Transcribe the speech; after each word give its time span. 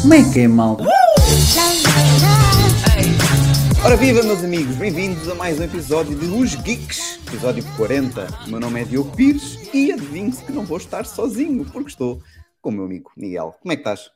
Como 0.00 0.14
é 0.14 0.32
que 0.32 0.40
é, 0.40 0.48
malta? 0.48 0.84
Love. 0.84 0.96
Ora 3.84 3.96
viva 3.96 4.22
meus 4.22 4.44
amigos, 4.44 4.76
bem-vindos 4.76 5.28
a 5.28 5.34
mais 5.34 5.58
um 5.58 5.64
episódio 5.64 6.16
de 6.16 6.26
Os 6.26 6.54
Geeks, 6.54 7.18
episódio 7.26 7.64
40. 7.76 8.28
O 8.46 8.50
meu 8.50 8.60
nome 8.60 8.82
é 8.82 8.84
Diogo 8.84 9.10
Pires 9.16 9.58
e 9.74 9.90
adivinho-se 9.90 10.44
que 10.44 10.52
não 10.52 10.64
vou 10.64 10.78
estar 10.78 11.04
sozinho, 11.04 11.64
porque 11.64 11.90
estou 11.90 12.22
com 12.62 12.70
o 12.70 12.72
meu 12.72 12.84
amigo 12.84 13.10
Miguel. 13.16 13.56
Como 13.60 13.72
é 13.72 13.76
que 13.76 13.80
estás? 13.80 14.15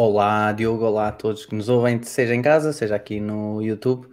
Olá, 0.00 0.52
Diogo, 0.52 0.84
olá 0.84 1.08
a 1.08 1.12
todos 1.12 1.44
que 1.44 1.56
nos 1.56 1.68
ouvem, 1.68 2.00
seja 2.04 2.32
em 2.32 2.40
casa, 2.40 2.72
seja 2.72 2.94
aqui 2.94 3.18
no 3.18 3.60
YouTube. 3.60 4.06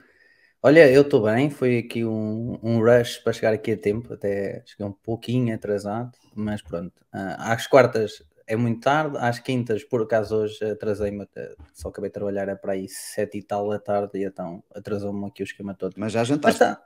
Olha, 0.60 0.92
eu 0.92 1.04
estou 1.04 1.22
bem, 1.22 1.52
foi 1.52 1.78
aqui 1.78 2.04
um, 2.04 2.58
um 2.64 2.80
rush 2.80 3.20
para 3.20 3.32
chegar 3.32 3.54
aqui 3.54 3.74
a 3.74 3.78
tempo, 3.78 4.12
até 4.12 4.64
cheguei 4.66 4.84
um 4.88 4.92
pouquinho 4.92 5.54
atrasado, 5.54 6.10
mas 6.36 6.60
pronto. 6.64 6.92
Ah, 7.14 7.54
às 7.54 7.68
quartas 7.68 8.24
é 8.48 8.56
muito 8.56 8.80
tarde, 8.80 9.16
às 9.20 9.38
quintas, 9.38 9.84
por 9.84 10.02
acaso 10.02 10.38
hoje 10.38 10.58
atrasei-me, 10.66 11.28
só 11.76 11.90
acabei 11.90 12.10
de 12.10 12.16
trabalhar, 12.16 12.50
é 12.50 12.56
para 12.56 12.74
aí 12.74 12.90
sete 12.90 13.38
e 13.38 13.44
tal 13.44 13.70
da 13.70 13.78
tarde, 13.78 14.18
e 14.18 14.24
então 14.26 14.64
atrasou-me 14.74 15.28
aqui 15.28 15.44
o 15.44 15.46
esquema 15.46 15.76
todo. 15.76 15.94
Mas 15.98 16.12
já 16.12 16.22
Mas 16.22 16.30
jantaste? 16.30 16.58
tá. 16.58 16.82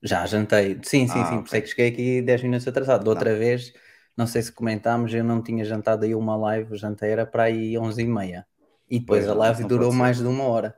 Já 0.00 0.24
jantei. 0.26 0.78
Sim, 0.84 1.08
sim, 1.08 1.10
Ah, 1.10 1.24
sim. 1.24 1.38
Por 1.40 1.46
isso 1.46 1.56
é 1.56 1.60
que 1.60 1.66
cheguei 1.66 1.88
aqui 1.88 2.22
10 2.22 2.40
minutos 2.40 2.68
atrasado. 2.68 3.02
Da 3.02 3.10
outra 3.10 3.34
vez, 3.34 3.72
não 4.16 4.26
sei 4.26 4.42
se 4.42 4.52
comentámos, 4.52 5.12
eu 5.12 5.24
não 5.24 5.42
tinha 5.42 5.64
jantado 5.64 6.04
aí 6.04 6.14
uma 6.14 6.36
live, 6.36 6.76
jantei 6.76 7.10
era 7.10 7.26
para 7.26 7.44
aí 7.44 7.74
11h30. 7.74 8.44
E 8.90 8.98
depois 9.00 9.24
Pois, 9.24 9.30
a 9.30 9.38
live 9.38 9.64
durou 9.64 9.92
mais 9.92 10.18
de 10.18 10.26
uma 10.26 10.44
hora. 10.44 10.74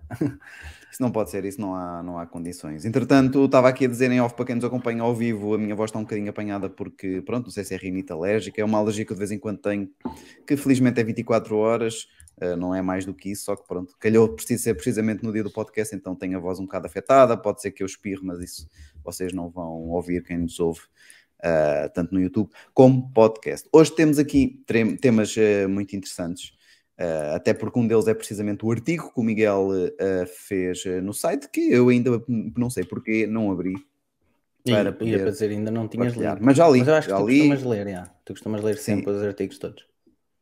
Isso 0.96 1.02
não 1.02 1.12
pode 1.12 1.30
ser, 1.30 1.44
isso 1.44 1.60
não 1.60 1.74
há, 1.74 2.02
não 2.02 2.18
há 2.18 2.26
condições. 2.26 2.86
Entretanto, 2.86 3.44
estava 3.44 3.68
aqui 3.68 3.84
a 3.84 3.88
dizer 3.88 4.10
em 4.10 4.18
off 4.18 4.34
para 4.34 4.46
quem 4.46 4.54
nos 4.54 4.64
acompanha 4.64 5.02
ao 5.02 5.14
vivo, 5.14 5.52
a 5.52 5.58
minha 5.58 5.74
voz 5.74 5.90
está 5.90 5.98
um 5.98 6.04
bocadinho 6.04 6.30
apanhada 6.30 6.70
porque, 6.70 7.20
pronto, 7.20 7.44
não 7.44 7.50
sei 7.50 7.64
se 7.64 7.74
é 7.74 7.76
rinite 7.76 8.10
alérgica, 8.10 8.62
é 8.62 8.64
uma 8.64 8.78
alergia 8.78 9.04
que 9.04 9.12
eu 9.12 9.14
de 9.14 9.18
vez 9.18 9.30
em 9.30 9.38
quando 9.38 9.58
tenho, 9.58 9.90
que 10.46 10.56
felizmente 10.56 10.98
é 10.98 11.04
24 11.04 11.54
horas, 11.54 12.06
eh, 12.40 12.56
não 12.56 12.74
é 12.74 12.80
mais 12.80 13.04
do 13.04 13.12
que 13.12 13.30
isso, 13.30 13.44
só 13.44 13.56
que 13.56 13.66
pronto, 13.68 13.94
calhou 14.00 14.26
preciso 14.30 14.62
ser 14.62 14.74
precisamente 14.74 15.22
no 15.22 15.30
dia 15.34 15.42
do 15.42 15.52
podcast, 15.52 15.94
então 15.94 16.14
tenho 16.14 16.38
a 16.38 16.40
voz 16.40 16.58
um 16.58 16.64
bocado 16.64 16.86
afetada, 16.86 17.36
pode 17.36 17.60
ser 17.60 17.72
que 17.72 17.82
eu 17.82 17.86
espirre, 17.86 18.22
mas 18.22 18.38
isso 18.40 18.66
vocês 19.04 19.34
não 19.34 19.50
vão 19.50 19.90
ouvir 19.90 20.22
quem 20.22 20.38
nos 20.38 20.58
ouve. 20.58 20.80
Eh, 21.42 21.88
tanto 21.94 22.14
no 22.14 22.20
YouTube 22.20 22.50
como 22.74 23.12
podcast. 23.12 23.68
Hoje 23.72 23.94
temos 23.94 24.18
aqui 24.18 24.62
temas 25.00 25.36
eh, 25.36 25.66
muito 25.66 25.94
interessantes. 25.96 26.54
Uh, 26.98 27.34
até 27.34 27.52
porque 27.52 27.78
um 27.78 27.86
deles 27.86 28.06
é 28.08 28.14
precisamente 28.14 28.64
o 28.64 28.70
artigo 28.70 29.12
que 29.12 29.20
o 29.20 29.22
Miguel 29.22 29.68
uh, 29.68 30.26
fez 30.48 30.82
uh, 30.86 31.02
no 31.02 31.12
site, 31.12 31.46
que 31.50 31.60
eu 31.70 31.90
ainda 31.90 32.10
não 32.56 32.70
sei 32.70 32.84
porque 32.84 33.26
não 33.26 33.52
abri 33.52 33.74
E 34.64 34.70
para 34.70 34.84
ia 34.84 34.92
poder 34.92 35.18
para 35.18 35.30
dizer, 35.30 35.50
ainda 35.50 35.70
não 35.70 35.88
tinhas 35.88 36.06
partilhar. 36.06 36.34
lido. 36.36 36.46
Mas 36.46 36.56
já 36.56 36.68
li, 36.70 36.78
Mas 36.78 36.88
eu 36.88 36.94
acho 36.94 37.08
que 37.08 37.14
tu 37.14 37.26
li, 37.28 37.38
costumas 37.50 37.62
ler, 37.64 37.88
já. 37.90 38.04
Tu 38.24 38.32
costumas 38.32 38.62
ler 38.62 38.76
Sim. 38.78 38.82
sempre 38.82 39.10
os 39.12 39.22
artigos 39.22 39.58
todos. 39.58 39.86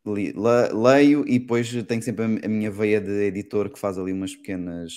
li- 0.07 0.33
le- 0.33 0.73
leio 0.73 1.25
e 1.27 1.41
depois 1.41 1.73
tenho 1.85 2.03
sempre 2.03 2.25
a, 2.25 2.47
a 2.47 2.49
minha 2.49 2.71
veia 2.71 3.01
de 3.01 3.11
editor 3.25 3.69
que 3.69 3.79
faz 3.79 3.99
ali 3.99 4.13
umas 4.13 4.37
pequenas 4.37 4.93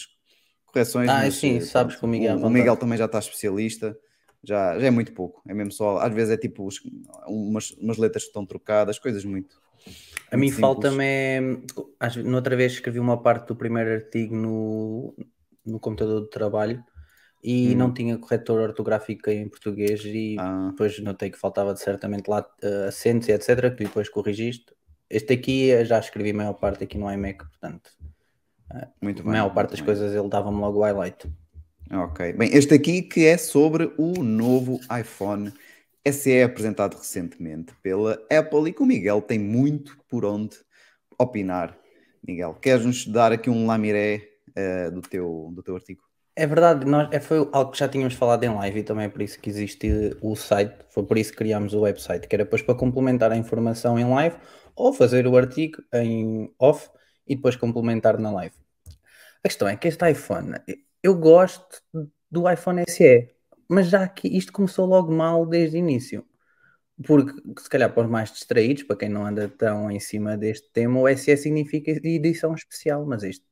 correções. 0.65 1.09
Ah, 1.09 1.21
mas, 1.23 1.35
sim, 1.35 1.57
uh, 1.57 1.61
sabes 1.61 1.95
que 1.95 2.05
o 2.05 2.07
Miguel 2.07 2.37
o, 2.37 2.45
o. 2.45 2.49
Miguel 2.51 2.77
também 2.77 2.99
já 2.99 3.05
está 3.05 3.17
especialista, 3.17 3.97
já, 4.43 4.77
já 4.79 4.87
é 4.87 4.91
muito 4.91 5.13
pouco, 5.13 5.41
é 5.47 5.53
mesmo 5.53 5.71
só, 5.71 5.97
às 5.99 6.13
vezes 6.13 6.33
é 6.33 6.37
tipo 6.37 6.65
os- 6.65 6.81
umas, 7.27 7.71
umas 7.71 7.97
letras 7.97 8.23
que 8.23 8.29
estão 8.29 8.45
trocadas, 8.45 8.99
coisas 8.99 9.25
muito. 9.25 9.61
A 10.31 10.37
mim 10.37 10.47
muito 10.47 10.61
falta-me. 10.61 11.63
Noutra 12.25 12.55
vez 12.55 12.73
escrevi 12.73 12.99
uma 12.99 13.21
parte 13.21 13.47
do 13.47 13.55
primeiro 13.55 13.91
artigo 13.91 14.35
no, 14.35 15.15
no 15.65 15.79
computador 15.79 16.21
de 16.21 16.29
trabalho 16.29 16.83
e 17.43 17.69
Uhum. 17.69 17.77
não 17.77 17.93
tinha 17.93 18.17
corretor 18.17 18.59
ortográfico 18.61 19.29
em 19.29 19.47
português 19.47 20.03
e 20.05 20.35
Ah, 20.37 20.69
depois 20.71 20.99
notei 20.99 21.29
que 21.29 21.37
faltava 21.37 21.73
de 21.73 21.79
certamente 21.79 22.27
lá 22.27 22.45
eh, 22.61 22.87
acentos 22.87 23.27
e 23.29 23.31
etc. 23.31 23.71
Que 23.71 23.85
depois 23.85 24.09
corrigiste. 24.09 24.73
Este 25.09 25.33
aqui 25.33 25.71
eh, 25.71 25.85
já 25.85 25.99
escrevi 25.99 26.31
a 26.31 26.33
maior 26.33 26.53
parte 26.53 26.83
aqui 26.83 26.97
no 26.97 27.11
iMac, 27.11 27.37
portanto, 27.45 27.91
muito 29.01 29.23
a 29.23 29.23
bem. 29.23 29.31
maior 29.31 29.49
parte 29.53 29.71
das 29.71 29.81
bem. 29.81 29.85
coisas 29.85 30.13
ele 30.13 30.29
dava-me 30.29 30.59
logo 30.59 30.79
o 30.79 30.83
highlight. 30.83 31.27
Ok. 31.91 32.33
Bem, 32.33 32.49
este 32.53 32.73
aqui 32.73 33.01
que 33.01 33.25
é 33.25 33.37
sobre 33.37 33.91
o 33.97 34.21
novo 34.23 34.79
iPhone 34.99 35.53
SE 36.11 36.41
apresentado 36.41 36.97
recentemente 36.97 37.73
pela 37.81 38.13
Apple 38.31 38.69
e 38.69 38.73
que 38.73 38.81
o 38.81 38.85
Miguel 38.85 39.21
tem 39.21 39.39
muito 39.39 39.97
por 40.09 40.25
onde 40.25 40.57
opinar. 41.17 41.77
Miguel, 42.25 42.55
queres-nos 42.55 43.07
dar 43.07 43.31
aqui 43.31 43.49
um 43.49 43.65
lamiré 43.65 44.21
eh, 44.55 44.89
do, 44.91 45.01
teu, 45.01 45.49
do 45.53 45.63
teu 45.63 45.75
artigo? 45.75 46.01
É 46.35 46.45
verdade, 46.45 46.85
nós, 46.85 47.09
é, 47.11 47.19
foi 47.19 47.37
algo 47.51 47.71
que 47.71 47.79
já 47.79 47.87
tínhamos 47.87 48.13
falado 48.13 48.43
em 48.43 48.53
live 48.53 48.79
e 48.79 48.83
também 48.83 49.05
é 49.05 49.09
por 49.09 49.21
isso 49.21 49.39
que 49.39 49.49
existe 49.49 50.15
o 50.21 50.35
site, 50.35 50.75
foi 50.89 51.03
por 51.03 51.17
isso 51.17 51.31
que 51.31 51.37
criámos 51.37 51.73
o 51.73 51.81
website, 51.81 52.27
que 52.27 52.35
era 52.35 52.43
depois 52.43 52.61
para 52.61 52.75
complementar 52.75 53.31
a 53.31 53.37
informação 53.37 53.97
em 53.97 54.05
live 54.05 54.35
ou 54.75 54.93
fazer 54.93 55.25
o 55.25 55.35
artigo 55.35 55.81
em 55.93 56.53
off 56.59 56.89
e 57.27 57.35
depois 57.35 57.55
complementar 57.55 58.19
na 58.19 58.31
live. 58.31 58.55
A 59.43 59.47
questão 59.47 59.67
é 59.67 59.75
que 59.75 59.87
este 59.87 60.09
iPhone, 60.09 60.53
eu 61.03 61.15
gosto 61.15 61.81
do 62.29 62.49
iPhone 62.49 62.83
SE, 62.87 63.29
mas 63.67 63.87
já 63.89 64.07
que 64.07 64.27
isto 64.27 64.51
começou 64.51 64.85
logo 64.85 65.11
mal 65.11 65.45
desde 65.45 65.77
o 65.77 65.79
início. 65.79 66.25
Porque, 67.05 67.33
se 67.61 67.69
calhar, 67.69 67.93
para 67.93 68.03
os 68.03 68.09
mais 68.09 68.31
distraídos, 68.31 68.83
para 68.83 68.95
quem 68.95 69.09
não 69.09 69.25
anda 69.25 69.47
tão 69.47 69.91
em 69.91 69.99
cima 69.99 70.35
deste 70.35 70.71
tema, 70.71 70.99
o 70.99 71.07
SE 71.07 71.37
significa 71.37 71.91
edição 71.91 72.55
especial, 72.55 73.05
mas 73.05 73.23
este 73.23 73.45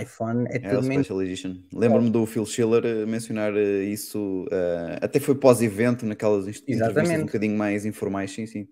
iPhone 0.00 0.46
é 0.48 0.56
É 0.56 0.58
tudo 0.60 0.82
menos 0.86 1.06
Special 1.06 1.22
Edition. 1.22 1.56
Lembro-me 1.72 2.10
do 2.10 2.24
Phil 2.24 2.46
Schiller 2.46 2.84
eh, 2.86 3.04
mencionar 3.04 3.54
eh, 3.56 3.84
isso, 3.84 4.46
eh, 4.50 4.98
até 5.02 5.18
foi 5.18 5.34
pós-evento, 5.34 6.06
naquelas 6.06 6.46
entrevistas 6.46 7.20
um 7.20 7.26
bocadinho 7.26 7.56
mais 7.56 7.84
informais, 7.84 8.30
sim, 8.30 8.46
sim. 8.46 8.68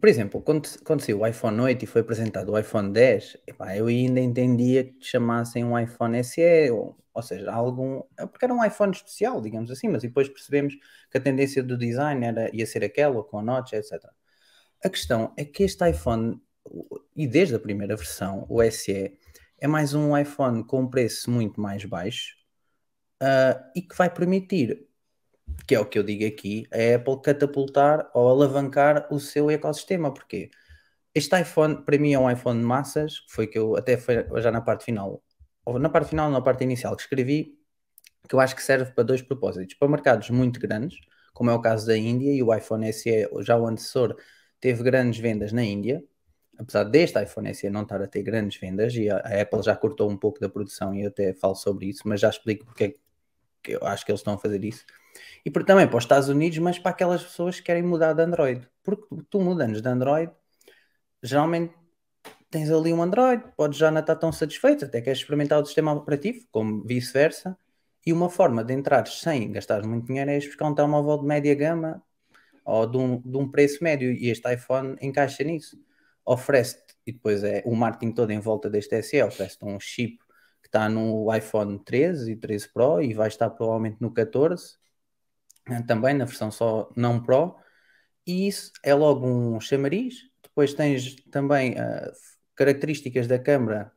Por 0.00 0.08
exemplo, 0.08 0.40
quando, 0.40 0.68
quando 0.84 1.02
saiu 1.02 1.20
o 1.20 1.26
iPhone 1.26 1.60
8 1.60 1.84
e 1.84 1.86
foi 1.86 2.00
apresentado 2.00 2.52
o 2.52 2.58
iPhone 2.58 2.92
10, 2.92 3.36
epá, 3.46 3.76
eu 3.76 3.86
ainda 3.86 4.20
entendia 4.20 4.84
que 4.84 4.96
chamassem 5.00 5.64
um 5.64 5.78
iPhone 5.78 6.22
SE, 6.24 6.70
ou, 6.70 6.96
ou 7.14 7.22
seja, 7.22 7.50
algum. 7.52 8.02
é 8.18 8.26
Porque 8.26 8.44
era 8.44 8.54
um 8.54 8.64
iPhone 8.64 8.92
especial, 8.92 9.40
digamos 9.40 9.70
assim, 9.70 9.88
mas 9.88 10.02
depois 10.02 10.28
percebemos 10.28 10.74
que 11.10 11.18
a 11.18 11.20
tendência 11.20 11.62
do 11.62 11.78
design 11.78 12.24
era, 12.26 12.54
ia 12.54 12.66
ser 12.66 12.84
aquela, 12.84 13.22
com 13.24 13.38
a 13.38 13.42
notch, 13.42 13.72
etc. 13.72 14.04
A 14.84 14.90
questão 14.90 15.32
é 15.36 15.44
que 15.44 15.62
este 15.62 15.88
iPhone, 15.88 16.40
e 17.16 17.26
desde 17.26 17.54
a 17.54 17.58
primeira 17.58 17.96
versão, 17.96 18.46
o 18.48 18.62
SE, 18.62 19.18
é 19.58 19.66
mais 19.66 19.94
um 19.94 20.16
iPhone 20.16 20.64
com 20.64 20.82
um 20.82 20.90
preço 20.90 21.30
muito 21.30 21.60
mais 21.60 21.84
baixo 21.84 22.36
ah, 23.20 23.70
e 23.74 23.82
que 23.82 23.96
vai 23.96 24.10
permitir 24.10 24.86
que 25.66 25.74
é 25.74 25.80
o 25.80 25.86
que 25.86 25.98
eu 25.98 26.02
digo 26.02 26.26
aqui, 26.26 26.66
a 26.72 26.96
Apple 26.96 27.20
catapultar 27.22 28.10
ou 28.14 28.28
alavancar 28.28 29.06
o 29.10 29.18
seu 29.20 29.50
ecossistema, 29.50 30.12
porque 30.12 30.50
este 31.14 31.40
iPhone, 31.40 31.84
para 31.84 31.98
mim, 31.98 32.12
é 32.12 32.18
um 32.18 32.30
iPhone 32.30 32.60
de 32.60 32.66
massas, 32.66 33.24
foi 33.28 33.46
que 33.46 33.58
eu 33.58 33.76
até 33.76 33.96
foi 33.96 34.26
já 34.42 34.50
na 34.50 34.60
parte 34.60 34.84
final, 34.84 35.22
ou 35.64 35.78
na 35.78 35.88
parte 35.88 36.10
final, 36.10 36.30
na 36.30 36.40
parte 36.40 36.64
inicial, 36.64 36.94
que 36.96 37.02
escrevi, 37.02 37.58
que 38.28 38.34
eu 38.34 38.40
acho 38.40 38.54
que 38.54 38.62
serve 38.62 38.92
para 38.92 39.04
dois 39.04 39.22
propósitos, 39.22 39.74
para 39.74 39.88
mercados 39.88 40.30
muito 40.30 40.60
grandes, 40.60 40.98
como 41.32 41.50
é 41.50 41.54
o 41.54 41.60
caso 41.60 41.86
da 41.86 41.96
Índia, 41.96 42.32
e 42.32 42.42
o 42.42 42.54
iPhone 42.54 42.90
SE, 42.92 43.28
já 43.40 43.56
o 43.56 43.66
antecessor, 43.66 44.16
teve 44.60 44.82
grandes 44.82 45.18
vendas 45.20 45.52
na 45.52 45.62
Índia, 45.62 46.02
apesar 46.58 46.84
deste 46.84 47.20
iPhone 47.22 47.52
SE 47.54 47.68
não 47.70 47.82
estar 47.82 48.00
a 48.00 48.06
ter 48.06 48.22
grandes 48.22 48.58
vendas, 48.60 48.94
e 48.94 49.10
a, 49.10 49.18
Apple 49.42 49.62
já 49.62 49.76
cortou 49.76 50.10
um 50.10 50.16
pouco 50.16 50.40
da 50.40 50.48
produção, 50.48 50.94
e 50.94 51.02
eu 51.02 51.08
até 51.08 51.32
falo 51.34 51.54
sobre 51.54 51.86
isso, 51.86 52.02
mas 52.06 52.20
já 52.20 52.28
explico 52.28 52.64
porque 52.64 52.84
é 52.84 52.94
que 53.62 53.72
eu 53.72 53.86
acho 53.86 54.04
que 54.04 54.12
eles 54.12 54.20
estão 54.20 54.34
a 54.34 54.38
fazer 54.38 54.62
isso. 54.64 54.84
E 55.44 55.50
por, 55.50 55.64
também 55.64 55.86
para 55.86 55.96
os 55.96 56.04
Estados 56.04 56.28
Unidos, 56.28 56.58
mas 56.58 56.78
para 56.78 56.90
aquelas 56.90 57.22
pessoas 57.22 57.58
que 57.58 57.66
querem 57.66 57.82
mudar 57.82 58.12
de 58.12 58.22
Android. 58.22 58.68
Porque 58.82 59.06
tu 59.30 59.40
mudando 59.40 59.80
de 59.80 59.88
Android, 59.88 60.30
geralmente 61.22 61.74
tens 62.54 62.70
ali 62.70 62.92
um 62.92 63.02
Android, 63.02 63.42
podes 63.56 63.76
já 63.76 63.90
não 63.90 64.00
estar 64.00 64.14
tão 64.14 64.30
satisfeito, 64.30 64.84
até 64.84 65.00
queres 65.00 65.18
experimentar 65.18 65.60
o 65.60 65.66
sistema 65.66 65.92
operativo, 65.92 66.46
como 66.52 66.84
vice-versa. 66.84 67.58
E 68.06 68.12
uma 68.12 68.30
forma 68.30 68.62
de 68.62 68.72
entrar 68.72 69.08
sem 69.08 69.50
gastar 69.50 69.84
muito 69.84 70.06
dinheiro 70.06 70.30
é 70.30 70.38
buscar 70.38 70.68
um 70.68 70.74
telemóvel 70.74 71.18
de 71.18 71.26
média 71.26 71.52
gama 71.56 72.00
ou 72.64 72.86
de 72.86 72.96
um, 72.96 73.20
de 73.20 73.36
um 73.36 73.50
preço 73.50 73.82
médio. 73.82 74.12
E 74.12 74.30
este 74.30 74.54
iPhone 74.54 74.96
encaixa 75.02 75.42
nisso. 75.42 75.76
Oferece-te, 76.24 76.94
e 77.04 77.12
depois 77.12 77.42
é 77.42 77.60
o 77.66 77.74
marketing 77.74 78.12
todo 78.12 78.30
em 78.30 78.38
volta 78.38 78.70
deste 78.70 79.02
SE, 79.02 79.20
oferece-te 79.20 79.64
um 79.64 79.80
chip 79.80 80.18
que 80.62 80.68
está 80.68 80.88
no 80.88 81.34
iPhone 81.34 81.82
13 81.84 82.32
e 82.32 82.36
13 82.36 82.72
Pro 82.72 83.02
e 83.02 83.12
vai 83.14 83.26
estar 83.26 83.50
provavelmente 83.50 83.96
no 84.00 84.12
14 84.12 84.76
eh, 85.68 85.82
também 85.82 86.14
na 86.14 86.24
versão 86.24 86.50
só 86.52 86.88
não 86.96 87.20
Pro, 87.20 87.56
e 88.26 88.46
isso 88.48 88.72
é 88.82 88.94
logo 88.94 89.26
um 89.26 89.60
chamariz. 89.60 90.14
Depois 90.42 90.72
tens 90.72 91.16
também 91.30 91.76
ah, 91.78 92.12
características 92.56 93.26
da 93.26 93.38
câmera 93.38 93.92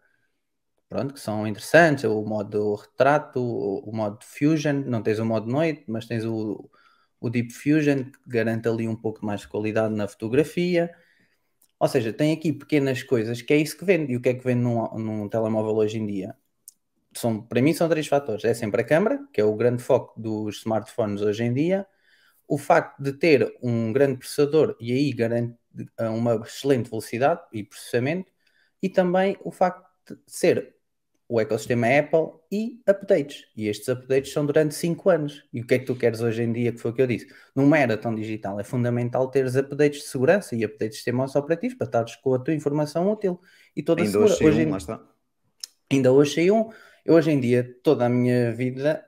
pronto, 0.90 1.14
que 1.14 1.20
são 1.20 1.48
interessantes, 1.48 2.04
o 2.06 2.24
modo 2.24 2.76
retrato, 2.76 3.42
o, 3.42 3.92
modo 3.94 4.20
Fusion, 4.24 4.84
não 4.86 5.04
tens 5.04 5.20
o 5.20 5.26
modo 5.26 5.48
noite, 5.52 5.84
mas 5.88 6.06
tens 6.08 6.26
o, 6.26 6.70
o 7.20 7.30
Deep 7.30 7.52
Fusion 7.54 8.06
que 8.06 8.20
garante 8.28 8.68
ali 8.70 8.88
um 8.88 8.96
pouco 8.96 9.26
mais 9.26 9.42
de 9.42 9.48
qualidade 9.50 9.94
na 9.96 10.08
fotografia. 10.08 10.94
Ou 11.80 11.88
seja, 11.88 12.14
tem 12.14 12.34
aqui 12.34 12.54
pequenas 12.54 13.04
coisas 13.04 13.42
que 13.42 13.54
é 13.54 13.58
isso 13.58 13.78
que 13.78 13.86
vende. 13.86 14.14
E 14.14 14.18
o 14.18 14.22
que 14.22 14.30
é 14.30 14.34
que 14.34 14.44
vende 14.44 14.62
num, 14.62 14.88
num 14.98 15.30
telemóvel 15.30 15.76
hoje 15.76 16.00
em 16.00 16.08
dia? 16.08 16.36
são, 17.18 17.42
para 17.42 17.62
mim 17.62 17.74
são 17.74 17.90
três 17.90 18.08
fatores. 18.08 18.44
É 18.46 18.54
sempre 18.54 18.82
a 18.82 18.84
câmara, 18.86 19.20
que 19.34 19.42
é 19.42 19.44
o 19.44 19.56
grande 19.56 19.84
foco 19.84 20.20
dos 20.20 20.58
smartphones 20.58 21.22
hoje 21.22 21.44
em 21.44 21.54
dia, 21.54 21.88
o 22.48 22.58
facto 22.58 23.02
de 23.02 23.14
ter 23.14 23.54
um 23.62 23.92
grande 23.94 24.20
processador 24.20 24.76
e 24.80 24.94
aí 24.94 25.12
garante 25.14 25.58
uma 26.00 26.36
excelente 26.36 26.90
velocidade 26.90 27.42
e 27.54 27.64
processamento, 27.64 28.32
e 28.82 28.90
também 28.90 29.38
o 29.44 29.52
facto 29.52 29.86
de 30.16 30.22
ser 30.28 30.76
o 31.30 31.42
ecossistema 31.42 31.88
Apple 31.88 32.40
e 32.52 32.82
updates. 32.88 33.46
E 33.56 33.68
estes 33.68 33.90
updates 33.90 34.32
são 34.32 34.46
durante 34.46 34.74
5 34.76 35.10
anos. 35.10 35.44
E 35.52 35.62
o 35.62 35.68
que 35.68 35.76
é 35.76 35.80
que 35.80 35.86
tu 35.86 35.96
queres 35.96 36.22
hoje 36.22 36.42
em 36.44 36.54
dia, 36.54 36.72
que 36.72 36.78
foi 36.80 36.92
o 36.92 36.94
que 36.94 37.02
eu 37.02 37.08
disse? 37.08 37.28
Numa 37.56 37.78
era 37.80 37.98
tão 37.98 38.16
digital, 38.16 38.60
é 38.60 38.64
fundamental 38.64 39.30
teres 39.30 39.56
updates 39.58 40.02
de 40.04 40.08
segurança 40.08 40.56
e 40.56 40.64
updates 40.66 40.92
de 40.92 40.96
sistemas 40.98 41.36
operativos 41.36 41.78
para 41.78 41.86
estares 41.88 42.16
com 42.18 42.34
a 42.34 42.40
tua 42.40 42.54
informação 42.54 43.12
útil 43.12 43.42
e 43.76 43.84
toda 43.84 44.04
Ainda 44.04 44.06
segura. 44.06 44.38
hoje, 44.40 44.42
Hoje 44.42 44.62
um, 44.62 44.70
em- 44.70 44.72
lá 44.72 44.78
está. 44.78 44.96
ainda 45.92 46.12
hoje 46.12 46.36
saiu 46.36 46.56
um. 46.56 46.70
Eu 47.06 47.16
hoje 47.16 47.32
em 47.32 47.40
dia, 47.40 47.78
toda 47.84 48.06
a 48.06 48.10
minha 48.10 48.52
vida, 48.54 49.06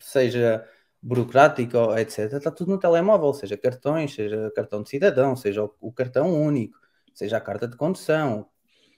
seja 0.00 0.68
burocrática 1.02 1.78
ou 1.80 1.98
etc., 1.98 2.38
está 2.38 2.50
tudo 2.50 2.72
no 2.72 2.78
telemóvel, 2.80 3.34
seja 3.34 3.56
cartões, 3.58 4.14
seja 4.14 4.50
cartão 4.54 4.82
de 4.82 4.90
cidadão, 4.90 5.36
seja 5.36 5.64
o, 5.64 5.74
o 5.80 5.92
cartão 5.92 6.32
único, 6.42 6.78
seja 7.14 7.38
a 7.38 7.42
carta 7.42 7.68
de 7.68 7.76
condução. 7.76 8.48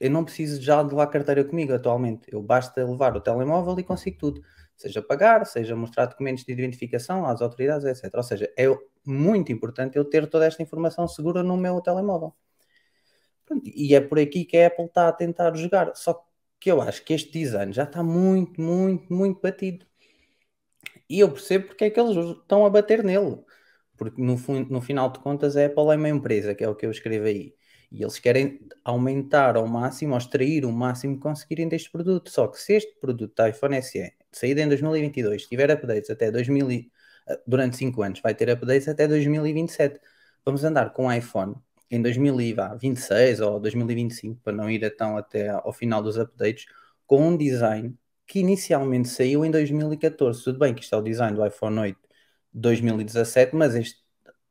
Eu 0.01 0.11
não 0.11 0.25
preciso 0.25 0.61
já 0.61 0.83
de 0.83 0.91
levar 0.91 1.07
carteira 1.09 1.45
comigo 1.45 1.73
atualmente. 1.73 2.29
Eu 2.33 2.43
basta 2.43 2.85
levar 2.85 3.17
o 3.17 3.21
telemóvel 3.21 3.79
e 3.79 3.85
consigo 3.85 4.19
tudo. 4.19 4.43
Seja 4.77 5.01
pagar, 5.03 5.47
seja 5.47 5.75
mostrar 5.75 6.07
documentos 6.07 6.45
de 6.45 6.53
identificação 6.53 7.25
às 7.27 7.41
autoridades, 7.41 7.85
etc. 7.87 8.15
Ou 8.15 8.23
seja, 8.23 8.53
é 8.59 8.67
muito 9.07 9.51
importante 9.53 9.97
eu 9.97 10.05
ter 10.05 10.29
toda 10.29 10.47
esta 10.47 10.63
informação 10.63 11.09
segura 11.09 11.43
no 11.43 11.57
meu 11.57 11.81
telemóvel. 11.81 12.35
Pronto, 13.47 13.71
e 13.75 13.95
é 13.95 14.01
por 14.01 14.19
aqui 14.19 14.45
que 14.45 14.57
a 14.59 14.67
Apple 14.67 14.87
está 14.87 15.09
a 15.09 15.13
tentar 15.13 15.55
jogar. 15.57 15.95
Só 15.95 16.27
que 16.61 16.71
eu 16.71 16.81
acho 16.83 17.05
que 17.05 17.15
este 17.15 17.33
design 17.33 17.73
já 17.73 17.85
está 17.85 18.03
muito, 18.03 18.61
muito, 18.61 19.13
muito 19.13 19.41
batido. 19.41 19.87
E 21.09 21.21
eu 21.21 21.31
percebo 21.31 21.69
porque 21.69 21.85
é 21.85 21.91
que 21.91 22.01
eles 22.01 22.17
estão 22.39 22.67
a 22.67 22.71
bater 22.71 23.05
nele. 23.05 23.39
Porque 23.97 24.21
no, 24.21 24.37
no 24.71 24.81
final 24.81 25.11
de 25.11 25.21
contas 25.21 25.57
a 25.57 25.67
Apple 25.67 25.91
é 25.93 25.97
uma 25.97 26.09
empresa, 26.09 26.55
que 26.55 26.65
é 26.65 26.69
o 26.69 26.75
que 26.75 26.87
eu 26.87 26.91
escrevo 26.91 27.27
aí. 27.27 27.55
E 27.91 28.03
eles 28.03 28.19
querem 28.19 28.61
aumentar 28.85 29.57
ao 29.57 29.67
máximo, 29.67 30.13
ou 30.13 30.19
extrair 30.19 30.65
o 30.65 30.73
máximo 30.73 31.15
que 31.17 31.23
conseguirem 31.23 31.69
deste 31.69 31.91
produto. 31.91 32.31
Só 32.31 32.47
que 32.49 32.61
se 32.61 32.75
este 32.75 32.95
produto 33.01 33.35
da 33.37 33.49
iPhone 33.49 33.77
SE, 33.77 34.13
saído 34.33 34.61
em 34.61 34.69
2022, 34.69 35.47
tiver 35.47 35.71
updates 35.71 36.11
até 36.11 36.31
2000, 36.31 36.71
e- 36.71 36.91
eh, 37.29 37.41
durante 37.47 37.77
5 37.77 38.03
anos, 38.03 38.21
vai 38.21 38.35
ter 38.35 38.49
updates 38.51 38.89
até 38.89 39.07
2027. 39.09 40.01
Vamos 40.45 40.65
andar 40.65 40.93
com 40.93 41.07
um 41.07 41.13
iPhone 41.13 41.55
em 41.91 42.01
2026 42.03 43.41
ou 43.41 43.61
2025, 43.61 44.41
para 44.43 44.53
não 44.53 44.69
ir 44.71 44.85
a 44.85 44.91
tão 44.91 45.17
até 45.17 45.49
ao 45.49 45.73
final 45.73 46.03
dos 46.03 46.19
updates, 46.19 46.67
com 47.07 47.29
um 47.29 47.37
design 47.37 47.97
que 48.27 48.41
inicialmente 48.41 49.09
saiu 49.09 49.45
em 49.45 49.51
2014. 49.51 50.43
Tudo 50.43 50.59
bem 50.59 50.75
que 50.75 50.83
isto 50.83 50.95
é 50.95 50.99
o 50.99 51.03
design 51.03 51.37
do 51.37 51.47
iPhone 51.47 51.79
8 51.79 52.01
de 52.53 52.61
2017, 52.61 53.55
mas 53.55 53.75
este 53.75 54.01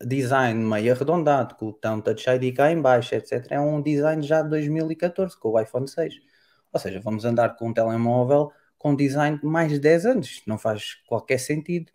design 0.03 0.63
meio 0.63 0.93
arredondado, 0.93 1.55
com 1.55 1.67
o 1.67 1.71
botão 1.71 2.01
Touch 2.01 2.29
ID 2.29 2.53
cá 2.55 2.71
em 2.71 2.81
baixo, 2.81 3.15
etc., 3.15 3.47
é 3.55 3.59
um 3.59 3.81
design 3.81 4.21
já 4.23 4.41
de 4.41 4.49
2014, 4.49 5.37
com 5.39 5.49
o 5.49 5.59
iPhone 5.59 5.87
6. 5.87 6.15
Ou 6.73 6.79
seja, 6.79 6.99
vamos 6.99 7.25
andar 7.25 7.55
com 7.55 7.69
um 7.69 7.73
telemóvel 7.73 8.51
com 8.77 8.95
design 8.95 9.39
de 9.39 9.45
mais 9.45 9.71
de 9.71 9.79
10 9.79 10.05
anos. 10.05 10.41
Não 10.45 10.57
faz 10.57 10.95
qualquer 11.07 11.39
sentido, 11.39 11.91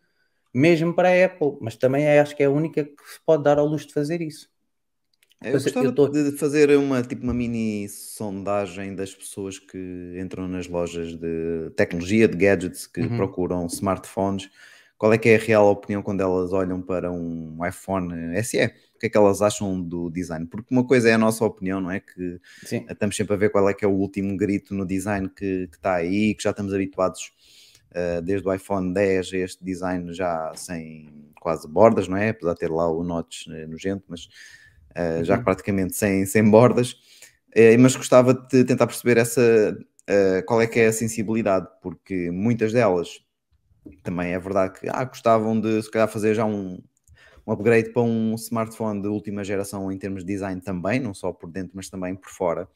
mesmo 0.55 0.94
para 0.94 1.11
a 1.11 1.26
Apple, 1.26 1.58
mas 1.61 1.76
também 1.76 2.05
é- 2.05 2.20
acho 2.20 2.37
que 2.37 2.43
é 2.43 2.47
a 2.47 2.50
única 2.50 2.85
que 2.85 2.93
se 3.06 3.20
pode 3.25 3.44
dar 3.44 3.58
ao 3.58 3.67
luxo 3.67 3.88
de 3.88 3.94
fazer 3.94 4.20
isso. 4.23 4.49
Eu 5.43 5.52
Pois 5.52 5.67
é, 5.67 5.69
eu 5.70 5.73
gostava 5.75 5.93
tô- 5.93 6.08
de 6.08 6.32
fazer 6.38 6.76
uma, 6.76 7.02
tipo, 7.02 7.23
uma 7.25 7.32
mini 7.32 7.88
sondagem 7.88 8.94
das 8.94 9.14
pessoas 9.14 9.58
que 9.58 9.79
entram 10.20 10.47
nas 10.47 10.67
lojas 10.69 11.14
de 11.17 11.70
tecnologia, 11.76 12.29
de 12.29 12.37
gadgets, 12.37 12.87
que 12.87 13.00
Uhum. 13.00 13.17
procuram 13.17 13.67
smartphones. 13.67 14.50
Qual 15.00 15.14
é 15.14 15.19
que 15.19 15.31
é 15.31 15.37
a 15.37 15.38
real 15.38 15.67
opinião 15.70 16.02
quando 16.02 16.20
elas 16.20 16.52
olham 16.52 16.82
para 16.82 17.11
um 17.11 17.58
iPhone 17.67 18.37
SE? 18.43 18.58
O 18.94 18.99
que 19.00 19.06
é 19.06 19.08
que 19.08 19.17
elas 19.17 19.41
acham 19.41 19.81
do 19.82 20.11
design? 20.11 20.47
Porque 20.47 20.75
uma 20.75 20.87
coisa 20.87 21.08
é 21.08 21.14
a 21.14 21.19
nossa 21.19 21.43
opinião, 21.43 21.81
não 21.81 21.91
é? 21.91 22.00
Que 22.00 22.38
Sim, 22.62 22.85
estamos 22.91 23.17
sempre 23.17 23.32
a 23.32 23.37
ver 23.38 23.50
qual 23.50 23.67
é 23.70 23.73
que 23.73 23.82
é 23.82 23.88
o 23.88 23.93
último 23.93 24.37
grito 24.37 24.75
no 24.75 24.85
design 24.85 25.26
que, 25.31 25.69
que 25.69 25.76
está 25.76 25.94
aí, 25.94 26.35
que 26.35 26.43
já 26.43 26.50
estamos 26.50 26.75
habituados 26.75 27.32
uh, 27.93 28.20
desde 28.20 28.47
o 28.47 28.52
iPhone 28.52 28.93
10 28.93 29.32
a 29.32 29.37
este 29.38 29.64
design 29.64 30.12
já 30.12 30.52
sem 30.55 31.32
quase 31.41 31.67
bordas, 31.67 32.06
não 32.06 32.19
é? 32.19 32.29
Apesar 32.29 32.52
de 32.52 32.58
ter 32.61 32.70
lá 32.70 32.87
o 32.93 33.02
notch 33.02 33.47
eh, 33.49 33.67
nojento, 33.67 34.05
mas 34.06 34.26
uh, 34.97 35.25
já 35.25 35.38
Uhum. 35.38 35.43
praticamente 35.43 35.97
sem, 35.97 36.26
sem 36.26 36.49
bordas. 36.50 36.94
Eh, 37.55 37.76
mas 37.79 37.97
gostava 37.97 38.35
de 38.35 38.64
tentar 38.64 38.87
perceber 38.87 39.17
essa 39.17 39.41
uh, 40.11 40.44
qual 40.47 40.61
é 40.61 40.67
que 40.67 40.79
é 40.81 40.88
a 40.88 40.93
sensibilidade, 40.93 41.67
porque 41.82 42.31
muitas 42.31 42.73
delas 42.73 43.20
também 44.02 44.32
é 44.32 44.38
verdade 44.38 44.78
que 44.78 44.88
ah, 44.88 45.04
gostavam 45.04 45.60
de 45.60 45.82
se 45.82 45.90
calhar 45.90 46.08
fazer 46.08 46.34
já 46.34 46.44
um, 46.44 46.78
um 47.46 47.52
upgrade 47.52 47.90
para 47.92 48.02
um 48.02 48.34
smartphone 48.34 49.02
de 49.02 49.08
última 49.08 49.44
geração 49.44 49.90
em 49.90 49.98
termos 49.98 50.25
de 50.25 50.32
design 50.32 50.60
também, 50.60 51.00
não 51.00 51.14
só 51.14 51.32
por 51.32 51.50
dentro, 51.50 51.72
mas 51.75 51.88
também 51.88 52.14
por 52.14 52.31
fora. 52.31 52.69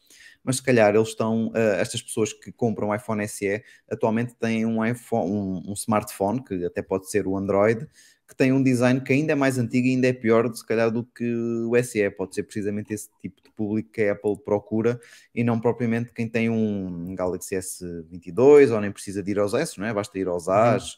Mas 0.44 0.56
se 0.56 0.62
calhar 0.62 0.94
eles 0.94 1.08
estão, 1.08 1.48
uh, 1.48 1.56
estas 1.78 2.02
pessoas 2.02 2.32
que 2.32 2.52
compram 2.52 2.88
um 2.88 2.94
iPhone 2.94 3.26
SE 3.26 3.64
atualmente 3.90 4.34
têm 4.34 4.66
um 4.66 4.84
iPhone, 4.84 5.30
um, 5.30 5.70
um 5.70 5.72
smartphone, 5.72 6.44
que 6.44 6.64
até 6.66 6.82
pode 6.82 7.10
ser 7.10 7.26
o 7.26 7.36
Android, 7.36 7.88
que 8.28 8.34
tem 8.36 8.52
um 8.52 8.62
design 8.62 9.00
que 9.00 9.12
ainda 9.12 9.32
é 9.32 9.34
mais 9.34 9.58
antigo 9.58 9.86
e 9.86 9.90
ainda 9.90 10.08
é 10.08 10.12
pior, 10.12 10.52
se 10.54 10.64
calhar, 10.64 10.90
do 10.90 11.04
que 11.04 11.24
o 11.34 11.82
SE. 11.82 12.10
Pode 12.10 12.34
ser 12.34 12.42
precisamente 12.42 12.92
esse 12.92 13.08
tipo 13.20 13.42
de 13.42 13.50
público 13.50 13.90
que 13.90 14.02
a 14.02 14.12
Apple 14.12 14.36
procura 14.44 15.00
e 15.34 15.44
não 15.44 15.60
propriamente 15.60 16.12
quem 16.12 16.28
tem 16.28 16.50
um 16.50 17.14
Galaxy 17.14 17.54
S22 17.54 18.72
ou 18.72 18.80
nem 18.80 18.90
precisa 18.90 19.22
de 19.22 19.30
ir 19.30 19.38
aos 19.38 19.54
S, 19.54 19.78
não 19.78 19.86
é? 19.86 19.92
Basta 19.92 20.18
ir 20.18 20.26
aos 20.26 20.48
A's, 20.48 20.94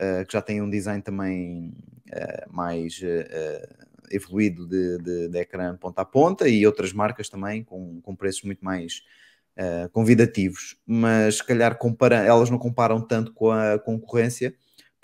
uhum. 0.00 0.22
uh, 0.22 0.26
que 0.26 0.32
já 0.32 0.42
tem 0.42 0.62
um 0.62 0.68
design 0.70 1.02
também 1.02 1.74
uh, 2.12 2.54
mais 2.54 2.98
uh, 3.02 3.93
evoluído 4.10 4.66
de, 4.66 4.98
de, 4.98 5.28
de, 5.28 5.38
ecrã 5.38 5.76
ponta 5.76 6.02
a 6.02 6.04
ponta 6.04 6.48
e 6.48 6.66
outras 6.66 6.92
marcas 6.92 7.28
também 7.28 7.62
com, 7.62 8.00
com 8.00 8.14
preços 8.14 8.42
muito 8.42 8.64
mais 8.64 9.02
uh, 9.56 9.88
convidativos. 9.90 10.76
Mas 10.86 11.36
se 11.36 11.44
calhar 11.44 11.76
compara, 11.78 12.16
elas 12.16 12.50
não 12.50 12.58
comparam 12.58 13.00
tanto 13.00 13.32
com 13.32 13.50
a 13.50 13.78
concorrência 13.78 14.54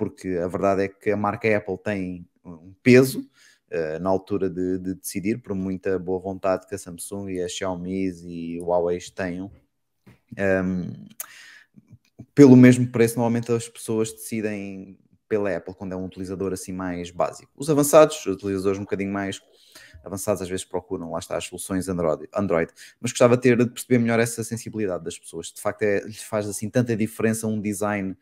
porque 0.01 0.41
a 0.43 0.49
verdade 0.49 0.85
é 0.85 0.89
que 0.89 1.11
a 1.11 1.17
marca 1.17 1.55
Apple 1.55 1.77
tem 1.77 2.27
um 2.43 2.73
peso 2.83 3.21
uh, 3.21 4.01
na 4.01 4.09
altura 4.09 4.49
de, 4.49 4.79
de, 4.79 4.95
decidir, 4.95 5.43
por 5.43 5.55
muita 5.55 5.99
boa 5.99 6.19
vontade 6.19 6.67
que 6.67 6.75
a 6.75 6.79
Samsung 6.79 7.29
e 7.29 7.43
a 7.43 7.47
Xiaomi 7.47 8.11
e 8.25 8.59
o 8.63 8.69
Huawei 8.69 8.99
tenham. 9.15 9.53
Um, 10.65 11.07
pelo 12.35 12.57
mesmo 12.57 12.87
preço, 12.87 13.17
normalmente 13.17 13.53
as 13.53 13.69
pessoas 13.69 14.11
decidem 14.11 14.99
pela 15.31 15.57
Apple 15.57 15.75
quando 15.75 15.93
é 15.93 15.97
um 15.97 16.05
utilizador 16.05 16.53
assim 16.53 16.73
mais 16.73 17.11
básico. 17.11 17.51
Os 17.57 17.71
avançados, 17.71 18.19
os 18.27 18.35
utilizadores 18.35 18.79
um 18.79 18.83
bocadinho 18.83 19.13
mais 19.13 19.41
avançados, 20.05 20.43
às 20.43 20.49
vezes 20.49 20.65
procuram, 20.65 21.13
lá 21.13 21.21
está, 21.21 21.37
as 21.37 21.45
soluções 21.45 21.89
Android. 21.89 22.29
Android. 22.35 22.73
Mas 23.01 23.13
gostava 23.13 23.37
de 23.37 23.43
ter 23.43 23.57
de 23.57 23.71
perceber 23.71 23.99
melhor 23.99 24.19
essa 24.19 24.43
sensibilidade 24.43 25.05
das 25.05 25.17
pessoas. 25.19 25.53
De 25.53 25.61
facto, 25.61 25.83
é, 25.83 26.01
lhes 26.01 26.23
faz 26.23 26.49
assim 26.49 26.69
tanta 26.69 26.97
diferença 26.97 27.47
um 27.47 27.61
design 27.61 28.17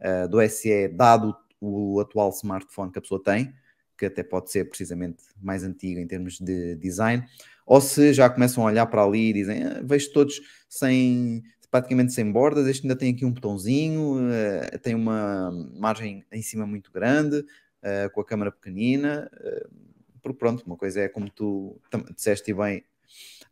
Uh, 0.00 0.26
do 0.26 0.40
SE, 0.48 0.88
dado 0.88 1.36
o 1.60 2.00
atual 2.00 2.30
smartphone 2.30 2.90
que 2.90 2.98
a 2.98 3.02
pessoa 3.02 3.22
tem, 3.22 3.52
que 3.98 4.06
até 4.06 4.22
pode 4.22 4.50
ser 4.50 4.66
precisamente 4.66 5.22
mais 5.38 5.62
antigo 5.62 6.00
em 6.00 6.06
termos 6.06 6.38
de 6.38 6.74
design, 6.76 7.22
ou 7.66 7.82
se 7.82 8.14
já 8.14 8.30
começam 8.30 8.64
a 8.64 8.68
olhar 8.68 8.86
para 8.86 9.04
ali 9.04 9.28
e 9.28 9.32
dizem, 9.34 9.62
ah, 9.62 9.82
vejo 9.84 10.10
todos 10.10 10.40
sem 10.70 11.42
praticamente 11.70 12.12
sem 12.12 12.30
bordas, 12.30 12.66
este 12.66 12.84
ainda 12.84 12.96
tem 12.96 13.12
aqui 13.12 13.24
um 13.24 13.30
botãozinho, 13.30 14.16
uh, 14.16 14.78
tem 14.82 14.94
uma 14.94 15.50
margem 15.78 16.24
em 16.32 16.42
cima 16.42 16.66
muito 16.66 16.90
grande, 16.90 17.38
uh, 17.38 18.10
com 18.12 18.20
a 18.20 18.24
câmera 18.24 18.50
pequenina, 18.50 19.30
porque 20.22 20.38
pronto, 20.38 20.64
uma 20.66 20.76
coisa 20.76 21.00
é 21.00 21.08
como 21.08 21.30
tu 21.30 21.80
disseste 22.14 22.52
bem, 22.52 22.84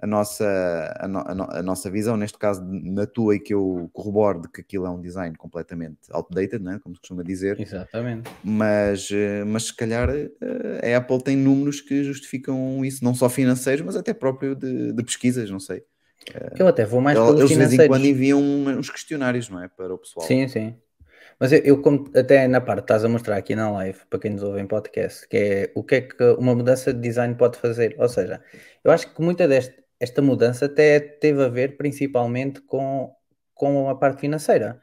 a 0.01 0.07
nossa, 0.07 0.95
a, 1.01 1.09
no, 1.09 1.19
a, 1.19 1.35
no, 1.35 1.45
a, 1.51 1.63
nossa 1.63 1.91
visão, 1.91 2.17
neste 2.17 2.39
caso 2.39 2.63
na 2.65 3.05
tua 3.05 3.35
e 3.35 3.41
que 3.41 3.53
eu 3.53 3.91
corroboro 3.93 4.43
de 4.43 4.49
que 4.49 4.61
aquilo 4.61 4.87
é 4.87 4.91
um 4.91 5.01
design 5.01 5.35
completamente 5.37 5.99
outdated, 6.11 6.63
né? 6.63 6.79
como 6.81 6.95
se 6.95 7.01
costuma 7.01 7.25
dizer. 7.25 7.59
Exatamente. 7.61 8.31
Mas, 8.45 9.09
mas 9.45 9.65
se 9.65 9.75
calhar 9.75 10.09
a 10.09 10.97
Apple 10.97 11.25
tem 11.25 11.37
números 11.37 11.81
que 11.81 12.05
justificam 12.05 12.85
isso, 12.85 13.03
não 13.03 13.13
só 13.13 13.29
financeiros, 13.29 13.85
mas 13.85 13.97
até 13.97 14.15
próprio 14.15 14.55
de, 14.55 14.93
de 14.93 15.03
pesquisas, 15.03 15.51
não 15.51 15.59
sei. 15.59 15.83
Eu 16.59 16.69
até 16.69 16.85
vou 16.85 17.01
mais 17.01 17.19
Eles, 17.19 17.31
pelos 17.35 17.49
de 17.49 17.55
vez 17.57 17.73
em 17.73 17.87
quando 17.87 18.05
enviam 18.05 18.41
uns 18.41 18.91
questionários, 18.91 19.49
não 19.49 19.63
é? 19.63 19.69
Para 19.69 19.95
o 19.95 19.99
pessoal. 19.99 20.27
Sim, 20.27 20.47
sim. 20.49 20.77
Mas 21.41 21.53
eu, 21.53 21.61
eu, 21.61 21.81
como 21.81 22.11
até 22.15 22.49
na 22.49 22.61
parte 22.61 22.83
estás 22.83 23.05
a 23.05 23.09
mostrar 23.09 23.37
aqui 23.37 23.55
na 23.55 23.71
live, 23.71 23.99
para 24.11 24.19
quem 24.19 24.33
nos 24.33 24.43
ouve 24.43 24.61
em 24.61 24.67
podcast, 24.67 25.27
que 25.29 25.37
é 25.37 25.73
o 25.75 25.85
que 25.85 25.95
é 25.95 26.01
que 26.03 26.25
uma 26.39 26.55
mudança 26.55 26.93
de 26.93 27.01
design 27.01 27.35
pode 27.35 27.59
fazer. 27.59 27.95
Ou 27.99 28.09
seja, 28.09 28.43
eu 28.83 28.91
acho 28.91 29.15
que 29.15 29.23
muita 29.23 29.47
desta 29.47 29.79
esta 30.01 30.23
mudança 30.23 30.67
até 30.67 31.01
teve 31.01 31.43
a 31.43 31.49
ver 31.49 31.77
principalmente 31.77 32.61
com, 32.63 33.15
com 33.55 33.89
a 33.89 33.97
parte 33.97 34.21
financeira. 34.21 34.81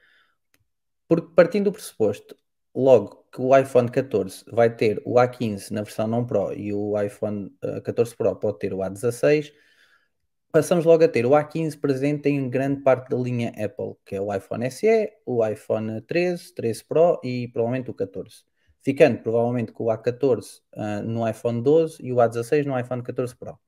Porque 1.08 1.34
partindo 1.36 1.66
do 1.66 1.72
pressuposto, 1.72 2.36
logo 2.74 3.26
que 3.32 3.42
o 3.42 3.56
iPhone 3.58 3.90
14 3.90 4.44
vai 4.52 4.76
ter 4.76 5.02
o 5.06 5.16
A15 5.16 5.72
na 5.72 5.84
versão 5.84 6.08
não 6.08 6.26
Pro 6.26 6.54
e 6.54 6.74
o 6.74 7.00
iPhone 7.02 7.52
14 7.84 8.16
Pro 8.16 8.36
pode 8.36 8.60
ter 8.60 8.74
o 8.74 8.78
A16, 8.80 9.54
passamos 10.56 10.86
logo 10.86 11.04
a 11.04 11.08
ter 11.10 11.26
o 11.26 11.32
A15 11.32 11.78
presente 11.82 12.30
em 12.30 12.50
grande 12.50 12.82
parte 12.82 13.10
da 13.10 13.18
linha 13.18 13.50
Apple, 13.50 13.98
que 14.06 14.16
é 14.16 14.22
o 14.22 14.34
iPhone 14.34 14.72
SE, 14.72 15.12
o 15.26 15.46
iPhone 15.46 16.00
13, 16.00 16.56
13 16.56 16.86
Pro 16.86 17.20
e 17.22 17.50
provavelmente 17.50 17.92
o 17.92 17.94
14. 17.94 18.46
Ficando 18.82 19.18
provavelmente 19.18 19.74
com 19.74 19.84
o 19.84 19.88
A14 19.88 20.62
uh, 20.74 21.04
no 21.04 21.28
iPhone 21.28 21.62
12 21.62 21.98
e 22.02 22.14
o 22.14 22.16
A16 22.16 22.64
no 22.64 22.80
iPhone 22.80 23.04
14 23.04 23.36
Pro. 23.36 23.60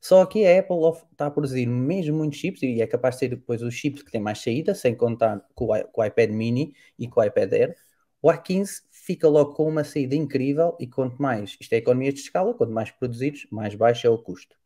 Só 0.00 0.26
que 0.26 0.44
a 0.44 0.58
Apple 0.58 0.76
está 1.12 1.26
a 1.26 1.30
produzir 1.30 1.66
mesmo 1.66 2.16
muitos 2.16 2.40
chips 2.40 2.60
e 2.64 2.82
é 2.82 2.88
capaz 2.88 3.14
de 3.14 3.18
ser 3.20 3.28
depois 3.28 3.62
os 3.62 3.72
chips 3.72 4.02
que 4.02 4.10
têm 4.10 4.20
mais 4.20 4.42
saída, 4.42 4.74
sem 4.74 4.96
contar 4.96 5.40
com 5.54 5.66
o, 5.66 5.84
com 5.92 6.00
o 6.00 6.04
iPad 6.04 6.30
mini 6.30 6.74
e 6.98 7.06
com 7.06 7.20
o 7.20 7.24
iPad 7.24 7.52
Air. 7.52 7.76
O 8.20 8.28
A15 8.28 8.80
fica 8.90 9.28
logo 9.28 9.54
com 9.54 9.68
uma 9.68 9.84
saída 9.84 10.16
incrível 10.16 10.76
e 10.80 10.88
quanto 10.88 11.22
mais, 11.22 11.56
isto 11.60 11.72
é 11.72 11.76
economias 11.76 12.14
de 12.14 12.20
escala, 12.22 12.52
quanto 12.52 12.72
mais 12.72 12.90
produzidos, 12.90 13.46
mais 13.48 13.76
baixo 13.76 14.08
é 14.08 14.10
o 14.10 14.18
custo. 14.18 14.56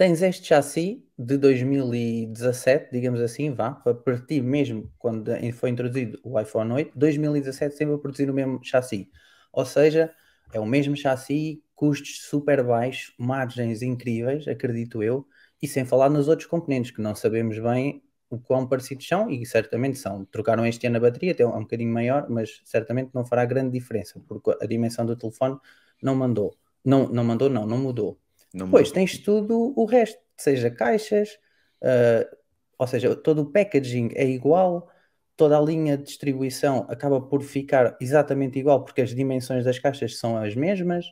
Tens 0.00 0.22
este 0.22 0.46
chassi 0.46 1.06
de 1.18 1.36
2017, 1.36 2.90
digamos 2.90 3.20
assim, 3.20 3.52
vá, 3.52 3.72
para 3.72 3.92
partir 3.92 4.40
mesmo 4.40 4.90
quando 4.98 5.30
foi 5.52 5.68
introduzido 5.68 6.18
o 6.24 6.40
iPhone 6.40 6.72
8, 6.72 6.98
2017 6.98 7.76
sempre 7.76 7.96
a 7.96 7.98
produzir 7.98 8.30
o 8.30 8.32
mesmo 8.32 8.64
chassi. 8.64 9.10
Ou 9.52 9.66
seja, 9.66 10.10
é 10.54 10.58
o 10.58 10.64
mesmo 10.64 10.96
chassi, 10.96 11.62
custos 11.74 12.22
super 12.22 12.64
baixos, 12.64 13.14
margens 13.18 13.82
incríveis, 13.82 14.48
acredito 14.48 15.02
eu, 15.02 15.26
e 15.60 15.68
sem 15.68 15.84
falar 15.84 16.08
nos 16.08 16.28
outros 16.28 16.48
componentes 16.48 16.92
que 16.92 17.02
não 17.02 17.14
sabemos 17.14 17.58
bem 17.58 18.02
o 18.30 18.38
quão 18.38 18.66
parecidos 18.66 19.06
são, 19.06 19.28
e 19.30 19.44
certamente 19.44 19.98
são. 19.98 20.24
Trocaram 20.24 20.64
este 20.64 20.86
ano 20.86 20.96
a 20.96 21.00
bateria, 21.00 21.32
até 21.32 21.42
é 21.42 21.46
um 21.46 21.60
bocadinho 21.60 21.92
maior, 21.92 22.26
mas 22.30 22.62
certamente 22.64 23.10
não 23.12 23.26
fará 23.26 23.44
grande 23.44 23.78
diferença, 23.78 24.18
porque 24.26 24.50
a 24.62 24.66
dimensão 24.66 25.04
do 25.04 25.14
telefone 25.14 25.58
não 26.02 26.14
mandou. 26.14 26.56
Não, 26.82 27.06
não 27.06 27.22
mandou, 27.22 27.50
não, 27.50 27.66
não 27.66 27.76
mudou. 27.76 28.18
Não 28.52 28.66
Depois 28.66 28.90
tens 28.90 29.18
tudo 29.18 29.72
o 29.76 29.84
resto, 29.84 30.18
seja 30.36 30.70
caixas, 30.70 31.38
uh, 31.82 32.36
ou 32.78 32.86
seja, 32.86 33.14
todo 33.14 33.42
o 33.42 33.46
packaging 33.46 34.10
é 34.14 34.26
igual, 34.26 34.88
toda 35.36 35.56
a 35.56 35.60
linha 35.60 35.96
de 35.96 36.04
distribuição 36.04 36.86
acaba 36.88 37.20
por 37.20 37.42
ficar 37.42 37.96
exatamente 38.00 38.58
igual, 38.58 38.84
porque 38.84 39.02
as 39.02 39.14
dimensões 39.14 39.64
das 39.64 39.78
caixas 39.78 40.18
são 40.18 40.36
as 40.36 40.54
mesmas. 40.54 41.06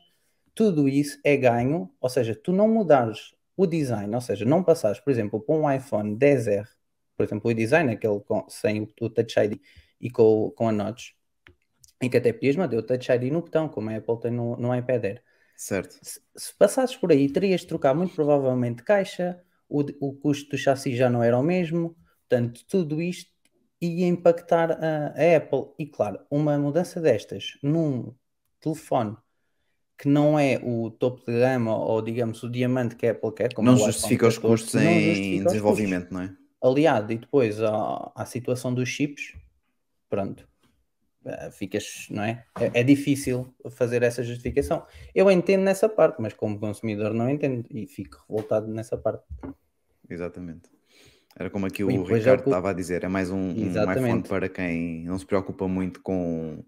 Tudo 0.53 0.89
isso 0.89 1.19
é 1.23 1.37
ganho, 1.37 1.89
ou 2.01 2.09
seja, 2.09 2.35
tu 2.35 2.51
não 2.51 2.67
mudares 2.67 3.33
o 3.55 3.65
design, 3.65 4.13
ou 4.13 4.21
seja, 4.21 4.45
não 4.45 4.63
passares, 4.63 4.99
por 4.99 5.11
exemplo, 5.11 5.39
para 5.39 5.55
um 5.55 5.71
iPhone 5.71 6.15
10R, 6.17 6.67
por 7.15 7.23
exemplo, 7.23 7.51
o 7.51 7.53
design, 7.53 7.91
aquele 7.91 8.19
com, 8.21 8.45
sem 8.49 8.87
o 9.01 9.09
Touch 9.09 9.39
ID 9.39 9.59
e 9.99 10.09
com, 10.09 10.51
com 10.55 10.69
a 10.69 10.71
notch, 10.71 11.11
em 12.01 12.09
que 12.09 12.17
até 12.17 12.31
podias 12.31 12.55
manter 12.55 12.77
o 12.77 12.83
Touch 12.83 13.11
ID 13.11 13.31
no 13.31 13.41
botão, 13.41 13.67
como 13.67 13.89
a 13.89 13.97
Apple 13.97 14.19
tem 14.19 14.31
no, 14.31 14.55
no 14.57 14.75
iPad 14.75 15.03
Air. 15.03 15.23
Certo. 15.59 15.99
Se, 16.01 16.21
se 16.37 16.55
passasses 16.57 16.95
por 16.95 17.11
aí, 17.11 17.29
terias 17.29 17.61
de 17.61 17.67
trocar 17.67 17.93
muito 17.93 18.15
provavelmente 18.15 18.81
caixa, 18.81 19.43
o, 19.67 19.81
o 19.99 20.13
custo 20.13 20.51
do 20.51 20.57
chassi 20.57 20.95
já 20.95 21.09
não 21.09 21.21
era 21.21 21.37
o 21.37 21.43
mesmo, 21.43 21.97
portanto, 22.29 22.61
tudo 22.65 23.01
isto 23.01 23.29
ia 23.81 24.07
impactar 24.07 24.71
a, 24.71 25.07
a 25.07 25.35
Apple. 25.35 25.73
E 25.77 25.85
claro, 25.85 26.21
uma 26.31 26.57
mudança 26.57 27.01
destas 27.01 27.57
num 27.61 28.15
telefone 28.61 29.17
que 29.97 30.07
não 30.07 30.39
é 30.39 30.61
o 30.63 30.89
topo 30.89 31.29
de 31.29 31.37
gama 31.37 31.77
ou 31.77 32.01
digamos 32.01 32.41
o 32.41 32.49
diamante 32.49 32.95
que 32.95 33.05
a 33.05 33.11
Apple 33.11 33.33
quer, 33.33 33.53
como 33.53 33.69
não 33.69 33.77
justifica 33.77 34.29
os 34.29 34.37
custos 34.37 34.75
em 34.75 35.43
desenvolvimento, 35.43 36.07
custos. 36.07 36.17
não 36.17 36.21
é? 36.21 36.37
Aliado 36.63 37.11
e 37.11 37.17
depois 37.17 37.61
à, 37.61 38.13
à 38.15 38.25
situação 38.25 38.73
dos 38.73 38.87
chips, 38.87 39.33
pronto, 40.09 40.48
ficas, 41.51 42.07
não 42.09 42.23
é? 42.23 42.43
é? 42.59 42.79
é? 42.79 42.83
difícil 42.83 43.53
fazer 43.71 44.03
essa 44.03 44.23
justificação. 44.23 44.85
Eu 45.13 45.29
entendo 45.31 45.63
nessa 45.63 45.87
parte, 45.89 46.21
mas 46.21 46.33
como 46.33 46.59
consumidor 46.59 47.13
não 47.13 47.29
entendo 47.29 47.65
e 47.69 47.85
fico 47.87 48.23
revoltado 48.27 48.67
nessa 48.67 48.97
parte. 48.97 49.23
Exatamente. 50.09 50.69
Era 51.37 51.49
como 51.49 51.65
aqui 51.65 51.83
o 51.83 52.03
Ricardo 52.03 52.43
estava 52.45 52.71
a 52.71 52.73
dizer, 52.73 53.03
é 53.03 53.07
mais 53.07 53.29
um, 53.29 53.37
um, 53.37 53.91
iPhone 53.93 54.23
para 54.23 54.49
quem 54.49 55.05
não 55.05 55.17
se 55.17 55.25
preocupa 55.25 55.67
muito 55.67 56.01
com, 56.01 56.63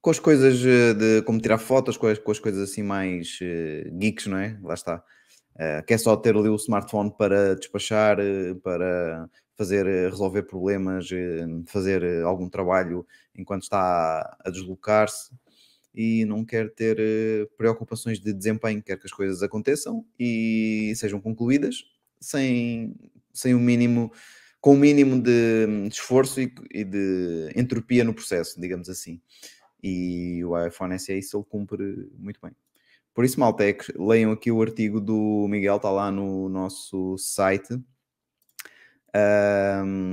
com 0.00 0.10
as 0.10 0.18
coisas 0.18 0.64
eh, 0.64 0.94
de 0.94 1.22
como 1.22 1.40
tirar 1.40 1.58
fotos, 1.58 1.96
com 1.96 2.06
as, 2.06 2.18
com 2.18 2.32
as 2.32 2.38
coisas 2.38 2.70
assim 2.70 2.82
mais 2.82 3.38
uh, 3.40 3.96
geeks, 3.96 4.26
não 4.26 4.38
é? 4.38 4.58
Lá 4.62 4.74
está. 4.74 5.04
Uh, 5.54 5.84
quer 5.86 5.98
só 5.98 6.16
ter 6.16 6.36
ali 6.36 6.48
o 6.48 6.56
smartphone 6.56 7.12
para 7.16 7.54
despachar, 7.54 8.18
uh, 8.18 8.56
para 8.60 9.28
fazer, 9.56 9.86
resolver 10.10 10.42
problemas, 10.42 11.08
fazer 11.66 12.24
algum 12.24 12.48
trabalho 12.48 13.06
enquanto 13.36 13.62
está 13.62 14.36
a 14.44 14.50
deslocar-se 14.50 15.30
e 15.94 16.24
não 16.24 16.44
quer 16.44 16.74
ter 16.74 16.98
preocupações 17.56 18.18
de 18.18 18.32
desempenho, 18.32 18.82
quer 18.82 18.98
que 18.98 19.06
as 19.06 19.12
coisas 19.12 19.44
aconteçam 19.44 20.04
e 20.18 20.92
sejam 20.96 21.20
concluídas 21.20 21.84
sem, 22.20 22.96
sem 23.32 23.54
o 23.54 23.60
mínimo, 23.60 24.12
com 24.60 24.74
o 24.74 24.76
mínimo 24.76 25.20
de, 25.20 25.86
esforço 25.88 26.40
e, 26.40 26.52
e, 26.72 26.84
de 26.84 27.52
entropia 27.54 28.02
no 28.02 28.14
processo, 28.14 28.60
digamos 28.60 28.88
assim. 28.88 29.20
E 29.82 30.42
o 30.44 30.58
iPhone 30.66 30.98
SE 30.98 31.16
isso 31.16 31.36
ele 31.36 31.44
cumpre 31.44 32.10
muito 32.18 32.40
bem. 32.42 32.52
Por 33.14 33.24
isso, 33.24 33.38
Maltec, 33.38 33.92
leiam 33.96 34.32
aqui 34.32 34.50
o 34.50 34.60
artigo 34.60 35.00
do 35.00 35.46
Miguel, 35.48 35.76
está 35.76 35.90
lá 35.90 36.10
no 36.10 36.48
nosso 36.48 37.16
site. 37.16 37.80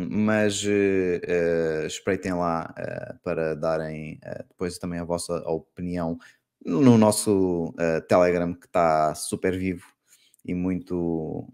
Mas 0.10 0.63
uh, 0.63 1.88
espreitem 1.88 2.34
lá 2.34 2.74
uh, 2.77 3.20
para 3.24 3.55
darem 3.55 4.20
uh, 4.24 4.43
depois 4.48 4.77
também 4.77 5.00
a 5.00 5.03
vossa 5.03 5.34
opinião 5.50 6.20
no 6.63 6.96
nosso 6.96 7.74
Telegram 8.08 8.53
que 8.53 8.67
está 8.67 9.15
super 9.15 9.58
vivo 9.58 9.84
e 10.46 10.53
muito 10.53 11.48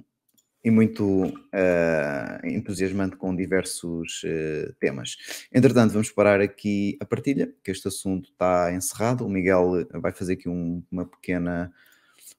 e 0.67 0.69
muito 0.69 1.27
uh, 1.27 2.45
entusiasmante 2.45 3.15
com 3.15 3.33
diversos 3.33 4.21
uh, 4.25 4.73
temas. 4.81 5.15
Entretanto, 5.49 5.93
vamos 5.93 6.11
parar 6.11 6.41
aqui 6.41 6.97
a 6.99 7.05
partilha, 7.05 7.49
que 7.63 7.71
este 7.71 7.87
assunto 7.87 8.29
está 8.31 8.73
encerrado. 8.73 9.25
O 9.25 9.29
Miguel 9.29 9.87
vai 9.93 10.11
fazer 10.11 10.33
aqui 10.33 10.49
um, 10.49 10.83
uma 10.91 11.05
pequena, 11.05 11.71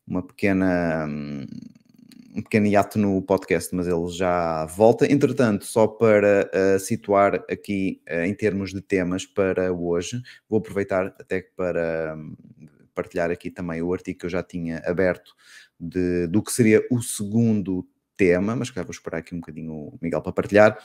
uma 0.07 0.23
pequena, 0.23 1.07
um, 1.09 1.47
pequeno 2.43 2.67
hiato 2.67 2.99
no 2.99 3.23
podcast, 3.23 3.75
mas 3.75 3.89
ele 3.89 4.11
já 4.11 4.67
volta. 4.67 5.11
Entretanto, 5.11 5.65
só 5.65 5.87
para 5.87 6.51
uh, 6.53 6.79
situar 6.79 7.37
aqui 7.51 8.03
em 8.07 8.35
termos 8.35 8.75
de 8.75 8.83
temas 8.83 9.25
para 9.25 9.73
hoje, 9.73 10.21
vou 10.47 10.59
aproveitar 10.59 11.15
até 11.19 11.47
para 11.57 12.15
um, 12.15 12.37
partilhar 12.95 13.31
aqui 13.31 13.51
também 13.51 13.81
o 13.81 13.91
artigo 13.91 14.19
que 14.19 14.27
eu 14.27 14.31
já 14.31 14.43
tinha 14.43 14.83
aberto 14.85 15.35
de, 15.81 16.27
do 16.27 16.43
que 16.43 16.53
seria 16.53 16.85
o 16.91 17.01
segundo 17.01 17.89
tema, 18.19 18.55
mas 18.55 18.71
que 18.71 18.83
vou 18.83 18.91
esperar 18.91 19.19
aqui 19.19 19.35
um 19.35 19.41
bocadinho 19.41 19.73
o 19.73 19.99
Miguel 20.03 20.21
para 20.21 20.33
partilhar, 20.33 20.79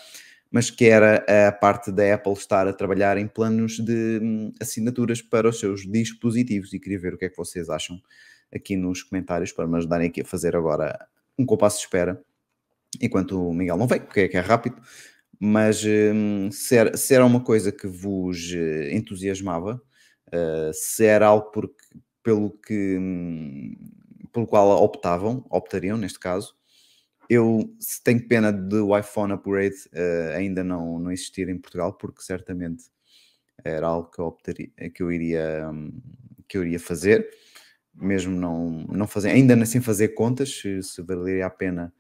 mas 0.51 0.69
que 0.69 0.85
era 0.85 1.25
a 1.47 1.51
parte 1.51 1.91
da 1.91 2.13
Apple 2.13 2.33
estar 2.33 2.67
a 2.67 2.73
trabalhar 2.73 3.17
em 3.17 3.27
planos 3.27 3.79
de 3.79 4.19
hum, 4.21 4.53
assinaturas 4.61 5.21
para 5.21 5.49
os 5.49 5.59
seus 5.59 5.81
dispositivos. 5.81 6.71
E 6.73 6.79
queria 6.79 6.99
ver 6.99 7.15
o 7.15 7.17
que 7.17 7.25
é 7.25 7.29
que 7.29 7.35
vocês 7.35 7.69
acham 7.69 7.99
aqui 8.53 8.77
nos 8.77 9.01
comentários 9.01 9.51
para 9.51 9.67
me 9.67 9.75
ajudarem 9.77 10.07
aqui 10.07 10.21
a 10.21 10.25
fazer 10.25 10.55
agora 10.55 11.07
um 11.37 11.45
compasso 11.45 11.79
de 11.79 11.85
espera 11.85 12.23
enquanto 13.01 13.49
o 13.49 13.53
Miguel 13.53 13.77
não 13.77 13.87
vem, 13.87 13.99
porque 13.99 14.21
é 14.21 14.27
que 14.27 14.37
é 14.37 14.39
rápido, 14.39 14.79
mas 15.39 15.83
hum, 15.83 16.51
se, 16.51 16.75
era, 16.75 16.95
se, 16.95 17.15
era, 17.15 17.25
uma 17.25 17.43
coisa 17.43 17.71
que 17.71 17.87
vos 17.87 18.53
eh, 18.53 18.93
entusiasmava, 18.93 19.81
uh, 20.27 20.71
se 20.71 21.03
era 21.03 21.25
algo 21.25 21.51
pelo 22.21 22.51
que 22.51 22.97
hum, 22.99 23.75
pelo 24.31 24.47
qual 24.47 24.69
optavam, 24.83 25.45
optariam 25.49 25.97
neste 25.97 26.19
caso, 26.19 26.55
eu 27.29 27.73
tenho 28.03 28.27
pena 28.27 28.51
do 28.51 28.97
iPhone 28.97 29.33
Upgrade 29.33 29.75
uh, 29.93 30.35
ainda 30.35 30.63
não, 30.63 30.99
não 30.99 31.11
existir 31.11 31.49
em 31.49 31.57
Portugal, 31.57 31.93
porque 31.93 32.21
certamente 32.21 32.85
era 33.63 33.87
algo 33.87 34.09
que 34.09 34.19
eu, 34.19 34.25
optaria, 34.25 34.69
que 34.93 35.01
eu 35.01 35.11
iria, 35.11 35.69
um, 35.71 35.91
que 36.47 36.57
eu 36.57 36.63
iria 36.63 36.79
fazer, 36.79 37.29
mesmo 37.93 38.35
não, 38.35 38.69
não 38.89 39.07
fazer, 39.07 39.29
ainda 39.29 39.65
sem 39.65 39.81
fazer 39.81 40.09
contas, 40.09 40.49
se, 40.49 40.81
se 40.81 41.01
valeria 41.01 41.45
a 41.45 41.49
pena 41.49 41.93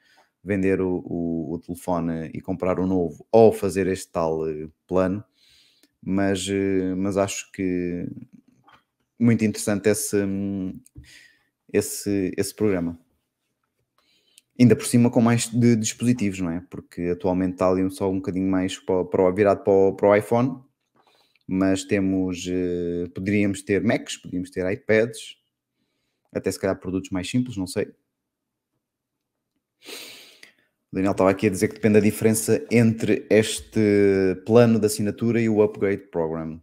vender 0.43 0.81
o, 0.81 1.01
o, 1.05 1.53
o, 1.53 1.59
telefone 1.59 2.29
e 2.33 2.41
comprar 2.41 2.79
um 2.79 2.85
novo 2.85 3.25
ou 3.31 3.53
fazer 3.53 3.87
este 3.87 4.11
tal 4.11 4.41
uh, 4.41 4.71
plano, 4.87 5.23
mas, 6.01 6.45
uh, 6.47 6.95
mas 6.97 7.15
acho 7.15 7.49
que 7.51 8.07
muito 9.17 9.45
interessante 9.45 9.87
esse, 9.87 10.17
um, 10.17 10.77
esse, 11.71 12.33
esse 12.35 12.53
programa. 12.53 12.99
Ainda 14.59 14.75
por 14.75 14.85
cima 14.85 15.09
com 15.09 15.19
mais 15.19 15.47
de 15.47 15.75
dispositivos, 15.75 16.39
não 16.39 16.51
é? 16.51 16.61
Porque 16.69 17.01
atualmente 17.01 17.53
está 17.53 17.69
ali 17.69 17.89
só 17.91 18.09
um 18.09 18.17
bocadinho 18.17 18.49
mais 18.49 18.77
para, 18.77 19.03
para, 19.05 19.31
virado 19.31 19.63
para 19.63 19.73
o, 19.73 19.93
para 19.93 20.09
o 20.09 20.15
iPhone, 20.15 20.61
mas 21.47 21.83
temos, 21.83 22.45
eh, 22.47 23.09
poderíamos 23.13 23.63
ter 23.63 23.83
Macs, 23.83 24.17
poderíamos 24.17 24.51
ter 24.51 24.71
iPads, 24.71 25.37
até 26.31 26.51
se 26.51 26.59
calhar 26.59 26.79
produtos 26.79 27.09
mais 27.09 27.29
simples, 27.29 27.57
não 27.57 27.67
sei. 27.67 27.87
O 30.91 30.95
Daniel 30.95 31.13
estava 31.13 31.31
aqui 31.31 31.47
a 31.47 31.49
dizer 31.49 31.69
que 31.69 31.75
depende 31.75 31.95
da 31.95 31.99
diferença 31.99 32.63
entre 32.69 33.25
este 33.29 33.79
plano 34.45 34.79
de 34.79 34.85
assinatura 34.85 35.41
e 35.41 35.49
o 35.49 35.63
Upgrade 35.63 36.03
Program. 36.11 36.61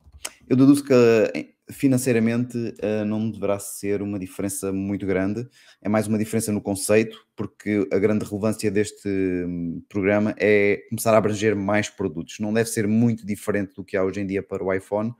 eu 0.48 0.56
deduzo 0.56 0.84
que 0.84 0.92
eh, 0.94 1.48
financeiramente 1.72 2.56
uh, 2.56 3.04
não 3.04 3.30
deverá 3.30 3.58
ser 3.58 4.02
uma 4.02 4.18
diferença 4.18 4.72
muito 4.72 5.06
grande, 5.06 5.48
é 5.80 5.88
mais 5.88 6.06
uma 6.06 6.18
diferença 6.18 6.52
no 6.52 6.60
conceito, 6.60 7.18
porque 7.36 7.86
a 7.92 7.98
grande 7.98 8.24
relevância 8.24 8.70
deste 8.70 9.08
um, 9.08 9.82
programa 9.88 10.34
é 10.38 10.82
começar 10.88 11.14
a 11.14 11.18
abranger 11.18 11.56
mais 11.56 11.88
produtos. 11.88 12.38
Não 12.38 12.52
deve 12.52 12.68
ser 12.68 12.86
muito 12.86 13.26
diferente 13.26 13.74
do 13.74 13.84
que 13.84 13.96
há 13.96 14.04
hoje 14.04 14.20
em 14.20 14.26
dia 14.26 14.42
para 14.42 14.64
o 14.64 14.72
iPhone, 14.72 15.14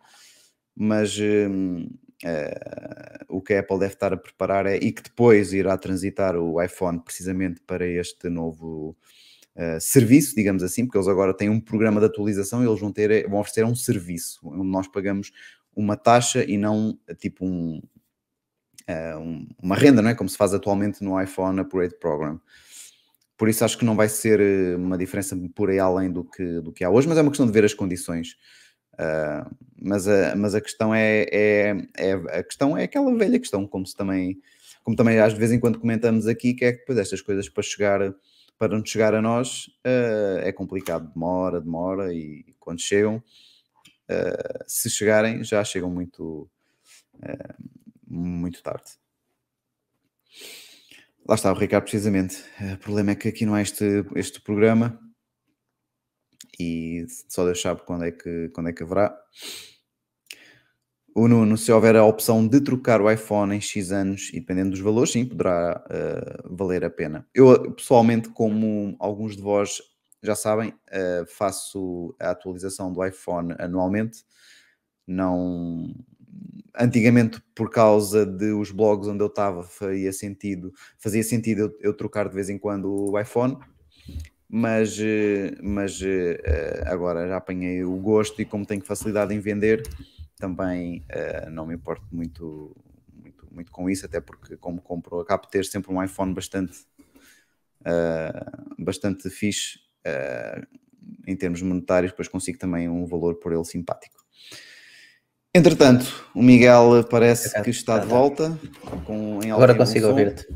mas 0.76 1.18
um, 1.18 1.88
uh, 2.24 3.24
o 3.28 3.40
que 3.40 3.54
a 3.54 3.60
Apple 3.60 3.78
deve 3.78 3.94
estar 3.94 4.12
a 4.12 4.16
preparar 4.16 4.66
é, 4.66 4.76
e 4.76 4.92
que 4.92 5.02
depois 5.02 5.52
irá 5.52 5.76
transitar 5.76 6.36
o 6.36 6.62
iPhone 6.62 7.00
precisamente 7.00 7.60
para 7.66 7.86
este 7.86 8.28
novo 8.28 8.96
uh, 9.56 9.80
serviço, 9.80 10.34
digamos 10.34 10.62
assim, 10.62 10.84
porque 10.84 10.98
eles 10.98 11.08
agora 11.08 11.34
têm 11.34 11.48
um 11.48 11.60
programa 11.60 12.00
de 12.00 12.06
atualização 12.06 12.62
e 12.62 12.66
eles 12.66 12.80
vão, 12.80 12.92
ter, 12.92 13.28
vão 13.28 13.40
oferecer 13.40 13.64
um 13.64 13.74
serviço, 13.74 14.40
onde 14.44 14.68
nós 14.68 14.88
pagamos 14.88 15.32
uma 15.74 15.96
taxa 15.96 16.44
e 16.44 16.56
não 16.56 16.98
tipo 17.18 17.44
um, 17.44 17.80
uh, 18.88 19.18
um, 19.18 19.48
uma 19.62 19.76
renda, 19.76 20.02
não 20.02 20.10
é? 20.10 20.14
Como 20.14 20.28
se 20.28 20.36
faz 20.36 20.52
atualmente 20.52 21.02
no 21.02 21.20
iPhone 21.20 21.60
Upgrade 21.60 21.96
Program. 21.98 22.40
Por 23.36 23.48
isso 23.48 23.64
acho 23.64 23.78
que 23.78 23.84
não 23.84 23.96
vai 23.96 24.08
ser 24.08 24.76
uma 24.76 24.98
diferença 24.98 25.34
por 25.54 25.70
aí 25.70 25.78
além 25.78 26.12
do 26.12 26.24
que, 26.24 26.60
do 26.60 26.72
que 26.72 26.84
há 26.84 26.90
hoje, 26.90 27.08
mas 27.08 27.16
é 27.16 27.22
uma 27.22 27.30
questão 27.30 27.46
de 27.46 27.52
ver 27.52 27.64
as 27.64 27.72
condições. 27.72 28.36
Uh, 28.94 29.56
mas, 29.80 30.06
a, 30.06 30.36
mas 30.36 30.54
a 30.54 30.60
questão 30.60 30.94
é, 30.94 31.22
é, 31.32 31.76
é, 31.96 32.12
a 32.12 32.42
questão 32.42 32.76
é 32.76 32.84
aquela 32.84 33.16
velha 33.16 33.38
questão, 33.38 33.66
como 33.66 33.86
se 33.86 33.96
também, 33.96 34.38
como 34.84 34.94
também 34.94 35.18
às 35.18 35.32
vezes 35.32 35.56
em 35.56 35.60
quando 35.60 35.78
comentamos 35.78 36.26
aqui, 36.26 36.52
que 36.52 36.66
é 36.66 36.72
que 36.72 36.80
depois 36.80 36.98
estas 36.98 37.22
coisas 37.22 37.48
para 37.48 37.62
chegar 37.62 38.14
para 38.58 38.76
não 38.76 38.84
chegar 38.84 39.14
a 39.14 39.22
nós 39.22 39.68
uh, 39.86 40.40
é 40.42 40.52
complicado, 40.52 41.10
demora, 41.14 41.62
demora, 41.62 42.12
e 42.12 42.44
quando 42.58 42.78
chegam, 42.78 43.22
uh, 44.10 44.64
se 44.66 44.90
chegarem, 44.90 45.44
já 45.44 45.62
chegam 45.64 45.90
muito, 45.90 46.50
muito 48.06 48.62
tarde. 48.62 48.90
Lá 51.28 51.34
está 51.34 51.52
o 51.52 51.56
Ricardo, 51.56 51.84
precisamente. 51.84 52.42
O 52.74 52.78
problema 52.78 53.12
é 53.12 53.14
que 53.14 53.28
aqui 53.28 53.46
não 53.46 53.54
há 53.54 53.62
este, 53.62 54.04
este 54.16 54.40
programa 54.40 54.98
e 56.60 57.06
só 57.28 57.44
Deus 57.44 57.60
sabe 57.60 57.82
quando 57.86 58.04
é 58.04 58.10
que, 58.10 58.50
quando 58.50 58.68
é 58.68 58.72
que 58.72 58.82
haverá. 58.82 59.16
O 61.14 61.26
Nuno, 61.26 61.56
se 61.56 61.72
houver 61.72 61.96
a 61.96 62.04
opção 62.04 62.46
de 62.46 62.60
trocar 62.60 63.00
o 63.00 63.10
iPhone 63.10 63.56
em 63.56 63.60
X 63.60 63.90
anos 63.90 64.30
e 64.32 64.40
dependendo 64.40 64.70
dos 64.70 64.80
valores, 64.80 65.10
sim, 65.10 65.24
poderá 65.24 65.82
uh, 65.86 66.56
valer 66.56 66.84
a 66.84 66.90
pena. 66.90 67.26
Eu, 67.34 67.72
pessoalmente, 67.72 68.28
como 68.28 68.94
alguns 68.98 69.36
de 69.36 69.42
vós 69.42 69.80
já 70.22 70.34
sabem, 70.34 70.70
uh, 70.70 71.26
faço 71.26 72.14
a 72.20 72.30
atualização 72.30 72.92
do 72.92 73.04
iPhone 73.04 73.54
anualmente. 73.58 74.24
Não. 75.06 75.94
Antigamente, 76.78 77.42
por 77.54 77.70
causa 77.70 78.24
de 78.24 78.52
os 78.52 78.70
blogs 78.70 79.08
onde 79.08 79.22
eu 79.22 79.26
estava, 79.26 79.64
fazia 79.64 80.12
sentido, 80.12 80.72
fazia 80.98 81.22
sentido 81.22 81.62
eu, 81.62 81.78
eu 81.80 81.94
trocar 81.94 82.28
de 82.28 82.34
vez 82.34 82.48
em 82.48 82.58
quando 82.58 83.10
o 83.10 83.18
iPhone 83.18 83.58
mas, 84.48 84.98
eh, 85.00 85.56
mas 85.62 86.00
eh, 86.02 86.82
agora 86.86 87.28
já 87.28 87.36
apanhei 87.36 87.84
o 87.84 87.96
gosto 87.96 88.42
e 88.42 88.44
como 88.44 88.66
tenho 88.66 88.84
facilidade 88.84 89.32
em 89.32 89.38
vender, 89.38 89.82
também 90.36 91.04
não 91.52 91.66
me 91.66 91.74
importo 91.74 92.04
muito, 92.10 92.76
muito, 93.12 93.46
muito 93.52 93.70
com 93.70 93.88
isso, 93.88 94.06
até 94.06 94.20
porque 94.20 94.56
como 94.56 94.80
compro, 94.80 95.20
acabo 95.20 95.44
de 95.44 95.50
ter 95.50 95.64
sempre 95.64 95.92
um 95.92 96.02
iPhone 96.02 96.34
bastante, 96.34 96.78
bastante 98.78 99.28
fixe 99.30 99.78
em 101.26 101.36
termos 101.36 101.62
monetários, 101.62 102.12
depois 102.12 102.28
consigo 102.28 102.58
também 102.58 102.88
um 102.88 103.06
valor 103.06 103.36
por 103.36 103.52
ele 103.52 103.64
simpático. 103.64 104.20
Entretanto, 105.54 106.30
o 106.34 106.42
Miguel 106.42 107.04
parece 107.10 107.60
que 107.62 107.70
está 107.70 107.98
de 107.98 108.06
volta. 108.06 108.56
Com, 109.04 109.40
Agora 109.52 109.74
consigo 109.74 110.06
ouvir-te. 110.06 110.46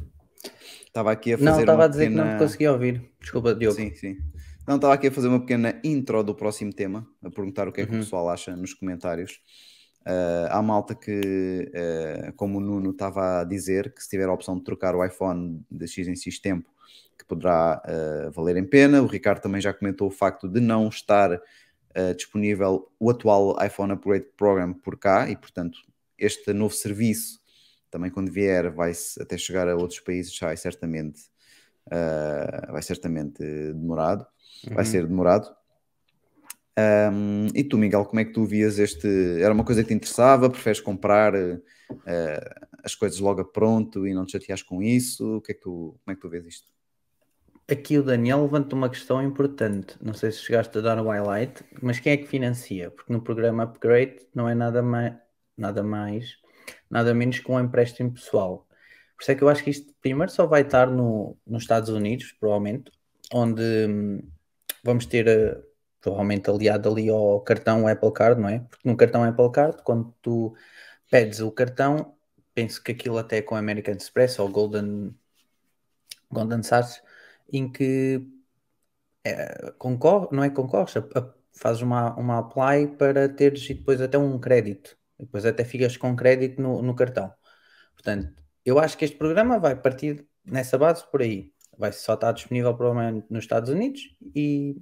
Estava 0.86 1.10
aqui 1.10 1.32
a 1.32 1.38
fazer. 1.38 1.50
Não, 1.50 1.60
estava 1.60 1.84
a 1.84 1.88
dizer 1.88 2.04
pequena... 2.04 2.22
que 2.22 2.30
não 2.30 2.38
conseguia 2.38 2.72
ouvir. 2.72 3.02
Desculpa, 3.20 3.54
Diogo. 3.54 3.76
Sim, 3.76 3.92
sim. 3.94 4.16
Não, 4.66 4.76
estava 4.76 4.94
aqui 4.94 5.08
a 5.08 5.10
fazer 5.10 5.26
uma 5.26 5.40
pequena 5.40 5.80
intro 5.82 6.22
do 6.22 6.34
próximo 6.34 6.72
tema, 6.72 7.06
a 7.22 7.28
perguntar 7.28 7.66
o 7.66 7.72
que 7.72 7.80
é 7.80 7.86
que 7.86 7.92
uhum. 7.92 7.98
o 7.98 8.02
pessoal 8.02 8.28
acha 8.28 8.54
nos 8.54 8.72
comentários. 8.72 9.40
Uh, 10.06 10.46
há 10.50 10.62
malta 10.62 10.94
que, 10.94 11.70
uh, 11.74 12.32
como 12.36 12.58
o 12.58 12.60
Nuno 12.60 12.90
estava 12.90 13.40
a 13.40 13.44
dizer, 13.44 13.92
que 13.92 14.02
se 14.02 14.08
tiver 14.08 14.28
a 14.28 14.32
opção 14.32 14.56
de 14.56 14.62
trocar 14.62 14.94
o 14.94 15.04
iPhone 15.04 15.60
de 15.68 15.88
X 15.88 16.06
em 16.06 16.14
X 16.14 16.38
tempo, 16.40 16.70
que 17.18 17.24
poderá 17.24 17.82
uh, 17.84 18.30
valer 18.30 18.56
em 18.56 18.64
pena. 18.64 19.02
O 19.02 19.06
Ricardo 19.06 19.40
também 19.40 19.60
já 19.60 19.72
comentou 19.72 20.08
o 20.08 20.10
facto 20.10 20.48
de 20.48 20.60
não 20.60 20.88
estar 20.88 21.40
disponível 22.16 22.90
o 22.98 23.08
atual 23.08 23.56
iPhone 23.64 23.92
Upgrade 23.92 24.26
Program 24.36 24.72
por 24.72 24.98
cá 24.98 25.30
e, 25.30 25.36
portanto, 25.36 25.78
este 26.18 26.52
novo 26.52 26.74
serviço 26.74 27.40
também 27.94 28.10
quando 28.10 28.32
vier 28.32 28.72
vai 28.72 28.92
até 29.20 29.38
chegar 29.38 29.68
a 29.68 29.76
outros 29.76 30.00
países 30.00 30.36
vai 30.36 30.56
certamente 30.56 31.22
uh, 31.86 32.72
vai 32.72 32.82
certamente 32.82 33.40
demorado 33.72 34.26
uhum. 34.66 34.74
vai 34.74 34.84
ser 34.84 35.06
demorado 35.06 35.48
um, 37.12 37.46
e 37.54 37.62
tu 37.62 37.78
Miguel 37.78 38.04
como 38.04 38.18
é 38.18 38.24
que 38.24 38.32
tu 38.32 38.44
vias 38.44 38.80
este 38.80 39.40
era 39.40 39.54
uma 39.54 39.64
coisa 39.64 39.82
que 39.82 39.88
te 39.88 39.94
interessava 39.94 40.50
preferes 40.50 40.80
comprar 40.80 41.34
uh, 41.36 41.62
as 42.82 42.96
coisas 42.96 43.20
logo 43.20 43.42
a 43.42 43.44
pronto 43.44 44.06
e 44.06 44.12
não 44.12 44.26
te 44.26 44.32
chateas 44.32 44.60
com 44.60 44.82
isso 44.82 45.36
o 45.36 45.40
que 45.40 45.52
é 45.52 45.54
que 45.54 45.60
tu 45.60 45.96
como 46.04 46.12
é 46.12 46.14
que 46.14 46.20
tu 46.20 46.28
vês 46.28 46.44
isto 46.46 46.73
Aqui 47.70 47.98
o 47.98 48.02
Daniel 48.02 48.42
levanta 48.42 48.76
uma 48.76 48.90
questão 48.90 49.22
importante. 49.22 49.96
Não 50.00 50.12
sei 50.14 50.30
se 50.30 50.40
chegaste 50.40 50.76
a 50.78 50.80
dar 50.80 50.98
o 50.98 51.08
highlight, 51.08 51.64
mas 51.80 51.98
quem 51.98 52.12
é 52.12 52.16
que 52.16 52.26
financia? 52.26 52.90
Porque 52.90 53.12
no 53.12 53.22
programa 53.22 53.64
Upgrade 53.64 54.26
não 54.34 54.48
é 54.48 54.54
nada 54.54 54.82
mais, 54.82 55.14
nada 55.56 55.82
mais 55.82 56.44
nada 56.90 57.14
menos 57.14 57.38
que 57.38 57.50
um 57.50 57.60
empréstimo 57.60 58.12
pessoal. 58.12 58.66
Por 59.16 59.22
isso 59.22 59.32
é 59.32 59.34
que 59.34 59.42
eu 59.42 59.48
acho 59.48 59.64
que 59.64 59.70
isto 59.70 59.92
primeiro 60.00 60.30
só 60.30 60.46
vai 60.46 60.62
estar 60.62 60.86
no, 60.88 61.36
nos 61.46 61.62
Estados 61.62 61.88
Unidos, 61.90 62.32
provavelmente, 62.32 62.90
onde 63.32 63.62
hum, 63.62 64.22
vamos 64.82 65.06
ter 65.06 65.26
uh, 65.26 65.62
provavelmente 66.00 66.50
aliado 66.50 66.88
ali 66.88 67.08
ao 67.08 67.40
cartão 67.40 67.86
Apple 67.88 68.12
Card, 68.12 68.40
não 68.40 68.48
é? 68.48 68.60
Porque 68.60 68.88
no 68.88 68.96
cartão 68.96 69.24
Apple 69.24 69.50
Card, 69.52 69.82
quando 69.82 70.14
tu 70.20 70.54
pedes 71.10 71.40
o 71.40 71.50
cartão, 71.50 72.14
penso 72.54 72.82
que 72.82 72.92
aquilo 72.92 73.18
até 73.18 73.38
é 73.38 73.42
com 73.42 73.56
American 73.56 73.94
Express 73.94 74.38
ou 74.38 74.48
Golden, 74.48 75.14
Golden 76.30 76.62
Sars, 76.62 77.02
em 77.52 77.70
que 77.70 78.26
é, 79.24 79.72
concorre, 79.78 80.28
não 80.32 80.44
é 80.44 80.50
concorres, 80.50 80.94
fazes 81.52 81.82
uma, 81.82 82.14
uma 82.16 82.38
apply 82.38 82.96
para 82.96 83.28
teres 83.28 83.68
e 83.70 83.74
depois 83.74 84.00
até 84.00 84.18
um 84.18 84.38
crédito 84.38 84.96
depois 85.18 85.44
até 85.44 85.64
ficas 85.64 85.96
com 85.96 86.16
crédito 86.16 86.60
no, 86.60 86.82
no 86.82 86.94
cartão. 86.94 87.32
Portanto, 87.94 88.42
eu 88.64 88.78
acho 88.78 88.96
que 88.96 89.04
este 89.04 89.16
programa 89.16 89.58
vai 89.58 89.76
partir 89.76 90.26
nessa 90.44 90.78
base 90.78 91.04
por 91.10 91.22
aí. 91.22 91.52
Vai 91.76 91.92
só 91.92 92.14
estar 92.14 92.32
disponível 92.32 92.74
provavelmente 92.76 93.26
nos 93.30 93.44
Estados 93.44 93.70
Unidos 93.70 94.16
e 94.34 94.76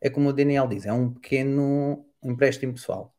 é 0.00 0.10
como 0.10 0.28
o 0.28 0.32
Daniel 0.32 0.66
diz, 0.68 0.86
é 0.86 0.92
um 0.92 1.12
pequeno 1.12 2.06
empréstimo 2.22 2.74
pessoal. 2.74 3.14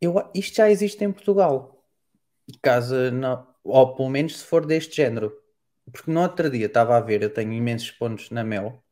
Eu, 0.00 0.30
isto 0.34 0.56
já 0.56 0.70
existe 0.70 1.02
em 1.04 1.12
Portugal. 1.12 1.84
Caso 2.62 3.10
não, 3.10 3.46
ou 3.62 3.94
pelo 3.94 4.10
menos 4.10 4.38
se 4.40 4.44
for 4.44 4.66
deste 4.66 4.96
género. 4.96 5.32
Porque 5.92 6.10
no 6.10 6.20
outro 6.22 6.50
dia 6.50 6.66
estava 6.66 6.96
a 6.96 7.00
ver, 7.00 7.22
eu 7.22 7.30
tenho 7.32 7.52
imensos 7.52 7.90
pontos 7.90 8.30
na 8.30 8.42
Mel 8.42 8.84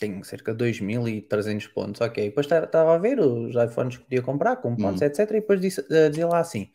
tenho 0.00 0.24
cerca 0.24 0.54
de 0.54 0.64
2.300 0.64 1.68
pontos, 1.68 2.00
ok. 2.00 2.24
Depois 2.24 2.46
estava 2.46 2.94
a 2.94 2.98
ver 2.98 3.20
os 3.20 3.54
iPhones 3.54 3.98
que 3.98 4.04
podia 4.04 4.22
comprar 4.22 4.56
com 4.56 4.74
pontos, 4.74 5.02
hum. 5.02 5.04
etc. 5.04 5.30
E 5.30 5.34
depois 5.34 5.60
disse, 5.60 5.80
uh, 5.82 6.08
dizia 6.08 6.26
lá 6.26 6.40
assim: 6.40 6.70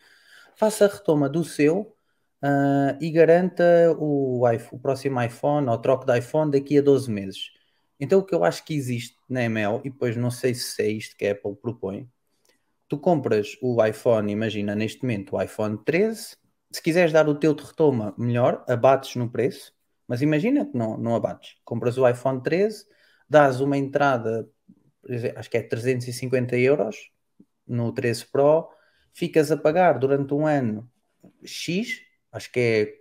faça 0.56 0.86
a 0.86 0.88
retoma 0.88 1.28
do 1.28 1.44
seu 1.44 1.96
uh, 2.44 2.98
e 3.02 3.10
garanta 3.10 3.64
o, 3.98 4.48
iPhone, 4.50 4.80
o 4.80 4.80
próximo 4.80 5.22
iPhone 5.22 5.68
ou 5.68 5.78
troque 5.80 6.06
de 6.06 6.18
iPhone 6.18 6.52
daqui 6.52 6.78
a 6.78 6.82
12 6.82 7.12
meses. 7.12 7.52
Então 8.00 8.20
o 8.20 8.24
que 8.24 8.36
eu 8.36 8.44
acho 8.44 8.64
que 8.64 8.76
existe 8.76 9.18
na 9.28 9.44
ML, 9.44 9.80
e 9.84 9.90
depois 9.90 10.16
não 10.16 10.30
sei 10.30 10.54
se 10.54 10.82
é 10.82 10.90
isto 10.90 11.16
que 11.18 11.26
a 11.26 11.32
Apple 11.32 11.56
propõe, 11.56 12.08
tu 12.88 13.00
compras 13.00 13.58
o 13.62 13.84
iPhone, 13.84 14.32
imagina 14.32 14.76
neste 14.76 15.02
momento 15.02 15.36
o 15.36 15.42
iPhone 15.42 15.80
13, 15.84 16.38
se 16.76 16.82
quiseres 16.82 17.14
dar 17.14 17.30
o 17.30 17.36
teu 17.36 17.54
de 17.54 17.64
retoma 17.64 18.14
melhor, 18.18 18.66
abates 18.68 19.16
no 19.16 19.30
preço, 19.30 19.74
mas 20.06 20.22
imagina 20.22 20.66
que 20.66 20.78
não, 20.78 20.98
não 20.98 21.16
abates. 21.16 21.56
Compras 21.64 21.98
o 21.98 22.08
iPhone 22.08 22.44
13, 22.44 22.86
dás 23.30 23.62
uma 23.62 23.78
entrada, 23.78 24.50
acho 25.38 25.50
que 25.50 25.58
é 25.58 25.62
350 25.62 26.58
euros 26.58 27.12
no 27.66 27.94
13 27.94 28.26
Pro, 28.26 28.70
ficas 29.14 29.54
a 29.54 29.58
pagar 29.58 29.98
durante 29.98 30.34
um 30.34 30.46
ano 30.46 30.92
X, 31.46 32.02
acho 32.30 32.52
que 32.52 32.60
é 32.60 32.94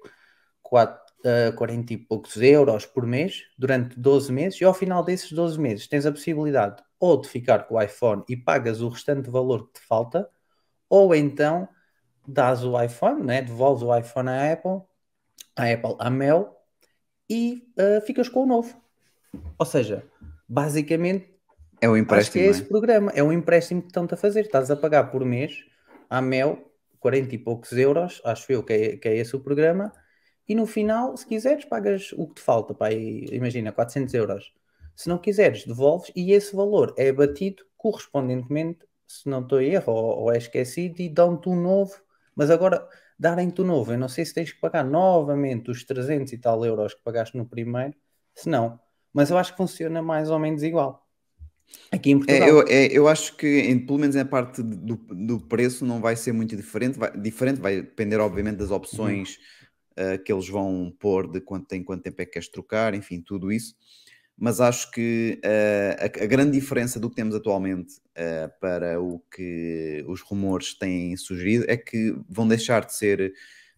4, 0.63 1.03
uh, 1.51 1.57
40 1.57 1.93
e 1.95 1.97
poucos 1.97 2.37
euros 2.37 2.87
por 2.87 3.05
mês, 3.05 3.43
durante 3.59 3.99
12 3.99 4.33
meses, 4.33 4.61
e 4.61 4.65
ao 4.65 4.73
final 4.73 5.03
desses 5.03 5.33
12 5.33 5.59
meses 5.59 5.89
tens 5.89 6.07
a 6.07 6.13
possibilidade 6.13 6.81
ou 7.01 7.21
de 7.21 7.29
ficar 7.29 7.67
com 7.67 7.75
o 7.75 7.83
iPhone 7.83 8.23
e 8.29 8.37
pagas 8.37 8.81
o 8.81 8.89
restante 8.89 9.29
valor 9.29 9.67
que 9.67 9.81
te 9.81 9.87
falta, 9.87 10.31
ou 10.89 11.13
então 11.13 11.69
dás 12.27 12.65
o 12.65 12.81
iPhone, 12.81 13.23
né? 13.25 13.43
devolves 13.43 13.83
o 13.83 13.97
iPhone 13.97 14.29
à 14.29 14.53
Apple, 14.53 14.83
à 15.57 15.73
Apple, 15.73 15.97
à 15.99 16.11
Mel, 16.11 16.57
e 17.29 17.73
uh, 17.79 18.01
ficas 18.07 18.29
com 18.29 18.43
o 18.45 18.47
novo. 18.47 18.81
Ou 19.59 19.67
seja, 19.67 20.05
basicamente 20.49 21.33
É 21.81 21.89
o 21.89 21.97
Acho 22.09 22.33
que 22.33 22.39
empréstimo, 22.39 22.41
é 22.41 22.47
esse 22.47 22.63
é? 22.63 22.67
programa, 22.67 23.11
é 23.15 23.23
um 23.23 23.33
empréstimo 23.33 23.83
que 23.83 23.89
estão-te 23.89 24.15
a 24.15 24.17
fazer. 24.17 24.43
Estás 24.43 24.71
a 24.71 24.77
pagar 24.77 25.11
por 25.11 25.25
mês 25.25 25.65
à 26.09 26.21
Mel 26.23 26.71
40 27.01 27.35
e 27.35 27.39
poucos 27.39 27.73
euros, 27.73 28.23
acho 28.25 28.51
eu 28.51 28.63
que 28.65 28.73
é, 28.73 28.97
que 28.97 29.09
é 29.09 29.17
esse 29.17 29.37
o 29.37 29.41
programa, 29.41 29.93
e 30.49 30.55
no 30.55 30.67
final, 30.67 31.17
se 31.17 31.27
quiseres, 31.27 31.65
pagas 31.67 32.13
o 32.13 32.27
que 32.29 32.37
te 32.37 32.41
falta, 32.43 32.75
pá, 32.75 32.91
e, 32.93 33.27
imagina, 33.33 33.73
400 33.73 34.15
euros. 34.15 34.55
Se 34.97 35.09
não 35.09 35.19
quiseres, 35.19 35.67
devolves 35.67 36.11
e 36.17 36.33
esse 36.33 36.57
valor 36.57 36.95
é 36.97 37.13
batido 37.13 37.65
correspondentemente, 37.77 38.87
se 39.07 39.29
não 39.29 39.43
estou 39.43 39.61
em 39.61 39.73
erro 39.75 39.93
ou, 39.93 40.23
ou 40.23 40.33
é 40.33 40.39
esquecido, 40.39 41.01
e 41.01 41.09
dão-te 41.11 41.49
um 41.49 41.57
novo. 41.61 41.95
Mas 42.35 42.51
agora, 42.51 42.87
darem-te 43.19 43.63
um 43.63 43.65
novo, 43.65 43.93
eu 43.93 43.99
não 43.99 44.09
sei 44.09 44.25
se 44.25 44.35
tens 44.35 44.53
que 44.53 44.61
pagar 44.61 44.85
novamente 44.85 45.71
os 45.71 45.85
300 45.85 46.33
e 46.33 46.39
tal 46.39 46.65
euros 46.65 46.95
que 46.95 47.03
pagaste 47.03 47.37
no 47.37 47.47
primeiro, 47.47 47.95
se 48.35 48.49
não. 48.49 48.79
Mas 49.13 49.31
eu 49.31 49.39
acho 49.39 49.53
que 49.53 49.59
funciona 49.59 50.03
mais 50.03 50.31
ou 50.31 50.39
menos 50.39 50.63
igual. 50.63 51.07
Aqui 51.91 52.11
em 52.11 52.19
Portugal. 52.19 52.49
É, 52.49 52.51
eu, 52.51 52.61
é, 52.69 52.87
eu 52.93 53.09
acho 53.09 53.37
que, 53.37 53.47
em- 53.47 53.79
pelo 53.79 53.99
menos 53.99 54.17
na 54.17 54.25
parte 54.25 54.63
do, 54.63 54.97
do 54.97 55.41
preço, 55.41 55.85
não 55.85 56.01
vai 56.01 56.17
ser 56.17 56.33
muito 56.33 56.57
diferente. 56.57 56.99
Vai, 56.99 57.17
diferente, 57.17 57.61
vai 57.61 57.77
depender, 57.83 58.19
obviamente, 58.19 58.57
das 58.57 58.71
opções 58.71 59.39
ah, 59.97 60.19
que 60.19 60.33
eles 60.33 60.49
vão 60.49 60.93
pôr 60.99 61.31
de 61.31 61.41
quanto, 61.41 61.73
em 61.73 61.83
quanto 61.85 62.03
tempo 62.03 62.21
é 62.21 62.25
que 62.27 62.33
queres 62.33 62.49
trocar, 62.49 62.95
enfim, 62.95 63.21
tudo 63.21 63.53
isso. 63.53 63.75
Mas 64.37 64.61
acho 64.61 64.91
que 64.91 65.41
ah, 65.45 66.05
a, 66.05 66.25
a 66.25 66.27
grande 66.27 66.53
diferença 66.59 66.99
do 66.99 67.09
que 67.09 67.17
temos 67.17 67.35
atualmente 67.35 67.95
ah, 68.17 68.51
para 68.61 69.01
o 69.01 69.21
que 69.35 70.05
os 70.09 70.21
rumores 70.21 70.75
têm 70.75 71.17
sugerido 71.17 71.65
é 71.69 71.77
que 71.77 72.17
vão 72.29 72.47
deixar 72.49 72.85
de 72.85 72.95
ser 72.95 73.33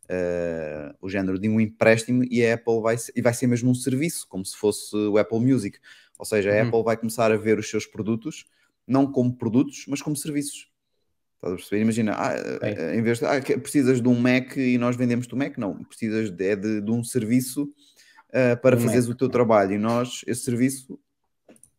ah, 0.08 0.94
o 1.00 1.08
género 1.08 1.38
de 1.38 1.48
um 1.48 1.60
empréstimo 1.60 2.24
e 2.30 2.44
a 2.44 2.54
Apple 2.54 2.80
vai, 2.80 2.96
ser- 2.98 3.12
e 3.14 3.20
vai 3.20 3.34
ser 3.34 3.46
mesmo 3.46 3.70
um 3.70 3.74
serviço, 3.74 4.26
como 4.28 4.44
se 4.44 4.56
fosse 4.56 4.96
o 4.96 5.18
Apple 5.18 5.40
Music. 5.40 5.78
Ou 6.18 6.24
seja, 6.24 6.50
a 6.50 6.54
Uhum. 6.62 6.68
Apple 6.68 6.82
vai 6.84 6.96
começar 6.96 7.30
a 7.30 7.36
ver 7.36 7.58
os 7.58 7.68
seus 7.68 7.86
produtos 7.86 8.46
não 8.86 9.10
como 9.10 9.36
produtos, 9.36 9.84
mas 9.88 10.00
como 10.00 10.16
serviços. 10.16 10.70
Estás 11.34 11.52
a 11.52 11.56
perceber? 11.56 11.82
Imagina, 11.82 12.14
ah, 12.16 12.94
em 12.94 13.02
vez 13.02 13.18
de 13.18 13.26
ah, 13.26 13.40
precisas 13.60 14.00
de 14.00 14.08
um 14.08 14.18
Mac 14.18 14.56
e 14.56 14.78
nós 14.78 14.96
vendemos-te 14.96 15.34
o 15.34 15.36
Mac, 15.36 15.58
não, 15.58 15.84
precisas 15.84 16.30
de, 16.30 16.46
é 16.46 16.56
de, 16.56 16.80
de 16.80 16.90
um 16.90 17.04
serviço 17.04 17.70
ah, 18.32 18.56
para 18.56 18.76
Um 18.76 18.80
fazeres 18.80 19.06
Mac. 19.06 19.14
o 19.14 19.18
teu 19.18 19.28
trabalho 19.28 19.72
e 19.72 19.78
nós, 19.78 20.22
esse 20.26 20.42
serviço 20.42 20.98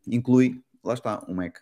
inclui, 0.08 0.62
lá 0.84 0.94
está, 0.94 1.24
um 1.28 1.34
Mac. 1.34 1.58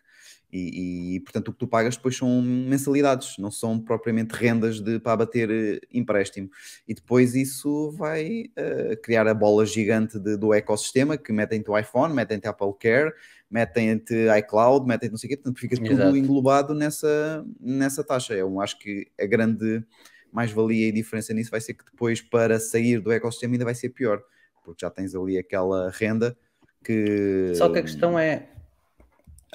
E, 0.53 1.15
e, 1.15 1.19
portanto 1.19 1.49
o 1.49 1.51
que 1.51 1.59
tu 1.59 1.67
pagas 1.67 1.97
depois 1.97 2.15
são 2.15 2.41
mensalidades, 2.41 3.37
não 3.37 3.51
são 3.51 3.77
propriamente 3.77 4.33
rendas 4.33 4.79
de, 4.79 4.99
para 4.99 5.11
abater 5.11 5.49
eh, 5.51 5.81
empréstimo. 5.91 6.49
E 6.87 6.93
depois 6.93 7.35
isso 7.35 7.91
vai 7.91 8.45
eh, 8.55 8.95
criar 9.03 9.27
a 9.27 9.33
bola 9.33 9.65
gigante 9.65 10.17
de- 10.17 10.37
do 10.37 10.53
ecossistema 10.53 11.17
que 11.17 11.33
metem-te 11.33 11.69
o 11.69 11.77
iPhone, 11.77 12.13
metem-te 12.13 12.47
Apple 12.47 12.73
Care, 12.79 13.11
metem-te 13.51 14.27
iCloud, 14.39 14.87
metem-te 14.87 15.11
não 15.11 15.17
sei 15.17 15.27
o 15.27 15.29
quê, 15.31 15.35
portanto 15.35 15.59
fica 15.59 15.75
tudo 15.75 15.91
Exato. 15.91 16.15
englobado 16.15 16.73
nessa, 16.73 17.45
nessa 17.59 18.01
taxa. 18.01 18.33
Eu 18.33 18.61
acho 18.61 18.79
que 18.79 19.07
a 19.19 19.25
grande 19.25 19.83
mais-valia 20.31 20.87
e 20.87 20.91
diferença 20.91 21.33
nisso 21.33 21.51
vai 21.51 21.59
ser 21.59 21.73
que 21.73 21.83
depois 21.83 22.21
para 22.21 22.61
sair 22.61 23.01
do 23.01 23.11
ecossistema 23.11 23.55
ainda 23.55 23.65
vai 23.65 23.75
ser 23.75 23.89
pior, 23.89 24.23
porque 24.65 24.83
já 24.83 24.89
tens 24.89 25.15
ali 25.15 25.37
aquela 25.37 25.91
renda 25.91 26.35
que... 26.83 27.53
Só 27.55 27.69
que 27.69 27.79
a 27.79 27.83
questão 27.83 28.17
é. 28.17 28.49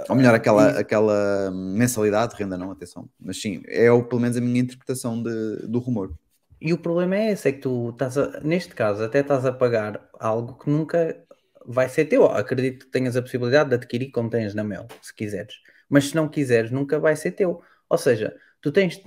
Ou 0.09 0.17
melhor, 0.17 0.35
aquela, 0.35 0.71
Isso. 0.71 0.79
aquela 0.79 1.51
mensalidade, 1.51 2.35
renda 2.37 2.57
não, 2.57 2.71
atenção. 2.71 3.09
Mas 3.19 3.41
sim, 3.41 3.63
é 3.67 3.91
o, 3.91 4.05
pelo 4.05 4.23
menos 4.23 4.37
a 4.37 4.41
minha 4.41 4.61
interpretação 4.61 5.23
de- 5.23 5.67
do 5.67 5.79
rumor. 5.79 6.15
E 6.61 6.73
o 6.73 6.79
problema 6.79 7.17
é 7.17 7.33
esse, 7.33 7.49
é 7.49 7.53
que 7.53 7.61
tu 7.61 7.91
estás 7.91 8.17
a, 8.17 8.41
neste 8.41 8.75
caso, 8.75 9.03
até 9.03 9.21
estás 9.21 9.45
a 9.45 9.53
pagar 9.53 10.09
algo 10.19 10.59
que 10.59 10.71
nunca 10.71 11.23
vai 11.67 11.89
ser 11.89 12.07
teu. 12.07 12.25
Acredito 12.27 12.87
que 12.87 12.93
tenhas 12.93 13.17
a 13.17 13.23
possibilidade 13.23 13.71
de 13.71 13.75
adquirir 13.75 14.11
como 14.11 14.31
tens 14.31 14.55
na 14.55 14.65
Mel, 14.65 14.87
se 15.03 15.15
quiseres. 15.15 15.55
Mas 15.89 16.09
se 16.09 16.15
não 16.15 16.29
quiseres, 16.29 16.71
nunca 16.71 16.99
vai 16.99 17.17
ser 17.17 17.33
teu. 17.33 17.61
Ou 17.89 17.99
seja, 17.99 18.35
tu 18.61 18.73
tens 18.73 18.97
de 18.97 19.05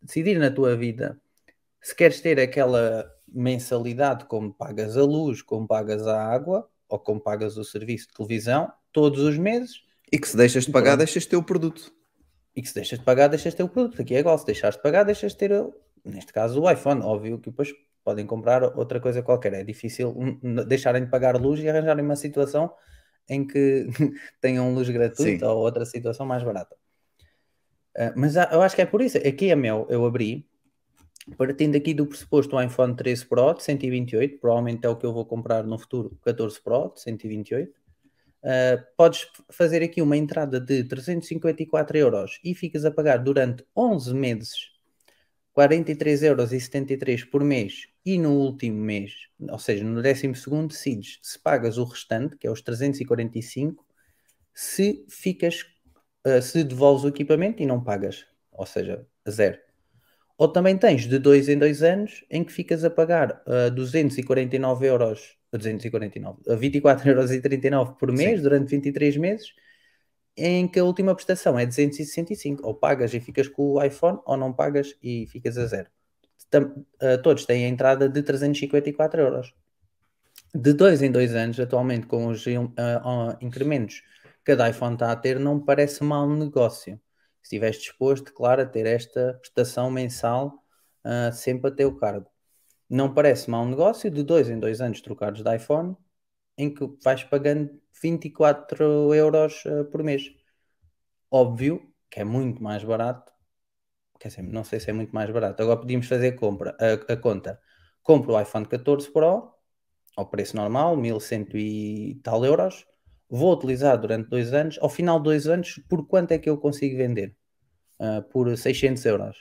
decidir 0.00 0.38
na 0.38 0.50
tua 0.50 0.76
vida 0.76 1.18
se 1.80 1.94
queres 1.94 2.20
ter 2.20 2.38
aquela 2.38 3.11
mensalidade 3.34 4.24
como 4.26 4.52
pagas 4.52 4.96
a 4.96 5.02
luz, 5.02 5.42
como 5.42 5.66
pagas 5.66 6.06
a 6.06 6.24
água, 6.24 6.68
ou 6.88 6.98
como 6.98 7.20
pagas 7.20 7.56
o 7.56 7.64
serviço 7.64 8.08
de 8.08 8.14
televisão, 8.14 8.70
todos 8.92 9.20
os 9.20 9.38
meses, 9.38 9.82
E 10.12 10.18
que 10.18 10.28
se 10.28 10.36
deixas 10.36 10.66
de 10.66 10.72
pagar, 10.72 10.96
deixas 10.96 11.22
de 11.22 11.28
ter 11.30 11.36
o 11.36 11.42
produto. 11.42 11.92
e 12.54 12.60
que 12.60 12.68
se 12.68 12.74
deixas 12.74 12.98
de 12.98 13.04
pagar, 13.04 13.28
deixas 13.28 13.52
de 13.52 13.56
ter 13.56 13.62
o 13.62 13.68
produto. 13.68 14.00
Aqui 14.02 14.14
é 14.14 14.18
igual, 14.18 14.36
se 14.36 14.44
deixares 14.44 14.76
de 14.76 14.82
pagar, 14.82 15.04
deixas 15.04 15.32
de 15.32 15.38
ter, 15.38 15.50
neste 16.04 16.32
caso, 16.32 16.60
o 16.60 16.70
iPhone. 16.70 17.00
Óbvio 17.02 17.38
que 17.38 17.48
depois 17.50 17.72
podem 18.04 18.26
comprar 18.26 18.62
outra 18.76 19.00
coisa 19.00 19.22
qualquer. 19.22 19.54
É 19.54 19.64
difícil 19.64 20.14
deixarem 20.66 21.04
de 21.04 21.10
pagar 21.10 21.40
luz 21.40 21.60
e 21.60 21.68
arranjarem 21.68 22.04
uma 22.04 22.16
situação 22.16 22.70
em 23.28 23.46
que 23.46 23.86
tenham 24.40 24.74
luz 24.74 24.88
gratuita 24.90 25.46
Sim. 25.46 25.50
ou 25.52 25.58
outra 25.60 25.86
situação 25.86 26.26
mais 26.26 26.42
barata. 26.42 26.76
Ah, 27.96 28.12
mas 28.16 28.36
eu 28.36 28.60
acho 28.60 28.74
que 28.76 28.82
é 28.82 28.86
por 28.86 29.00
isso. 29.00 29.16
Aqui 29.16 29.50
a 29.50 29.56
Mel 29.56 29.86
eu 29.88 30.04
abri, 30.04 30.46
partindo 31.36 31.76
aqui 31.76 31.94
do 31.94 32.06
pressuposto 32.06 32.56
o 32.56 32.62
iPhone 32.62 32.94
13 32.94 33.26
Pro 33.26 33.54
de 33.54 33.62
128, 33.62 34.38
provavelmente 34.38 34.86
é 34.86 34.88
o 34.88 34.96
que 34.96 35.06
eu 35.06 35.12
vou 35.12 35.24
comprar 35.24 35.64
no 35.64 35.78
futuro, 35.78 36.18
14 36.22 36.60
Pro 36.60 36.92
de 36.94 37.00
128. 37.00 37.70
Uh, 38.42 38.84
podes 38.96 39.28
fazer 39.50 39.82
aqui 39.82 40.02
uma 40.02 40.16
entrada 40.16 40.60
de 40.60 40.82
354 40.84 41.96
euros 41.96 42.40
e 42.42 42.54
ficas 42.54 42.84
a 42.84 42.90
pagar 42.90 43.18
durante 43.18 43.64
11 43.76 44.12
meses 44.12 44.72
43 45.52 46.22
euros 46.24 46.52
e 46.52 46.60
73 46.60 47.24
por 47.24 47.44
mês 47.44 47.88
e 48.04 48.18
no 48.18 48.32
último 48.32 48.78
mês, 48.78 49.12
ou 49.38 49.58
seja, 49.58 49.84
no 49.84 50.02
décimo 50.02 50.34
segundo 50.34 50.68
decides 50.68 51.18
se 51.22 51.38
pagas 51.38 51.78
o 51.78 51.84
restante, 51.84 52.36
que 52.36 52.46
é 52.46 52.50
os 52.50 52.62
345, 52.62 53.86
se 54.52 55.04
ficas, 55.08 55.62
uh, 56.26 56.42
se 56.42 56.64
devolves 56.64 57.04
o 57.04 57.08
equipamento 57.08 57.62
e 57.62 57.66
não 57.66 57.82
pagas, 57.82 58.26
ou 58.50 58.66
seja, 58.66 59.06
zero. 59.28 59.58
Ou 60.42 60.48
também 60.48 60.76
tens 60.76 61.06
de 61.06 61.20
dois 61.20 61.48
em 61.48 61.56
dois 61.56 61.84
anos 61.84 62.24
em 62.28 62.42
que 62.42 62.52
ficas 62.52 62.82
a 62.82 62.90
pagar 62.90 63.44
uh, 63.46 63.70
249 63.70 64.84
euros, 64.88 65.36
249, 65.52 66.40
uh, 66.48 66.56
24 66.56 67.06
euros 67.08 67.30
e 67.30 67.40
39 67.40 67.94
por 67.96 68.10
mês 68.10 68.38
Sim. 68.38 68.42
durante 68.42 68.68
23 68.68 69.16
meses, 69.18 69.54
em 70.36 70.66
que 70.66 70.80
a 70.80 70.84
última 70.84 71.14
prestação 71.14 71.56
é 71.56 71.64
265. 71.64 72.66
Ou 72.66 72.74
pagas 72.74 73.14
e 73.14 73.20
ficas 73.20 73.46
com 73.46 73.74
o 73.74 73.84
iPhone, 73.84 74.18
ou 74.24 74.36
não 74.36 74.52
pagas 74.52 74.96
e 75.00 75.28
ficas 75.28 75.56
a 75.56 75.64
zero. 75.66 75.88
Tam- 76.50 76.74
uh, 77.00 77.22
todos 77.22 77.46
têm 77.46 77.66
a 77.66 77.68
entrada 77.68 78.08
de 78.08 78.20
354 78.20 79.20
euros. 79.20 79.54
De 80.52 80.72
dois 80.72 81.02
em 81.02 81.12
dois 81.12 81.36
anos, 81.36 81.60
atualmente, 81.60 82.08
com 82.08 82.26
os 82.26 82.44
uh, 82.46 82.50
uh, 82.50 83.36
incrementos 83.40 84.00
que 84.00 84.46
cada 84.46 84.68
iPhone 84.68 84.94
está 84.94 85.12
a 85.12 85.14
ter, 85.14 85.38
não 85.38 85.60
parece 85.60 86.02
mau 86.02 86.28
negócio. 86.28 87.00
Se 87.42 87.56
estiveres 87.56 87.78
disposto, 87.78 88.32
claro, 88.32 88.62
a 88.62 88.66
ter 88.66 88.86
esta 88.86 89.34
prestação 89.40 89.90
mensal 89.90 90.62
uh, 91.04 91.32
sempre 91.32 91.70
a 91.70 91.74
teu 91.74 91.96
cargo. 91.96 92.30
Não 92.88 93.12
parece 93.12 93.50
mau 93.50 93.66
negócio 93.66 94.10
de 94.10 94.22
dois 94.22 94.48
em 94.48 94.58
dois 94.58 94.80
anos 94.80 95.00
trocados 95.00 95.42
de 95.42 95.56
iPhone, 95.56 95.96
em 96.56 96.72
que 96.72 96.86
vais 97.02 97.24
pagando 97.24 97.80
24 98.02 99.14
euros 99.14 99.64
uh, 99.64 99.84
por 99.86 100.02
mês. 100.02 100.30
Óbvio 101.30 101.92
que 102.10 102.20
é 102.20 102.24
muito 102.24 102.62
mais 102.62 102.84
barato. 102.84 103.32
Quer 104.20 104.28
dizer, 104.28 104.42
não 104.42 104.64
sei 104.64 104.78
se 104.78 104.90
é 104.90 104.92
muito 104.92 105.14
mais 105.14 105.30
barato. 105.30 105.62
Agora 105.62 105.80
podíamos 105.80 106.06
fazer 106.06 106.32
compra, 106.32 106.76
a, 106.78 107.12
a 107.12 107.16
conta. 107.16 107.60
Compro 108.02 108.34
o 108.34 108.40
iPhone 108.40 108.66
14 108.66 109.10
Pro 109.10 109.52
ao 110.16 110.26
preço 110.28 110.56
normal, 110.56 110.96
1100 110.96 111.46
e 111.54 112.20
tal 112.22 112.44
euros. 112.44 112.86
Vou 113.34 113.50
utilizar 113.54 113.96
durante 113.98 114.28
dois 114.28 114.52
anos. 114.52 114.78
Ao 114.78 114.90
final 114.90 115.16
de 115.18 115.24
dois 115.24 115.46
anos, 115.46 115.80
por 115.88 116.06
quanto 116.06 116.32
é 116.32 116.38
que 116.38 116.50
eu 116.50 116.58
consigo 116.58 116.98
vender? 116.98 117.34
Uh, 117.98 118.20
por 118.30 118.54
600 118.54 119.02
euros. 119.06 119.36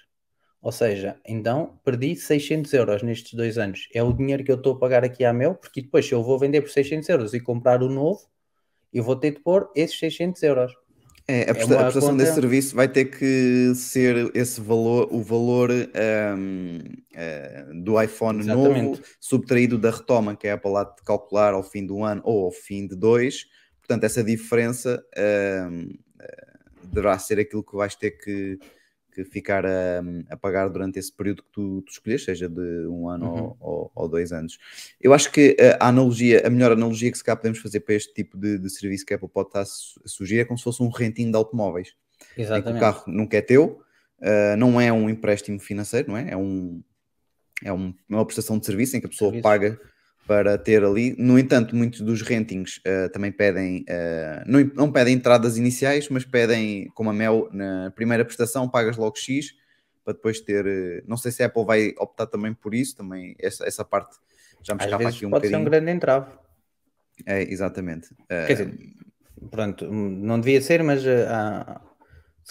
Ou 0.62 0.72
seja, 0.72 1.18
então 1.28 1.78
perdi 1.84 2.16
600 2.16 2.72
euros 2.74 3.04
nestes 3.04 3.34
dois 3.34 3.58
anos. 3.58 3.90
É 3.94 4.02
o 4.02 4.14
dinheiro 4.14 4.46
que 4.46 4.52
eu 4.52 4.56
estou 4.56 4.76
a 4.76 4.80
pagar 4.80 5.04
aqui 5.04 5.26
à 5.26 5.34
Mel, 5.34 5.56
porque 5.56 5.82
depois, 5.82 6.06
se 6.08 6.14
eu 6.14 6.24
vou 6.24 6.40
vender 6.40 6.62
por 6.62 6.70
600 6.70 7.10
euros 7.10 7.34
e 7.34 7.40
comprar 7.42 7.84
o 7.84 7.90
novo, 7.90 8.22
eu 8.94 9.04
vou 9.04 9.16
ter 9.18 9.32
de 9.32 9.40
pôr 9.42 9.70
esses 9.76 10.00
600 10.00 10.42
euros. 10.44 10.72
É, 11.28 11.40
a, 11.40 11.42
É 11.42 11.46
presta- 11.54 11.74
a 11.74 11.78
uma 11.78 11.84
prestação 11.84 12.10
conta- 12.12 12.24
desse 12.24 12.36
serviço 12.36 12.76
vai 12.76 12.88
ter 12.88 13.06
que 13.06 13.74
ser 13.76 14.32
esse 14.36 14.62
valor, 14.62 15.08
o 15.12 15.22
valor 15.22 15.70
ahm, 15.72 16.80
eh, 17.14 17.66
do 17.84 18.02
iPhone 18.02 18.46
novo, 18.46 18.68
Exatamente. 18.68 19.02
subtraído 19.20 19.78
da 19.78 19.92
retoma 19.92 20.36
que 20.36 20.48
a 20.48 20.54
Apple 20.54 20.76
há 20.78 20.84
de 20.84 21.02
calcular 21.04 21.54
ao 21.54 21.64
fim 21.64 21.86
do 21.86 22.04
ano 22.04 22.22
ou 22.24 22.46
ao 22.46 22.52
fim 22.52 22.88
de 22.88 22.96
dois. 22.96 23.46
Portanto, 23.82 24.04
essa 24.06 24.24
diferença 24.24 25.04
eh, 25.16 25.68
deverá 26.84 27.18
ser 27.20 27.40
aquilo 27.40 27.64
que 27.64 27.76
vais 27.76 27.96
ter 27.96 28.12
que, 28.12 28.58
que 29.14 29.26
ficar 29.26 29.66
a, 29.66 30.02
a 30.30 30.38
pagar 30.38 30.70
durante 30.70 30.98
esse 31.00 31.12
período 31.12 31.44
que 31.44 31.52
tu, 31.52 31.82
tu 31.82 31.92
escolhes, 31.92 32.24
seja 32.24 32.48
de 32.48 32.88
um 32.88 33.10
ano 33.10 33.26
Uhum. 33.26 33.56
ou, 33.60 33.92
ou- 33.94 34.08
dois 34.10 34.32
anos. 34.32 34.58
Eu 35.00 35.14
acho 35.14 35.32
que 35.32 35.58
a 35.80 35.88
analogia, 35.90 36.46
a 36.46 36.50
melhor 36.50 36.72
analogia 36.72 37.12
que 37.12 37.18
se 37.18 37.24
cá 37.24 37.36
podemos 37.36 37.60
fazer 37.60 37.82
para 37.82 37.96
este 37.96 38.14
tipo 38.14 38.38
de, 38.38 38.58
de 38.58 38.70
serviço 38.70 39.06
que 39.06 39.14
a 39.14 39.18
Apple 39.18 39.30
pode 39.30 39.50
estar 39.50 39.62
a 39.62 39.66
su- 39.66 40.00
a 40.06 40.08
sugerir 40.08 40.42
é 40.42 40.46
como 40.46 40.58
se 40.58 40.64
fosse 40.64 40.82
um 40.82 40.90
renting 40.90 41.30
de 41.32 41.36
automóveis. 41.38 41.90
Que 42.36 42.42
o 42.42 42.44
Exatamente. 42.44 42.80
carro 42.80 43.04
nunca 43.08 43.38
é 43.38 43.42
teu, 43.42 43.82
uh, 44.22 44.56
não 44.58 44.80
é 44.80 44.92
um 44.94 45.10
empréstimo 45.10 45.60
financeiro, 45.60 46.10
não 46.10 46.18
é? 46.18 46.32
É, 46.32 46.38
um, 46.38 46.82
é 47.64 47.74
um- 47.74 47.94
uma 48.08 48.26
prestação 48.26 48.58
de 48.58 48.66
serviço 48.66 48.96
em 48.96 49.00
que 49.02 49.06
a 49.08 49.10
pessoa 49.10 49.32
Serviços. 49.32 49.44
paga, 49.44 49.80
para 50.28 50.58
ter 50.58 50.84
ali. 50.84 51.16
No 51.18 51.38
entanto, 51.38 51.76
muitos 51.76 52.02
dos 52.02 52.22
rentings 52.22 52.78
uh, 52.78 53.10
também 53.12 53.32
pedem, 53.32 53.86
uh, 53.90 54.44
não, 54.46 54.60
não, 54.74 54.92
pedem 54.92 55.16
entradas 55.16 55.58
iniciais, 55.58 56.08
mas 56.10 56.24
pedem, 56.24 56.90
como 56.94 57.10
a 57.10 57.14
Mel, 57.14 57.50
na 57.52 57.92
primeira 57.92 58.24
prestação, 58.24 58.70
pagas 58.70 58.98
logo 58.98 59.18
X 59.18 59.54
para 60.06 60.14
depois 60.14 60.40
ter. 60.40 60.66
Uh, 60.66 61.04
não 61.08 61.18
sei 61.18 61.32
se 61.32 61.44
a 61.44 61.48
Apple 61.48 61.66
vai 61.66 61.94
optar 61.98 62.28
também 62.28 62.54
por 62.54 62.74
isso, 62.74 62.96
também 62.96 63.36
essa, 63.40 63.66
essa 63.66 63.84
parte 63.84 64.18
já 64.64 64.74
me 64.76 64.80
Às 64.82 64.86
escapa 64.86 65.10
aqui 65.10 65.26
um 65.26 65.30
pode 65.32 65.48
ser 65.48 65.54
bocadinho. 65.54 65.60
um 65.60 65.64
grande 65.66 65.92
entrave. 65.92 66.32
É, 67.26 67.42
exatamente. 67.44 68.10
Quer 68.28 68.48
dizer, 68.54 68.80
pronto, 69.50 69.92
não 69.92 70.40
devia 70.40 70.62
ser, 70.62 70.84
mas 70.84 71.06
há- 71.06 71.82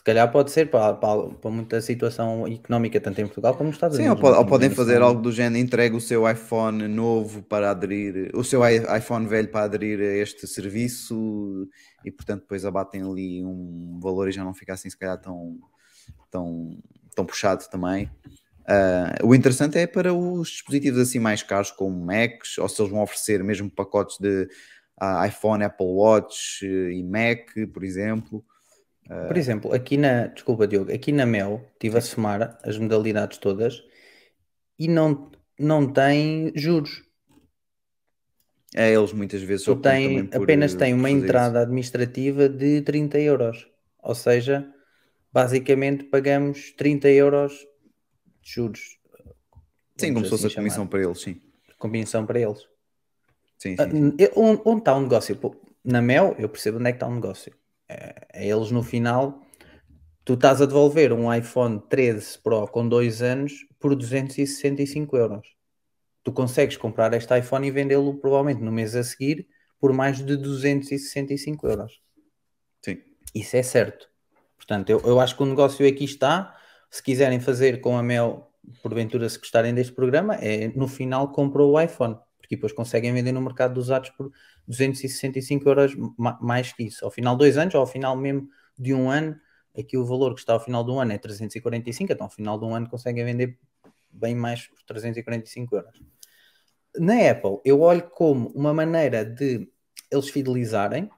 se 0.01 0.05
calhar 0.05 0.33
pode 0.33 0.51
ser 0.51 0.71
para, 0.71 0.95
para, 0.95 1.29
para 1.29 1.51
muita 1.51 1.79
situação 1.83 2.47
económica, 2.47 2.99
tanto 2.99 3.21
em 3.21 3.27
Portugal 3.27 3.53
como 3.53 3.69
nos 3.69 3.77
Estados 3.77 3.99
Sim, 3.99 4.05
ou, 4.05 4.13
Unidos. 4.13 4.23
não 4.23 4.31
ou 4.31 4.37
tenho 4.39 4.49
podem 4.49 4.69
bem 4.71 4.77
fazer 4.77 5.03
algo 5.03 5.21
do 5.21 5.31
género, 5.31 5.63
entrega 5.63 5.95
o 5.95 6.01
seu 6.01 6.27
iPhone 6.27 6.89
novo 6.89 7.43
para 7.43 7.71
aderir, 7.71 8.31
o 8.35 8.43
seu 8.43 8.63
iPhone 8.67 9.27
velho 9.27 9.49
para 9.49 9.67
aderir 9.67 10.01
a 10.01 10.17
este 10.17 10.47
serviço 10.47 11.69
e 12.03 12.11
portanto 12.11 12.41
depois 12.41 12.65
abatem 12.65 13.03
ali 13.03 13.45
um 13.45 14.01
valor 14.03 14.31
e 14.31 14.33
já 14.33 14.43
não 14.43 14.55
fica 14.55 14.73
assim 14.73 14.89
se 14.89 14.97
calhar 14.97 15.21
tão, 15.21 15.59
tão, 16.31 16.79
tão 17.15 17.27
puxado 17.27 17.69
também. 17.71 18.11
Ah, 18.67 19.17
o 19.23 19.35
interessante 19.35 19.77
é 19.77 19.87
para 19.87 20.15
os 20.15 20.49
dispositivos 20.49 20.99
assim 20.99 21.19
mais 21.19 21.43
caros 21.43 21.71
como 21.71 22.07
Macs, 22.07 22.57
ou 22.57 22.67
se 22.71 22.81
eles 22.81 22.91
vão 22.91 23.03
oferecer 23.03 23.45
mesmo 23.45 23.71
pacotes 23.71 24.17
de 24.19 24.49
ah, 24.99 25.29
iPhone, 25.29 25.63
Apple 25.63 25.87
Watch 25.87 26.65
eh, 26.65 26.93
e 26.93 27.03
Mac, 27.03 27.51
por 27.75 27.85
exemplo. 27.85 28.43
Por 29.29 29.37
exemplo, 29.37 29.73
aqui 29.73 29.97
na, 29.97 30.29
desculpa 30.29 30.67
Diogo, 30.67 30.93
aqui 30.93 31.13
na 31.13 31.27
Mel 31.27 31.61
estive 31.73 31.99
a 31.99 32.01
somar 32.01 32.59
as 32.63 32.79
modalidades 32.79 33.39
todas 33.39 33.83
e 34.79 34.89
não, 34.89 35.31
não 35.59 35.93
tem 35.93 36.53
juros. 36.55 37.03
É, 38.75 38.93
eles 38.93 39.13
muitas 39.13 39.43
vezes 39.43 39.67
Tu 39.67 39.75
tem, 39.77 40.27
por, 40.27 40.43
apenas 40.43 40.75
eh, 40.75 40.79
tem 40.79 40.95
uma 40.95 41.09
fazer 41.09 41.17
isso. 41.17 41.25
entrada 41.25 41.61
administrativa 41.63 42.49
de 42.49 42.83
30 42.83 43.19
euros. 43.19 43.67
Ou 44.03 44.15
seja, 44.15 44.73
basicamente 45.33 46.05
pagamos 46.05 46.73
30 46.73 47.09
euros 47.09 47.53
de 48.43 48.53
juros. 48.53 48.99
Sim, 49.97 50.15
como 50.15 50.25
se 50.25 50.31
fosse 50.31 50.47
assim 50.47 50.55
a 50.55 50.59
comissão 50.59 50.87
para 50.87 51.03
eles, 51.03 51.21
sim. 51.21 51.41
Comissão 51.79 52.25
para 52.25 52.41
eles. 52.41 52.61
Sim, 53.59 53.77
Ah, 53.77 53.85
sim, 53.85 53.91
sim. 53.91 54.31
Onde, 54.37 54.79
está 54.79 54.95
o 54.95 55.01
negócio? 55.01 55.37
Pô, 55.37 55.55
Na 55.85 56.01
Mel, 56.01 56.37
eu 56.39 56.49
percebo 56.49 56.79
onde 56.79 56.89
é 56.89 56.93
que 56.93 56.97
está 56.97 57.07
o 57.07 57.15
negócio. 57.15 57.53
É, 57.91 58.27
é 58.33 58.49
eles 58.49 58.71
no 58.71 58.83
final, 58.83 59.43
tu 60.25 60.35
estás 60.35 60.63
a 60.63 60.67
devolver 60.67 61.13
um 61.13 61.33
iPhone 61.33 61.81
13 61.89 62.39
Pro 62.39 62.69
com 62.69 62.89
dois 62.89 63.21
anos 63.21 63.67
por 63.81 63.97
265 63.97 65.17
euros. 65.17 65.49
Tu 66.23 66.33
consegues 66.33 66.77
comprar 66.77 67.13
este 67.15 67.37
iPhone 67.37 67.67
e 67.67 67.71
vendê-lo 67.71 68.15
provavelmente 68.19 68.63
no 68.63 68.71
mês 68.71 68.95
a 68.95 69.03
seguir 69.03 69.49
por 69.81 69.93
mais 69.93 70.25
de 70.25 70.37
265 70.37 71.67
euros. 71.67 72.01
sim. 72.85 72.99
Isso 73.35 73.57
é 73.57 73.63
certo. 73.63 74.09
Portanto, 74.57 74.91
eu, 74.91 75.01
eu 75.01 75.19
acho 75.19 75.37
que 75.37 75.43
o 75.43 75.47
negócio 75.47 75.89
aqui 75.89 76.05
está. 76.05 76.57
Se 76.91 77.03
quiserem 77.03 77.41
fazer 77.41 77.81
com 77.81 77.97
a 77.97 78.03
Mel, 78.03 78.53
porventura, 78.83 79.29
se 79.29 79.39
gostarem 79.39 79.75
deste 79.75 79.93
programa, 79.93 80.35
é 80.35 80.69
no 80.69 80.87
final 80.87 81.33
comprou 81.33 81.73
o 81.73 81.81
iPhone, 81.81 82.17
porque 82.57 82.57
depois 82.57 82.73
conseguem 82.73 83.13
vender 83.13 83.33
no 83.33 83.41
mercado 83.41 83.75
dos 83.75 83.85
usados 83.87 84.11
por 84.11 84.31
265 84.67 85.69
euros 85.69 85.95
ma- 86.19 86.39
mais 86.41 86.73
que 86.73 86.85
isso. 86.85 87.05
Ao 87.05 87.11
final 87.11 87.35
de 87.35 87.39
dois 87.41 87.57
anos, 87.57 87.75
ou 87.75 87.81
ao 87.81 87.87
final 87.87 88.17
mesmo 88.17 88.49
de 88.79 88.93
um 88.95 89.11
ano, 89.11 89.39
aqui 89.79 89.97
o 89.97 90.05
valor 90.05 90.35
que 90.35 90.41
está 90.41 90.53
ao 90.53 90.61
final 90.61 90.83
do 90.85 90.99
ano 90.99 91.13
é 91.13 91.19
345, 91.19 92.13
então 92.13 92.27
ao 92.27 92.31
final 92.31 92.59
de 92.59 92.65
um 92.65 92.75
ano 92.75 92.89
conseguem 92.89 93.25
vender 93.25 93.59
bem 94.11 94.35
mais 94.35 94.67
por 94.67 94.83
345 94.85 95.77
euros. 95.77 96.01
Na 96.97 97.31
Apple, 97.31 97.61
eu 97.65 97.81
olho 97.81 98.09
como 98.11 98.49
uma 98.49 98.75
maneira 98.75 99.25
de 99.25 99.71
eles 100.11 100.29
fidelizarem, 100.29 101.09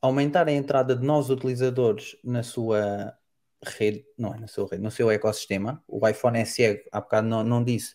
aumentar 0.00 0.48
a 0.48 0.52
entrada 0.52 0.96
de 0.96 1.04
novos 1.04 1.30
utilizadores 1.30 2.16
na 2.24 2.42
sua 2.42 3.14
rede, 3.62 4.04
não 4.16 4.34
é 4.34 4.38
na 4.38 4.46
sua 4.46 4.68
rede, 4.70 4.82
no 4.82 4.90
seu 4.90 5.10
ecossistema. 5.10 5.82
O 5.86 6.06
iPhone 6.08 6.38
SE, 6.40 6.84
há 6.92 7.00
bocado 7.00 7.28
não, 7.28 7.44
não 7.44 7.64
disse, 7.64 7.94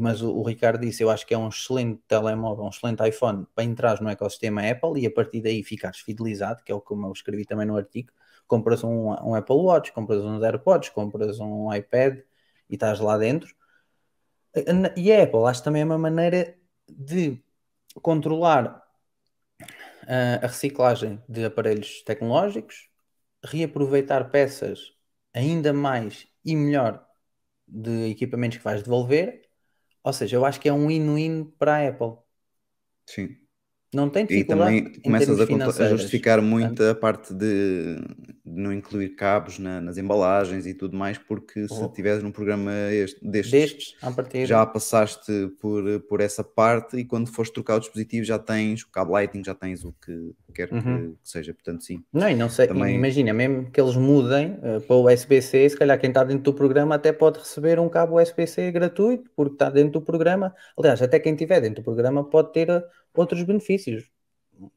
mas 0.00 0.22
o, 0.22 0.30
o 0.32 0.42
Ricardo 0.42 0.80
disse, 0.80 1.02
eu 1.02 1.10
acho 1.10 1.26
que 1.26 1.34
é 1.34 1.38
um 1.38 1.48
excelente 1.48 2.00
telemóvel, 2.06 2.64
um 2.64 2.68
excelente 2.68 3.06
iPhone 3.08 3.46
para 3.54 3.64
entrar 3.64 4.00
no 4.00 4.08
ecossistema 4.08 4.62
Apple 4.68 5.00
e 5.00 5.06
a 5.06 5.10
partir 5.10 5.40
daí 5.40 5.62
ficares 5.62 6.00
fidelizado, 6.00 6.62
que 6.64 6.72
é 6.72 6.74
o 6.74 6.80
que 6.80 6.92
eu 6.92 7.12
escrevi 7.12 7.44
também 7.44 7.66
no 7.66 7.76
artigo. 7.76 8.12
Compras 8.46 8.82
um, 8.84 9.10
um 9.10 9.34
Apple 9.34 9.56
Watch, 9.56 9.92
compras 9.92 10.24
uns 10.24 10.42
AirPods, 10.42 10.90
compras 10.90 11.38
um 11.40 11.72
iPad 11.72 12.18
e 12.68 12.74
estás 12.74 13.00
lá 13.00 13.18
dentro. 13.18 13.54
E 14.96 15.12
a 15.12 15.22
Apple 15.22 15.44
acho 15.46 15.62
também 15.62 15.82
é 15.82 15.84
uma 15.84 15.98
maneira 15.98 16.56
de 16.88 17.40
controlar 18.02 18.82
uh, 20.04 20.42
a 20.42 20.46
reciclagem 20.46 21.22
de 21.28 21.44
aparelhos 21.44 22.02
tecnológicos, 22.02 22.88
reaproveitar 23.44 24.30
peças 24.30 24.92
ainda 25.34 25.72
mais 25.72 26.26
e 26.44 26.56
melhor 26.56 27.06
de 27.66 28.10
equipamentos 28.10 28.58
que 28.58 28.64
vais 28.64 28.82
devolver. 28.82 29.47
Ou 30.02 30.12
seja, 30.12 30.36
eu 30.36 30.44
acho 30.44 30.60
que 30.60 30.68
é 30.68 30.72
um 30.72 30.86
win-win 30.88 31.44
para 31.58 31.76
a 31.76 31.88
Apple. 31.88 32.18
Sim. 33.06 33.47
Não 33.94 34.08
tem 34.10 34.24
E 34.24 34.26
dificuldade 34.26 34.76
também 34.82 34.92
em 34.96 35.00
começas 35.00 35.40
a, 35.80 35.84
a 35.84 35.88
justificar 35.88 36.42
muito 36.42 36.82
a 36.82 36.94
parte 36.94 37.32
de, 37.32 37.96
de 38.44 38.60
não 38.60 38.70
incluir 38.72 39.10
cabos 39.16 39.58
na- 39.58 39.80
nas 39.80 39.96
embalagens 39.96 40.66
e 40.66 40.74
tudo 40.74 40.94
mais, 40.96 41.16
porque 41.16 41.66
se 41.66 41.82
Oh. 41.82 41.88
tiveres 41.88 42.22
num 42.22 42.30
programa 42.30 42.70
este- 42.92 43.18
destes, 43.26 43.50
Destes, 43.50 44.48
já 44.48 44.64
passaste 44.66 45.32
por, 45.60 45.82
por 46.02 46.20
essa 46.20 46.44
parte 46.44 46.98
e 46.98 47.04
quando 47.04 47.28
fores 47.32 47.50
trocar 47.50 47.76
o 47.76 47.80
dispositivo 47.80 48.24
já 48.26 48.38
tens 48.38 48.82
o 48.82 48.90
cabo 48.90 49.12
Lightning, 49.12 49.42
já 49.42 49.54
tens 49.54 49.82
o 49.84 49.94
que 50.04 50.32
quer 50.54 50.68
que- 50.68 50.74
Uhum. 50.74 51.12
que 51.12 51.16
seja, 51.30 51.54
portanto 51.54 51.82
sim. 51.82 52.02
Não, 52.12 52.28
e 52.28 52.34
não 52.34 52.50
sei, 52.50 52.66
Também- 52.68 52.94
imagina, 52.94 53.32
mesmo 53.32 53.70
que 53.70 53.80
eles 53.80 53.96
mudem 53.96 54.52
uh, 54.62 54.80
para 54.82 54.96
o 54.96 55.06
USB-C, 55.10 55.70
se 55.70 55.76
calhar 55.76 55.98
quem 55.98 56.10
está 56.10 56.24
dentro 56.24 56.42
do 56.42 56.52
programa 56.52 56.94
até 56.96 57.10
pode 57.10 57.38
receber 57.38 57.78
um 57.80 57.88
cabo 57.88 58.20
USB-C 58.20 58.70
gratuito, 58.70 59.30
porque 59.34 59.54
está 59.54 59.70
dentro 59.70 59.92
do 59.92 60.02
programa. 60.02 60.54
Aliás, 60.78 61.00
até 61.00 61.18
quem 61.18 61.32
estiver 61.32 61.60
dentro 61.62 61.80
do 61.82 61.84
programa 61.84 62.22
pode 62.28 62.52
ter 62.52 62.68
uh, 62.70 62.82
outros 63.18 63.42
benefícios. 63.42 64.10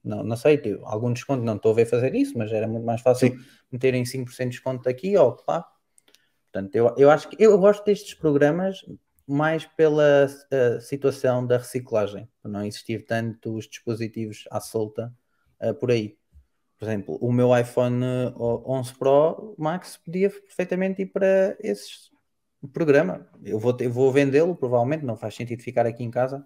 Não, 0.03 0.23
não 0.23 0.35
sei, 0.35 0.57
tipo, 0.57 0.85
algum 0.85 1.11
desconto, 1.11 1.43
não 1.43 1.55
estou 1.55 1.71
a 1.71 1.75
ver 1.75 1.85
fazer 1.85 2.13
isso, 2.13 2.37
mas 2.37 2.51
era 2.51 2.67
muito 2.67 2.85
mais 2.85 3.01
fácil 3.01 3.29
Sim. 3.29 3.39
meterem 3.71 4.05
5% 4.05 4.45
de 4.45 4.49
desconto 4.51 4.87
aqui 4.87 5.17
ou 5.17 5.37
lá. 5.47 5.65
Portanto, 6.51 6.75
eu, 6.75 6.93
eu 6.97 7.09
acho 7.09 7.29
que 7.29 7.41
eu 7.41 7.57
gosto 7.57 7.83
destes 7.85 8.13
programas 8.13 8.85
mais 9.27 9.65
pela 9.65 10.27
uh, 10.27 10.81
situação 10.81 11.47
da 11.47 11.57
reciclagem, 11.57 12.27
não 12.43 12.65
existir 12.65 13.05
tanto 13.05 13.55
os 13.55 13.67
dispositivos 13.67 14.43
à 14.51 14.59
solta 14.59 15.13
uh, 15.63 15.73
por 15.73 15.89
aí. 15.89 16.17
Por 16.77 16.85
exemplo, 16.85 17.17
o 17.21 17.31
meu 17.31 17.55
iPhone 17.57 18.03
uh, 18.35 18.71
11 18.71 18.95
Pro 18.95 19.55
Max 19.57 19.97
podia 19.97 20.29
perfeitamente 20.29 21.03
ir 21.03 21.05
para 21.07 21.55
esse 21.59 22.11
programa. 22.73 23.27
Eu 23.43 23.59
vou, 23.59 23.73
ter- 23.73 23.87
vou 23.87 24.11
vendê-lo, 24.11 24.55
provavelmente, 24.55 25.05
não 25.05 25.15
faz 25.15 25.35
sentido 25.35 25.61
ficar 25.61 25.85
aqui 25.85 26.03
em 26.03 26.11
casa. 26.11 26.45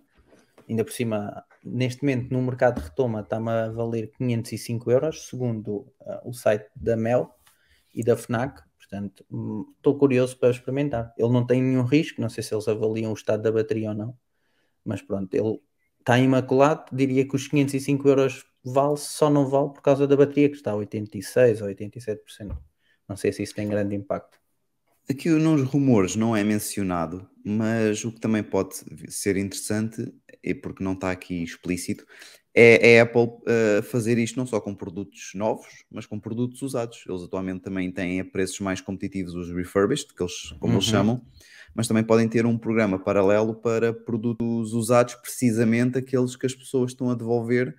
Ainda 0.68 0.84
por 0.84 0.92
cima, 0.92 1.46
neste 1.64 2.04
momento, 2.04 2.32
no 2.32 2.42
mercado 2.42 2.82
de 2.82 2.88
retoma, 2.88 3.22
está-me 3.22 3.50
a 3.50 3.70
valer 3.70 4.12
505 4.18 4.92
euros, 4.92 5.28
segundo 5.28 5.94
uh, 6.02 6.28
o 6.30 6.34
site 6.34 6.68
da 6.76 6.98
Mel 6.98 7.30
e 7.94 8.04
da 8.04 8.18
FNAC. 8.18 8.64
Portanto, 8.78 9.26
hum, 9.32 9.66
estou 9.78 9.98
curioso 9.98 10.38
para 10.38 10.50
experimentar. 10.50 11.14
Ele 11.18 11.32
não 11.32 11.46
tem 11.46 11.62
nenhum 11.62 11.84
risco, 11.84 12.22
não 12.22 12.30
sei 12.30 12.44
se 12.44 12.54
eles 12.54 12.68
avaliam 12.68 13.12
o 13.12 13.16
estado 13.16 13.44
da 13.44 13.52
bateria 13.52 13.90
ou 13.90 13.96
não, 13.96 14.18
mas 14.84 15.02
pronto, 15.02 15.34
ele 15.34 15.60
está 16.00 16.18
imaculado. 16.20 16.86
Diria 16.96 17.28
que 17.28 17.36
os 17.36 17.48
505 17.48 18.08
euros 18.08 18.46
vale, 18.64 18.98
só 18.98 19.30
não 19.30 19.48
vale 19.48 19.70
por 19.70 19.82
causa 19.82 20.08
da 20.08 20.16
bateria, 20.16 20.50
que 20.50 20.56
está 20.56 20.72
a 20.72 20.76
86% 20.76 21.62
ou 21.62 21.68
87%. 21.68 22.58
Não 23.08 23.16
sei 23.16 23.32
se 23.32 23.44
isso 23.44 23.56
tem 23.56 23.68
grande 23.68 23.96
impacto. 23.96 24.40
Aqui 25.10 25.30
nos 25.30 25.62
rumores 25.62 26.16
não 26.16 26.36
é 26.36 26.44
mencionado, 26.44 27.30
mas 27.44 28.04
o 28.04 28.12
que 28.12 28.20
também 28.20 28.42
pode 28.44 28.76
ser 29.10 29.38
interessante, 29.38 30.12
e 30.44 30.54
porque 30.56 30.84
não 30.84 30.94
está 30.94 31.12
aqui 31.12 31.44
explícito, 31.44 32.06
é 32.58 33.00
a 33.00 33.04
Apple 33.04 33.22
uh, 33.22 33.84
fazer 33.84 34.18
isto 34.18 34.38
não 34.38 34.48
só 34.48 34.62
com 34.62 34.74
produtos 34.74 35.32
novos, 35.36 35.68
mas 35.92 36.06
com 36.06 36.18
produtos 36.18 36.62
usados. 36.62 37.04
Eles 37.08 37.24
atualmente 37.24 37.62
também 37.62 37.92
têm 37.92 38.22
a 38.22 38.26
preços 38.26 38.62
mais 38.62 38.80
competitivos 38.80 39.36
os 39.36 39.54
refurbished, 39.54 40.14
que 40.16 40.24
eles, 40.24 40.54
como 40.60 40.74
eles 40.76 40.86
Uhum. 40.86 40.92
chamam, 40.92 41.22
mas 41.76 41.88
também 41.88 42.04
podem 42.04 42.30
ter 42.30 42.46
um 42.46 42.58
programa 42.58 42.98
paralelo 42.98 43.54
para 43.56 43.94
produtos 43.94 44.72
usados, 44.74 45.16
precisamente 45.16 45.98
aqueles 45.98 46.38
que 46.38 46.46
as 46.46 46.56
pessoas 46.56 46.92
estão 46.92 47.10
a 47.12 47.16
devolver 47.16 47.76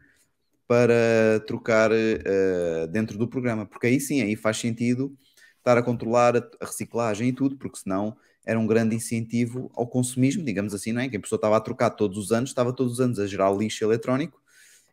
para 0.69 1.41
trocar 1.47 1.91
uh, 1.91 2.87
dentro 2.91 3.17
do 3.17 3.27
programa, 3.27 3.65
porque 3.65 3.87
aí 3.87 3.99
sim, 3.99 4.21
aí 4.21 4.37
faz 4.37 4.59
sentido 4.59 5.17
estar 5.67 5.77
a 5.77 5.83
controlar 5.83 6.37
a, 6.37 6.65
reciclagem 6.65 7.29
e 7.29 7.33
tudo, 7.33 7.57
porque 7.57 7.79
senão 7.79 8.17
era 8.45 8.59
um 8.59 8.67
grande 8.67 8.95
incentivo 8.95 9.69
ao 9.75 9.89
consumismo, 9.89 10.45
digamos 10.45 10.73
assim, 10.73 10.93
não 10.93 11.01
é? 11.01 11.09
Que 11.09 11.17
a 11.17 11.21
pessoa 11.21 11.37
estava 11.37 11.57
a 11.57 11.61
trocar 11.61 11.91
todos 11.91 12.17
os 12.17 12.31
anos, 12.31 12.51
estava 12.51 12.73
todos 12.73 12.95
os 12.95 13.01
anos 13.01 13.19
a 13.19 13.27
gerar 13.27 13.51
lixo 13.53 13.85
eletrónico 13.85 14.41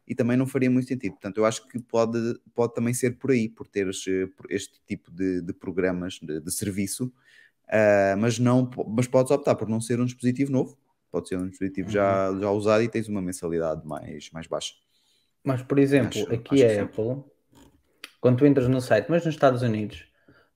e 0.07 0.15
também 0.15 0.36
não 0.36 0.47
faria 0.47 0.71
muito 0.71 0.88
sentido. 0.88 1.12
Portanto, 1.13 1.38
eu 1.38 1.45
acho 1.45 1.67
que 1.67 1.79
pode, 1.79 2.17
pode 2.55 2.73
também 2.73 2.93
ser 2.93 3.17
por 3.19 3.29
aí, 3.29 3.47
por 3.47 3.67
ter 3.67 3.88
este, 3.88 4.25
por 4.36 4.51
este 4.51 4.81
tipo 4.88 5.12
de, 5.12 5.41
de 5.41 5.53
programas 5.53 6.15
de, 6.19 6.39
de 6.41 6.51
serviço, 6.51 7.05
uh, 7.67 8.17
mas, 8.17 8.39
não, 8.39 8.67
mas 8.88 9.05
podes 9.05 9.31
optar 9.31 9.53
por 9.53 9.69
não 9.69 9.79
ser 9.79 9.99
um 10.01 10.05
dispositivo 10.05 10.51
novo, 10.51 10.75
pode 11.12 11.29
ser 11.29 11.38
um 11.38 11.47
dispositivo 11.47 11.91
já, 11.91 12.31
Uhum. 12.31 12.39
já 12.41 12.49
usado 12.49 12.81
e 12.83 12.89
tens 12.89 13.07
uma 13.07 13.21
mensalidade 13.21 13.86
mais, 13.86 14.31
mais 14.31 14.47
baixa. 14.47 14.73
Mas, 15.43 15.62
por 15.62 15.77
exemplo, 15.77 16.19
Acho- 16.19 16.33
aqui 16.33 16.63
acho 16.63 16.73
é. 16.73 16.79
Apple, 16.79 17.23
quando 18.19 18.38
tu 18.39 18.45
entras 18.47 18.67
no 18.67 18.81
site, 18.81 19.05
mas 19.09 19.23
nos 19.23 19.36
Estados 19.36 19.62
Unidos, 19.62 20.12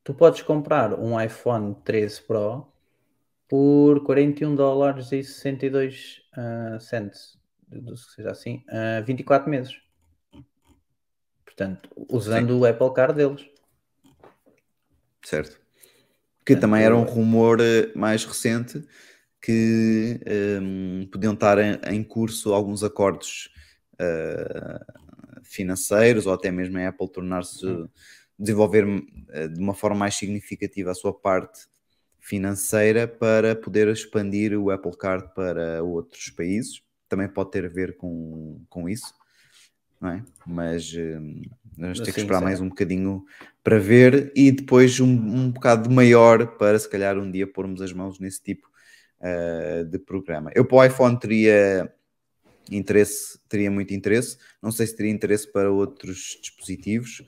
tu 0.08 0.14
podes 0.14 0.42
comprar 0.42 0.98
um 0.98 1.20
iPhone 1.20 1.76
13 1.84 2.22
Pro 2.22 2.66
por 3.46 4.06
41 4.06 4.56
dólares 4.56 5.12
e 5.12 5.22
62 5.22 6.22
ah, 6.32 6.80
cents, 6.80 7.38
seja 8.16 8.32
assim, 8.32 8.64
ah, 8.70 9.02
24 9.02 9.50
meses. 9.50 9.76
Portanto, 11.44 11.90
usando 12.10 12.58
o 12.58 12.66
Apple 12.66 12.94
Card 12.94 13.16
deles. 13.16 13.46
Certo. 15.26 15.60
Que 16.46 16.54
Portanto, 16.54 16.62
também 16.62 16.84
era 16.84 16.96
um 16.96 17.04
rumor 17.04 17.60
eh, 17.60 17.92
mais 17.94 18.24
recente 18.24 18.88
que 19.42 20.22
ehm, 20.26 21.06
podiam 21.12 21.34
estar 21.34 21.58
em, 21.58 21.82
em 21.94 22.02
curso 22.02 22.54
alguns 22.54 22.82
acordos 22.82 23.50
eh, 24.00 24.80
financeiros 25.44 26.26
ou 26.26 26.34
até 26.34 26.50
mesmo 26.50 26.78
a 26.78 26.88
Apple 26.88 27.10
tornar-se 27.10 27.66
desenvolver 28.38 28.86
eh, 29.30 29.48
de 29.48 29.60
uma 29.60 29.74
forma 29.74 29.98
mais 29.98 30.16
significativa 30.16 30.92
a 30.92 30.96
sua 30.96 31.14
parte 31.14 31.68
financeira 32.20 33.08
para 33.08 33.56
poder 33.56 33.88
expandir 33.88 34.54
o 34.54 34.70
Apple 34.70 34.96
Card 34.98 35.34
para 35.34 35.84
outros 35.84 36.30
países. 36.30 36.82
Também 37.08 37.28
pode 37.28 37.52
ter 37.52 37.66
a 37.66 37.70
ver 37.70 37.96
com, 37.96 38.60
com 38.70 38.90
isso, 38.90 39.14
não 40.00 40.10
é? 40.10 40.24
Mas 40.46 40.94
eh, 40.96 41.20
vamos 41.78 42.00
ter 42.00 42.08
que 42.08 42.20
Sim, 42.20 42.22
esperar 42.22 42.42
mais 42.42 42.60
um 42.60 42.70
bocadinho 42.70 43.26
para 43.64 43.80
ver 43.80 44.32
e 44.36 44.52
depois 44.52 45.00
um, 45.00 45.08
um 45.08 45.52
bocado 45.52 45.90
maior 45.90 46.58
para 46.58 46.78
se 46.78 46.90
calhar 46.90 47.18
um 47.18 47.32
dia 47.32 47.48
pormos 47.48 47.82
as 47.82 47.94
mãos 47.94 48.20
nesse 48.20 48.42
tipo 48.44 48.68
eh, 49.20 49.84
de 49.86 49.98
programa. 49.98 50.52
Eu 50.54 50.64
para 50.64 50.78
o 50.78 50.84
iPhone 50.86 51.20
teria 51.20 51.92
interesse, 52.70 53.40
teria 53.50 53.72
muito 53.72 53.94
interesse. 53.94 54.38
Não 54.62 54.72
sei 54.72 54.86
se 54.86 54.96
teria 54.96 55.12
interesse 55.12 55.52
para 55.52 55.72
outros 55.72 56.38
dispositivos. 56.42 57.24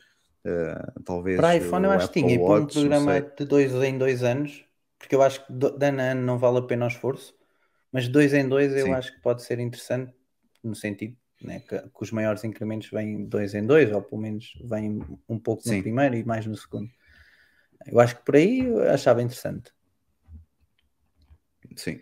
Eh, 0.46 0.94
talvez 1.06 1.38
Para 1.38 1.56
iPhone 1.56 1.86
eu 1.86 1.92
acho 1.92 2.08
que 2.08 2.20
tinha, 2.22 2.36
e 2.36 2.40
para 2.40 2.62
um 2.62 2.68
programa 2.68 3.22
de 3.22 3.46
dois 3.46 3.74
em 3.74 3.98
dois 3.98 4.24
anos, 4.24 4.66
porque 4.98 5.16
eu 5.16 5.22
acho 5.22 5.46
que 5.46 5.54
de 5.54 5.86
ano 5.86 6.02
a 6.02 6.04
ano 6.12 6.22
não 6.22 6.38
vale 6.38 6.60
a 6.60 6.62
pena 6.62 6.86
o 6.86 6.88
esforço, 6.88 7.36
mas 7.92 8.08
dois 8.08 8.34
em 8.34 8.48
dois 8.48 8.74
eu 8.76 8.86
Sim. 8.86 8.94
acho 8.94 9.14
que 9.14 9.22
pode 9.22 9.44
ser 9.44 9.60
interessante, 9.60 10.14
no 10.64 10.76
sentido 10.76 11.16
né, 11.42 11.60
que, 11.62 11.80
que 11.80 12.02
os 12.02 12.12
maiores 12.12 12.44
incrementos 12.44 12.90
vêm 12.90 13.26
dois 13.26 13.54
em 13.54 13.66
dois, 13.66 13.92
ou 13.92 14.02
pelo 14.02 14.22
menos 14.22 14.54
vêm 14.62 15.02
um 15.28 15.40
pouco 15.40 15.64
no 15.66 15.72
Sim. 15.74 15.82
primeiro 15.82 16.16
e 16.16 16.24
mais 16.24 16.46
no 16.46 16.56
segundo. 16.56 16.90
Eu 17.88 18.00
acho 18.00 18.18
que 18.18 18.26
por 18.26 18.36
aí 18.36 18.60
eu 18.60 18.92
achava 18.92 19.22
interessante. 19.22 19.72
Sim. 21.76 22.02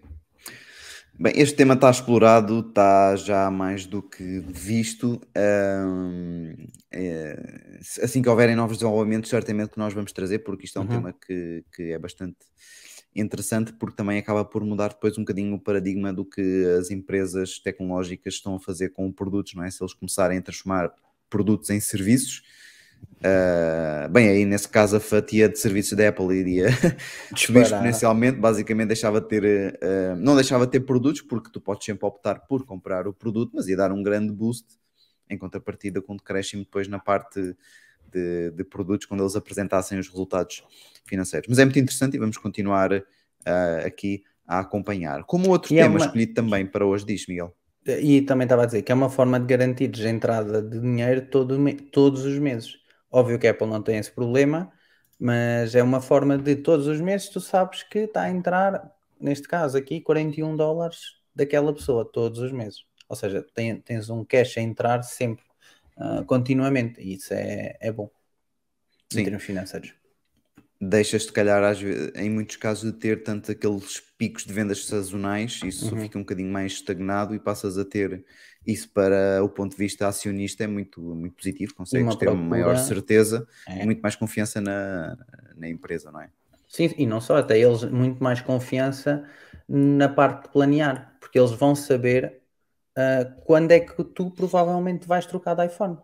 Bem, 1.20 1.34
este 1.36 1.56
tema 1.56 1.74
está 1.74 1.90
explorado, 1.90 2.60
está 2.60 3.16
já 3.16 3.50
mais 3.50 3.88
do 3.88 4.04
que 4.04 4.40
visto. 4.48 5.20
Ahm, 5.36 6.68
é, 6.92 7.80
assim 8.04 8.22
que 8.22 8.30
houverem 8.30 8.56
novos 8.56 8.78
desenvolvimentos, 8.78 9.30
certamente 9.30 9.72
que 9.72 9.80
nós 9.80 9.94
vamos 9.94 10.12
trazer, 10.12 10.40
porque 10.40 10.66
isto 10.66 10.78
é 10.78 10.82
um 10.82 10.84
Uhum. 10.86 10.90
tema 10.90 11.14
que, 11.14 11.64
que 11.74 11.92
é 11.92 11.98
bastante 11.98 12.38
interessante, 13.16 13.74
porque 13.74 13.96
também 13.96 14.20
acaba 14.20 14.46
por 14.46 14.64
mudar 14.64 14.90
depois 14.90 15.18
um 15.18 15.22
bocadinho 15.22 15.56
o 15.56 15.60
paradigma 15.60 16.14
do 16.14 16.24
que 16.24 16.66
as 16.80 16.92
empresas 16.92 17.58
tecnológicas 17.60 18.36
estão 18.36 18.56
a 18.56 18.60
fazer 18.60 18.90
com 18.90 19.12
produtos, 19.12 19.56
não 19.56 19.64
é? 19.64 19.72
Se 19.72 19.82
eles 19.82 19.94
começarem 19.96 20.38
a 20.38 20.42
transformar 20.42 20.94
produtos 21.30 21.72
em 21.72 21.80
serviços. 21.80 22.44
Ah, 23.24 24.08
bem, 24.10 24.30
aí 24.30 24.46
nesse 24.46 24.70
caso 24.70 24.98
a 24.98 25.00
fatia 25.00 25.50
de 25.50 25.58
serviços 25.58 25.98
da 25.98 26.08
Apple 26.10 26.36
iria 26.36 26.68
subir 27.36 27.62
exponencialmente, 27.62 28.38
basicamente 28.40 28.88
deixava 28.90 29.20
de 29.20 29.28
ter, 29.28 29.44
eh, 29.82 30.16
não 30.18 30.36
deixava 30.36 30.66
de 30.66 30.72
ter 30.74 30.82
produtos, 30.82 31.22
porque 31.22 31.50
tu 31.52 31.60
podes 31.60 31.86
sempre 31.86 32.06
optar 32.06 32.42
por 32.48 32.66
comprar 32.66 33.08
o 33.08 33.14
produto, 33.14 33.52
mas 33.56 33.68
ia 33.68 33.76
dar 33.76 33.92
um 33.92 34.04
grande 34.04 34.32
boost 34.32 34.66
em 35.30 35.38
contrapartida 35.38 36.02
com 36.02 36.14
um 36.14 36.18
decréscimo 36.18 36.64
depois 36.64 36.88
na 36.88 37.00
parte 37.00 37.56
de, 38.12 38.52
de 38.52 38.64
produtos, 38.64 39.06
quando 39.06 39.24
eles 39.24 39.36
apresentassem 39.36 40.00
os 40.00 40.08
resultados 40.08 40.64
financeiros. 41.06 41.48
Mas 41.50 41.60
é 41.60 41.66
muito 41.66 41.80
interessante 41.80 42.16
e 42.16 42.20
vamos 42.20 42.38
continuar 42.38 42.94
ah, 43.46 43.82
aqui 43.86 44.24
a 44.48 44.60
acompanhar. 44.60 45.24
Como 45.24 45.50
outro 45.50 45.74
E 45.74 45.80
é 45.80 45.84
tema 45.84 45.96
uma- 45.98 46.06
escolhido 46.06 46.34
também 46.34 46.66
para 46.66 46.86
hoje, 46.86 47.06
diz 47.06 47.28
Miguel. 47.28 47.54
E 47.86 48.22
também 48.22 48.46
estava 48.46 48.64
a 48.64 48.66
dizer 48.66 48.82
que 48.82 48.92
é 48.92 48.96
uma 48.96 49.10
forma 49.10 49.40
de 49.40 49.46
garantir 49.46 49.92
a 50.06 50.10
entrada 50.10 50.62
de 50.62 50.80
dinheiro 50.80 51.26
todo 51.30 51.58
todos 51.92 52.26
os 52.26 52.38
meses. 52.38 52.87
Óbvio 53.12 53.40
que 53.40 53.48
a 53.48 53.52
Apple 53.52 53.68
não 53.68 53.82
tem 53.82 53.98
esse 53.98 54.12
problema, 54.12 54.72
mas 55.20 55.76
é 55.76 55.82
uma 55.84 56.02
forma 56.02 56.38
de 56.38 56.56
todos 56.56 56.88
os 56.88 57.00
meses 57.02 57.30
tu 57.30 57.40
sabes 57.40 57.84
que 57.84 58.00
está 58.00 58.24
a 58.24 58.30
entrar, 58.30 58.92
neste 59.20 59.48
caso 59.48 59.78
aqui, 59.78 60.02
41 60.02 60.56
dólares 60.56 61.18
daquela 61.34 61.74
pessoa 61.74 62.06
todos 62.06 62.40
os 62.40 62.52
meses. 62.52 62.86
Ou 63.10 63.16
seja, 63.16 63.46
tem- 63.54 63.80
tens 63.82 64.10
um 64.10 64.24
cash 64.26 64.58
a 64.58 64.62
entrar 64.62 65.02
sempre, 65.04 65.44
ah, 65.98 66.24
continuamente, 66.28 67.02
e 67.02 67.16
isso 67.16 67.34
é, 67.34 67.78
é 67.80 67.92
bom 67.92 68.10
Sim. 69.12 69.22
em 69.22 69.24
termos 69.24 69.44
financeiros. 69.44 69.94
deixas 70.80 71.24
se 71.24 71.32
calhar 71.32 71.64
às 71.64 71.80
em 72.16 72.30
muitos 72.30 72.56
casos 72.56 72.92
de 72.92 72.98
ter 73.00 73.24
tanto 73.24 73.52
aqueles 73.52 74.00
picos 74.18 74.46
de 74.46 74.54
vendas 74.54 74.86
sazonais, 74.86 75.60
isso 75.64 75.96
Uhum. 75.96 76.02
fica 76.02 76.18
um 76.18 76.22
bocadinho 76.22 76.52
mais 76.52 76.74
estagnado 76.74 77.34
e 77.34 77.40
passas 77.40 77.78
a 77.78 77.86
ter 77.86 78.24
isso 78.68 78.90
para 78.92 79.44
o 79.44 79.50
ponto 79.50 79.72
de 79.72 79.78
vista 79.78 80.08
acionista 80.08 80.64
é 80.64 80.68
muito, 80.68 81.02
muito 81.02 81.36
positivo, 81.36 81.74
consegues 81.74 82.10
uma 82.10 82.18
ter 82.18 82.28
uma 82.28 82.36
maior 82.36 82.76
certeza 82.78 83.48
É. 83.66 83.82
e 83.82 83.86
muito 83.86 84.02
mais 84.02 84.16
confiança 84.16 84.62
na, 84.62 85.18
na 85.56 85.68
empresa, 85.70 86.12
não 86.12 86.22
é? 86.22 86.30
Sim, 86.68 86.94
e 86.98 87.06
não 87.06 87.22
só, 87.22 87.38
até 87.38 87.58
eles 87.60 87.84
muito 87.86 88.22
mais 88.24 88.42
confiança 88.42 89.26
na 89.68 90.10
parte 90.10 90.44
de 90.44 90.50
planear, 90.52 91.18
porque 91.20 91.40
eles 91.40 91.52
vão 91.52 91.76
saber 91.76 92.42
ah, 92.96 93.26
quando 93.46 93.72
é 93.72 93.80
que 93.82 94.04
tu 94.06 94.32
provavelmente 94.32 95.08
vais 95.08 95.26
trocar 95.26 95.56
de 95.56 95.66
iPhone. 95.68 95.98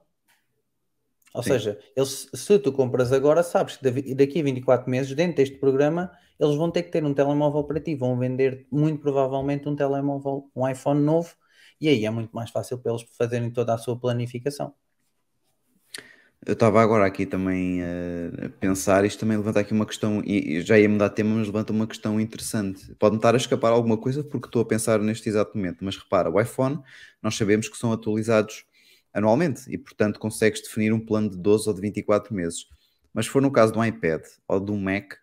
Ou 1.33 1.41
Sim. 1.41 1.51
seja, 1.51 1.79
eles, 1.95 2.29
se 2.33 2.59
tu 2.59 2.71
compras 2.71 3.11
agora, 3.11 3.41
sabes 3.41 3.77
que 3.77 4.13
daqui 4.15 4.39
a 4.39 4.43
24 4.43 4.89
meses, 4.89 5.15
dentro 5.15 5.37
deste 5.37 5.57
programa, 5.57 6.11
eles 6.39 6.55
vão 6.55 6.69
ter 6.69 6.83
que 6.83 6.91
ter 6.91 7.03
um 7.03 7.13
telemóvel 7.13 7.63
para 7.63 7.79
ti, 7.79 7.95
vão 7.95 8.17
vender 8.17 8.67
muito 8.71 9.01
provavelmente 9.01 9.67
um 9.67 9.75
telemóvel, 9.75 10.51
um 10.55 10.67
iPhone 10.69 11.01
novo, 11.01 11.35
e 11.83 11.89
aí 11.89 12.05
é 12.05 12.09
muito 12.09 12.33
mais 12.33 12.49
fácil 12.49 12.77
para 12.77 12.93
eles 12.93 13.05
fazerem 13.17 13.51
toda 13.51 13.73
a 13.73 13.77
sua 13.77 13.99
planificação. 13.99 14.73
Eu 16.45 16.53
estava 16.53 16.81
agora 16.81 17.05
aqui 17.05 17.25
também 17.25 17.81
eh, 17.81 18.45
a 18.45 18.49
pensar, 18.49 19.03
isto 19.03 19.19
também 19.19 19.35
levanta 19.35 19.59
aqui 19.59 19.73
uma 19.73 19.85
questão, 19.85 20.21
e 20.25 20.61
já 20.61 20.79
ia 20.79 20.87
mudar 20.87 21.09
de 21.09 21.15
tema, 21.15 21.35
mas 21.35 21.47
levanta 21.47 21.73
uma 21.73 21.85
questão 21.85 22.21
interessante. 22.21 22.95
Pode-me 22.95 23.17
estar 23.17 23.33
a 23.33 23.37
escapar 23.37 23.73
alguma 23.73 23.97
coisa 23.97 24.23
porque 24.23 24.47
estou 24.47 24.61
a 24.61 24.65
pensar 24.65 24.99
neste 24.99 25.27
exato 25.27 25.57
momento, 25.57 25.83
mas 25.83 25.97
repara, 25.97 26.29
o 26.29 26.39
iPhone, 26.39 26.81
nós 27.21 27.35
sabemos 27.35 27.67
que 27.67 27.77
são 27.77 27.91
atualizados 27.91 28.63
anualmente 29.13 29.69
e, 29.69 29.77
portanto, 29.77 30.21
consegues 30.21 30.61
definir 30.61 30.93
um 30.93 31.05
plano 31.05 31.29
de 31.29 31.37
12 31.37 31.67
ou 31.67 31.75
de 31.75 31.81
24 31.81 32.33
meses. 32.33 32.65
Mas 33.13 33.25
se 33.25 33.31
for 33.31 33.41
no 33.41 33.51
caso 33.51 33.73
um 33.75 33.83
iPad 33.83 34.21
ou 34.47 34.71
um 34.71 34.79
Mac, 34.79 35.15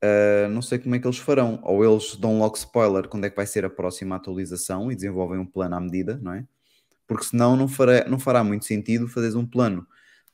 eh, 0.00 0.48
não 0.48 0.62
sei 0.62 0.78
como 0.78 0.94
é 0.94 0.98
que 0.98 1.06
eles 1.06 1.18
farão. 1.18 1.60
Ou 1.62 1.84
eles 1.84 2.16
dão 2.16 2.38
logo 2.38 2.56
spoiler 2.56 3.08
quando 3.08 3.24
é 3.24 3.30
que 3.30 3.36
vai 3.36 3.46
ser 3.46 3.64
a 3.64 3.70
próxima 3.70 4.16
atualização 4.16 4.90
e 4.90 4.94
desenvolvem 4.94 5.38
um 5.38 5.46
plano 5.46 5.74
à 5.74 5.80
medida, 5.80 6.18
não 6.22 6.32
é? 6.32 6.44
Porque 7.06 7.24
senão 7.24 7.56
não 7.56 7.68
fará, 7.68 8.06
não 8.08 8.18
fará 8.18 8.44
muito 8.44 8.64
sentido 8.64 9.08
fazeres 9.08 9.34
um 9.34 9.46
plano 9.46 9.86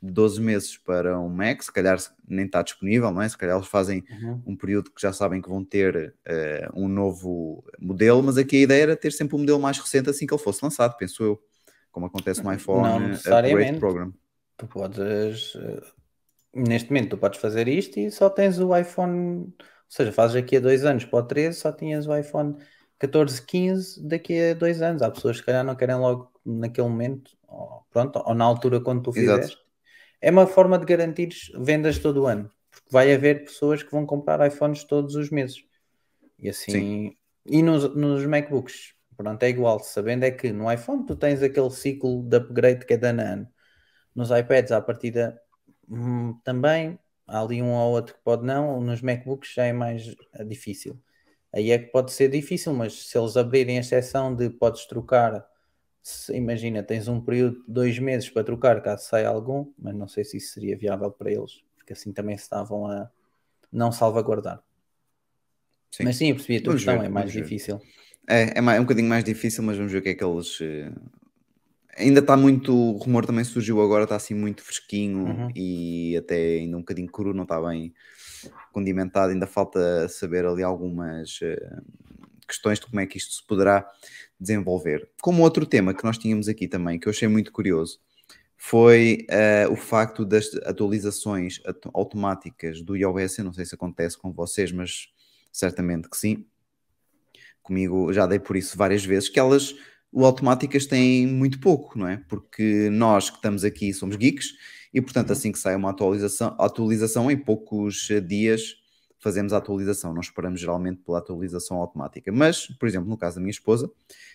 de 0.03 0.13
12 0.13 0.41
meses 0.41 0.77
para 0.77 1.19
um 1.19 1.31
Mac, 1.31 1.63
se 1.63 1.73
calhar 1.73 1.99
nem 2.29 2.45
está 2.45 2.63
disponível, 2.63 3.11
não 3.11 3.23
é? 3.23 3.29
Se 3.29 3.39
calhar 3.39 3.57
eles 3.57 3.69
fazem 3.69 4.05
um 4.45 4.55
período 4.55 4.91
que 4.91 5.01
já 5.01 5.13
sabem 5.13 5.41
que 5.41 5.49
vão 5.49 5.65
ter 5.65 6.15
eh, 6.27 6.69
um 6.75 6.89
novo 6.89 7.65
modelo, 7.79 8.23
mas 8.23 8.37
aqui 8.37 8.57
a 8.57 8.61
ideia 8.61 8.83
era 8.83 8.97
ter 8.97 9.13
sempre 9.13 9.37
um 9.37 9.39
modelo 9.39 9.59
mais 9.59 9.79
recente 9.79 10.11
assim 10.11 10.27
que 10.27 10.35
ele 10.35 10.43
fosse 10.43 10.63
lançado, 10.63 10.95
penso 10.99 11.23
eu, 11.23 11.43
como 11.91 12.07
acontece 12.07 12.43
no 12.43 12.53
iPhone 12.53 12.83
Não 12.83 13.15
Upgrade. 13.15 13.79
Program. 13.79 14.13
Tu 14.59 14.67
podes, 14.67 15.57
eh, 15.57 15.81
neste 16.55 16.91
momento, 16.91 17.11
tu 17.11 17.19
podes 17.19 17.41
fazer 17.41 17.69
isto 17.69 17.99
e 17.99 18.11
só 18.11 18.31
tens 18.31 18.59
o 18.59 18.77
iPhone, 18.77 19.41
ou 19.41 19.55
seja, 19.89 20.13
fazes 20.13 20.37
aqui 20.37 20.57
a 20.57 20.61
dois 20.61 20.85
anos 20.85 21.05
para 21.05 21.19
o 21.19 21.23
13, 21.23 21.59
só 21.59 21.73
tinhas 21.73 22.07
o 22.07 22.17
iPhone 22.17 22.57
14, 22.99 23.45
15 23.45 24.07
daqui 24.07 24.51
a 24.51 24.55
dois 24.55 24.81
anos. 24.81 25.03
Há 25.03 25.11
pessoas 25.11 25.37
que 25.37 25.41
se 25.41 25.47
calhar 25.47 25.65
não 25.65 25.75
querem 25.75 25.97
logo 25.97 26.33
naquele 26.45 26.89
momento, 26.89 27.33
ou, 27.49 27.85
pronto, 27.91 28.23
ou 28.25 28.35
na 28.35 28.45
altura 28.45 28.81
quando 28.81 29.03
tu 29.03 29.11
Exato. 29.11 29.41
fizeste. 29.41 29.65
É 30.21 30.31
uma 30.31 30.47
forma 30.47 30.79
de 30.79 30.87
garantir 30.87 31.31
vendas 31.59 31.99
todo 31.99 32.23
o 32.23 32.27
ano, 32.27 32.51
porque 32.71 32.89
vai 32.91 33.13
haver 33.13 33.45
pessoas 33.45 33.83
que 33.83 33.91
vão 33.91 34.07
comprar 34.07 34.47
iPhones 34.47 34.85
todos 34.85 35.15
os 35.17 35.31
meses. 35.31 35.65
E 36.39 36.49
assim, 36.49 37.17
e 37.47 37.63
nos, 37.63 37.95
nos 37.95 38.25
MacBooks, 38.25 38.95
pronto, 39.17 39.43
é 39.43 39.49
igual, 39.49 39.79
sabendo 39.81 40.25
é 40.25 40.31
que 40.31 40.53
no 40.53 40.71
iPhone 40.73 41.05
tu 41.05 41.15
tens 41.15 41.43
aquele 41.43 41.71
ciclo 41.71 42.23
de 42.23 42.37
upgrade 42.37 42.87
que 42.87 42.95
é 42.95 42.97
de 42.97 43.07
ano. 43.07 43.47
Nos 44.15 44.31
iPads, 44.31 44.73
à 44.73 44.81
partida, 44.81 45.39
hum, 45.89 46.39
também. 46.45 46.99
Há 47.27 47.41
ali 47.41 47.63
um 47.63 47.73
ou 47.73 47.93
outro 47.93 48.15
que 48.15 48.21
pode 48.23 48.45
não. 48.45 48.81
Nos 48.81 49.01
MacBooks 49.03 49.53
já 49.55 49.65
é 49.65 49.73
mais 49.73 50.15
eh, 50.35 50.45
difícil. 50.45 50.99
Aí 51.53 51.71
é 51.71 51.79
que 51.79 51.87
pode 51.93 52.13
ser 52.13 52.29
difícil, 52.31 52.75
mas 52.75 53.09
se 53.09 53.19
eles 53.19 53.37
abrirem 53.37 53.79
a 53.79 53.81
exceção 53.81 54.35
de 54.35 54.51
podes 54.51 54.87
trocar, 54.87 55.47
se- 56.03 56.35
imagina, 56.37 56.83
tens 56.83 57.09
um 57.09 57.21
período 57.21 57.59
de 57.67 57.73
dois 57.73 57.99
meses 57.99 58.31
para 58.31 58.45
trocar 58.45 58.83
caso 58.83 59.07
saia 59.09 59.29
algum, 59.29 59.73
mas 59.79 59.95
não 59.97 60.09
sei 60.09 60.25
se 60.25 60.39
isso 60.39 60.55
seria 60.55 60.77
viável 60.79 61.11
para 61.13 61.33
eles, 61.33 61.63
porque 61.77 61.93
assim 61.95 62.13
também 62.13 62.35
estavam 62.37 62.87
a 62.89 63.11
não 63.73 63.93
salvaguardar. 63.93 64.63
Sim. 65.91 66.05
Mas 66.05 66.17
sim, 66.17 66.29
eu 66.29 66.37
percebi 66.37 66.59
a 66.59 66.63
tua 66.63 66.75
Vamos 66.75 66.77
questão, 66.77 67.03
ver, 67.03 67.03
é 67.03 67.09
mais 67.09 67.33
difícil. 67.33 67.81
É, 68.29 68.59
é, 68.59 68.61
mais, 68.61 68.79
é 68.79 68.81
um 68.81 68.85
bocadinho 68.85 69.09
mais 69.09 69.25
difícil, 69.25 69.63
mas 69.63 69.77
vamos 69.77 69.93
ver 69.93 69.99
o 69.99 70.03
que 70.03 70.11
é 70.11 70.15
que 70.15 70.25
eles. 70.25 70.59
Ainda 71.97 72.21
está 72.21 72.37
muito. 72.37 72.75
O 72.75 72.97
rumor 72.99 73.25
também 73.27 73.45
surgiu 73.45 73.81
agora, 73.81 74.05
está 74.05 74.17
assim 74.17 74.35
muito 74.35 74.63
fresquinho 74.63 75.25
Uhum. 75.25 75.49
e 75.55 76.17
até 76.17 76.37
ainda 76.59 76.77
um 76.77 76.81
bocadinho 76.81 77.11
cru, 77.11 77.33
não 77.35 77.45
está 77.45 77.61
bem 77.61 77.95
condimentado. 78.73 79.33
Ainda 79.33 79.47
falta 79.47 80.09
saber 80.09 80.45
ali 80.45 80.63
algumas 80.63 81.39
eh, 81.43 81.79
questões 82.47 82.81
de 82.81 82.87
como 82.87 83.01
é 83.01 83.07
que 83.07 83.17
isto 83.19 83.35
se 83.35 83.47
poderá 83.47 83.89
desenvolver. 84.39 85.09
Como 85.23 85.43
outro 85.43 85.65
tema 85.65 85.95
que 85.95 86.05
nós 86.05 86.19
tínhamos 86.19 86.49
aqui 86.49 86.67
também, 86.67 86.99
que 86.99 87.07
eu 87.07 87.11
achei 87.11 87.29
muito 87.29 87.53
curioso, 87.53 88.01
foi 88.57 89.27
eh, 89.29 89.67
o 89.69 89.77
facto 89.77 90.25
das 90.25 90.53
atualizações 90.65 91.61
atu- 91.65 91.91
automáticas 91.95 92.81
do 92.83 92.97
iOS. 92.97 93.39
Eu 93.39 93.45
não 93.45 93.53
sei 93.53 93.65
se 93.65 93.75
acontece 93.75 94.17
com 94.19 94.33
vocês, 94.33 94.73
mas 94.73 95.09
certamente 95.53 96.09
que 96.11 96.17
sim. 96.17 96.45
Comigo 97.63 98.13
já 98.13 98.27
dei 98.27 98.39
por 98.39 98.57
isso 98.57 98.77
várias 98.77 99.05
vezes, 99.05 99.29
que 99.29 99.39
elas, 99.41 99.75
o 100.15 100.25
automáticas 100.25 100.87
têm 100.87 101.27
muito 101.27 101.59
pouco, 101.59 101.99
não 101.99 102.07
é? 102.07 102.23
Porque 102.29 102.89
nós 102.89 103.31
que 103.31 103.37
estamos 103.37 103.65
aqui 103.65 103.93
somos 103.93 104.15
geeks 104.15 104.55
e, 104.93 105.01
portanto, 105.01 105.33
assim 105.33 105.51
que 105.51 105.59
sai 105.59 105.75
uma 105.75 105.91
atualização, 105.91 106.55
atualização 106.57 107.29
em 107.29 107.37
poucos 107.37 108.09
dias 108.27 108.77
fazemos 109.19 109.53
a 109.53 109.57
atualização, 109.57 110.15
não 110.15 110.21
esperamos 110.21 110.61
geralmente 110.61 111.01
pela 111.05 111.19
atualização 111.19 111.79
automática. 111.79 112.31
Mas, 112.31 112.69
por 112.79 112.87
exemplo, 112.87 113.09
no 113.09 113.19
caso 113.19 113.37
da 113.37 113.41
minha 113.41 113.51
esposa, 113.51 113.91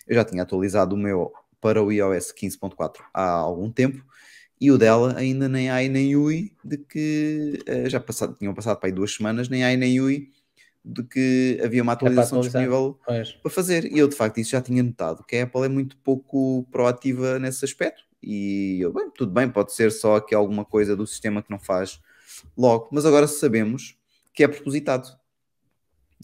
eu 0.06 0.14
já 0.14 0.22
tinha 0.22 0.42
atualizado 0.42 0.94
o 0.94 0.98
meu 0.98 1.32
para 1.62 1.82
o 1.82 1.90
iOS 1.90 2.30
15.4 2.32 3.00
há 3.14 3.30
algum 3.30 3.70
tempo 3.70 4.04
e 4.60 4.70
o 4.70 4.76
dela 4.76 5.16
ainda 5.16 5.48
nem 5.48 5.70
ai 5.70 5.88
nem 5.88 6.14
ui 6.16 6.52
de 6.62 6.76
que 6.76 7.62
eh, 7.66 7.88
já 7.88 7.98
passado, 7.98 8.36
tinham 8.38 8.52
passado 8.52 8.78
para 8.78 8.88
aí 8.88 8.92
duas 8.92 9.14
semanas, 9.14 9.48
nem 9.48 9.64
ai 9.64 9.76
nem 9.76 10.00
ui 10.00 10.30
de 10.84 11.02
que 11.02 11.60
havia 11.62 11.82
uma 11.82 11.92
É 11.92 11.94
atualização 11.94 12.38
atualizar. 12.38 12.62
disponível 12.62 12.98
Pois. 13.04 13.32
para 13.32 13.50
fazer. 13.50 13.84
E 13.92 13.98
eu, 13.98 14.08
de 14.08 14.16
facto, 14.16 14.38
isso 14.38 14.50
já 14.50 14.62
tinha 14.62 14.82
notado, 14.82 15.22
que 15.24 15.36
a 15.36 15.44
Apple 15.44 15.64
é 15.64 15.68
muito 15.68 15.96
pouco 15.98 16.66
proativa 16.70 17.38
nesse 17.38 17.64
aspecto. 17.64 18.02
E 18.22 18.78
eu, 18.80 18.92
bem, 18.92 19.10
tudo 19.10 19.32
bem, 19.32 19.48
pode 19.48 19.72
ser 19.74 19.90
só 19.92 20.16
aqui 20.16 20.34
alguma 20.34 20.64
coisa 20.64 20.96
do 20.96 21.06
sistema 21.06 21.42
que 21.42 21.50
não 21.50 21.58
faz 21.58 22.00
logo. 22.56 22.88
Mas 22.92 23.04
agora 23.06 23.26
sabemos 23.26 23.96
que 24.34 24.42
é 24.44 24.48
propositado. 24.48 25.08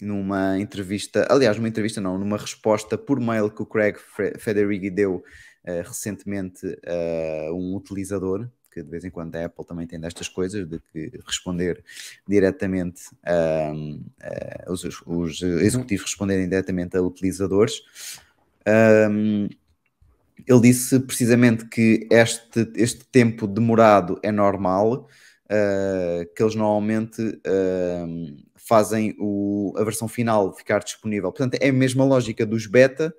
Numa 0.00 0.58
entrevista, 0.58 1.26
aliás, 1.30 1.56
numa 1.56 1.68
entrevista 1.68 2.02
não, 2.02 2.18
numa 2.18 2.36
resposta 2.36 2.98
por 2.98 3.18
mail 3.18 3.50
que 3.50 3.62
o 3.62 3.66
Craig 3.66 3.96
Fe- 3.96 4.34
Federighi 4.38 4.90
deu 4.90 5.24
eh, 5.64 5.80
recentemente 5.80 6.66
a 6.86 7.50
um 7.54 7.74
utilizador, 7.74 8.46
que 8.76 8.82
de 8.82 8.90
vez 8.90 9.04
em 9.04 9.10
quando 9.10 9.34
a 9.36 9.46
Apple 9.46 9.64
também 9.64 9.86
tem 9.86 9.98
destas 9.98 10.28
coisas, 10.28 10.68
de 10.68 10.78
que 10.92 11.10
responder 11.26 11.82
diretamente 12.28 13.04
ahm, 13.24 14.02
eh, 14.20 14.64
os, 14.68 14.84
os 15.06 15.40
executivos 15.40 16.04
responderem 16.04 16.46
diretamente 16.46 16.94
a 16.94 17.00
utilizadores. 17.00 17.80
Ahm, 18.66 19.48
ele 20.46 20.60
disse 20.60 21.00
precisamente 21.00 21.64
que 21.64 22.06
este, 22.10 22.70
este 22.76 23.06
tempo 23.06 23.46
demorado 23.46 24.20
é 24.22 24.30
normal, 24.30 25.08
ah, 25.48 26.26
que 26.36 26.42
eles 26.42 26.54
normalmente 26.54 27.22
ahm, 27.46 28.36
fazem 28.56 29.16
o, 29.18 29.72
a 29.78 29.84
versão 29.84 30.06
final 30.06 30.52
ficar 30.52 30.80
disponível. 30.80 31.32
Portanto, 31.32 31.56
é 31.62 31.70
a 31.70 31.72
mesma 31.72 32.04
lógica 32.04 32.44
dos 32.44 32.66
beta, 32.66 33.14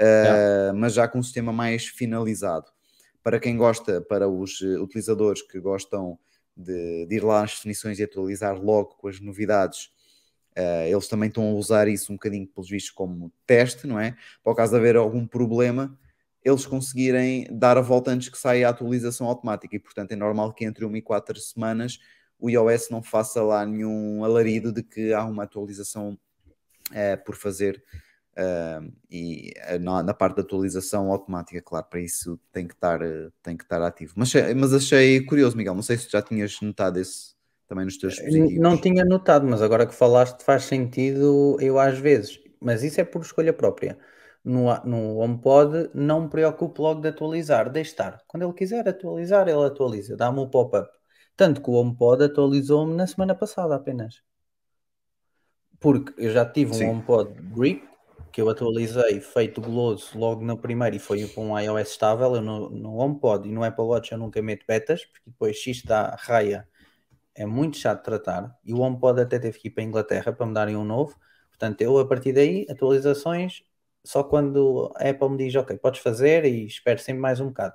ah, 0.00 0.72
mas 0.74 0.94
já 0.94 1.06
com 1.06 1.18
um 1.18 1.22
sistema 1.22 1.52
mais 1.52 1.86
finalizado. 1.86 2.75
Para 3.26 3.40
quem 3.40 3.56
gosta, 3.56 4.00
para 4.00 4.28
os 4.28 4.62
eh, 4.62 4.78
utilizadores 4.78 5.42
que 5.42 5.58
gostam 5.58 6.16
de, 6.56 7.06
de 7.06 7.16
ir 7.16 7.24
lá 7.24 7.42
às 7.42 7.56
definições 7.56 7.98
e 7.98 8.04
atualizar 8.04 8.56
logo 8.56 8.90
com 8.90 9.08
as 9.08 9.18
novidades, 9.18 9.90
eh, 10.54 10.88
eles 10.88 11.08
também 11.08 11.28
estão 11.28 11.42
a 11.50 11.54
usar 11.54 11.88
isso 11.88 12.12
um 12.12 12.14
bocadinho, 12.14 12.46
pelos 12.46 12.70
vistos, 12.70 12.92
como 12.92 13.32
teste, 13.44 13.84
não 13.84 13.98
é? 13.98 14.16
Para 14.44 14.52
o 14.52 14.54
caso 14.54 14.70
de 14.70 14.78
haver 14.78 14.94
algum 14.94 15.26
problema, 15.26 15.98
eles 16.44 16.64
conseguirem 16.66 17.48
dar 17.50 17.76
a 17.76 17.80
volta 17.80 18.12
antes 18.12 18.28
que 18.28 18.38
saia 18.38 18.68
a 18.68 18.70
atualização 18.70 19.26
automática. 19.26 19.74
E, 19.74 19.80
portanto, 19.80 20.12
é 20.12 20.16
normal 20.16 20.52
que 20.54 20.64
entre 20.64 20.84
uma 20.84 20.96
e 20.96 21.02
quatro 21.02 21.36
semanas 21.40 21.98
o 22.38 22.48
iOS 22.48 22.90
não 22.90 23.02
faça 23.02 23.42
lá 23.42 23.66
nenhum 23.66 24.22
alarido 24.22 24.70
de 24.70 24.84
que 24.84 25.12
há 25.12 25.24
uma 25.24 25.42
atualização 25.42 26.16
eh, 26.92 27.16
por 27.16 27.34
fazer. 27.34 27.82
Eh, 28.36 28.80
e 29.10 29.52
eh, 29.56 29.78
na, 29.78 30.02
na 30.02 30.14
parte 30.14 30.36
da 30.36 30.42
atualização 30.42 31.10
automática, 31.12 31.60
claro, 31.62 31.86
para 31.88 32.00
isso 32.00 32.38
tem 32.52 32.66
que 32.66 32.74
estar, 32.74 33.02
eh, 33.02 33.30
tem 33.42 33.56
que 33.56 33.64
estar 33.64 33.82
ativo. 33.82 34.14
Mas, 34.16 34.28
achei- 34.34 34.54
mas 34.54 34.74
achei 34.74 35.24
curioso, 35.24 35.56
Miguel, 35.56 35.74
não 35.74 35.82
sei 35.82 35.96
se 35.98 36.10
já 36.10 36.22
tinhas 36.22 36.60
notado 36.60 36.98
esse 36.98 37.34
também 37.68 37.84
nos 37.84 37.96
teus 37.98 38.14
dispositivos. 38.14 38.62
Não 38.62 38.76
tinha 38.80 39.04
notado, 39.04 39.46
mas 39.46 39.60
agora 39.62 39.86
que 39.86 39.94
falaste 39.94 40.42
faz 40.42 40.64
sentido, 40.64 41.56
eu 41.60 41.78
às 41.78 41.98
vezes, 41.98 42.38
mas 42.60 42.82
isso 42.82 43.00
é 43.00 43.04
por 43.04 43.22
escolha 43.22 43.52
própria. 43.52 43.98
No, 44.44 44.66
no 44.84 45.16
HomePod 45.18 45.90
não 45.94 46.22
me 46.22 46.28
preocupo 46.30 46.82
logo 46.82 47.00
de 47.00 47.08
atualizar, 47.08 47.68
deixe 47.70 47.90
estar. 47.90 48.22
Quando 48.28 48.44
ele 48.44 48.52
quiser 48.52 48.88
atualizar, 48.88 49.48
ele 49.48 49.64
atualiza, 49.64 50.16
dá-me 50.16 50.38
o 50.40 50.48
pop-up. 50.48 50.88
Tanto 51.36 51.60
que 51.60 51.68
o 51.70 51.74
HomePod 51.74 52.22
atualizou-me 52.24 52.94
na 52.94 53.06
semana 53.06 53.34
passada 53.34 53.74
apenas. 53.74 54.22
Porque 55.80 56.12
eu 56.18 56.30
já 56.30 56.44
tive 56.44 56.72
um 56.74 56.76
Sim. 56.76 56.90
HomePod 56.90 57.32
Brick 57.40 57.86
que 58.36 58.42
eu 58.42 58.50
atualizei 58.50 59.18
feito 59.18 59.62
goloso 59.62 60.10
logo 60.18 60.44
na 60.44 60.54
primeira 60.54 60.94
e 60.94 60.98
foi 60.98 61.26
para 61.26 61.42
um 61.42 61.58
iOS 61.58 61.88
estável. 61.88 62.34
Eu 62.36 62.42
no, 62.42 62.94
HomePod 62.98 63.48
e 63.48 63.50
no 63.50 63.64
Apple 63.64 63.86
Watch 63.86 64.12
eu 64.12 64.18
nunca 64.18 64.42
meto 64.42 64.66
betas, 64.68 65.06
porque 65.06 65.30
depois 65.30 65.62
se 65.62 65.70
isto 65.70 65.88
dá 65.88 66.14
raia 66.20 66.68
é 67.34 67.46
muito 67.46 67.78
chato 67.78 68.00
de 68.00 68.04
tratar. 68.04 68.54
E 68.62 68.74
o 68.74 68.80
HomePod 68.80 69.22
até 69.22 69.38
teve 69.38 69.58
que 69.58 69.68
ir 69.68 69.70
para 69.70 69.82
a 69.84 69.86
Inglaterra 69.86 70.34
para 70.34 70.44
me 70.44 70.52
darem 70.52 70.76
um 70.76 70.84
novo. 70.84 71.18
Portanto, 71.48 71.80
eu 71.80 71.98
a 71.98 72.06
partir 72.06 72.34
daí, 72.34 72.66
atualizações 72.68 73.62
só 74.04 74.22
quando 74.22 74.92
a 74.96 75.08
Apple 75.08 75.30
me 75.30 75.38
diz 75.38 75.54
ok, 75.56 75.78
podes 75.78 76.02
fazer 76.02 76.44
e 76.44 76.66
espero 76.66 76.98
sempre 77.00 77.22
mais 77.22 77.40
um 77.40 77.46
bocado. 77.48 77.74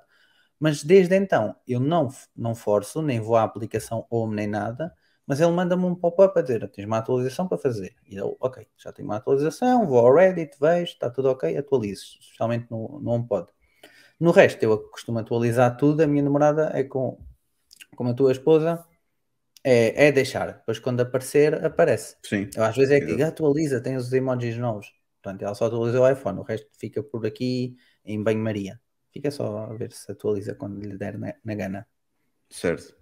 Mas 0.60 0.84
desde 0.84 1.16
então 1.16 1.56
eu 1.66 1.80
não, 1.80 2.08
não 2.36 2.54
forço, 2.54 3.02
nem 3.02 3.20
vou 3.20 3.34
à 3.34 3.42
aplicação 3.42 4.06
Home 4.08 4.36
nem 4.36 4.46
nada, 4.46 4.94
mas 5.26 5.40
ele 5.40 5.50
manda-me 5.52 5.84
um 5.84 5.94
pop-up 5.94 6.38
a 6.38 6.42
dizer 6.42 6.68
tens 6.68 6.86
uma 6.86 6.98
atualização 6.98 7.46
para 7.48 7.58
fazer. 7.58 7.94
E 8.08 8.16
eu, 8.16 8.36
ok, 8.40 8.66
já 8.76 8.92
tenho 8.92 9.08
uma 9.08 9.16
atualização, 9.16 9.86
vou 9.86 9.98
ao 9.98 10.14
Reddit, 10.14 10.56
vejo, 10.60 10.92
está 10.92 11.10
tudo 11.10 11.30
ok, 11.30 11.56
atualizo, 11.56 12.18
especialmente 12.20 12.66
no, 12.70 13.00
no 13.00 13.10
HomePod. 13.10 13.48
No 14.18 14.30
resto, 14.30 14.62
eu 14.62 14.78
costumo 14.90 15.18
atualizar 15.18 15.76
tudo, 15.76 16.02
a 16.02 16.06
minha 16.06 16.22
namorada 16.22 16.70
é 16.74 16.84
com, 16.84 17.18
como 17.96 18.10
a 18.10 18.14
tua 18.14 18.32
esposa, 18.32 18.84
é, 19.64 20.08
é 20.08 20.12
deixar, 20.12 20.52
depois 20.52 20.78
quando 20.78 21.00
aparecer, 21.00 21.64
aparece. 21.64 22.16
Sim. 22.22 22.48
Eu 22.54 22.64
às 22.64 22.76
vezes 22.76 22.92
é 22.92 23.00
que 23.00 23.06
digo, 23.06 23.24
atualiza, 23.24 23.80
tem 23.80 23.96
os 23.96 24.12
emojis 24.12 24.56
novos. 24.56 24.92
Portanto, 25.22 25.42
ela 25.42 25.54
só 25.54 25.66
atualiza 25.66 26.00
o 26.00 26.10
iPhone, 26.10 26.40
o 26.40 26.42
resto 26.42 26.68
fica 26.78 27.02
por 27.02 27.24
aqui 27.24 27.76
em 28.04 28.22
banho-maria. 28.22 28.80
Fica 29.12 29.30
só 29.30 29.58
a 29.58 29.74
ver 29.74 29.92
se 29.92 30.10
atualiza 30.10 30.54
quando 30.54 30.80
lhe 30.80 30.96
der 30.96 31.18
na, 31.18 31.34
na 31.44 31.54
gana. 31.54 31.86
Certo. 32.48 33.01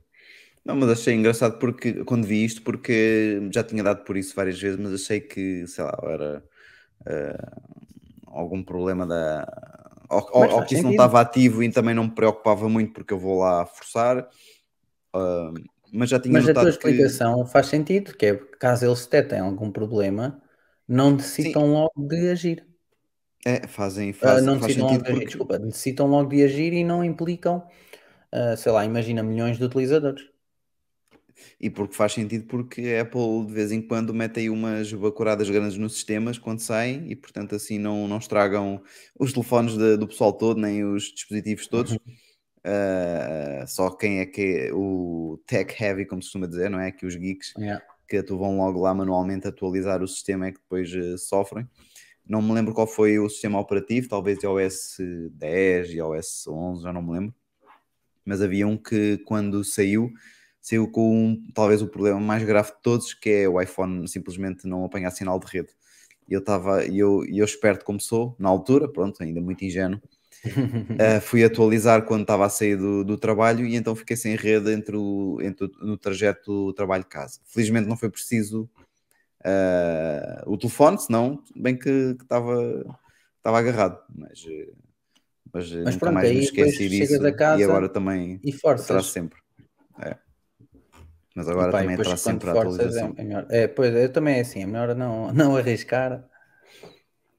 Não, 0.64 0.76
mas 0.76 0.90
achei 0.90 1.14
engraçado 1.14 1.58
porque 1.58 2.04
quando 2.04 2.26
vi 2.26 2.44
isto, 2.44 2.62
porque 2.62 3.40
já 3.52 3.64
tinha 3.64 3.82
dado 3.82 4.04
por 4.04 4.16
isso 4.16 4.34
várias 4.34 4.60
vezes, 4.60 4.78
mas 4.78 4.92
achei 4.94 5.20
que, 5.20 5.66
sei 5.66 5.84
lá, 5.84 5.98
era 6.04 6.44
eh, 7.06 7.36
algum 8.26 8.62
problema 8.64 9.06
da. 9.06 9.46
Ou, 10.10 10.22
ou- 10.32 10.64
que 10.64 10.74
isso 10.74 10.84
não 10.84 10.92
estava 10.92 11.20
ativo 11.20 11.62
e 11.62 11.70
também 11.72 11.94
não 11.94 12.04
me 12.04 12.10
preocupava 12.14 12.68
muito 12.68 12.92
porque 12.92 13.14
eu 13.14 13.18
vou 13.18 13.40
lá 13.40 13.66
forçar. 13.66 14.28
Ah, 15.14 15.52
mas 15.92 16.10
já 16.10 16.20
tinha 16.20 16.40
Mas 16.40 16.48
a 16.48 16.54
tua 16.54 16.70
notado 16.70 16.78
que. 16.78 17.10
explicação 17.10 17.44
faz 17.46 17.66
sentido, 17.66 18.16
que 18.16 18.24
é 18.26 18.34
caso 18.58 18.86
eles 18.86 19.04
detectem 19.04 19.40
algum 19.40 19.70
problema, 19.72 20.40
não 20.88 21.10
necessitam 21.12 21.72
logo 21.72 21.92
de 22.08 22.30
agir. 22.30 22.66
É, 23.44 23.66
fazem, 23.66 24.12
Ah, 24.20 24.40
faz, 24.40 24.40
não 24.40 24.54
faz 24.58 24.76
necessitam 24.76 24.98
de 24.98 25.02
agir, 25.10 25.24
porque. 25.24 25.26
desculpa, 25.26 25.58
necessitam 25.58 26.06
logo 26.06 26.28
de 26.30 26.42
agir 26.44 26.72
e 26.72 26.84
não 26.84 27.02
implicam, 27.04 27.66
ah, 28.32 28.56
sei 28.56 28.72
lá, 28.72 28.84
imagina 28.86 29.22
milhões 29.24 29.58
de 29.58 29.64
utilizadores. 29.64 30.29
E 31.60 31.68
porque 31.70 31.94
faz 31.94 32.12
sentido 32.12 32.46
porque 32.46 32.80
a 32.98 33.02
Apple 33.02 33.46
de 33.46 33.52
vez 33.52 33.70
em 33.72 33.80
quando 33.82 34.12
mete 34.14 34.40
aí 34.40 34.50
umas 34.50 34.92
bacuradas 34.92 35.48
grandes 35.50 35.76
nos 35.76 35.94
sistemas 35.94 36.38
quando 36.38 36.60
saem 36.60 37.10
e 37.10 37.16
portanto 37.16 37.54
assim 37.54 37.78
não, 37.78 38.06
não 38.08 38.18
estragam 38.18 38.82
os 39.18 39.32
telefones 39.32 39.76
de- 39.76 39.96
do 39.96 40.06
pessoal 40.08 40.32
todo, 40.32 40.60
nem 40.60 40.84
os 40.84 41.04
dispositivos 41.12 41.66
todos. 41.66 41.98
Ah, 42.64 43.64
só 43.66 43.90
quem 43.90 44.20
é 44.20 44.26
que 44.26 44.68
é 44.68 44.70
o 44.72 45.40
tech 45.46 45.74
heavy, 45.82 46.04
como 46.06 46.20
se 46.22 46.26
costuma 46.28 46.46
dizer, 46.46 46.68
não 46.70 46.80
é? 46.80 46.90
Que 46.92 47.06
os 47.06 47.14
geeks 47.16 47.54
Yeah. 47.58 47.82
que 48.08 48.18
atu- 48.18 48.36
vão 48.38 48.58
logo 48.58 48.80
lá 48.80 48.92
manualmente 48.92 49.46
atualizar 49.48 50.02
o 50.02 50.08
sistema 50.08 50.46
é 50.48 50.52
que 50.52 50.58
depois 50.60 50.92
eh, 50.94 51.16
sofrem. 51.16 51.66
Não 52.26 52.42
me 52.42 52.52
lembro 52.52 52.74
qual 52.74 52.86
foi 52.86 53.18
o 53.18 53.28
sistema 53.28 53.58
operativo, 53.58 54.08
talvez 54.08 54.42
iOS 54.42 54.98
10, 55.32 55.90
iOS 55.90 56.46
11, 56.48 56.82
já 56.82 56.92
não 56.92 57.02
me 57.02 57.12
lembro. 57.12 57.34
Mas 58.24 58.42
havia 58.42 58.66
um 58.68 58.76
que 58.76 59.18
quando 59.24 59.64
saiu, 59.64 60.10
saiu 60.60 60.90
com 60.90 61.10
um- 61.14 61.46
talvez 61.54 61.82
o 61.82 61.88
problema 61.88 62.20
mais 62.20 62.42
grave 62.44 62.70
de 62.72 62.82
todos, 62.82 63.14
que 63.14 63.30
é 63.30 63.48
o 63.48 63.60
iPhone 63.60 64.06
simplesmente 64.08 64.66
não 64.66 64.84
apanhar 64.84 65.10
sinal 65.10 65.38
de 65.40 65.46
rede. 65.46 65.70
E 66.28 66.32
eu 66.34 66.40
estava, 66.40 66.84
eu, 66.86 67.24
eu 67.26 67.44
esperto 67.44 67.84
como 67.84 68.00
sou, 68.00 68.36
na 68.38 68.48
altura, 68.48 68.88
pronto, 68.88 69.22
ainda 69.22 69.40
muito 69.40 69.64
ingênuo, 69.64 70.00
Uh, 70.44 71.20
fui 71.22 71.44
atualizar 71.44 72.04
quando 72.04 72.22
estava 72.22 72.46
a 72.46 72.48
sair 72.48 72.76
do, 72.76 73.04
do 73.04 73.18
trabalho 73.18 73.66
e 73.66 73.76
então 73.76 73.94
fiquei 73.94 74.16
sem 74.16 74.36
rede 74.36 74.70
entre 74.72 74.96
o, 74.96 75.38
entre 75.42 75.66
o- 75.66 75.86
no 75.86 75.96
trajeto 75.98 76.72
trabalho-casa. 76.74 77.40
Felizmente 77.46 77.88
não 77.88 77.96
foi 77.96 78.10
preciso 78.10 78.68
uh, 79.44 80.50
o 80.50 80.56
telefone, 80.56 80.98
senão, 80.98 81.42
bem 81.56 81.76
que 81.76 82.16
estava 82.20 82.54
estava 83.38 83.58
agarrado, 83.58 83.98
mas, 84.14 84.44
mas, 85.52 85.70
Mas 85.70 85.94
nunca 85.94 85.98
pronto, 85.98 86.14
mais 86.14 86.30
me 86.30 86.38
esqueci 86.40 86.88
disso 86.88 87.14
e 87.58 87.62
agora 87.64 87.88
também 87.88 88.40
E 88.44 88.52
forças. 88.52 89.06
sempre. 89.06 89.38
É. 90.02 90.16
Mas 91.34 91.48
agora 91.48 91.68
Epá, 91.68 91.78
também 91.78 91.96
quando 91.96 92.18
sempre 92.18 92.48
a 92.50 92.52
é, 92.54 92.60
atualização. 92.60 93.14
é 93.16 93.24
melhor. 93.24 93.46
É, 93.50 93.68
pois, 93.68 93.94
eu 93.94 94.12
também 94.12 94.38
é 94.38 94.40
assim, 94.40 94.62
é 94.62 94.66
melhor 94.66 94.94
não, 94.94 95.32
não 95.34 95.56
arriscar. 95.56 96.24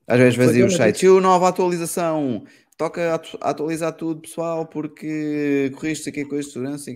Às 0.08 0.18
vezes 0.20 0.36
vazio 0.38 0.66
os 0.66 0.74
eu 0.74 0.76
sites, 0.76 1.04
e 1.04 1.08
o 1.08 1.22
nova 1.22 1.48
atualização, 1.48 2.44
toca 2.78 3.14
atu- 3.14 3.38
atualizar 3.42 3.94
tudo, 3.94 4.22
pessoal, 4.22 4.66
porque 4.66 5.72
corriste 5.76 6.10
aqui 6.10 6.26
com 6.26 6.38
de 6.38 6.44
segurança 6.44 6.92
e 6.92 6.94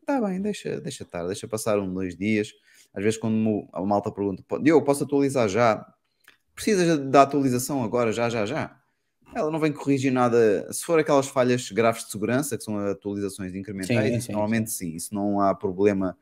Está 0.00 0.20
bem, 0.20 0.40
deixa, 0.40 0.80
deixa 0.80 1.04
estar, 1.04 1.24
deixa 1.26 1.46
passar 1.46 1.78
um, 1.78 1.92
dois 1.92 2.16
dias. 2.16 2.52
Às 2.92 3.02
vezes 3.04 3.18
quando 3.18 3.68
a 3.72 3.82
malta 3.82 4.10
pergunta, 4.10 4.42
"Pô, 4.46 4.58
Diogo, 4.58 4.84
posso 4.84 5.04
atualizar 5.04 5.48
já? 5.48 5.84
Precisas 6.54 6.98
da 7.10 7.22
atualização 7.22 7.84
agora, 7.84 8.12
já, 8.12 8.30
já, 8.30 8.46
já. 8.46 8.76
Ela 9.34 9.50
não 9.50 9.58
vem 9.58 9.72
corrigir 9.72 10.12
nada. 10.12 10.72
Se 10.72 10.84
for 10.84 10.98
aquelas 10.98 11.26
falhas 11.26 11.70
graves 11.70 12.04
de 12.04 12.10
segurança, 12.10 12.56
que 12.56 12.64
são 12.64 12.78
atualizações 12.78 13.54
incrementais, 13.54 14.10
Sim, 14.10 14.16
isso 14.16 14.26
sim, 14.26 14.32
normalmente 14.32 14.70
sim. 14.70 14.94
Isso 14.94 15.14
não 15.14 15.40
há 15.40 15.54
problema 15.54 16.16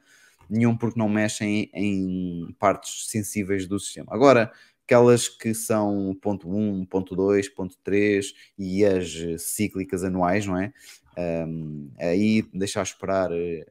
nenhum 0.48 0.76
porque 0.76 0.98
não 0.98 1.08
mexem 1.08 1.70
em 1.74 2.54
partes 2.58 3.06
sensíveis 3.08 3.66
do 3.66 3.78
sistema. 3.78 4.08
Agora, 4.10 4.52
aquelas 4.84 5.28
que 5.28 5.54
são 5.54 6.16
ponto 6.20 6.50
1, 6.50 6.84
ponto 6.86 7.14
2, 7.16 7.48
ponto 7.50 7.76
3 7.82 8.34
e 8.58 8.84
as 8.84 9.10
cíclicas 9.38 10.04
anuais, 10.04 10.46
não 10.46 10.58
é? 10.58 10.72
Um, 11.16 11.90
aí 11.98 12.42
deixar 12.54 12.82
esperar 12.82 13.30
eh, 13.32 13.66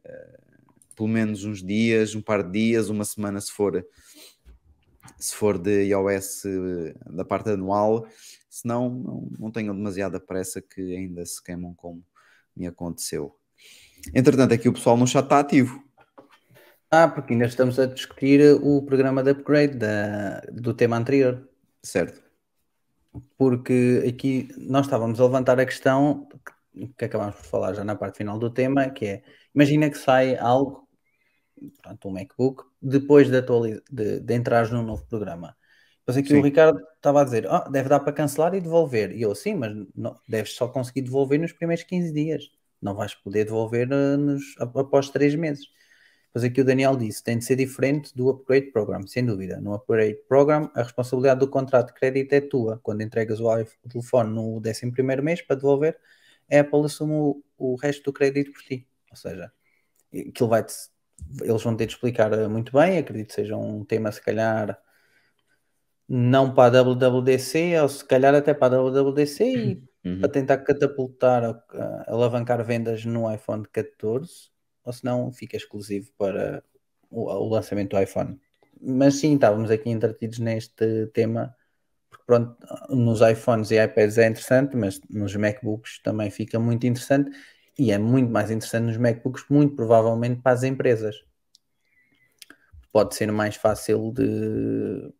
pelo 0.95 1.09
menos 1.09 1.43
uns 1.43 1.63
dias, 1.63 2.13
um 2.13 2.21
par 2.21 2.43
de 2.43 2.51
dias, 2.51 2.89
uma 2.89 3.03
semana 3.03 3.41
se 3.41 3.51
for 3.51 3.83
se 5.17 5.35
for 5.35 5.57
de 5.57 5.83
iOS 5.85 6.45
eh, 6.45 6.93
da 7.09 7.25
parte 7.25 7.49
anual, 7.49 8.07
senão 8.51 8.89
não, 8.89 9.27
não 9.39 9.51
tenham 9.51 9.73
demasiada 9.73 10.19
pressa 10.19 10.61
que 10.61 10.81
ainda 10.93 11.25
se 11.25 11.41
queimam 11.41 11.73
como 11.73 12.03
me 12.55 12.67
aconteceu. 12.67 13.33
Entretanto, 14.13 14.53
aqui 14.53 14.67
o 14.67 14.73
pessoal 14.73 14.97
no 14.97 15.07
chat 15.07 15.23
está 15.23 15.39
ativo. 15.39 15.81
Ah, 16.91 17.07
porque 17.07 17.31
ainda 17.31 17.45
estamos 17.45 17.79
a 17.79 17.85
discutir 17.85 18.41
o 18.61 18.81
programa 18.83 19.23
de 19.23 19.31
upgrade 19.31 19.77
da, 19.77 20.41
do 20.51 20.73
tema 20.73 20.97
anterior. 20.97 21.47
Certo. 21.81 22.21
Porque 23.37 24.03
aqui 24.05 24.49
nós 24.57 24.85
estávamos 24.85 25.21
a 25.21 25.23
levantar 25.23 25.57
a 25.57 25.65
questão 25.65 26.27
que, 26.97 27.05
acabámos 27.05 27.35
por 27.35 27.45
falar 27.45 27.73
já 27.73 27.85
na 27.85 27.95
parte 27.95 28.17
final 28.17 28.37
do 28.37 28.49
tema, 28.49 28.89
que 28.89 29.05
é 29.05 29.23
imagina 29.55 29.89
que 29.89 29.97
sai 29.97 30.35
algo, 30.35 30.85
portanto, 31.57 32.09
um 32.09 32.11
MacBook, 32.11 32.63
depois 32.81 33.29
de, 33.29 33.41
de, 33.89 34.19
de 34.19 34.35
entrares 34.35 34.71
num 34.71 34.83
novo 34.83 35.05
programa. 35.05 35.55
Depois 36.01 36.17
aqui 36.17 36.29
Sim. 36.29 36.39
o 36.39 36.41
Ricardo 36.41 36.81
estava 36.95 37.21
a 37.21 37.23
dizer, 37.23 37.47
ah, 37.47 37.67
deve 37.69 37.87
dar 37.87 37.99
para 37.99 38.11
cancelar 38.13 38.53
e 38.55 38.61
devolver. 38.61 39.11
E 39.11 39.21
eu, 39.21 39.33
sim, 39.35 39.55
mas 39.55 39.71
não, 39.95 40.15
deves 40.27 40.53
só 40.53 40.67
conseguir 40.67 41.01
devolver 41.03 41.39
nos 41.39 41.53
primeiros 41.53 41.83
15 41.83 42.11
dias. 42.11 42.51
Não 42.81 42.95
vais 42.95 43.13
poder 43.13 43.45
devolver 43.45 43.87
eh, 43.91 44.17
nos, 44.17 44.55
após 44.59 45.09
3 45.09 45.35
meses. 45.35 45.67
Depois 46.27 46.43
aqui 46.45 46.61
o 46.61 46.65
Daniel 46.65 46.95
disse, 46.95 47.23
tem 47.23 47.37
de 47.37 47.45
ser 47.45 47.55
diferente 47.57 48.15
do 48.15 48.29
Upgrade 48.29 48.71
Program, 48.71 49.05
sem 49.05 49.25
dúvida. 49.25 49.59
No 49.59 49.73
Upgrade 49.73 50.17
Program, 50.27 50.71
a 50.73 50.81
responsabilidade 50.81 51.41
do 51.41 51.47
contrato 51.47 51.87
de 51.87 51.93
crédito 51.93 52.33
é 52.33 52.41
tua. 52.41 52.79
Quando 52.81 53.01
entregas 53.01 53.39
o, 53.39 53.49
telefone 53.89 54.33
no 54.33 54.59
11º 54.61 55.21
mês 55.21 55.41
para 55.41 55.57
devolver, 55.57 55.99
a 56.51 56.59
Apple 56.61 56.85
assume 56.85 57.13
o, 57.13 57.43
o 57.57 57.75
resto 57.75 58.03
do 58.05 58.13
crédito 58.13 58.51
por 58.53 58.61
ti. 58.63 58.87
Ou 59.11 59.17
seja, 59.17 59.51
aquilo 60.13 60.49
vai 60.49 60.65
eles 61.41 61.63
vão 61.63 61.75
ter 61.75 61.85
de 61.85 61.93
explicar 61.93 62.33
eh, 62.33 62.47
muito 62.47 62.71
bem, 62.73 62.97
acredito 62.97 63.27
que 63.27 63.33
seja 63.33 63.55
um 63.55 63.85
tema 63.85 64.11
se 64.11 64.21
calhar 64.21 64.79
não 66.13 66.53
para 66.53 66.79
a 66.79 66.83
WWDC, 66.83 67.79
ou 67.81 67.89
se 67.89 68.03
calhar 68.03 68.35
até 68.35 68.53
para 68.53 68.75
a 68.77 68.81
WWDC 68.81 69.43
e 69.43 69.91
Uhum. 70.03 70.19
para 70.19 70.29
tentar 70.29 70.57
catapultar, 70.59 71.63
alavancar 72.07 72.63
vendas 72.63 73.05
no 73.05 73.31
iPhone 73.31 73.63
14, 73.71 74.49
ou 74.83 74.91
se 74.91 75.05
não 75.05 75.31
fica 75.31 75.55
exclusivo 75.55 76.11
para 76.17 76.63
o, 77.09 77.29
o 77.29 77.49
lançamento 77.49 77.91
do 77.91 78.01
iPhone. 78.01 78.39
Mas 78.81 79.15
sim, 79.15 79.35
estávamos 79.35 79.69
aqui 79.69 79.89
entretidos 79.89 80.39
neste 80.39 81.07
tema, 81.13 81.55
porque 82.09 82.23
pronto, 82.25 82.57
nos 82.89 83.21
iPhones 83.21 83.69
e 83.69 83.83
iPads 83.83 84.17
é 84.17 84.27
interessante, 84.27 84.75
mas 84.75 84.99
nos 85.07 85.35
MacBooks 85.35 86.01
também 86.01 86.31
fica 86.31 86.59
muito 86.59 86.87
interessante, 86.87 87.29
e 87.77 87.91
é 87.91 87.97
muito 87.97 88.31
mais 88.31 88.49
interessante 88.49 88.85
nos 88.85 88.97
MacBooks, 88.97 89.45
muito 89.49 89.75
provavelmente 89.75 90.41
para 90.41 90.53
as 90.53 90.63
empresas. 90.63 91.15
Pode 92.91 93.15
ser 93.15 93.31
mais 93.31 93.55
fácil 93.55 94.11
de 94.11 95.13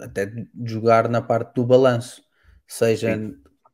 até 0.00 0.32
jogar 0.64 1.08
na 1.08 1.20
parte 1.20 1.54
do 1.54 1.64
balanço, 1.64 2.22
seja 2.66 3.18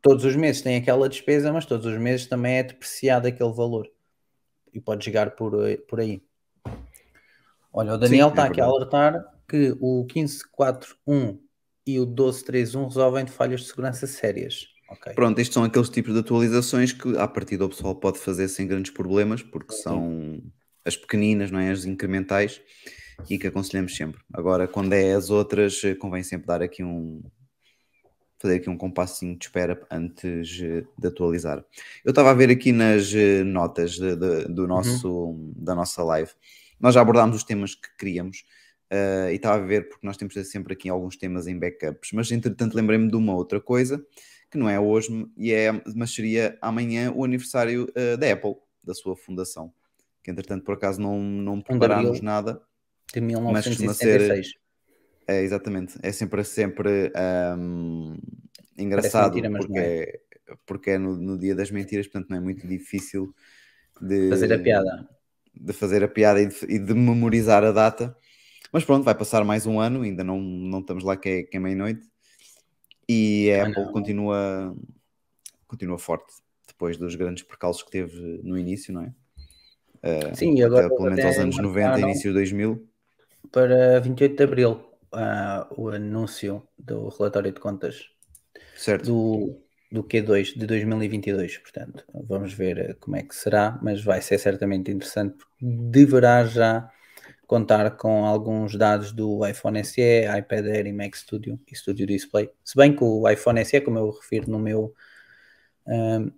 todos 0.01 0.25
os 0.25 0.37
meses 0.37 0.63
tem 0.63 0.77
aquela 0.77 1.09
despesa, 1.09 1.53
mas 1.53 1.67
todos 1.67 1.87
os 1.87 1.99
meses 1.99 2.27
também 2.27 2.59
é 2.59 2.63
depreciado 2.63 3.27
aquele 3.29 3.53
valor 3.53 3.89
e 4.73 4.81
pode 4.81 5.05
chegar 5.05 5.33
por, 5.33 5.53
por 5.89 6.01
aí. 6.01 6.23
Olha, 7.73 7.95
o 7.95 7.99
Daniel 7.99 8.29
Sim, 8.29 8.31
é 8.31 8.41
está 8.41 8.45
aqui 8.45 8.61
a 8.61 8.65
alertar 8.65 9.25
que 9.49 9.77
o 9.81 10.07
15.4.1 10.07 11.39
e 11.87 11.99
o 11.99 12.07
12.3.1 12.07 12.89
resolvem 12.89 13.25
de 13.25 13.33
falhas 13.33 13.61
de 13.61 13.67
segurança 13.67 14.07
sérias. 14.07 14.67
Ok. 14.91 15.13
Pronto, 15.15 15.39
estes 15.39 15.55
são 15.55 15.65
aqueles 15.65 15.89
tipos 15.89 16.15
de 16.15 16.21
atualizações 16.21 16.93
que 16.93 17.17
a 17.19 17.29
partir 17.29 17.57
do 17.57 17.69
pessoal 17.69 17.95
pode 17.95 18.19
fazer 18.19 18.49
sem 18.49 18.67
grandes 18.67 18.91
problemas, 18.91 19.43
porque 19.43 19.75
Sim. 19.75 19.83
são 19.83 20.43
as 20.85 20.97
pequeninas, 20.97 21.51
não 21.51 21.61
é? 21.61 21.71
As 21.71 21.85
incrementais 21.85 22.61
e 23.29 23.39
que 23.39 23.47
aconselhamos 23.47 23.95
sempre. 23.97 24.21
Agora, 24.33 24.67
quando 24.69 24.93
é 24.93 25.13
as 25.15 25.31
outras, 25.31 25.83
eh, 25.85 25.95
convém 25.95 26.23
sempre 26.23 26.47
dar 26.47 26.63
aqui 26.63 26.83
um 26.85 27.23
fazer 28.41 28.57
aqui 28.57 28.71
um 28.71 28.77
compassinho 28.77 29.37
de 29.37 29.47
espera 29.47 29.81
antes 29.91 30.61
eh, 30.63 30.85
de 30.97 31.09
atualizar. 31.09 31.65
Eu 32.05 32.11
estava 32.11 32.31
a 32.31 32.35
ver 32.35 32.51
aqui 32.51 32.71
nas 32.73 33.13
eh, 33.13 33.43
notas 33.43 33.93
de- 33.93 34.15
de- 34.15 34.45
do 34.49 34.67
nosso, 34.67 35.35
da 35.57 35.75
nossa 35.75 36.03
live, 36.05 36.31
nós 36.79 36.95
já 36.95 37.01
abordámos 37.01 37.37
os 37.37 37.43
temas 37.43 37.75
que 37.75 37.89
queríamos 37.99 38.45
eh, 38.91 39.31
e 39.33 39.37
estava 39.37 39.57
a 39.63 39.67
ver 39.67 39.89
porque 39.89 40.07
nós 40.07 40.17
temos 40.17 40.35
sempre 40.49 40.73
aqui 40.73 40.89
alguns 40.89 41.17
temas 41.17 41.47
em 41.49 41.59
backups, 41.59 42.11
mas 42.13 42.31
entretanto 42.31 42.75
lembrei-me 42.77 43.09
de 43.11 43.17
uma 43.17 43.35
outra 43.35 43.61
coisa 43.61 44.05
que 44.51 44.57
não 44.57 44.71
é 44.71 44.79
hoje, 44.81 45.27
e 45.37 45.53
é, 45.53 45.71
mas 45.95 46.15
seria 46.15 46.57
amanhã 46.63 47.13
o 47.15 47.23
aniversário 47.25 47.87
eh, 47.95 48.17
da 48.17 48.33
Apple, 48.33 48.55
da 48.83 48.95
sua 48.95 49.15
fundação, 49.17 49.71
que 50.23 50.31
entretanto 50.31 50.65
por 50.65 50.75
acaso 50.75 51.01
não, 51.01 51.21
não 51.21 51.61
preparámos 51.61 52.21
nada. 52.23 52.63
De 53.13 53.21
Mas 53.21 53.67
costuma 53.67 53.95
ser- 53.95 54.21
1976. 54.21 54.69
É, 55.27 55.43
exatamente, 55.43 55.99
é 56.03 56.11
sempre, 56.11 56.43
sempre 56.43 57.13
ahm, 57.15 58.17
engraçado 58.79 59.35
mentira, 59.35 59.51
porque, 59.51 59.73
não 59.73 59.79
é, 59.79 60.21
porque 60.65 60.91
é 60.93 60.99
no, 60.99 61.17
no 61.17 61.39
dia 61.39 61.55
das 61.55 61.71
mentiras, 61.71 62.07
portanto 62.07 62.31
não 62.31 62.39
é 62.39 62.41
muito 62.41 62.67
difícil 62.67 63.35
de 64.01 64.31
Fazer 64.31 64.53
a 64.55 64.59
piada. 64.59 65.09
de 65.55 65.73
fazer 65.75 66.03
a 66.03 66.09
piada 66.09 66.41
e 66.41 66.47
de, 66.47 66.57
e 66.67 66.79
de 66.79 66.95
memorizar 66.95 67.63
a 67.63 67.73
data. 67.73 68.17
Mas 68.73 68.85
pronto, 68.85 69.05
vai 69.05 69.15
passar 69.15 69.45
mais 69.45 69.67
um 69.67 69.79
ano, 69.81 70.03
ainda 70.03 70.25
não, 70.25 70.41
não 70.41 70.81
estamos 70.81 71.05
lá 71.05 71.17
que 71.17 71.29
é, 71.29 71.43
que 71.43 71.57
é 71.57 71.61
meia-noite. 71.61 72.07
E 73.09 73.51
a 73.53 73.65
Ah, 73.65 73.69
Apple 73.69 73.85
não. 73.85 73.93
continua, 73.93 74.77
continua 75.67 75.99
forte 75.99 76.33
depois 76.67 76.97
dos 76.97 77.15
grandes 77.15 77.43
percalços 77.43 77.83
que 77.83 77.91
teve 77.91 78.41
no 78.43 78.57
início, 78.57 78.93
não 78.95 79.03
é? 79.03 79.13
Sim, 80.35 80.55
e 80.57 80.63
agora 80.63 80.87
Até, 80.87 80.97
pelo 80.97 81.09
menos 81.09 81.19
até 81.19 81.29
aos 81.29 81.39
anos 81.39 81.57
90, 81.59 81.81
marcaram 81.89 82.09
início 82.11 82.31
de 82.31 82.35
2000. 82.35 82.89
Para 83.53 84.01
28 84.01 84.37
de 84.37 84.43
Abril 84.45 84.81
ah, 85.13 85.67
o 85.77 85.89
anúncio 85.89 86.67
do 86.79 87.09
relatório 87.09 87.53
de 87.53 87.61
contas 87.61 88.11
Certo? 88.77 89.07
do, 89.07 89.63
do 89.91 90.05
Q2 90.05 90.59
de 90.59 90.67
2022. 90.67 91.59
Portanto, 91.59 92.05
vamos 92.27 92.53
ver 92.53 92.79
eh, 92.79 92.95
como 92.95 93.17
é 93.17 93.23
que 93.23 93.35
será, 93.35 93.79
mas 93.83 94.03
vai 94.03 94.21
ser 94.21 94.39
certamente 94.39 94.91
interessante 94.91 95.37
porque 95.37 95.57
deverá 95.61 96.45
já 96.45 96.91
contar 97.47 97.97
com 97.97 98.27
alguns 98.27 98.77
dados 98.77 99.11
do 99.11 99.47
iPhone 99.47 99.83
SE, 99.83 100.01
iPad 100.39 100.67
Air 100.67 100.87
e 100.87 100.93
Mac 100.93 101.15
Studio 101.17 101.59
e 101.67 101.75
Studio 101.75 102.07
Display. 102.07 102.51
Se 102.63 102.77
bem 102.77 102.95
que 102.95 103.03
o 103.03 103.29
iPhone 103.29 103.65
SE, 103.65 103.81
como 103.81 103.99
eu 103.99 104.11
refiro 104.11 104.51
no 104.51 104.59
meu 104.59 104.95
ahm, 105.87 106.31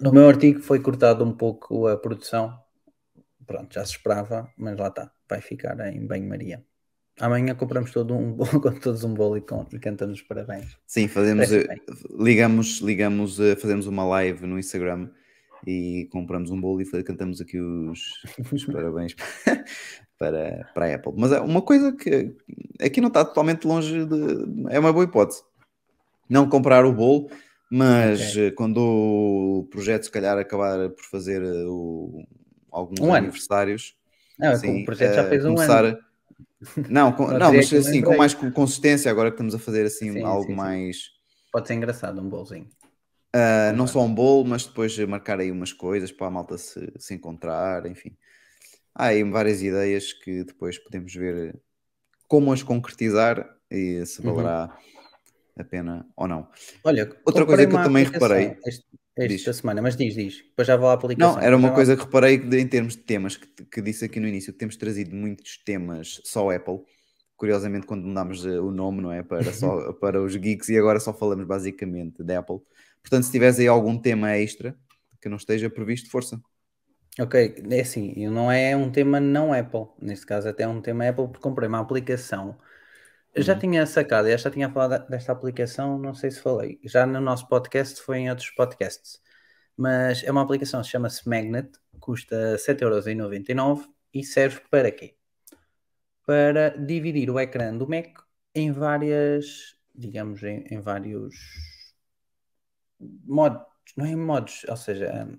no 0.00 0.12
meu 0.12 0.28
artigo, 0.28 0.60
foi 0.60 0.80
cortado 0.80 1.24
um 1.24 1.32
pouco 1.32 1.86
a 1.86 1.96
produção. 1.96 2.58
Pronto, 3.46 3.72
já 3.72 3.84
se 3.84 3.92
esperava, 3.92 4.50
mas 4.56 4.76
lá 4.76 4.88
está, 4.88 5.10
vai 5.28 5.40
ficar 5.40 5.78
em 5.92 6.06
banho-maria. 6.06 6.64
Amanhã 7.20 7.54
compramos 7.54 7.92
todo 7.92 8.14
um 8.14 8.32
bolo, 8.32 8.50
com 8.60 8.72
todos 8.72 9.04
um 9.04 9.14
bolo 9.14 9.36
e, 9.36 9.40
com, 9.40 9.64
e 9.72 9.78
cantamos 9.78 10.18
os 10.20 10.26
parabéns. 10.26 10.76
Sim, 10.86 11.06
fazemos, 11.08 11.52
eh, 11.52 11.64
ligamos, 12.18 12.78
ligamos, 12.80 13.38
eh, 13.38 13.54
fazemos 13.56 13.86
uma 13.86 14.04
live 14.04 14.46
no 14.46 14.58
Instagram 14.58 15.08
e 15.66 16.08
compramos 16.10 16.50
um 16.50 16.60
bolo 16.60 16.82
e 16.82 17.02
cantamos 17.04 17.40
aqui 17.40 17.58
os, 17.60 18.00
os 18.52 18.64
parabéns 18.64 19.14
para, 20.18 20.68
para 20.74 20.86
a 20.86 20.94
Apple. 20.96 21.12
Mas 21.16 21.30
é 21.32 21.40
uma 21.40 21.62
coisa 21.62 21.92
que 21.92 22.34
aqui 22.80 23.00
não 23.00 23.08
está 23.08 23.24
totalmente 23.24 23.64
longe 23.66 24.04
de. 24.04 24.66
É 24.70 24.78
uma 24.80 24.92
boa 24.92 25.04
hipótese. 25.04 25.42
Não 26.28 26.48
comprar 26.48 26.84
o 26.84 26.92
bolo, 26.92 27.30
mas 27.70 28.32
Ok. 28.32 28.46
eh, 28.46 28.50
quando 28.50 28.78
o 28.78 29.68
projeto 29.70 30.04
se 30.04 30.10
calhar 30.10 30.36
acabar 30.38 30.88
por 30.90 31.04
fazer 31.04 31.42
o- 31.68 32.24
alguns 32.72 32.98
Um 33.00 33.14
ano. 33.14 33.32
Não, 34.38 34.52
é 34.52 34.54
sim, 34.54 34.76
o 34.76 34.84
projeto 34.84 35.14
já 35.14 35.24
eh, 35.24 35.28
fez 35.28 35.44
um 35.44 35.58
começar 35.58 35.84
ano. 35.84 35.98
Não, 36.88 37.12
com- 37.12 37.32
Não, 37.34 37.52
mas 37.52 37.72
assim, 37.72 38.02
com 38.02 38.14
mais 38.14 38.34
co- 38.34 38.50
consistência, 38.52 39.10
agora 39.10 39.30
que 39.30 39.34
estamos 39.36 39.54
a 39.54 39.58
fazer 39.58 39.86
assim 39.86 40.10
Sim, 40.10 40.22
algo 40.22 40.52
sim, 40.52 40.54
mais. 40.54 41.10
Pode 41.52 41.68
ser 41.68 41.74
engraçado, 41.74 42.20
um 42.20 42.28
bolzinho. 42.28 42.68
ah, 43.32 43.72
não 43.72 43.86
só 43.86 44.00
um 44.02 44.14
bolo, 44.14 44.44
mas 44.44 44.64
depois 44.66 44.96
marcar 45.06 45.40
aí 45.40 45.50
umas 45.50 45.72
coisas 45.72 46.12
para 46.12 46.26
a 46.28 46.30
malta 46.30 46.56
se, 46.58 46.92
se 46.98 47.14
encontrar, 47.14 47.86
enfim. 47.86 48.16
Há 48.94 49.06
aí 49.08 49.24
várias 49.24 49.62
ideias 49.62 50.12
que 50.14 50.44
depois 50.44 50.78
podemos 50.78 51.14
ver 51.14 51.60
como 52.28 52.52
as 52.52 52.62
concretizar 52.62 53.48
e 53.70 54.04
se 54.06 54.22
Uhum. 54.22 54.58
A 55.58 55.64
pena 55.64 56.06
ou 56.16 56.26
não. 56.26 56.48
Olha, 56.82 57.10
Outra 57.24 57.46
coisa 57.46 57.66
que 57.66 57.74
eu 57.74 57.82
também 57.82 58.04
reparei- 58.04 58.56
este- 58.66 58.84
esta 59.16 59.50
Diz. 59.52 59.56
semana, 59.56 59.80
mas 59.80 59.96
diz, 59.96 60.14
diz. 60.14 60.42
Depois 60.42 60.66
já 60.66 60.76
vou 60.76 60.88
à 60.88 60.94
aplicação. 60.94 61.36
Não, 61.36 61.40
era 61.42 61.56
uma 61.56 61.72
coisa 61.72 61.96
que 61.96 62.02
reparei 62.02 62.38
que 62.38 62.46
de- 62.46 62.58
em 62.58 62.66
termos 62.66 62.96
de 62.96 63.02
temas, 63.02 63.36
que, 63.36 63.46
que 63.64 63.80
disse 63.80 64.04
aqui 64.04 64.18
no 64.18 64.26
início, 64.26 64.52
que 64.52 64.58
temos 64.58 64.76
trazido 64.76 65.14
muitos 65.14 65.58
temas 65.64 66.20
só 66.24 66.50
Apple. 66.50 66.80
Curiosamente, 67.36 67.86
quando 67.86 68.04
mudámos 68.04 68.44
eh, 68.44 68.58
o 68.58 68.70
nome, 68.72 69.00
não 69.00 69.12
é? 69.12 69.22
Para, 69.22 69.52
só, 69.52 69.92
para 69.94 70.20
os 70.22 70.34
geeks 70.36 70.68
e 70.68 70.76
agora 70.78 70.98
só 70.98 71.12
falamos 71.12 71.46
basicamente 71.46 72.22
de 72.24 72.34
Apple. 72.34 72.58
Portanto, 73.02 73.24
se 73.24 73.30
tiveres 73.32 73.58
aí 73.60 73.68
algum 73.68 73.96
tema 73.98 74.36
extra 74.36 74.76
que 75.20 75.28
não 75.28 75.36
esteja 75.36 75.70
previsto, 75.70 76.10
força. 76.10 76.40
Ok, 77.20 77.62
é 77.70 77.80
assim, 77.80 78.12
e 78.16 78.26
não 78.28 78.50
é 78.50 78.76
um 78.76 78.90
tema 78.90 79.20
não 79.20 79.52
Apple, 79.52 79.86
neste 80.02 80.26
caso 80.26 80.48
até 80.48 80.64
é 80.64 80.68
um 80.68 80.80
tema 80.80 81.08
Apple, 81.08 81.28
porque 81.28 81.40
comprei 81.40 81.68
uma 81.68 81.78
aplicação. 81.78 82.58
Eu 83.34 83.42
já 83.42 83.54
Uhum. 83.54 83.58
tinha 83.58 83.86
sacado, 83.86 84.28
eu 84.28 84.38
já 84.38 84.50
tinha 84.50 84.70
falado 84.70 85.08
desta 85.08 85.32
aplicação, 85.32 85.98
não 85.98 86.14
sei 86.14 86.30
se 86.30 86.40
falei, 86.40 86.78
já 86.84 87.04
no 87.04 87.20
nosso 87.20 87.48
podcast, 87.48 88.00
foi 88.00 88.18
em 88.18 88.30
outros 88.30 88.50
podcasts, 88.50 89.20
mas 89.76 90.22
é 90.22 90.30
uma 90.30 90.42
aplicação, 90.42 90.82
chama-se 90.84 91.28
Magnet, 91.28 91.70
custa 91.98 92.56
7,99€ 92.58 93.88
e 94.12 94.22
serve 94.22 94.60
para 94.70 94.90
quê? 94.92 95.16
Para 96.24 96.70
dividir 96.70 97.28
o 97.28 97.38
ecrã 97.40 97.76
do 97.76 97.88
Mac 97.88 98.20
em 98.54 98.70
várias, 98.70 99.74
digamos, 99.94 100.42
em, 100.44 100.64
em 100.70 100.80
vários 100.80 101.34
modos, 103.26 103.66
não 103.96 104.06
é 104.06 104.10
em 104.10 104.16
modos, 104.16 104.64
ou 104.68 104.76
seja, 104.76 105.26
hum, 105.28 105.38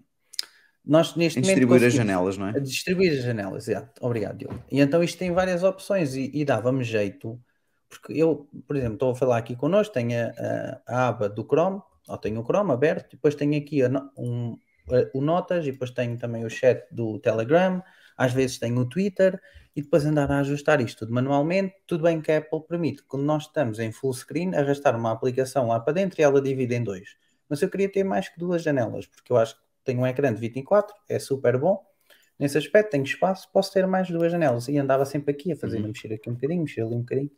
nós 0.84 1.16
neste 1.16 1.42
distribuir 1.42 1.84
as 1.86 1.94
janelas, 1.94 2.38
não 2.38 2.50
é? 2.50 2.60
distribuir 2.60 3.14
as 3.14 3.24
janelas, 3.24 3.68
exato. 3.68 4.06
Obrigado, 4.06 4.38
Diogo. 4.38 4.64
E 4.72 4.80
então 4.82 5.02
isto 5.02 5.18
tem 5.18 5.32
várias 5.32 5.64
opções 5.64 6.14
e, 6.14 6.30
e 6.34 6.44
dava-me 6.46 6.84
jeito, 6.84 7.42
porque 7.90 8.14
eu, 8.14 8.48
por 8.68 8.76
exemplo, 8.76 8.96
estou 8.96 9.12
a 9.12 9.16
falar 9.16 9.38
aqui 9.38 9.56
connosco, 9.56 9.94
tenho 9.94 10.12
a, 10.18 10.82
a- 10.88 11.08
aba 11.10 11.30
do 11.30 11.44
Chrome, 11.46 11.82
ou 12.08 12.18
tenho 12.18 12.40
o 12.42 12.44
Chrome 12.44 12.72
aberto, 12.72 13.12
depois 13.12 13.36
tenho 13.36 13.58
aqui 13.58 13.82
a 13.84 13.90
um, 14.18 14.58
a- 14.92 15.10
o 15.18 15.22
Notas, 15.22 15.66
e 15.66 15.72
depois 15.72 15.92
tenho 15.92 16.18
também 16.18 16.46
o 16.46 16.50
chat 16.50 16.86
do 16.92 17.20
Telegram, 17.20 17.82
às 18.18 18.32
vezes 18.34 18.58
tenho 18.60 18.78
o 18.80 18.86
Twitter, 18.88 19.40
e 19.76 19.82
depois 19.82 20.06
andar 20.06 20.32
a 20.32 20.40
ajustar 20.40 20.80
isto 20.82 21.00
tudo 21.00 21.14
manualmente. 21.14 21.76
Tudo 21.86 22.04
bem 22.04 22.22
que 22.22 22.32
a 22.32 22.38
Apple 22.38 22.62
permite, 22.68 23.04
quando 23.04 23.24
nós 23.24 23.44
estamos 23.44 23.78
em 23.80 23.92
full 23.92 24.14
screen, 24.14 24.56
arrastar 24.56 24.96
uma 24.96 25.12
aplicação 25.12 25.68
lá 25.68 25.80
para 25.80 25.94
dentro 25.94 26.20
e 26.22 26.24
ela 26.24 26.42
divide 26.42 26.76
em 26.76 26.84
dois. 26.84 27.18
Mas 27.50 27.62
eu 27.62 27.70
queria 27.70 27.92
ter 27.92 28.04
mais 28.04 28.30
que 28.30 28.40
duas 28.40 28.64
janelas, 28.64 29.06
porque 29.06 29.32
eu 29.34 29.38
acho 29.38 29.56
que 29.56 29.62
tenho 29.84 30.00
um 30.00 30.08
ecrã 30.08 30.34
de 30.34 30.40
24, 30.40 30.96
é 31.10 31.20
super 31.20 31.58
bom. 31.58 31.84
Nesse 32.40 32.58
aspecto, 32.58 32.92
tenho 32.92 33.04
espaço, 33.04 33.50
posso 33.52 33.72
ter 33.72 33.86
mais 33.86 34.10
duas 34.10 34.32
janelas. 34.32 34.68
E 34.68 34.78
andava 34.78 35.06
sempre 35.06 35.32
aqui 35.32 35.52
a 35.52 35.56
fazer, 35.56 35.80
Uhum. 35.80 35.88
mexer 35.88 36.14
aqui 36.14 36.30
um 36.30 36.34
bocadinho, 36.34 36.62
mexer 36.62 36.82
ali 36.82 36.96
um 36.96 37.00
bocadinho. 37.00 37.32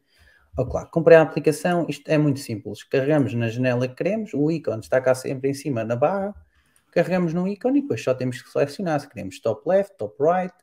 Oh, 0.57 0.65
claro, 0.65 0.89
comprei 0.89 1.15
a 1.17 1.21
aplicação, 1.21 1.85
isto 1.87 2.09
é 2.09 2.17
muito 2.17 2.39
simples. 2.39 2.83
Carregamos 2.83 3.33
na 3.35 3.47
janela 3.47 3.87
que 3.87 3.95
queremos, 3.95 4.33
o 4.33 4.49
ícone 4.49 4.81
está 4.81 4.99
cá 4.99 5.13
sempre 5.13 5.49
em 5.51 5.53
cima 5.53 5.83
na 5.83 5.95
barra, 5.95 6.33
carregamos 6.91 7.31
no 7.33 7.47
ícone 7.47 7.79
e 7.79 7.81
depois 7.83 8.03
só 8.03 8.13
temos 8.13 8.41
que 8.41 8.49
selecionar 8.49 8.99
se 8.99 9.07
queremos 9.07 9.39
top 9.39 9.69
left, 9.69 9.95
top 9.97 10.15
right, 10.19 10.53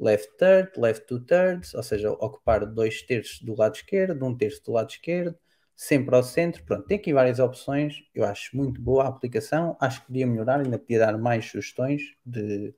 left 0.00 0.28
third, 0.38 0.70
left 0.78 1.06
two 1.06 1.20
thirds, 1.20 1.74
ou 1.74 1.82
seja, 1.82 2.10
ocupar 2.12 2.64
dois 2.64 3.02
terços 3.02 3.40
do 3.42 3.54
lado 3.54 3.74
esquerdo, 3.76 4.24
um 4.24 4.34
terço 4.34 4.64
do 4.64 4.72
lado 4.72 4.90
esquerdo, 4.90 5.36
sempre 5.76 6.14
ao 6.16 6.22
centro. 6.22 6.64
Pronto, 6.64 6.86
tem 6.86 6.96
aqui 6.96 7.12
várias 7.12 7.38
opções. 7.38 7.96
Eu 8.14 8.24
acho 8.24 8.56
muito 8.56 8.80
boa 8.80 9.04
a 9.04 9.08
aplicação. 9.08 9.76
Acho 9.80 10.00
que 10.00 10.06
podia 10.06 10.26
melhorar, 10.26 10.60
ainda 10.60 10.78
podia 10.78 10.98
dar 10.98 11.18
mais 11.18 11.44
sugestões 11.50 12.02
de 12.24 12.74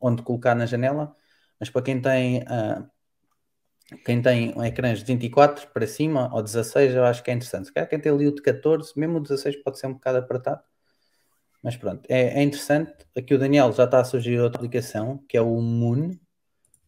onde 0.00 0.22
colocar 0.22 0.54
na 0.54 0.66
janela. 0.66 1.14
Mas 1.60 1.70
para 1.70 1.82
quem 1.82 2.00
tem, 2.00 2.42
ah, 2.48 2.84
quem 4.04 4.20
tem 4.20 4.52
um 4.56 4.64
ecrãs 4.64 4.98
de 4.98 5.04
24 5.04 5.68
para 5.68 5.86
cima 5.86 6.28
ou 6.34 6.42
16, 6.42 6.94
eu 6.94 7.04
acho 7.04 7.22
que 7.22 7.30
é 7.30 7.34
interessante. 7.34 7.66
Se 7.66 7.72
calhar 7.72 7.88
quem 7.88 8.00
tem 8.00 8.10
ali 8.10 8.26
o 8.26 8.34
de 8.34 8.42
14, 8.42 8.92
mesmo 8.96 9.18
o 9.18 9.20
16 9.20 9.56
pode 9.62 9.78
ser 9.78 9.86
um 9.86 9.94
bocado 9.94 10.18
apertado. 10.18 10.60
Mas 11.62 11.76
pronto, 11.76 12.02
é, 12.08 12.40
é 12.40 12.42
interessante. 12.42 12.92
Aqui 13.16 13.34
o 13.34 13.38
Daniel 13.38 13.72
já 13.72 13.84
está 13.84 14.00
a 14.00 14.04
surgir 14.04 14.38
outra 14.40 14.58
aplicação 14.58 15.18
que 15.28 15.36
é 15.36 15.40
o 15.40 15.60
Moon. 15.60 16.16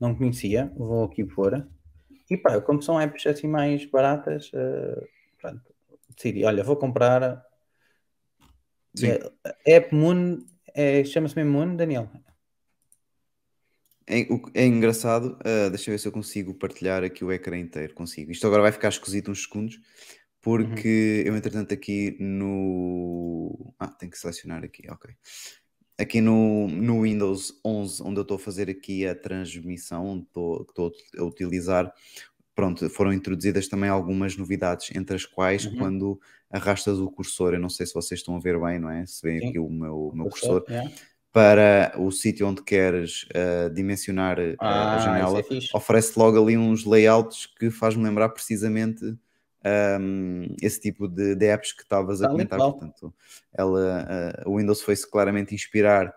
Não 0.01 0.14
conhecia, 0.14 0.72
vou 0.76 1.05
aqui 1.05 1.24
pôr. 1.24 1.66
E 2.30 2.36
pá, 2.36 2.61
como 2.61 2.82
são 2.82 3.01
apps 3.01 3.26
assim 3.26 3.49
mais 3.49 3.84
baratas, 3.86 4.51
eh, 4.55 5.09
pronto, 5.40 5.62
decidi, 6.14 6.44
olha, 6.44 6.62
vou 6.62 6.76
comprar. 6.76 7.44
Sim. 8.94 9.12
A 9.44 9.55
app 9.66 9.94
Moon, 9.94 10.38
é, 10.74 11.05
chama-se 11.05 11.34
mesmo 11.36 11.53
Moon, 11.53 11.76
Daniel? 11.76 12.09
É, 14.09 14.26
é 14.54 14.66
engraçado, 14.66 15.38
ah, 15.44 15.68
deixa 15.68 15.90
eu 15.90 15.92
ver 15.92 15.98
se 15.98 16.09
eu 16.09 16.12
consigo 16.12 16.54
partilhar 16.54 17.04
aqui 17.04 17.24
o 17.24 17.30
ecrã 17.30 17.59
inteiro. 17.59 17.92
Consigo. 17.94 18.32
Isto 18.32 18.46
agora 18.46 18.62
vai 18.62 18.72
ficar 18.72 18.88
esquisito 18.88 19.30
uns 19.30 19.42
segundos, 19.42 19.78
porque 20.40 21.22
eu, 21.26 21.36
entretanto, 21.36 21.74
aqui 21.74 22.16
no. 22.18 23.74
Ah, 23.78 23.88
tenho 23.88 24.11
que 24.11 24.18
selecionar 24.18 24.64
aqui, 24.64 24.90
ok. 24.90 25.14
Aqui 26.00 26.20
no, 26.20 26.68
no 26.68 27.02
Windows 27.02 27.61
11, 27.64 28.02
onde 28.04 28.18
eu 28.20 28.22
estou 28.22 28.36
a 28.36 28.40
fazer 28.40 28.70
aqui 28.70 29.06
a 29.06 29.14
transmissão, 29.14 30.06
onde 30.06 30.22
estou, 30.22 30.92
a 31.18 31.22
utilizar, 31.24 31.92
pronto, 32.54 32.88
foram 32.88 33.12
introduzidas 33.12 33.68
também 33.68 33.90
algumas 33.90 34.36
novidades, 34.36 34.90
entre 34.94 35.16
as 35.16 35.26
quais, 35.26 35.66
Uhum. 35.66 35.76
quando 35.76 36.20
arrastas 36.50 36.98
o 36.98 37.11
cursor, 37.11 37.52
eu 37.54 37.61
não 37.61 37.68
sei 37.68 37.84
se 37.84 37.94
vocês 37.94 38.20
estão 38.20 38.36
a 38.36 38.40
ver 38.40 38.59
bem, 38.61 38.78
não 38.78 38.88
é? 38.88 39.04
Se 39.06 39.20
vê 39.22 39.40
Sim. 39.40 39.48
aqui 39.48 39.59
o 39.59 39.68
meu, 39.68 40.09
o 40.09 40.16
meu 40.16 40.28
Cursor, 40.28 40.61
cursor, 40.62 40.70
yeah. 40.70 40.94
Para 41.33 41.93
o 41.99 42.11
sítio 42.11 42.47
onde 42.49 42.62
queres 42.62 43.26
ah, 43.35 43.68
dimensionar 43.68 44.39
ah, 44.41 44.55
Ah, 44.59 44.95
a 44.95 44.97
isso 44.97 45.05
janela, 45.05 45.41
é 45.41 45.76
oferece 45.76 46.18
logo 46.18 46.43
ali 46.43 46.57
uns 46.57 46.85
layouts 46.85 47.47
que 47.47 47.70
faz-me 47.70 48.05
lembrar 48.05 48.31
precisamente 48.31 49.05
ahm, 49.64 50.55
esse 50.62 50.81
tipo 50.81 51.09
de, 51.09 51.35
de 51.35 51.47
apps 51.47 51.72
que 51.72 51.83
estavas 51.83 52.22
a 52.22 52.26
Tá 52.26 52.33
comentar. 52.33 52.59
Portanto, 52.59 53.14
ela, 53.57 54.07
ah, 54.45 54.49
o 54.49 54.57
Windows 54.59 54.81
foi-se 54.83 55.09
claramente 55.11 55.55
inspirar 55.55 56.12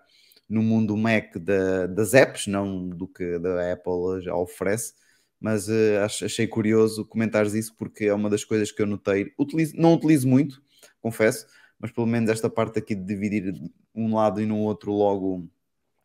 no 0.50 0.62
mundo 0.62 0.98
Mac 0.98 1.38
da- 1.38 1.88
das 1.88 2.14
apps, 2.14 2.48
não 2.48 2.90
do 2.90 3.08
que 3.08 3.24
a 3.24 3.74
Apple 3.74 4.22
já 4.22 4.36
oferece. 4.36 4.94
Mas 5.40 5.68
ach- 6.04 6.24
achei 6.24 6.46
curioso 6.48 7.06
comentares 7.06 7.54
isso 7.54 7.74
porque 7.76 8.06
é 8.06 8.14
uma 8.14 8.30
das 8.30 8.44
coisas 8.44 8.72
que 8.72 8.82
eu 8.82 8.86
notei. 8.88 9.32
Utilizo, 9.40 9.74
não 9.76 9.94
utilizo 9.96 10.28
muito, 10.28 10.62
confesso, 11.02 11.48
mas 11.82 11.92
pelo 11.92 12.08
menos 12.08 12.30
esta 12.30 12.50
parte 12.50 12.80
aqui 12.80 12.96
de 12.96 13.04
dividir 13.06 13.54
um 13.96 14.16
lado 14.16 14.42
e 14.42 14.46
no 14.46 14.60
outro 14.60 14.92
logo 14.94 15.50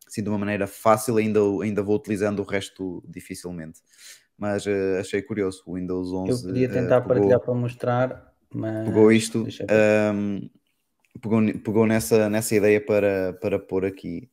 assim 0.07 0.23
de 0.23 0.29
uma 0.29 0.37
maneira 0.37 0.67
fácil, 0.67 1.17
ainda, 1.17 1.39
ainda 1.63 1.83
vou 1.83 1.95
utilizando 1.97 2.39
o 2.41 2.43
resto 2.45 3.03
dificilmente. 3.07 3.81
Mas 4.37 4.65
eh, 4.67 4.99
achei 4.99 5.21
curioso, 5.21 5.63
o 5.67 5.75
Windows 5.75 6.13
11 6.13 6.31
Eu 6.31 6.39
podia 6.39 6.67
eh, 6.69 6.71
tentar 6.73 7.01
pegou, 7.01 7.13
partilhar 7.13 7.39
para 7.39 7.53
mostrar, 7.55 8.33
mas. 8.53 8.85
pegou 8.85 9.11
isto, 9.11 9.43
ver. 9.45 9.53
ahm, 9.69 10.49
pegou, 11.21 11.41
pegou 11.63 11.85
nessa, 11.87 12.29
nessa 12.29 12.55
ideia 12.55 12.81
para, 12.85 13.33
para 13.41 13.59
pôr 13.59 13.85
aqui. 13.85 14.29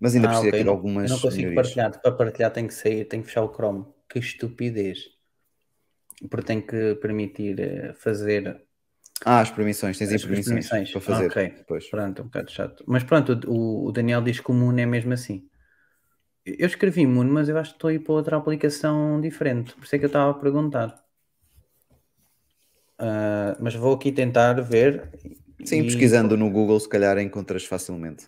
Mas 0.00 0.14
ainda 0.14 0.26
Ah, 0.26 0.30
precisa 0.32 0.48
ok, 0.48 0.50
aqui 0.50 0.62
de 0.62 0.68
não- 0.68 0.74
algumas 0.74 1.04
Eu 1.04 1.08
não 1.10 1.18
consigo 1.20 1.48
melhorias. 1.48 1.54
partilhar. 1.54 2.00
Para 2.00 2.12
partilhar 2.16 2.52
tem 2.52 2.66
que 2.66 2.74
sair, 2.74 3.04
tem 3.06 3.20
que 3.20 3.26
fechar 3.28 3.42
o 3.42 3.52
Chrome. 3.54 3.84
Que 4.08 4.18
estupidez. 4.18 4.98
Porque 6.30 6.46
tem 6.46 6.60
que 6.66 6.94
permitir 6.96 7.60
eh, 7.60 7.92
fazer. 7.94 8.44
Ah, 9.24 9.40
as 9.40 9.50
permissões, 9.50 9.98
tens 9.98 10.12
As 10.12 10.22
permissões, 10.22 10.68
permissões, 10.68 10.90
para 10.90 11.00
fazer. 11.00 11.30
ok. 11.30 11.54
Pois. 11.66 11.88
Pronto, 11.88 12.22
um 12.22 12.24
bocado 12.26 12.50
chato. 12.50 12.84
Mas 12.86 13.04
pronto, 13.04 13.38
o, 13.46 13.86
o 13.86 13.92
Daniel 13.92 14.22
diz 14.22 14.40
que 14.40 14.50
o 14.50 14.54
Moon 14.54 14.76
é 14.78 14.86
mesmo 14.86 15.12
assim. 15.12 15.48
Eu 16.44 16.66
escrevi 16.66 17.06
Moon, 17.06 17.24
mas 17.24 17.48
eu 17.48 17.56
acho 17.56 17.70
que 17.70 17.76
estou 17.76 17.88
a 17.88 17.94
ir 17.94 18.00
para 18.00 18.14
outra 18.14 18.36
aplicação 18.36 19.20
diferente. 19.20 19.74
Por 19.74 19.84
isso 19.84 19.94
é 19.94 19.98
que 19.98 20.04
eu 20.04 20.08
estava 20.08 20.30
a 20.32 20.34
perguntar. 20.34 21.02
Ah, 22.98 23.56
mas 23.60 23.74
vou 23.74 23.94
aqui 23.94 24.10
tentar 24.10 24.60
ver. 24.60 25.08
Sim, 25.64 25.80
e- 25.80 25.84
pesquisando 25.84 26.36
no 26.36 26.50
Google, 26.50 26.78
se 26.80 26.88
calhar 26.88 27.18
encontras 27.18 27.64
facilmente. 27.64 28.26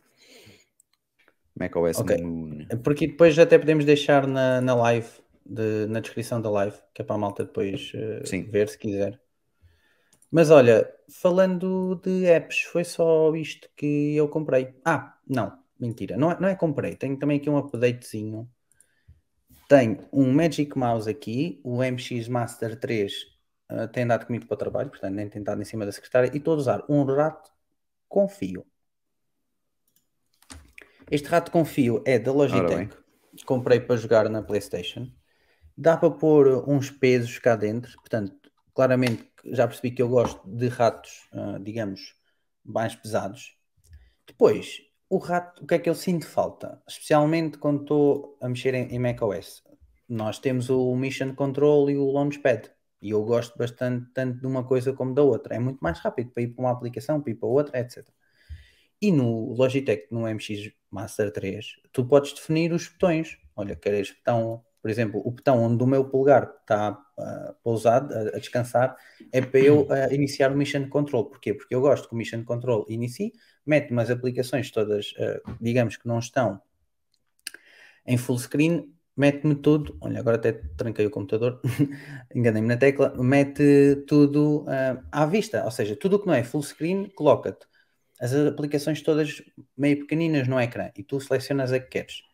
macOS 1.59 1.99
Ok. 1.99 2.23
Moon. 2.23 2.67
Porque 2.83 3.07
depois 3.09 3.39
até 3.39 3.59
podemos 3.59 3.85
deixar 3.85 4.27
na, 4.27 4.61
na 4.61 4.75
live, 4.75 5.09
de- 5.45 5.87
na 5.89 6.01
descrição 6.01 6.41
da 6.41 6.51
live, 6.51 6.77
que 6.93 7.03
é 7.03 7.05
para 7.05 7.17
a 7.17 7.19
malta 7.19 7.45
depois 7.45 7.93
Sim. 8.25 8.43
ver 8.45 8.69
se 8.69 8.79
quiser. 8.79 9.21
Mas 10.35 10.51
olha, 10.51 10.93
falando 11.09 11.95
de 12.03 12.27
apps, 12.27 12.63
foi 12.63 12.83
só 12.83 13.33
isto 13.37 13.71
que 13.77 14.17
eu 14.17 14.29
comprei. 14.29 14.75
Ah, 14.85 15.17
não, 15.25 15.57
mentira, 15.79 16.17
não 16.17 16.33
é, 16.33 16.41
não 16.41 16.49
é 16.49 16.57
comprei, 16.57 16.97
tenho 16.97 17.17
também 17.17 17.39
aqui 17.39 17.49
um 17.49 17.57
updatezinho. 17.57 18.51
Tenho 19.69 20.09
um 20.13 20.33
Magic 20.33 20.77
Mouse 20.77 21.09
aqui, 21.09 21.61
o 21.63 21.85
MX 21.85 22.27
Master 22.27 22.77
3 22.81 23.13
eh, 23.69 23.87
tem 23.87 24.03
andado 24.03 24.27
comigo 24.27 24.45
para 24.47 24.55
o 24.57 24.59
trabalho, 24.59 24.91
portanto 24.91 25.15
nem 25.15 25.29
tem 25.29 25.41
estado 25.41 25.63
em 25.63 25.65
cima 25.65 25.87
da 25.87 25.93
secretária, 25.93 26.29
e 26.35 26.39
estou 26.39 26.55
a 26.55 26.57
usar 26.57 26.85
um 26.89 27.05
rato 27.05 27.53
com 28.09 28.29
fio. 28.29 28.67
Este 31.09 31.29
rato 31.29 31.53
com 31.53 31.65
fio 31.65 32.03
é 32.05 32.19
da. 32.19 32.33
Logitech. 32.33 32.93
Comprei 33.47 33.79
para 33.79 33.97
jogar 33.97 34.29
na 34.29 34.43
PlayStation. 34.43 35.09
Dá 35.79 35.97
para 35.97 36.11
pôr 36.11 36.69
uns 36.69 36.91
pesos 36.91 37.39
cá 37.39 37.55
dentro, 37.55 37.93
portanto, 38.01 38.51
claramente 38.75 39.33
já 39.47 39.67
percebi 39.67 39.91
que 39.91 40.03
eu 40.03 40.09
gosto 40.09 40.41
de 40.49 40.69
ratos, 40.69 41.29
ah, 41.33 41.59
digamos, 41.61 42.15
mais 42.65 42.95
pesados. 42.95 43.57
Depois, 44.27 44.81
o 45.09 45.19
rato, 45.19 45.63
o 45.63 45.67
que 45.67 45.75
é 45.75 45.79
que 45.79 45.89
eu 45.89 45.95
sinto 45.95 46.27
falta? 46.27 46.83
Especialmente 46.89 47.59
quando 47.59 47.83
estou 47.83 48.39
a 48.41 48.49
mexer 48.49 48.75
em, 48.75 48.95
em 48.95 48.99
macOS. 48.99 49.63
Nós 50.09 50.39
temos 50.39 50.71
o 50.71 50.95
Mission 50.97 51.35
Control 51.35 51.91
e 51.91 51.97
o 51.97 52.11
Launchpad. 52.11 52.71
E 53.01 53.11
eu 53.11 53.23
gosto 53.23 53.57
bastante 53.59 54.11
tanto 54.15 54.41
de 54.41 54.47
uma 54.47 54.65
coisa 54.65 54.93
como 54.93 55.15
da 55.15 55.23
outra. 55.23 55.57
É 55.57 55.59
muito 55.59 55.79
mais 55.81 55.99
rápido 55.99 56.31
para 56.31 56.43
ir 56.43 56.49
para 56.49 56.65
uma 56.65 56.73
aplicação, 56.73 57.21
para 57.21 57.33
ir 57.33 57.35
para 57.35 57.49
outra, 57.49 57.79
etc. 57.79 58.07
E 59.01 59.13
no 59.13 59.53
Logitech, 59.53 60.07
no 60.11 60.27
MX 60.27 60.73
Master 60.91 61.31
3, 61.31 61.67
tu 61.93 62.07
podes 62.07 62.33
definir 62.33 62.73
os 62.73 62.89
botões. 62.89 63.39
Olha, 63.55 63.77
queres 63.77 64.11
botão, 64.11 64.65
por 64.85 64.91
exemplo, 64.91 65.23
o 65.25 65.31
botão 65.31 65.63
onde 65.63 65.83
o 65.83 65.87
meu 65.87 66.05
polegar 66.05 66.57
está 66.61 66.91
uh, 66.93 67.55
pousado, 67.63 68.13
a, 68.13 68.37
a, 68.37 68.39
descansar, 68.39 68.95
é 69.33 69.41
para 69.41 69.59
eu 69.59 69.85
uh, 69.85 70.13
iniciar 70.13 70.53
o 70.53 70.55
Mission 70.55 70.91
Control. 70.91 71.25
Porquê? 71.25 71.55
Porque 71.55 71.75
eu 71.75 71.81
gosto 71.81 72.07
que 72.07 72.15
o 72.15 72.19
Mission 72.19 72.45
Control 72.45 72.85
inicie, 72.91 73.33
mete 73.65 73.91
umas 73.93 74.11
aplicações 74.11 74.71
todas, 74.71 75.13
uh, 75.13 75.57
digamos 75.59 75.97
que 75.97 76.07
não 76.07 76.19
estão 76.19 76.61
em 78.07 78.19
full 78.19 78.39
screen, 78.39 78.95
mete-me 79.17 79.55
tudo, 79.55 79.97
olha, 80.03 80.21
agora 80.21 80.37
até 80.37 80.53
tranquei 80.53 81.07
o 81.07 81.11
computador, 81.11 81.63
enganei-me 82.37 82.69
na 82.69 82.77
tecla, 82.77 83.15
mete 83.17 84.05
tudo 84.07 84.67
à 85.11 85.25
vista, 85.25 85.65
ou 85.65 85.71
seja, 85.71 85.97
tudo 85.97 86.17
o 86.17 86.19
que 86.19 86.27
não 86.27 86.35
é 86.35 86.45
full 86.45 86.63
screen, 86.63 87.09
coloca-te 87.15 87.67
as 88.21 88.35
aplicações 88.35 89.01
todas 89.01 89.41
meio 89.75 90.01
pequeninas 90.01 90.47
no 90.47 90.61
ecrã 90.61 90.91
e 90.95 91.03
tu 91.03 91.19
selecionas 91.19 91.73
a 91.73 91.81
que 91.81 91.89
queres. 91.89 92.34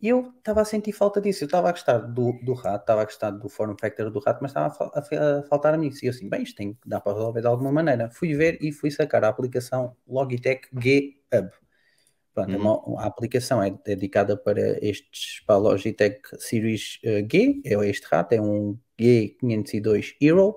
E 0.00 0.08
eu 0.08 0.32
estava 0.38 0.60
a 0.60 0.64
sentir 0.64 0.92
falta 0.92 1.20
disso, 1.20 1.44
eu 1.44 1.46
estava 1.46 1.68
a 1.68 1.72
gostar 1.72 1.98
do, 1.98 2.32
do 2.42 2.52
rato, 2.52 2.82
estava 2.82 3.00
a 3.00 3.04
gostar 3.04 3.30
do 3.30 3.48
form 3.48 3.74
factor 3.80 4.10
do 4.10 4.18
rato, 4.18 4.40
mas 4.42 4.50
estava 4.50 4.74
a, 4.92 4.98
a, 4.98 5.38
a 5.38 5.42
faltar-me 5.44 5.88
isso. 5.88 6.04
E 6.04 6.08
eu 6.08 6.10
assim, 6.10 6.28
bem, 6.28 6.42
isto 6.42 6.56
tem 6.56 6.74
que 6.74 6.88
dar 6.88 7.00
para 7.00 7.14
resolver 7.14 7.40
de 7.40 7.46
alguma 7.46 7.72
maneira. 7.72 8.10
Fui 8.10 8.34
ver 8.34 8.58
e 8.60 8.72
fui 8.72 8.90
sacar 8.90 9.24
a 9.24 9.28
aplicação 9.28 9.96
Logitech 10.06 10.68
G 10.78 11.16
Hub 11.32 11.50
Pronto, 12.36 12.54
uhum. 12.54 12.92
uma, 12.92 13.02
a 13.02 13.06
aplicação 13.06 13.62
é 13.62 13.70
dedicada 13.70 14.36
para 14.36 14.60
estes, 14.86 15.40
para 15.46 15.54
a 15.54 15.58
Logitech 15.58 16.20
Series 16.38 17.00
uh, 17.02 17.26
G, 17.32 17.62
é 17.64 17.72
este 17.88 18.06
rato, 18.06 18.34
é 18.34 18.40
um 18.42 18.78
G502 19.00 20.16
Hero, 20.20 20.50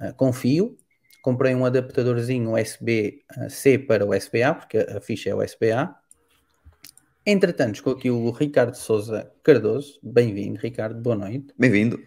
uh, 0.00 0.12
com 0.16 0.32
fio. 0.32 0.76
Comprei 1.22 1.54
um 1.54 1.64
adaptadorzinho 1.64 2.54
USB-C 2.54 3.78
para 3.86 4.04
USB-A, 4.04 4.54
porque 4.54 4.78
a 4.78 5.00
ficha 5.00 5.30
é 5.30 5.34
USB-A. 5.36 5.96
Entretanto, 7.28 7.74
estou 7.74 7.92
aqui 7.92 8.08
o 8.08 8.30
Ricardo 8.30 8.76
Souza 8.76 9.32
Cardoso. 9.42 9.98
Bem-vindo, 10.00 10.60
Ricardo, 10.60 11.02
boa 11.02 11.16
noite. 11.16 11.52
Bem-vindo. 11.58 12.00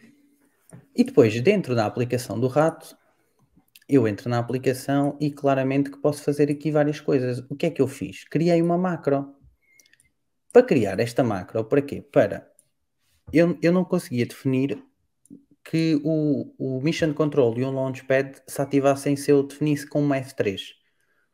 E 0.95 1.03
depois, 1.03 1.37
dentro 1.41 1.75
da 1.75 1.85
aplicação 1.85 2.39
do 2.39 2.47
rato, 2.47 2.97
eu 3.89 4.07
entro 4.07 4.29
na 4.29 4.39
aplicação 4.39 5.17
e 5.19 5.29
claramente 5.29 5.91
que 5.91 5.97
posso 5.97 6.23
fazer 6.23 6.49
aqui 6.49 6.71
várias 6.71 7.01
coisas. 7.01 7.39
O 7.49 7.55
que 7.57 7.65
é 7.65 7.69
que 7.69 7.81
eu 7.81 7.87
fiz? 7.87 8.23
Criei 8.23 8.61
uma 8.61 8.77
macro. 8.77 9.35
Para 10.53 10.63
criar 10.63 10.97
esta 11.01 11.21
macro, 11.21 11.65
para 11.65 11.81
quê? 11.81 12.01
Para. 12.01 12.49
Eu, 13.33 13.59
eu 13.61 13.73
não 13.73 13.83
conseguia 13.83 14.25
definir 14.25 14.81
que 15.65 15.99
o, 16.01 16.55
o 16.57 16.79
Mission 16.79 17.13
Control 17.13 17.57
e 17.57 17.65
o 17.65 17.71
Launchpad 17.71 18.41
se 18.47 18.61
ativassem 18.61 19.17
se 19.17 19.29
eu 19.31 19.43
definisse 19.43 19.85
com 19.85 20.01
uma 20.01 20.15
F3. 20.15 20.78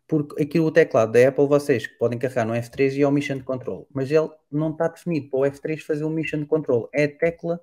Porque 0.08 0.44
aqui 0.44 0.60
o 0.60 0.72
teclado 0.72 1.12
da 1.12 1.28
Apple, 1.28 1.48
vocês 1.48 1.88
podem 1.88 2.20
carregar 2.20 2.46
no 2.46 2.54
F3 2.54 2.94
e 2.94 3.02
é 3.02 3.08
o 3.08 3.12
Mission 3.12 3.42
Control. 3.42 3.88
Mas 3.92 4.12
ele 4.12 4.30
não 4.52 4.72
está 4.72 4.88
definido 4.88 5.30
para 5.30 5.40
o 5.40 5.44
F3 5.44 5.80
fazer 5.80 6.04
o 6.04 6.10
Mission 6.10 6.46
Control. 6.46 6.90
É 6.94 7.06
a 7.06 7.18
tecla 7.18 7.60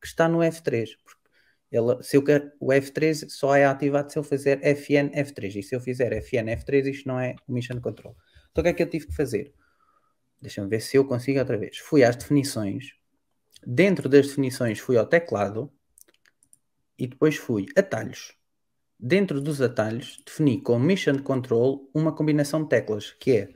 que 0.00 0.06
está 0.06 0.28
no 0.28 0.38
F3. 0.38 0.90
Porque 1.02 1.26
ele, 1.70 2.02
se 2.02 2.16
eu 2.16 2.24
o 2.60 2.68
F3 2.68 3.28
só 3.28 3.54
é 3.56 3.64
ativado 3.64 4.12
se 4.12 4.18
eu 4.18 4.22
fizer 4.22 4.60
FN 4.76 5.10
F3 5.14 5.56
e 5.56 5.62
se 5.62 5.74
eu 5.74 5.80
fizer 5.80 6.12
FN 6.22 6.46
F3 6.56 6.86
isto 6.86 7.08
não 7.08 7.18
é 7.18 7.34
Mission 7.48 7.80
Control. 7.80 8.16
Então 8.50 8.62
o 8.62 8.64
que 8.64 8.70
é 8.70 8.72
que 8.72 8.82
eu 8.82 8.90
tive 8.90 9.06
que 9.06 9.14
fazer? 9.14 9.52
Deixa-me 10.40 10.68
ver 10.68 10.80
se 10.80 10.96
eu 10.96 11.04
consigo 11.04 11.38
outra 11.38 11.56
vez. 11.56 11.78
Fui 11.78 12.04
às 12.04 12.14
definições, 12.14 12.94
dentro 13.66 14.08
das 14.08 14.28
definições 14.28 14.78
fui 14.78 14.96
ao 14.96 15.06
teclado 15.06 15.72
e 16.98 17.06
depois 17.06 17.36
fui 17.36 17.66
atalhos. 17.76 18.35
Dentro 18.98 19.40
dos 19.40 19.60
atalhos 19.60 20.22
defini 20.24 20.60
com 20.60 20.78
Mission 20.78 21.18
Control 21.18 21.90
uma 21.94 22.14
combinação 22.14 22.62
de 22.62 22.70
teclas 22.70 23.10
que 23.10 23.36
é 23.36 23.48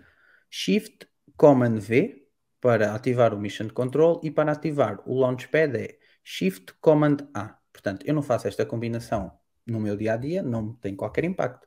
Shift 0.51 1.09
Command 1.37 1.79
V 1.79 2.27
para 2.61 2.95
ativar 2.95 3.33
o 3.33 3.39
Mission 3.41 3.69
Control 3.69 4.21
e 4.23 4.31
para 4.31 4.53
ativar 4.53 5.01
o 5.07 5.19
Launchpad 5.19 5.77
é 5.77 5.99
Shift 6.23 6.75
Command 6.81 7.17
A. 7.33 7.59
Portanto, 7.73 8.05
eu 8.07 8.15
não 8.15 8.23
faço 8.23 8.49
esta 8.49 8.67
combinação 8.67 9.33
no 9.67 9.81
meu 9.81 9.97
dia 9.97 10.15
a 10.15 10.17
dia, 10.17 10.43
não 10.43 10.75
tem 10.75 10.95
qualquer 10.95 11.25
impacto. 11.25 11.67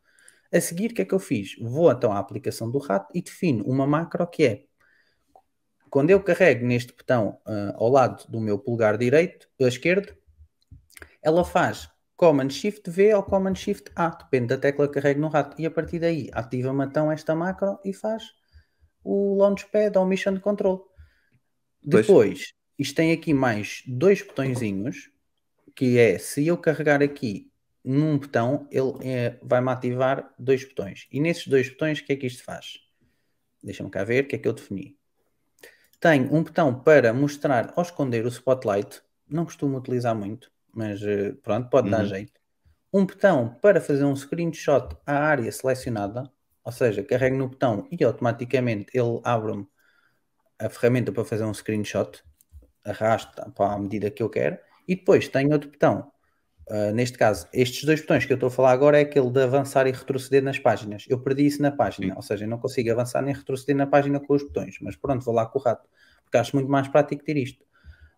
A 0.51 0.61
seguir, 0.61 0.91
o 0.91 0.93
que 0.93 1.01
é 1.01 1.05
que 1.05 1.13
eu 1.13 1.19
fiz? 1.19 1.55
Vou 1.59 1.91
então 1.91 2.11
à 2.11 2.19
aplicação 2.19 2.69
do 2.69 2.77
rato 2.77 3.11
e 3.15 3.21
defino 3.23 3.65
uma 3.65 3.87
macro 3.87 4.27
que 4.27 4.45
é 4.45 4.65
quando 5.93 6.09
eu 6.09 6.23
carrego 6.23 6.65
neste 6.65 6.91
botão 6.91 7.39
uh, 7.45 7.75
ao 7.75 7.87
lado 7.87 8.25
do 8.27 8.41
meu 8.41 8.57
polegar 8.57 8.97
direito, 8.97 9.47
ou 9.59 9.67
esquerdo, 9.67 10.11
ela 11.21 11.45
faz 11.45 11.87
Command 12.15 12.49
Shift 12.49 12.89
V 12.89 13.13
ou 13.15 13.23
Command 13.23 13.55
Shift 13.55 13.91
A, 13.95 14.09
depende 14.09 14.47
da 14.47 14.57
tecla 14.57 14.87
que 14.87 14.93
carrego 14.93 15.21
no 15.21 15.27
rato. 15.27 15.59
E 15.59 15.65
a 15.65 15.71
partir 15.71 15.99
daí 15.99 16.29
ativa-me 16.31 16.85
então 16.85 17.11
esta 17.11 17.35
macro 17.35 17.79
e 17.83 17.93
faz 17.93 18.31
o 19.03 19.35
Launchpad 19.37 19.97
ou 19.97 20.05
Mission 20.05 20.39
Control. 20.39 20.87
Depois, 21.83 22.53
isto 22.77 22.95
tem 22.95 23.11
aqui 23.11 23.33
mais 23.33 23.83
dois 23.85 24.21
botõezinhos 24.21 25.11
que 25.75 25.97
é 25.97 26.17
se 26.17 26.45
eu 26.45 26.57
carregar 26.57 27.01
aqui 27.01 27.51
num 27.83 28.17
botão, 28.17 28.67
ele 28.71 28.93
é, 29.01 29.37
vai-me 29.41 29.69
ativar 29.69 30.33
dois 30.39 30.63
botões. 30.63 31.07
E 31.11 31.19
nesses 31.19 31.47
dois 31.47 31.69
botões, 31.69 31.99
o 31.99 32.05
que 32.05 32.13
é 32.13 32.15
que 32.15 32.27
isto 32.27 32.43
faz? 32.43 32.79
Deixa-me 33.61 33.89
cá 33.89 34.03
ver 34.03 34.23
o 34.23 34.27
que 34.27 34.35
é 34.35 34.39
que 34.39 34.47
eu 34.47 34.53
defini. 34.53 34.97
Tenho 35.99 36.33
um 36.33 36.43
botão 36.43 36.79
para 36.79 37.13
mostrar 37.13 37.73
ou 37.75 37.83
esconder 37.83 38.25
o 38.25 38.29
spotlight, 38.29 39.01
não 39.27 39.45
costumo 39.45 39.77
utilizar 39.77 40.15
muito, 40.15 40.51
mas 40.73 41.01
eh, 41.03 41.33
pronto, 41.43 41.69
pode 41.69 41.89
uhum. 41.89 41.97
dar 41.97 42.05
jeito. 42.05 42.33
Um 42.93 43.05
botão 43.05 43.57
para 43.61 43.81
fazer 43.81 44.03
um 44.03 44.15
screenshot 44.15 44.95
à 45.05 45.13
área 45.13 45.51
selecionada, 45.51 46.31
ou 46.63 46.71
seja, 46.71 47.03
carrego 47.03 47.37
no 47.37 47.49
botão 47.49 47.87
e 47.91 48.03
automaticamente 48.03 48.87
ele 48.93 49.19
abre-me 49.23 49.67
a 50.59 50.69
ferramenta 50.69 51.11
para 51.11 51.25
fazer 51.25 51.43
um 51.43 51.53
screenshot, 51.53 52.23
arrasta 52.85 53.49
para 53.51 53.73
a 53.73 53.79
medida 53.79 54.11
que 54.11 54.21
eu 54.21 54.29
quero 54.29 54.57
e 54.87 54.95
depois 54.95 55.27
tem 55.27 55.51
outro 55.51 55.69
botão. 55.69 56.11
Uh, 56.69 56.93
neste 56.93 57.17
caso, 57.17 57.47
estes 57.53 57.83
dois 57.83 57.99
botões 57.99 58.25
que 58.25 58.31
eu 58.31 58.35
estou 58.35 58.47
a 58.47 58.51
falar 58.51 58.71
agora 58.71 58.97
é 58.97 59.01
aquele 59.01 59.29
de 59.29 59.41
avançar 59.41 59.85
e 59.85 59.91
retroceder 59.91 60.41
nas 60.41 60.57
páginas. 60.57 61.05
Eu 61.09 61.19
perdi 61.19 61.45
isso 61.45 61.61
na 61.61 61.71
página, 61.71 62.07
Sim. 62.07 62.13
ou 62.15 62.21
seja, 62.21 62.45
eu 62.45 62.49
não 62.49 62.57
consigo 62.57 62.89
avançar 62.91 63.21
nem 63.21 63.33
retroceder 63.33 63.75
na 63.75 63.85
página 63.85 64.19
com 64.19 64.33
os 64.33 64.43
botões, 64.43 64.77
mas 64.81 64.95
pronto, 64.95 65.25
vou 65.25 65.33
lá 65.33 65.45
com 65.45 65.59
o 65.59 65.61
rato, 65.61 65.89
porque 66.23 66.37
acho 66.37 66.55
muito 66.55 66.69
mais 66.69 66.87
prático 66.87 67.23
ter 67.23 67.35
isto. 67.35 67.65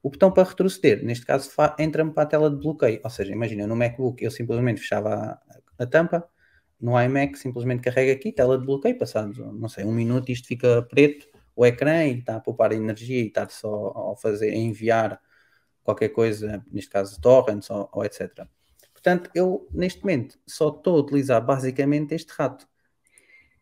O 0.05 0.09
botão 0.11 0.31
para 0.31 0.47
retroceder, 0.47 1.03
neste 1.03 1.25
caso, 1.25 1.49
entra-me 1.79 2.13
para 2.13 2.21
a 2.21 2.25
tela 2.27 2.47
de 2.47 2.57
bloqueio, 2.57 3.01
ou 3.03 3.09
seja, 3.09 3.31
imagina, 3.31 3.65
no 3.65 3.75
MacBook 3.75 4.23
eu 4.23 4.29
simplesmente 4.29 4.79
fechava 4.79 5.15
a, 5.15 5.39
a 5.79 5.87
tampa, 5.87 6.29
no 6.79 6.91
iMac 7.01 7.39
simplesmente 7.39 7.81
carrega 7.81 8.13
aqui, 8.13 8.31
tela 8.31 8.55
de 8.59 8.67
bloqueio, 8.67 8.95
passado, 8.99 9.51
não 9.53 9.67
sei, 9.67 9.83
um 9.83 9.91
minuto 9.91 10.31
isto 10.31 10.47
fica 10.47 10.83
preto, 10.83 11.27
o 11.55 11.65
ecrã, 11.65 12.05
e 12.05 12.19
está 12.19 12.35
a 12.35 12.39
poupar 12.39 12.71
energia 12.71 13.19
e 13.19 13.29
está 13.29 13.49
só 13.49 14.11
a 14.13 14.15
fazer, 14.15 14.51
a 14.51 14.55
enviar 14.55 15.19
qualquer 15.83 16.09
coisa, 16.09 16.63
neste 16.71 16.91
caso 16.91 17.19
torrents 17.19 17.71
ou, 17.71 17.89
ou 17.91 18.05
etc. 18.05 18.45
Portanto, 18.93 19.31
eu 19.33 19.67
neste 19.73 20.01
momento 20.01 20.37
só 20.45 20.69
estou 20.69 20.97
a 20.97 20.99
utilizar 20.99 21.43
basicamente 21.43 22.13
este 22.13 22.31
rato 22.31 22.67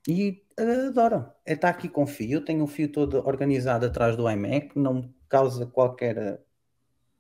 e 0.06 0.44
uh, 0.60 0.88
adoro. 0.88 1.26
É 1.46 1.54
estar 1.54 1.70
aqui 1.70 1.88
com 1.88 2.06
fio, 2.06 2.44
tenho 2.44 2.66
o 2.66 2.68
fio 2.68 2.92
todo 2.92 3.26
organizado 3.26 3.86
atrás 3.86 4.18
do 4.18 4.30
iMac, 4.30 4.78
não 4.78 5.10
causa 5.34 5.66
qualquer 5.66 6.16
eh, 6.16 6.40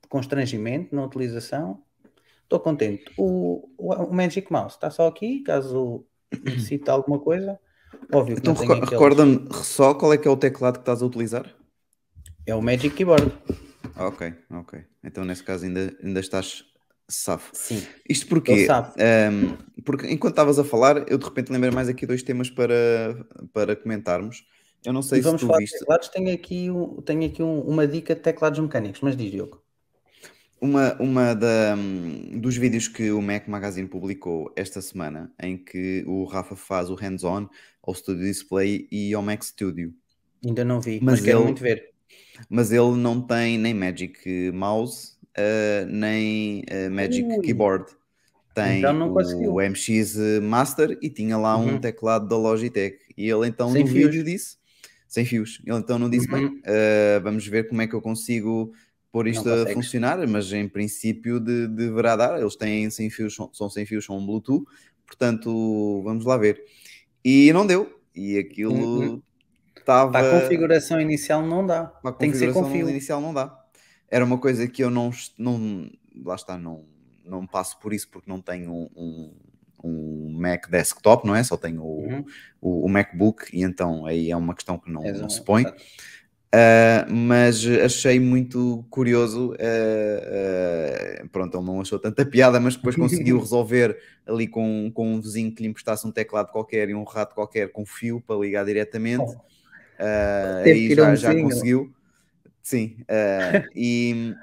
constrangimento 0.08 0.96
na 0.96 1.04
utilização. 1.04 1.82
Estou 2.44 2.60
contente. 2.60 3.12
O, 3.18 3.72
o, 3.76 3.92
o, 3.92 4.14
Magic 4.14 4.52
Mouse 4.52 4.76
está 4.76 4.92
só 4.92 5.08
aqui, 5.08 5.40
caso 5.40 6.06
necessite 6.46 6.88
alguma 6.92 7.18
coisa. 7.18 7.60
Óbvio 8.12 8.38
então 8.38 8.54
recorda-me 8.54 9.48
só 9.64 9.96
qual 9.96 10.14
é 10.14 10.18
que 10.20 10.28
é 10.28 10.32
o 10.32 10.38
teclado 10.38 10.76
que 10.76 10.82
estás 10.82 11.02
a 11.02 11.06
utilizar? 11.08 11.52
É 12.46 12.54
o 12.54 12.62
Magic 12.62 12.92
Keyboard. 12.92 13.32
Ok, 13.96 14.32
ok. 14.52 14.84
Então 15.04 15.26
nesse 15.26 15.44
caso 15.44 15.66
ainda, 15.66 15.96
ainda 16.04 16.20
estás 16.20 16.64
safo. 17.10 17.50
Sim. 17.54 17.82
Isto 18.08 18.28
porquê? 18.28 18.68
Um, 18.70 19.82
porque 19.84 20.08
enquanto 20.12 20.34
estavas 20.34 20.60
a 20.60 20.64
falar, 20.64 21.10
eu 21.10 21.18
de 21.18 21.26
repente 21.26 21.52
lembrei 21.52 21.72
mais 21.72 21.90
aqui 21.90 22.06
dois 22.06 22.22
temas 22.22 22.52
para, 22.52 23.26
para 23.52 23.76
comentarmos. 23.76 24.44
Eu 24.86 24.94
não 24.94 25.02
sei 25.02 25.20
e 25.20 25.22
vamos 25.22 25.42
se 25.42 25.46
tu 25.46 25.48
falar 25.48 25.60
viste. 25.60 25.74
De 25.74 25.80
teclados, 25.80 26.08
tenho 26.10 26.34
aqui, 26.34 26.70
um, 26.72 27.02
tenho 27.02 27.26
aqui 27.26 27.42
um, 27.44 27.62
uma 27.62 27.88
dica 27.88 28.16
de 28.16 28.22
teclados 28.22 28.60
mecânicos, 28.60 29.02
mas 29.02 29.16
diz 29.16 29.32
Diogo. 29.32 29.62
Uma, 30.60 30.94
uma 31.02 31.34
da, 31.34 31.76
dos 32.38 32.56
vídeos 32.56 32.88
que 32.88 33.12
o 33.12 33.22
Mac 33.22 33.48
Magazine 33.48 33.88
publicou 33.88 34.52
esta 34.56 34.82
semana, 34.82 35.32
em 35.42 35.58
que 35.58 36.04
o 36.08 36.24
Rafa 36.24 36.56
faz 36.56 36.90
o 36.90 36.96
hands-on 36.96 37.50
ao 37.82 37.94
Studio 37.94 38.24
Display 38.24 38.88
e 38.90 39.14
ao 39.14 39.22
Mac 39.22 39.44
Studio. 39.44 39.94
Ainda 40.46 40.64
não 40.64 40.80
vi, 40.80 41.00
mas, 41.02 41.16
mas 41.16 41.22
quero 41.22 41.40
ele, 41.40 41.46
muito 41.46 41.62
ver 41.62 41.94
mas 42.50 42.72
ele 42.72 42.96
não 42.96 43.22
tem 43.22 43.58
nem 43.58 43.74
Magic 43.74 44.52
Mouse, 44.54 45.14
uh, 45.38 45.86
nem 45.90 46.62
uh, 46.62 46.92
Magic 46.92 47.28
Ui. 47.28 47.42
Keyboard. 47.42 47.86
Tem 48.54 48.80
Então 48.80 48.94
não 48.94 49.12
conseguiu. 49.14 49.54
o 49.54 49.62
MX 49.62 50.16
Master 50.42 50.98
e 51.02 51.10
tinha 51.10 51.38
lá 51.38 51.58
um 51.58 51.74
Uhum. 51.74 51.80
teclado 51.80 52.28
da 52.28 52.38
Logitech. 52.38 53.00
E 53.18 53.30
ele 53.30 53.48
então 53.48 53.72
Sem 53.72 53.82
no 53.84 53.88
fios. 53.90 54.06
vídeo 54.06 54.24
disse, 54.24 54.58
sem 55.14 55.26
fios, 55.26 55.62
ele 55.64 55.78
então 55.78 56.00
não 56.00 56.10
disse, 56.10 56.28
Uhum. 56.32 56.40
bem, 56.40 56.46
uh, 56.62 57.22
vamos 57.22 57.46
ver 57.46 57.68
como 57.70 57.84
é 57.84 57.88
que 57.88 57.94
eu 57.94 58.02
consigo 58.02 58.74
pôr 59.12 59.28
isto 59.28 59.48
a 59.48 59.68
funcionar, 59.68 60.18
mas 60.28 60.52
em 60.52 60.68
princípio 60.68 61.40
de, 61.40 61.68
deverá 61.68 62.16
dar, 62.16 62.40
eles 62.42 62.56
têm 62.56 62.90
sem 62.90 63.12
fios, 63.12 63.36
são, 63.36 63.54
são 63.54 63.70
sem 63.70 63.86
fios, 63.86 64.06
são 64.06 64.26
Bluetooth, 64.26 64.66
portanto 65.06 66.02
vamos 66.04 66.26
lá 66.26 66.36
ver. 66.36 66.64
E 67.24 67.54
não 67.54 67.68
deu, 67.68 68.00
e 68.16 68.40
aquilo 68.40 68.74
Uhum. 68.74 69.22
estava... 69.78 70.12
Para 70.12 70.36
a 70.38 70.42
configuração 70.42 71.00
inicial 71.00 71.46
não 71.46 71.64
dá. 71.64 71.86
Para 71.86 72.10
a 72.10 72.14
Tem 72.14 72.32
que 72.32 72.38
ser 72.38 72.48
com 72.48 72.62
configuração 72.62 72.88
fio. 72.88 72.90
inicial 72.90 73.22
não 73.22 73.34
dá. 73.36 73.56
Era 74.10 74.26
uma 74.26 74.40
coisa 74.40 74.68
que 74.68 74.84
eu 74.84 74.90
não, 74.90 75.12
não 75.38 75.92
lá 76.26 76.34
está, 76.34 76.58
não, 76.58 76.86
não 77.24 77.46
passo 77.46 77.80
por 77.80 77.94
isso 77.94 78.10
porque 78.10 78.28
não 78.30 78.42
tenho 78.42 78.72
um, 78.74 78.90
um, 78.96 79.32
um 79.84 80.32
Mac 80.40 80.70
desktop, 80.70 81.26
não 81.28 81.36
é? 81.36 81.44
Só 81.44 81.58
tenho 81.58 81.82
o, 81.84 82.08
Uhum. 82.08 82.26
o, 82.62 82.86
o 82.86 82.90
MacBook 82.90 83.46
e 83.54 83.64
então 83.64 84.06
aí 84.06 84.32
é 84.32 84.36
uma 84.38 84.56
questão 84.56 84.78
que 84.78 84.92
não, 84.92 85.04
não 85.04 85.30
se 85.30 85.44
põe. 85.44 85.66
Ah, 86.56 87.08
mas 87.10 87.66
achei 87.66 88.20
muito 88.20 88.86
curioso. 88.90 89.56
ah, 89.60 91.22
ah, 91.24 91.28
pronto, 91.32 91.58
ele 91.58 91.66
não 91.66 91.82
achou 91.82 91.98
tanta 91.98 92.24
piada, 92.26 92.60
mas 92.60 92.76
depois 92.76 92.96
conseguiu 92.96 93.40
resolver 93.42 93.98
ali 94.26 94.48
com, 94.48 94.92
com 94.94 95.16
um 95.16 95.20
vizinho 95.20 95.54
que 95.54 95.64
lhe 95.64 95.70
emprestasse 95.70 96.06
um 96.06 96.12
teclado 96.12 96.52
qualquer 96.52 96.90
e 96.90 96.94
um 96.94 97.04
rato 97.04 97.34
qualquer 97.34 97.72
com 97.72 97.86
fio 97.86 98.22
para 98.22 98.36
ligar 98.40 98.66
diretamente. 98.66 99.24
Oh. 99.24 99.42
Aí 100.64 100.94
já, 100.94 101.12
um 101.12 101.16
já 101.16 101.30
vizinho. 101.30 101.50
conseguiu. 101.50 101.94
Sim, 102.62 102.98
e, 103.76 104.36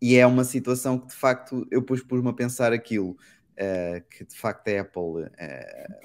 e 0.00 0.16
é 0.16 0.26
uma 0.26 0.42
situação 0.42 0.98
que 0.98 1.08
de 1.08 1.14
facto 1.14 1.66
eu 1.70 1.80
depois 1.80 2.02
pus-me 2.02 2.28
a 2.28 2.32
pensar 2.32 2.72
aquilo, 2.72 3.16
ah, 3.58 4.00
que 4.10 4.24
de 4.24 4.34
facto 4.36 4.68
a 4.68 4.80
Apple 4.80 5.30
ah, 5.38 5.98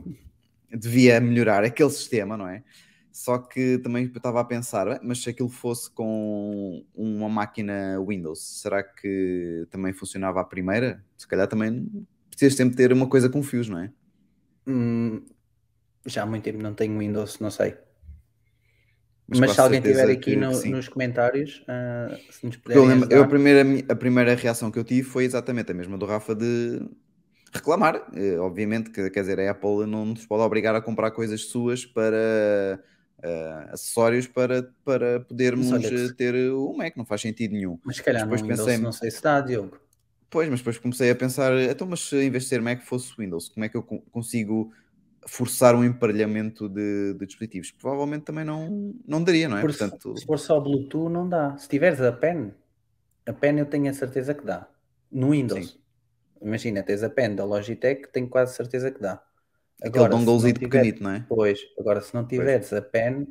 devia 0.73 1.19
melhorar 1.19 1.63
aquele 1.63 1.89
sistema, 1.89 2.37
não 2.37 2.47
é? 2.47 2.63
Só 3.11 3.37
que 3.37 3.77
também 3.79 4.05
eu 4.05 4.17
estava 4.17 4.39
a 4.39 4.45
pensar, 4.45 4.85
"Bem, 4.85 4.99
mas 5.03 5.21
se 5.21 5.29
aquilo 5.29 5.49
fosse 5.49 5.91
com 5.91 6.85
uma 6.95 7.27
máquina 7.27 7.99
Windows, 8.07 8.39
será 8.61 8.81
que 8.81 9.67
também 9.69 9.91
funcionava 9.91 10.39
à 10.39 10.45
primeira? 10.45 11.03
Se 11.17 11.27
calhar 11.27 11.45
também 11.47 11.89
precisas 12.29 12.55
sempre 12.55 12.77
ter 12.77 12.93
uma 12.93 13.07
coisa 13.07 13.27
com 13.29 13.43
fios, 13.43 13.67
não 13.67 13.79
é? 13.79 13.91
Hum, 14.65 15.25
já 16.05 16.23
há 16.23 16.25
muito 16.25 16.43
tempo 16.43 16.63
não 16.63 16.73
tenho 16.73 16.97
Windows, 16.97 17.39
não 17.39 17.51
sei. 17.51 17.75
Mas 19.27 19.39
Mas, 19.39 19.51
se 19.51 19.61
alguém 19.61 19.81
tiver 19.81 20.09
aqui 20.09 20.35
no- 20.35 20.65
nos 20.65 20.87
comentários, 20.87 21.63
ah, 21.67 22.17
se 22.29 22.45
nos 22.45 22.55
Eu, 22.55 22.61
puderem 22.61 22.87
lembro- 22.87 23.11
eu 23.11 23.23
a, 23.23 23.27
primeira, 23.27 23.63
a 23.89 23.95
primeira 23.95 24.35
reação 24.35 24.71
que 24.71 24.79
eu 24.79 24.83
tive 24.83 25.03
foi 25.03 25.23
exatamente 25.25 25.71
a 25.71 25.75
mesma 25.75 25.97
do 25.97 26.05
Rafa 26.05 26.33
de 26.35 26.81
reclamar. 27.53 28.07
Eh, 28.13 28.37
obviamente, 28.37 28.89
que, 28.89 29.09
quer 29.09 29.21
dizer, 29.21 29.39
a 29.39 29.51
Apple 29.51 29.85
não 29.85 30.05
nos 30.05 30.25
pode 30.25 30.43
obrigar 30.43 30.75
a 30.75 30.81
comprar 30.81 31.11
coisas 31.11 31.45
suas 31.45 31.85
para 31.85 32.79
eh, 33.21 33.67
acessórios 33.71 34.27
para, 34.27 34.71
para 34.83 35.19
podermos 35.21 35.71
olha 35.71 35.87
eh, 35.87 36.13
ter 36.15 36.51
o 36.51 36.73
Mac, 36.73 36.95
não 36.95 37.05
faz 37.05 37.21
sentido 37.21 37.51
nenhum. 37.53 37.77
Mas 37.83 37.97
se 37.97 38.03
calhar 38.03 38.23
depois 38.23 38.41
Windows 38.41 38.59
pensei- 38.59 38.77
não 38.77 38.91
sei 38.91 39.11
se 39.11 39.21
dá, 39.21 39.41
Diogo. 39.41 39.77
Pois, 40.29 40.47
mas 40.49 40.59
depois 40.61 40.77
comecei 40.77 41.11
a 41.11 41.15
pensar, 41.15 41.51
então, 41.59 41.85
mas 41.85 41.99
se 41.99 42.15
em 42.15 42.29
vez 42.29 42.43
de 42.43 42.49
ser 42.49 42.61
Mac 42.61 42.81
fosse 42.83 43.13
Windows, 43.17 43.49
como 43.49 43.65
é 43.65 43.69
que 43.69 43.75
eu 43.75 43.83
con- 43.83 43.99
consigo 44.11 44.71
forçar 45.27 45.75
um 45.75 45.83
emparelhamento 45.83 46.69
de, 46.69 47.13
de 47.15 47.25
dispositivos? 47.25 47.69
Provavelmente 47.71 48.23
também 48.23 48.45
não, 48.45 48.95
não 49.05 49.21
daria, 49.21 49.49
não 49.49 49.57
é? 49.57 49.61
Por 49.61 49.71
Portanto, 49.75 50.17
Se 50.17 50.25
for 50.25 50.39
só 50.39 50.57
Bluetooth, 50.59 51.11
não 51.11 51.27
dá. 51.27 51.57
Se 51.57 51.67
tiveres 51.67 51.99
a 51.99 52.13
pen, 52.13 52.53
a 53.25 53.33
pen 53.33 53.59
eu 53.59 53.65
tenho 53.65 53.89
a 53.89 53.93
certeza 53.93 54.33
que 54.33 54.45
dá. 54.45 54.67
No 55.11 55.31
Windows. 55.31 55.80
Imagina, 56.41 56.81
tens 56.83 57.03
a 57.03 57.09
pen 57.09 57.35
da 57.35 57.45
Logitech, 57.45 58.07
tenho 58.11 58.27
quase 58.27 58.55
certeza 58.55 58.91
que 58.91 58.99
dá. 58.99 59.21
aquele 59.81 60.03
tiver- 60.59 60.69
pequenito, 60.69 61.03
não 61.03 61.11
é? 61.11 61.25
Pois, 61.27 61.59
agora 61.79 62.01
se 62.01 62.13
não 62.13 62.25
tiveres 62.25 62.71
a 62.73 62.81
pen, 62.81 63.27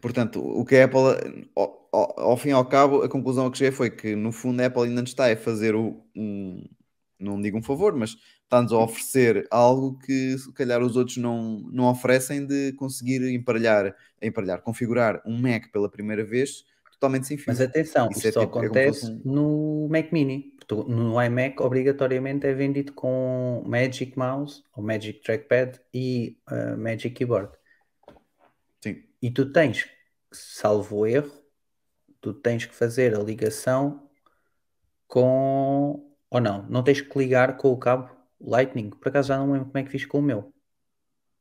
Portanto, 0.00 0.38
o 0.38 0.64
que 0.66 0.76
a 0.76 0.84
Apple, 0.84 1.46
ao, 1.56 1.88
ao- 1.90 2.20
ao 2.20 2.36
fim 2.36 2.50
e 2.50 2.52
ao 2.52 2.66
cabo, 2.66 3.02
a 3.02 3.08
conclusão 3.08 3.46
a 3.46 3.50
que 3.50 3.56
cheguei 3.56 3.72
foi 3.72 3.88
que, 3.88 4.14
no 4.14 4.32
fundo, 4.32 4.60
a 4.60 4.66
Apple 4.66 4.82
ainda 4.82 5.00
nos 5.00 5.10
está 5.10 5.32
a 5.32 5.36
fazer 5.36 5.74
o- 5.74 6.04
um, 6.14 6.62
não 7.18 7.40
digo 7.40 7.56
um 7.56 7.62
favor, 7.62 7.94
mas 7.96 8.14
está-nos 8.42 8.70
a 8.72 8.78
oferecer 8.78 9.46
algo 9.50 9.98
que, 10.00 10.36
se 10.36 10.52
calhar, 10.52 10.82
os 10.82 10.94
outros 10.96 11.16
não, 11.16 11.60
não 11.72 11.84
oferecem 11.86 12.44
de 12.46 12.72
conseguir 12.74 13.22
emparelhar, 13.32 13.96
emparelhar, 14.20 14.60
configurar 14.60 15.22
um 15.24 15.38
Mac 15.40 15.72
pela 15.72 15.88
primeira 15.90 16.22
vez 16.22 16.66
totalmente 16.94 17.26
sem 17.26 17.36
fio. 17.36 17.46
mas 17.48 17.60
atenção, 17.60 18.08
Isso 18.10 18.18
isto 18.18 18.28
é 18.28 18.32
só 18.32 18.40
tipo- 18.46 18.58
é 18.58 18.64
acontece 18.64 19.06
um- 19.06 19.20
no 19.24 19.88
Mac 19.90 20.10
Mini. 20.12 20.52
No 20.88 21.22
iMac, 21.22 21.62
obrigatoriamente, 21.62 22.46
é 22.46 22.54
vendido 22.54 22.92
com 22.94 23.62
Magic 23.66 24.18
Mouse, 24.18 24.62
ou 24.74 24.82
Magic 24.82 25.20
Trackpad 25.22 25.78
e 25.92 26.38
ah, 26.46 26.74
Magic 26.76 27.10
Keyboard. 27.10 27.52
Sim. 28.82 29.02
E 29.20 29.30
tu 29.30 29.52
tens, 29.52 29.86
salvo 30.32 31.06
erro, 31.06 31.30
tu 32.20 32.32
tens 32.32 32.64
que 32.64 32.74
fazer 32.74 33.14
a 33.14 33.18
ligação 33.22 34.08
com. 35.06 36.10
Ou 36.30 36.40
não, 36.40 36.62
não 36.68 36.82
tens 36.82 37.00
que 37.00 37.18
ligar 37.18 37.56
com 37.56 37.68
o 37.70 37.76
cabo 37.78 38.10
Lightning. 38.40 38.90
Por 38.90 39.08
acaso 39.08 39.28
já 39.28 39.36
não 39.38 39.52
lembro 39.52 39.66
como 39.66 39.78
é 39.78 39.82
que 39.84 39.90
fiz 39.90 40.04
com 40.06 40.18
o 40.18 40.22
meu. 40.22 40.52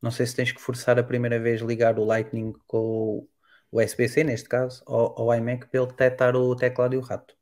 Não 0.01 0.11
sei 0.11 0.25
se 0.25 0.35
tens 0.35 0.51
que 0.51 0.61
forçar 0.61 0.99
a 0.99 1.03
primeira 1.03 1.39
vez 1.39 1.61
ligar 1.61 1.97
o 1.97 2.03
Lightning 2.03 2.53
com 2.67 2.77
o 2.77 3.29
USB-C, 3.73 4.23
neste 4.23 4.49
caso, 4.49 4.83
ao, 4.87 5.19
ao 5.21 5.35
iMac 5.35 5.67
para 5.67 5.79
ele 5.81 5.89
detectar 5.89 6.35
o 6.35 6.55
teclado 6.55 6.93
e 6.95 6.97
o 6.97 7.01
rato. 7.01 7.35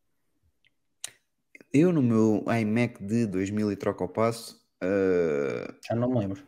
Eu, 1.74 1.92
no 1.92 2.02
meu 2.02 2.44
iMac 2.62 3.04
de 3.04 3.26
2000 3.26 3.72
e 3.72 3.76
troca 3.76 4.04
ao 4.04 4.10
passo, 4.10 4.62
ah, 4.82 5.74
Já 5.88 5.96
não 5.96 6.10
me 6.10 6.20
lembro. 6.20 6.48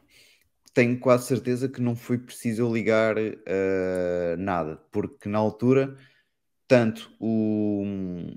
tenho 0.74 1.00
quase 1.00 1.28
certeza 1.28 1.70
que 1.70 1.82
não 1.82 1.96
foi 1.96 2.18
preciso 2.18 2.72
ligar 2.74 3.16
eh, 3.18 4.36
nada, 4.40 4.78
porque 4.92 5.30
na 5.30 5.38
altura, 5.38 5.96
tanto 6.68 7.12
o, 7.20 7.84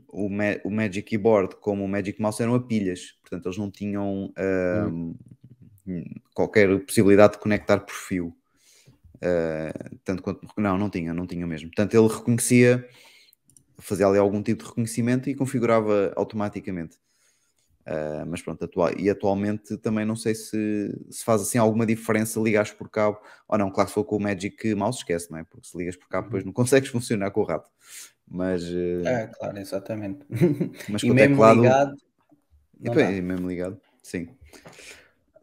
o, 0.09 0.28
o 0.64 0.70
Magic 0.70 1.03
Keyboard 1.05 1.57
como 1.57 1.84
o 1.84 1.88
Magic 1.88 2.20
Mouse 2.20 2.42
eram 2.42 2.55
a 2.57 2.61
pilhas, 2.66 3.12
portanto 3.22 3.47
eles 3.47 3.59
não 3.59 3.70
tinham 3.70 4.32
eh, 4.36 4.90
qualquer 6.34 6.68
possibilidade 6.84 7.34
de 7.34 7.38
conectar 7.40 7.80
por 7.80 7.94
fio. 7.94 8.36
Eh, 9.28 9.72
tanto 10.04 10.22
quanto 10.22 10.46
não, 10.56 10.78
não 10.78 10.88
tinha, 10.88 11.12
não 11.12 11.26
tinha 11.26 11.44
mesmo. 11.46 11.68
Portanto, 11.68 11.94
ele 11.94 12.06
reconhecia, 12.06 12.88
fazia 13.78 14.06
ali 14.06 14.18
algum 14.18 14.40
tipo 14.40 14.62
de 14.62 14.68
reconhecimento 14.68 15.28
e 15.28 15.34
configurava 15.34 16.12
automaticamente. 16.14 16.96
Uh, 17.88 18.26
mas 18.26 18.42
pronto, 18.42 18.64
atua- 18.64 18.92
e 18.98 19.08
atualmente 19.08 19.76
também 19.78 20.04
não 20.04 20.16
sei 20.16 20.34
se, 20.34 20.92
se 21.08 21.24
faz 21.24 21.40
assim 21.42 21.56
alguma 21.56 21.86
diferença 21.86 22.40
ligares 22.40 22.72
por 22.72 22.88
cabo 22.90 23.20
ou 23.48 23.56
não. 23.56 23.70
Claro 23.70 23.86
que 23.86 23.90
se 23.90 23.94
for 23.94 24.04
com 24.04 24.16
o 24.16 24.20
Magic 24.20 24.74
Mouse, 24.74 24.98
esquece, 24.98 25.30
não 25.30 25.38
é? 25.38 25.44
Porque 25.44 25.68
se 25.68 25.78
ligas 25.78 25.96
por 25.96 26.08
cabo, 26.08 26.26
depois 26.26 26.44
não 26.44 26.50
consegues 26.52 26.88
funcionar 26.90 27.30
com 27.30 27.40
o 27.40 27.44
rato. 27.44 27.70
Mas, 28.28 28.62
uh, 28.64 29.06
É, 29.06 29.26
claro, 29.28 29.58
exatamente. 29.58 30.24
mas 30.88 31.02
e 31.04 31.06
com 31.06 31.12
o 31.12 31.14
mesmo 31.14 31.34
teclado. 31.36 31.60
ligado. 31.62 31.96
E 32.80 32.82
depois, 32.82 33.16
e 33.16 33.22
mesmo 33.22 33.48
ligado, 33.48 33.80
sim. 34.02 34.28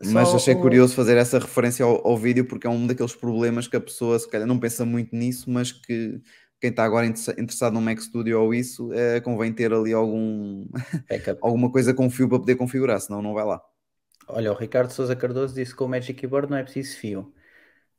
Mas 0.05 0.33
achei 0.33 0.55
o- 0.55 0.55
curioso 0.55 0.95
fazer 0.95 1.17
essa 1.17 1.39
referência 1.39 1.85
ao, 1.85 2.05
ao 2.07 2.17
vídeo 2.17 2.45
porque 2.45 2.67
é 2.67 2.69
um 2.69 2.87
daqueles 2.87 3.15
problemas 3.15 3.67
que 3.67 3.75
a 3.75 3.81
pessoa 3.81 4.19
se 4.19 4.29
calhar 4.29 4.47
não 4.47 4.59
pensa 4.59 4.85
muito 4.85 5.15
nisso, 5.15 5.49
mas 5.49 5.71
que 5.71 6.21
quem 6.59 6.69
está 6.69 6.83
agora 6.83 7.05
interessa- 7.05 7.33
interessado 7.33 7.73
no 7.73 7.81
Mac 7.81 7.99
Studio 7.99 8.41
ou 8.41 8.53
isso, 8.53 8.91
eh, 8.93 9.19
convém 9.21 9.53
ter 9.53 9.73
ali 9.73 9.93
algum, 9.93 10.65
alguma 11.41 11.71
coisa 11.71 11.93
com 11.93 12.09
fio 12.09 12.29
para 12.29 12.39
poder 12.39 12.55
configurar, 12.55 12.99
senão 13.01 13.21
não 13.21 13.33
vai 13.33 13.45
lá. 13.45 13.61
Olha, 14.27 14.51
o 14.51 14.55
Ricardo 14.55 14.91
Sousa 14.91 15.15
Cardoso 15.15 15.53
disse 15.55 15.75
que 15.75 15.83
o 15.83 15.87
Magic 15.87 16.13
Keyboard 16.19 16.49
não 16.49 16.57
é 16.57 16.63
preciso 16.63 16.97
fio. 16.97 17.33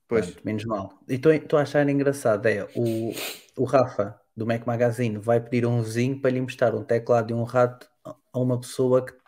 Pois, 0.09 0.29
Pronto, 0.29 0.43
menos 0.45 0.65
mal. 0.65 0.99
E 1.09 1.15
estou 1.17 1.59
a 1.59 1.63
achar 1.63 1.89
engraçado, 1.89 2.47
é, 2.47 2.65
o, 2.77 3.13
o 3.57 3.65
Rafa, 3.65 4.21
do 4.37 4.47
Mac 4.47 4.67
Magazine, 4.67 5.19
vai 5.19 5.41
pedir 5.41 5.65
a 5.65 5.69
um 5.69 5.83
vizinho 5.83 6.21
para 6.21 6.31
lhe 6.31 6.39
emprestar 6.41 6.75
um 6.75 6.85
teclado 6.85 7.33
e 7.33 7.35
um 7.35 7.45
rato 7.45 7.89
a 8.05 8.17
a 8.35 8.41
uma 8.41 8.61
pessoa 8.61 9.05
que, 9.07 9.13
que 9.15 9.21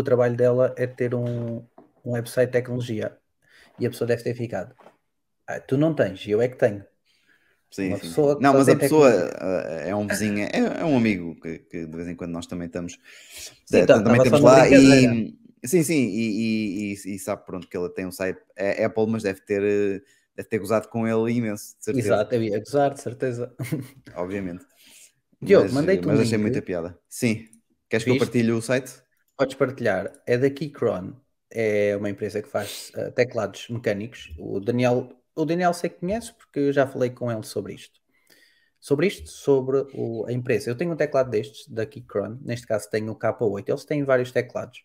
o 0.00 0.04
trabalho 0.04 0.36
dela 0.36 0.74
é 0.78 0.86
ter 0.86 1.14
um, 1.14 1.66
um 2.04 2.12
website 2.12 2.46
de 2.48 2.52
tecnologia. 2.52 3.18
E 3.78 3.86
a 3.86 3.90
pessoa 3.90 4.08
deve 4.08 4.22
ter 4.24 4.34
ficado. 4.34 4.74
"Ah, 5.48 5.60
tu 5.60 5.76
não 5.78 5.94
tens, 5.94 6.26
eu 6.28 6.40
é 6.42 6.48
que 6.48 6.56
tenho. 6.58 6.84
sim, 7.70 7.94
sim. 7.96 8.18
Não, 8.38 8.54
mas 8.54 8.68
a 8.68 8.76
pessoa 8.76 9.10
eh, 9.10 9.88
é 9.90 9.96
um 9.96 10.08
vizinho, 10.08 10.40
é, 10.46 10.80
é 10.80 10.84
um 10.84 10.96
amigo 10.96 11.34
que, 11.40 11.58
que 11.60 11.86
de 11.86 11.96
vez 11.96 12.08
em 12.08 12.16
quando 12.16 12.32
nós 12.32 12.46
também 12.46 12.66
estamos, 12.66 12.98
Sim, 13.64 13.84
tá- 13.86 14.00
também 14.00 14.20
na 14.20 14.38
lá 14.40 14.68
e 14.68 15.36
sim, 15.64 15.82
sim, 15.82 15.94
e, 16.08 16.92
e- 16.94 17.14
e- 17.14 17.18
sabe 17.18 17.44
pronto 17.46 17.68
que 17.68 17.76
ele 17.76 17.88
tem 17.90 18.06
um 18.06 18.12
site 18.12 18.40
é 18.56 18.84
Apple, 18.84 19.06
mas 19.08 19.22
deve 19.22 19.40
ter 19.40 19.62
eh, 19.62 20.02
deve 20.36 20.48
ter 20.48 20.58
gozado 20.58 20.88
com 20.88 21.06
ele 21.08 21.32
imenso, 21.38 21.76
de 21.78 21.84
certeza. 21.84 22.20
Exato, 22.20 22.34
eu 22.34 22.42
ia 22.42 22.58
gozar, 22.58 22.92
de 22.94 23.00
certeza. 23.00 23.54
obviamente. 24.14 24.64
Diogo, 25.42 25.72
mandei-te 25.72 26.08
um 26.08 26.12
mas 26.12 26.20
achei 26.20 26.38
link. 26.38 26.38
muita 26.38 26.62
piada. 26.62 26.98
Sim. 27.08 27.48
Queres 27.90 28.04
que 28.06 28.12
eu 28.12 28.16
Viste? 28.16 28.18
partilhe 28.18 28.52
o 28.52 28.62
site? 28.62 28.92
Podes 29.36 29.54
partilhar. 29.60 30.04
É 30.26 30.36
da 30.36 30.50
Keychron. 30.50 31.06
É 31.54 31.96
uma 31.96 32.10
empresa 32.10 32.42
que 32.42 32.48
faz 32.48 32.90
eh, 32.96 33.10
teclados 33.12 33.68
mecânicos. 33.68 34.34
O 34.38 34.60
Daniel, 34.60 35.08
o 35.36 35.44
Daniel 35.44 35.72
sei 35.72 35.88
que 35.90 36.00
conhece 36.00 36.32
porque 36.34 36.58
eu 36.60 36.72
já 36.72 36.86
falei 36.86 37.10
com 37.10 37.30
ele 37.30 37.44
sobre 37.44 37.74
isto. 37.74 38.00
Sobre 38.80 39.06
isto, 39.08 39.28
sobre 39.30 39.86
o- 39.94 40.26
a 40.28 40.32
empresa, 40.32 40.70
eu 40.70 40.76
tenho 40.76 40.92
um 40.92 40.96
teclado 40.96 41.30
destes, 41.30 41.68
da 41.68 41.86
Keychron, 41.86 42.38
neste 42.42 42.66
caso 42.66 42.90
tenho 42.90 43.12
o 43.12 43.16
K8, 43.16 43.70
eles 43.70 43.84
têm 43.84 44.04
vários 44.04 44.32
teclados. 44.32 44.84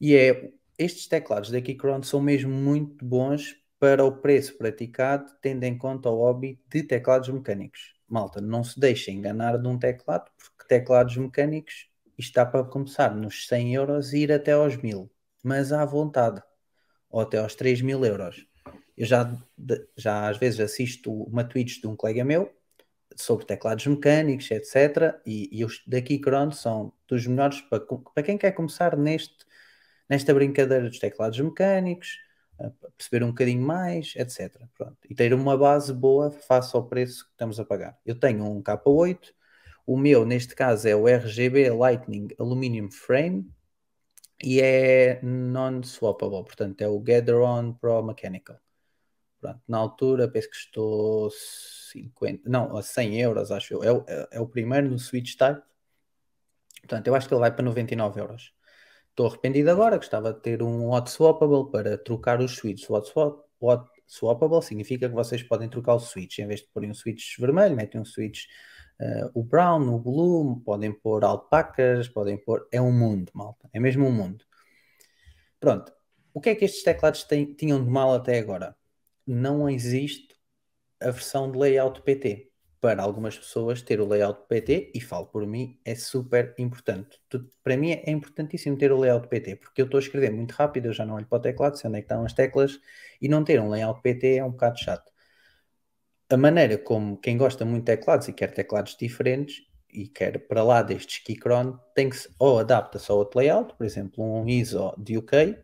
E 0.00 0.14
é, 0.16 0.52
estes 0.78 1.06
teclados 1.06 1.50
da 1.50 1.60
Keychron 1.60 2.02
são 2.02 2.20
mesmo 2.20 2.50
muito 2.52 3.04
bons 3.04 3.56
para 3.78 4.04
o 4.04 4.12
preço 4.16 4.56
praticado, 4.58 5.32
tendo 5.40 5.64
em 5.64 5.76
conta 5.76 6.08
o 6.08 6.16
hobby 6.16 6.60
de 6.70 6.82
teclados 6.82 7.28
mecânicos. 7.28 7.94
Malta, 8.08 8.40
não 8.40 8.62
se 8.62 8.78
deixem 8.78 9.16
enganar 9.18 9.58
de 9.58 9.66
um 9.68 9.78
teclado, 9.78 10.30
porque 10.38 10.68
teclados 10.68 11.16
mecânicos 11.16 11.88
está 12.18 12.44
para 12.46 12.64
começar 12.64 13.14
nos 13.14 13.46
100 13.48 13.74
euros 13.74 14.12
e 14.12 14.18
ir 14.20 14.32
até 14.32 14.52
aos 14.52 14.76
1000, 14.76 15.10
mas 15.42 15.72
à 15.72 15.84
vontade, 15.84 16.42
ou 17.10 17.20
até 17.20 17.38
aos 17.38 17.54
3 17.54 17.82
mil 17.82 18.04
euros. 18.04 18.46
Eu 18.96 19.06
já, 19.06 19.32
já 19.96 20.28
às 20.28 20.36
vezes 20.36 20.60
assisto 20.60 21.12
uma 21.24 21.44
Twitch 21.44 21.80
de 21.80 21.86
um 21.86 21.96
colega 21.96 22.24
meu 22.24 22.52
sobre 23.16 23.44
teclados 23.44 23.86
mecânicos, 23.86 24.50
etc. 24.50 25.20
E, 25.26 25.48
e 25.52 25.64
os 25.64 25.82
da 25.86 26.00
Keychron 26.00 26.50
são 26.50 26.92
dos 27.08 27.26
melhores 27.26 27.60
para, 27.62 27.80
para 27.80 28.22
quem 28.22 28.38
quer 28.38 28.52
começar 28.52 28.96
neste, 28.96 29.44
nesta 30.08 30.32
brincadeira 30.32 30.88
dos 30.88 30.98
teclados 30.98 31.38
mecânicos, 31.40 32.18
perceber 32.96 33.24
um 33.24 33.28
bocadinho 33.28 33.62
mais, 33.62 34.14
etc. 34.16 34.62
Pronto. 34.76 34.96
E 35.08 35.14
ter 35.14 35.34
uma 35.34 35.56
base 35.56 35.92
boa 35.92 36.30
face 36.30 36.74
ao 36.76 36.86
preço 36.86 37.24
que 37.24 37.32
estamos 37.32 37.58
a 37.58 37.64
pagar. 37.64 37.98
Eu 38.04 38.14
tenho 38.18 38.44
um 38.44 38.62
K8, 38.62 39.18
o 39.86 39.96
meu 39.96 40.24
neste 40.24 40.54
caso 40.54 40.86
é 40.86 40.94
o 40.94 41.08
RGB 41.08 41.70
Lightning 41.70 42.28
Aluminium 42.38 42.90
Frame 42.90 43.50
e 44.42 44.60
é 44.60 45.20
non-swappable, 45.22 46.44
portanto 46.44 46.80
é 46.82 46.88
o 46.88 46.98
Gatheron 47.00 47.74
Pro 47.74 48.02
Mechanical. 48.02 48.58
Pronto, 49.40 49.60
na 49.68 49.78
altura 49.78 50.28
penso 50.30 50.48
que 50.50 50.54
custou 50.56 51.30
50, 51.30 52.48
não, 52.48 52.76
a 52.76 52.82
100 52.82 53.20
euros, 53.20 53.50
acho 53.50 53.74
eu. 53.74 53.82
É, 53.84 53.92
o- 53.92 54.04
é- 54.08 54.28
é 54.32 54.40
o 54.40 54.46
primeiro 54.46 54.88
no 54.88 54.98
Switch 54.98 55.34
Type. 55.36 55.60
Portanto, 56.80 57.06
eu 57.06 57.14
acho 57.14 57.28
que 57.28 57.34
ele 57.34 57.40
vai 57.40 57.54
para 57.54 57.64
99 57.64 58.20
euros. 58.20 58.52
Estou 59.10 59.26
arrependido 59.26 59.70
agora, 59.70 59.96
gostava 59.96 60.32
de 60.32 60.40
ter 60.40 60.62
um 60.62 60.90
hot 60.90 61.10
swappable 61.10 61.70
para 61.70 61.98
trocar 61.98 62.40
os 62.40 62.52
switches. 62.56 62.88
Hot, 62.88 63.08
swap, 63.08 63.44
hot 63.60 63.84
swappable 64.06 64.62
significa 64.62 65.08
que 65.08 65.14
vocês 65.14 65.42
podem 65.42 65.68
trocar 65.68 65.94
o 65.94 66.00
switch. 66.00 66.38
Em 66.38 66.46
vez 66.46 66.60
de 66.60 66.68
porem 66.72 66.90
um 66.90 66.94
switch 66.94 67.38
vermelho, 67.38 67.76
metem 67.76 68.00
um 68.00 68.04
switch 68.04 68.44
eh, 69.02 69.30
o 69.34 69.42
brown, 69.42 69.94
o 69.94 69.98
blue, 69.98 70.60
podem 70.64 70.92
pôr 70.92 71.24
alpacas, 71.24 72.08
podem 72.08 72.36
pôr. 72.38 72.68
É 72.70 72.80
um 72.80 72.92
mundo, 72.92 73.32
malta. 73.34 73.68
É 73.72 73.80
mesmo 73.80 74.06
um 74.06 74.12
mundo. 74.12 74.44
Pronto. 75.60 75.92
O 76.34 76.40
que 76.40 76.50
é 76.50 76.54
que 76.54 76.64
estes 76.64 76.82
teclados 76.82 77.24
têm- 77.24 77.54
tinham 77.54 77.84
de 77.84 77.90
mal 77.90 78.14
até 78.14 78.38
agora? 78.38 78.76
Não 79.26 79.68
existe 79.68 80.34
a 81.00 81.10
versão 81.10 81.50
de 81.50 81.58
layout 81.58 82.02
PT. 82.02 82.50
Para 82.80 83.02
algumas 83.02 83.38
pessoas, 83.38 83.80
ter 83.80 84.00
o 84.00 84.08
layout 84.08 84.40
PT, 84.48 84.90
e 84.94 85.00
falo 85.00 85.26
por 85.26 85.46
mim, 85.46 85.78
é 85.84 85.94
super 85.94 86.52
importante. 86.58 87.20
Para 87.62 87.76
mim 87.76 87.92
é 87.92 88.10
importantíssimo 88.10 88.76
ter 88.76 88.90
o 88.90 88.98
layout 88.98 89.28
PT, 89.28 89.56
porque 89.56 89.80
eu 89.82 89.84
estou 89.84 89.98
a 89.98 90.02
escrever 90.02 90.32
muito 90.32 90.52
rápido, 90.52 90.86
eu 90.86 90.92
já 90.92 91.06
não 91.06 91.14
olho 91.14 91.26
para 91.26 91.38
o 91.38 91.40
teclado, 91.40 91.76
sei 91.78 91.88
onde 91.88 91.98
é 91.98 92.02
que 92.02 92.06
estão 92.06 92.24
as 92.24 92.32
teclas, 92.32 92.80
e 93.20 93.28
não 93.28 93.44
ter 93.44 93.60
um 93.60 93.68
layout 93.70 94.02
PT 94.02 94.36
é 94.38 94.44
um 94.44 94.50
bocado 94.50 94.78
chato. 94.80 95.11
A 96.32 96.36
maneira 96.38 96.78
como 96.78 97.18
quem 97.18 97.36
gosta 97.36 97.62
muito 97.62 97.84
de 97.84 97.94
teclados 97.94 98.26
e 98.26 98.32
quer 98.32 98.54
teclados 98.54 98.96
diferentes, 98.98 99.66
e 99.92 100.08
quer 100.08 100.38
para 100.48 100.62
lá 100.62 100.80
destes 100.80 101.18
Keychron, 101.18 101.78
tem 101.94 102.08
que 102.08 102.16
se, 102.16 102.30
ou 102.38 102.58
adapta-se 102.58 103.12
a 103.12 103.14
outro 103.14 103.38
layout, 103.38 103.74
por 103.76 103.84
exemplo, 103.84 104.24
um 104.24 104.48
ISO 104.48 104.94
de 104.96 105.18
UK, 105.18 105.58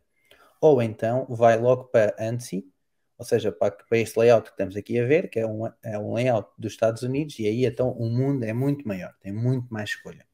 ou 0.61 0.83
então 0.83 1.27
vai 1.31 1.59
logo 1.59 1.85
para 1.85 2.15
ANSI, 2.21 2.71
ou 3.17 3.25
seja, 3.25 3.51
para, 3.51 3.71
para 3.71 3.97
este 3.97 4.19
layout 4.19 4.45
que 4.45 4.51
estamos 4.51 4.77
aqui 4.77 5.01
a 5.01 5.07
ver, 5.07 5.31
que 5.31 5.41
é 5.41 5.47
um, 5.47 5.67
é 5.83 5.99
um 5.99 6.13
layout 6.13 6.51
dos 6.59 6.73
Estados 6.73 7.03
Unidos, 7.03 7.39
e 7.39 7.47
aí 7.47 7.65
então 7.65 7.91
o 7.93 8.11
mundo 8.11 8.45
é 8.45 8.53
muito 8.53 8.87
maior, 8.87 9.15
tem 9.23 9.33
muito 9.33 9.73
mais 9.73 9.89
escolha. 9.89 10.27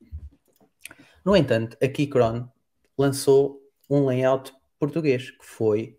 No 1.25 1.37
entanto, 1.37 1.77
a 1.81 1.87
Keychron 1.87 2.49
lançou 2.99 3.63
um 3.89 4.05
layout 4.05 4.53
português, 4.81 5.31
que 5.31 5.47
foi 5.47 5.97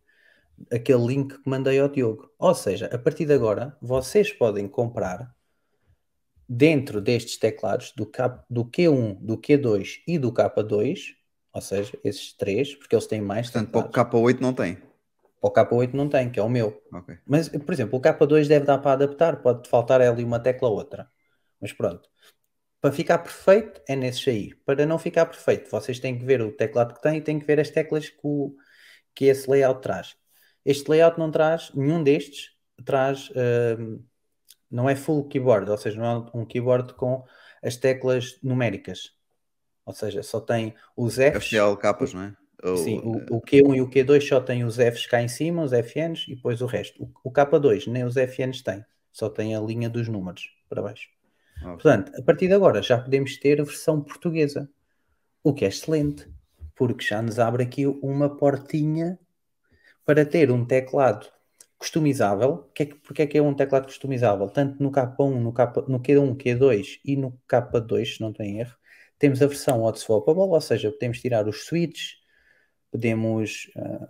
aquele 0.72 1.06
link 1.06 1.38
que 1.38 1.49
mandei 1.49 1.80
ao 1.80 1.89
Diogo. 1.89 2.32
Ou 2.38 2.56
seja, 2.56 2.88
a 2.91 2.97
partir 2.97 3.26
de 3.26 3.34
agora, 3.34 3.78
vocês 3.82 4.32
podem 4.32 4.68
comprar 4.68 5.34
dentro 6.47 7.01
destes 7.01 7.38
teclados 7.38 7.91
do, 7.95 8.06
K, 8.06 8.43
do 8.49 8.66
Q1, 8.66 9.18
do 9.20 9.38
Q2 9.38 10.01
e 10.08 10.18
do 10.18 10.32
K2, 10.32 11.16
ou 11.53 11.62
seja, 11.62 11.97
esses 12.03 12.34
três, 12.34 12.76
porque 12.76 12.95
eles 12.95 13.08
têm 13.08 13.22
mais 13.22 13.49
Portanto, 13.49 13.72
para 13.72 14.01
o 14.01 14.06
K8 14.06 14.39
não 14.39 14.53
tem. 14.53 14.76
Para 15.41 15.49
o 15.49 15.53
K8 15.53 15.93
não 15.93 16.10
tem, 16.10 16.30
que 16.30 16.39
é 16.39 16.43
o 16.43 16.49
meu. 16.49 16.82
Ok. 16.91 17.18
Mas, 17.26 17.49
por 17.49 17.74
exemplo, 17.74 17.97
o 17.97 18.01
K2 18.01 18.47
deve 18.47 18.66
dar 18.66 18.78
para 18.78 18.91
adaptar, 18.93 19.41
pode 19.41 19.68
faltar 19.70 20.01
ali 20.01 20.24
uma 20.24 20.39
tecla 20.39 20.70
ou 20.70 20.76
outra. 20.76 21.10
Mas 21.60 21.74
pronto. 21.74 22.10
Para 22.82 22.91
ficar 22.91 23.18
perfeito 23.20 23.82
é 23.88 23.95
nesses 23.95 24.28
aí. 24.28 24.53
Para 24.66 24.86
não 24.86 24.99
ficar 24.99 25.26
perfeito, 25.26 25.72
vocês 25.72 25.99
têm 25.99 26.20
que 26.20 26.26
ver 26.26 26.41
o 26.41 26.51
teclado 26.51 26.93
que 26.93 27.01
tem 27.01 27.18
e 27.18 27.22
têm 27.22 27.39
que 27.39 27.45
ver 27.45 27.60
as 27.60 27.70
teclas 27.70 28.10
que, 28.10 28.20
o, 28.22 28.56
que 29.16 29.26
esse 29.26 29.49
layout 29.49 29.82
traz. 29.82 30.16
Este 30.66 30.89
layout 30.89 31.20
não 31.20 31.30
traz, 31.30 31.72
nenhum 31.76 32.03
destes 32.03 32.55
traz, 32.84 33.32
hum, 33.80 34.03
não 34.70 34.89
é 34.89 34.95
full 34.95 35.28
keyboard, 35.28 35.70
ou 35.70 35.78
seja, 35.78 35.97
não 35.97 36.05
é 36.34 36.38
um 36.38 36.45
keyboard 36.45 36.93
com 36.95 37.24
as 37.63 37.78
teclas 37.78 38.38
numéricas. 38.43 39.13
Ou 39.86 39.93
seja, 39.93 40.24
só 40.24 40.39
tem 40.39 40.74
os 40.97 41.16
Fs. 41.16 41.36
FCL 41.36 41.78
capas, 41.78 42.13
não 42.13 42.24
é? 42.24 42.36
Ou, 42.63 42.78
Sim, 42.78 42.99
o, 43.03 43.20
eh, 43.20 43.26
o 43.30 43.41
Q1 43.41 43.76
e 43.76 43.82
o 43.82 43.89
Q2 43.89 44.28
só 44.28 44.39
têm 44.39 44.63
os 44.63 44.78
Fs 44.78 45.05
cá 45.05 45.22
em 45.22 45.28
cima, 45.28 45.63
os 45.63 45.72
FNs, 45.72 46.26
e 46.28 46.36
depois 46.36 46.61
o 46.61 46.66
resto. 46.66 47.03
O, 47.03 47.30
o 47.30 47.32
K2 47.32 47.88
nem 47.88 48.03
os 48.03 48.16
FNs 48.16 48.63
tem, 48.63 48.84
só 49.11 49.30
tem 49.30 49.55
a 49.55 49.59
linha 49.59 49.89
dos 49.89 50.07
números 50.07 50.49
para 50.68 50.82
baixo. 50.82 51.09
ok. 51.61 51.74
Portanto, 51.74 52.11
a 52.18 52.24
partir 52.24 52.47
de 52.47 52.53
agora 52.53 52.82
já 52.82 52.97
podemos 52.97 53.38
ter 53.38 53.61
a 53.61 53.63
versão 53.63 54.01
portuguesa, 54.01 54.68
o 55.43 55.53
que 55.53 55.66
é 55.66 55.68
excelente, 55.68 56.28
porque 56.76 57.05
já 57.05 57.22
nos 57.22 57.38
abre 57.38 57.63
aqui 57.63 57.86
uma 57.86 58.36
portinha 58.36 59.20
para 60.06 60.26
ter 60.26 60.51
um 60.51 60.66
teclado 60.66 61.28
customizável. 61.78 62.70
Que 62.74 62.84
é 62.84 62.86
que, 62.88 62.95
porque 62.95 63.22
é 63.24 63.28
que 63.28 63.38
é 63.38 63.41
um 63.41 63.53
teclado 63.53 63.86
customizável? 63.86 64.49
Tanto 64.49 64.82
no 64.82 64.91
K1, 64.91 65.39
no, 65.41 65.53
K, 65.53 65.66
no 65.88 65.99
Q1, 65.99 66.36
Q2 66.38 66.99
e 67.03 67.16
no 67.16 67.39
K2, 67.49 68.16
se 68.16 68.22
não 68.22 68.32
tem 68.34 68.60
erro, 68.60 68.76
temos 69.18 69.41
a 69.41 69.47
versão 69.47 69.84
hot 69.84 69.99
swappable, 69.99 70.41
ou 70.41 70.62
seja, 70.62 70.91
podemos 70.91 71.20
tirar 71.20 71.47
os 71.47 71.66
switches, 71.66 72.18
podemos 72.91 73.72
ah, 73.78 74.10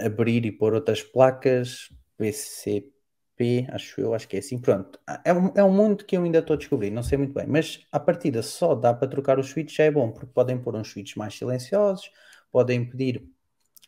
abrir 0.00 0.44
e 0.46 0.52
pôr 0.52 0.74
outras 0.74 1.02
placas, 1.02 1.88
PCP, 2.16 3.66
acho 3.70 4.00
eu, 4.00 4.14
acho 4.14 4.28
que 4.28 4.36
é 4.36 4.38
assim, 4.40 4.58
pronto. 4.60 4.98
É 5.24 5.32
um, 5.32 5.52
é 5.54 5.62
um 5.62 5.72
mundo 5.72 6.04
que 6.04 6.16
eu 6.16 6.22
ainda 6.24 6.38
estou 6.38 6.54
a 6.54 6.56
descobrir, 6.56 6.90
não 6.90 7.02
sei 7.02 7.18
muito 7.18 7.34
bem, 7.34 7.46
mas 7.46 7.86
à 7.92 8.00
partida 8.00 8.42
só 8.42 8.74
dá 8.74 8.92
para 8.94 9.08
trocar 9.08 9.38
os 9.38 9.50
switches, 9.50 9.76
já 9.76 9.84
é 9.84 9.90
bom, 9.90 10.10
porque 10.10 10.26
podem 10.26 10.58
pôr 10.58 10.74
uns 10.76 10.90
switches 10.90 11.16
mais 11.16 11.34
silenciosos, 11.34 12.10
podem 12.50 12.88
pedir 12.88 13.22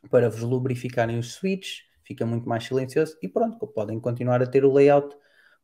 para 0.09 0.31
vos 0.31 0.41
lubrificarem 0.41 1.19
os 1.19 1.35
switches, 1.35 1.85
fica 2.05 2.25
muito 2.25 2.49
mais 2.49 2.65
silencioso 2.65 3.17
e 3.23 3.29
pronto, 3.29 3.67
podem 3.67 4.01
continuar 4.01 4.43
a 4.43 4.47
ter 4.47 4.65
o 4.65 4.73
layout 4.73 5.17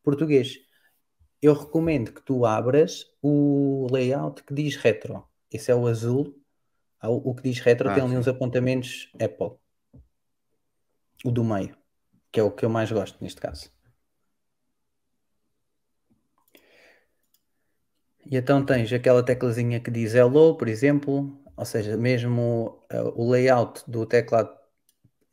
português. 0.03 0.57
Eu 1.41 1.53
recomendo 1.53 2.13
que 2.13 2.21
tu 2.21 2.45
abras 2.45 3.05
o 3.21 3.87
layout 3.91 4.43
que 4.43 4.53
diz 4.53 4.75
retro. 4.75 5.23
Esse 5.51 5.71
é 5.71 5.75
o 5.75 5.87
azul. 5.87 6.35
Ah, 6.99 7.09
O 7.09 7.35
que 7.35 7.43
diz 7.43 7.59
retro 7.59 7.89
Ah, 7.89 7.93
tem 7.93 8.03
ali 8.03 8.17
uns 8.17 8.27
apontamentos 8.27 9.11
Apple. 9.13 9.57
O 11.23 11.31
do 11.31 11.43
meio, 11.43 11.75
que 12.31 12.39
é 12.39 12.43
o 12.43 12.51
que 12.51 12.65
eu 12.65 12.69
mais 12.69 12.91
gosto 12.91 13.21
neste 13.21 13.39
caso. 13.41 13.71
E 18.29 18.35
então 18.35 18.65
tens 18.65 18.91
aquela 18.91 19.23
teclazinha 19.23 19.79
que 19.79 19.89
diz 19.89 20.13
Hello, 20.13 20.57
por 20.57 20.67
exemplo, 20.67 21.39
ou 21.57 21.65
seja, 21.65 21.97
mesmo 21.97 22.85
eh, 22.91 23.01
o 23.01 23.29
layout 23.31 23.83
do 23.89 24.05
teclado 24.07 24.57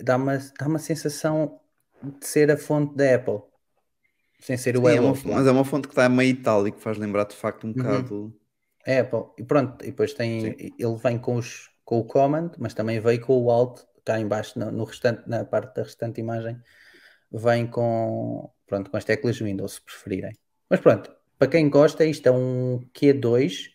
dá 0.03 0.16
uma, 0.16 0.39
dá 0.39 0.66
uma 0.68 0.79
sensação 0.81 1.61
de 2.03 2.27
ser 2.27 2.51
a 2.53 2.59
fonte 2.59 2.97
da 2.97 3.14
Apple, 3.16 3.43
sem 4.41 4.57
ser 4.57 4.77
o 4.77 4.89
Sim, 4.89 4.97
é 4.97 5.01
mas 5.25 5.47
é 5.47 5.51
uma 5.51 5.64
fonte 5.64 5.89
que 5.89 5.93
está 5.93 6.09
meio 6.09 6.31
itálico, 6.31 6.79
faz 6.79 6.97
lembrar 6.99 7.25
de 7.25 7.35
facto 7.37 7.66
um 7.66 7.72
Uhum. 7.75 8.12
bocado. 8.12 8.33
É 8.87 9.01
Apple. 9.01 9.25
E 9.39 9.45
pronto, 9.45 9.85
e 9.85 9.89
depois 9.89 10.14
tem, 10.14 10.57
ele 10.79 10.97
vem 11.03 11.18
com, 11.18 11.37
os, 11.37 11.70
com 11.85 11.99
o 12.01 12.05
Command, 12.07 12.53
mas 12.59 12.75
também 12.75 13.01
veio 13.01 13.20
com 13.20 13.43
o 13.43 13.51
Alt, 13.51 13.83
cá 14.05 14.20
em 14.20 14.29
baixo, 14.29 14.59
no, 14.59 14.72
no 14.72 14.85
restante, 14.85 15.29
na 15.29 15.45
parte 15.45 15.77
da 15.77 15.83
restante 15.85 16.20
imagem, 16.20 16.61
vem 17.33 17.66
com, 17.68 18.51
pronto, 18.66 18.91
com 18.91 18.97
as 18.99 19.05
teclas 19.05 19.39
Windows, 19.41 19.75
se 19.75 19.83
preferirem. 19.83 20.33
Mas 20.70 20.81
pronto, 20.81 21.14
para 21.39 21.51
quem 21.51 21.70
gosta, 21.70 22.05
isto 22.07 22.29
é 22.29 22.33
um 22.33 22.81
Q2, 22.95 23.70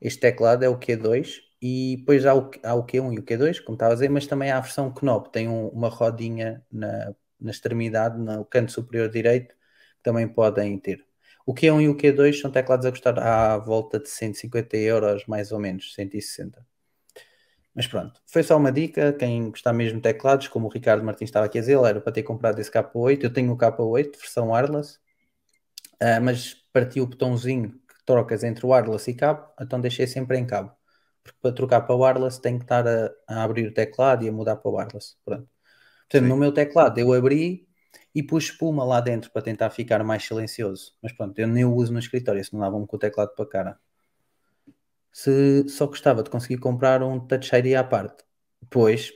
este 0.00 0.20
teclado 0.20 0.64
é 0.64 0.68
o 0.68 0.78
Q2, 0.78 1.40
e 1.60 1.96
depois 1.98 2.26
há 2.26 2.34
o, 2.34 2.50
há 2.62 2.74
o 2.74 2.84
Q1 2.86 3.12
e 3.12 3.18
o 3.18 3.22
Q2, 3.22 3.60
como 3.60 3.76
estava 3.76 3.92
a 3.92 3.94
dizer, 3.94 4.10
mas 4.10 4.26
também 4.26 4.50
há 4.50 4.58
a 4.58 4.60
versão 4.60 4.92
Knob, 5.02 5.30
tem 5.32 5.48
um- 5.48 5.68
uma 5.68 5.88
rodinha 5.88 6.64
na, 6.70 7.14
na 7.40 7.50
extremidade, 7.50 8.18
no 8.18 8.44
canto 8.44 8.72
superior 8.72 9.08
direito, 9.10 9.54
que 9.54 10.02
também 10.02 10.28
podem 10.28 10.78
ter. 10.78 11.04
O 11.46 11.54
Q1 11.54 11.80
e 11.80 11.88
o 11.88 11.96
Q2 11.96 12.40
são 12.40 12.50
teclados 12.50 12.84
a 12.86 12.90
custar 12.90 13.18
à 13.18 13.56
volta 13.58 13.98
de 14.00 14.08
150 14.08 14.76
euros, 14.76 15.24
mais 15.26 15.52
ou 15.52 15.58
menos, 15.60 15.94
160. 15.94 16.64
Mas 17.74 17.86
pronto, 17.86 18.20
foi 18.26 18.42
só 18.42 18.56
uma 18.56 18.72
dica. 18.72 19.12
Quem 19.12 19.50
gostar 19.50 19.72
mesmo 19.72 19.98
de 19.98 20.02
teclados, 20.02 20.48
como 20.48 20.66
o 20.66 20.70
Ricardo 20.70 21.04
Martins 21.04 21.28
estava 21.28 21.46
aqui 21.46 21.58
a 21.58 21.60
dizer, 21.60 21.78
era 21.84 22.00
para 22.00 22.12
ter 22.12 22.22
comprado 22.22 22.58
esse 22.60 22.70
K8. 22.70 23.24
Eu 23.24 23.32
tenho 23.32 23.52
o 23.52 23.56
K8, 23.56 24.18
versão 24.18 24.50
wireless. 24.50 24.98
Ah, 26.00 26.20
mas 26.20 26.54
parti 26.72 27.00
o 27.00 27.06
botãozinho 27.06 27.78
trocas 28.06 28.44
entre 28.44 28.66
wireless 28.66 29.10
e 29.10 29.14
cabo, 29.14 29.48
então 29.60 29.80
deixei 29.80 30.06
sempre 30.08 30.38
em 30.38 30.46
cabo. 30.46 30.72
Porque 31.24 31.38
para 31.42 31.54
trocar 31.54 31.82
para 31.82 31.96
wireless 31.96 32.40
tem 32.40 32.58
que 32.58 32.64
estar 32.64 32.86
a, 32.88 33.10
a 33.28 33.44
abrir 33.44 33.68
o 33.68 33.74
teclado 33.74 34.24
e 34.24 34.28
a 34.28 34.32
mudar 34.32 34.56
para 34.56 34.70
wireless. 34.70 35.16
Pronto. 35.24 35.48
Portanto, 36.08 36.28
Sim. 36.28 36.28
no 36.28 36.36
meu 36.36 36.52
teclado 36.52 36.98
eu 37.00 37.12
abri 37.12 37.68
e 38.14 38.22
pus 38.22 38.44
espuma 38.46 38.84
lá 38.84 39.00
dentro 39.00 39.30
para 39.32 39.42
tentar 39.42 39.70
ficar 39.70 40.04
mais 40.04 40.24
silencioso. 40.24 40.94
Mas 41.02 41.12
pronto, 41.12 41.38
eu 41.38 41.48
nem 41.48 41.64
o 41.64 41.74
uso 41.74 41.92
no 41.92 41.98
escritório, 41.98 42.44
senão 42.44 42.62
dava-me 42.62 42.86
com 42.86 42.96
o 42.96 42.98
teclado 42.98 43.34
para 43.34 43.44
a 43.44 43.48
cara. 43.48 43.80
Se 45.12 45.68
só 45.68 45.86
gostava 45.86 46.22
de 46.22 46.30
conseguir 46.30 46.58
comprar 46.58 47.02
um 47.02 47.18
Touch 47.26 47.54
ID 47.56 47.74
à 47.74 47.82
parte, 47.84 48.22
pois 48.70 49.12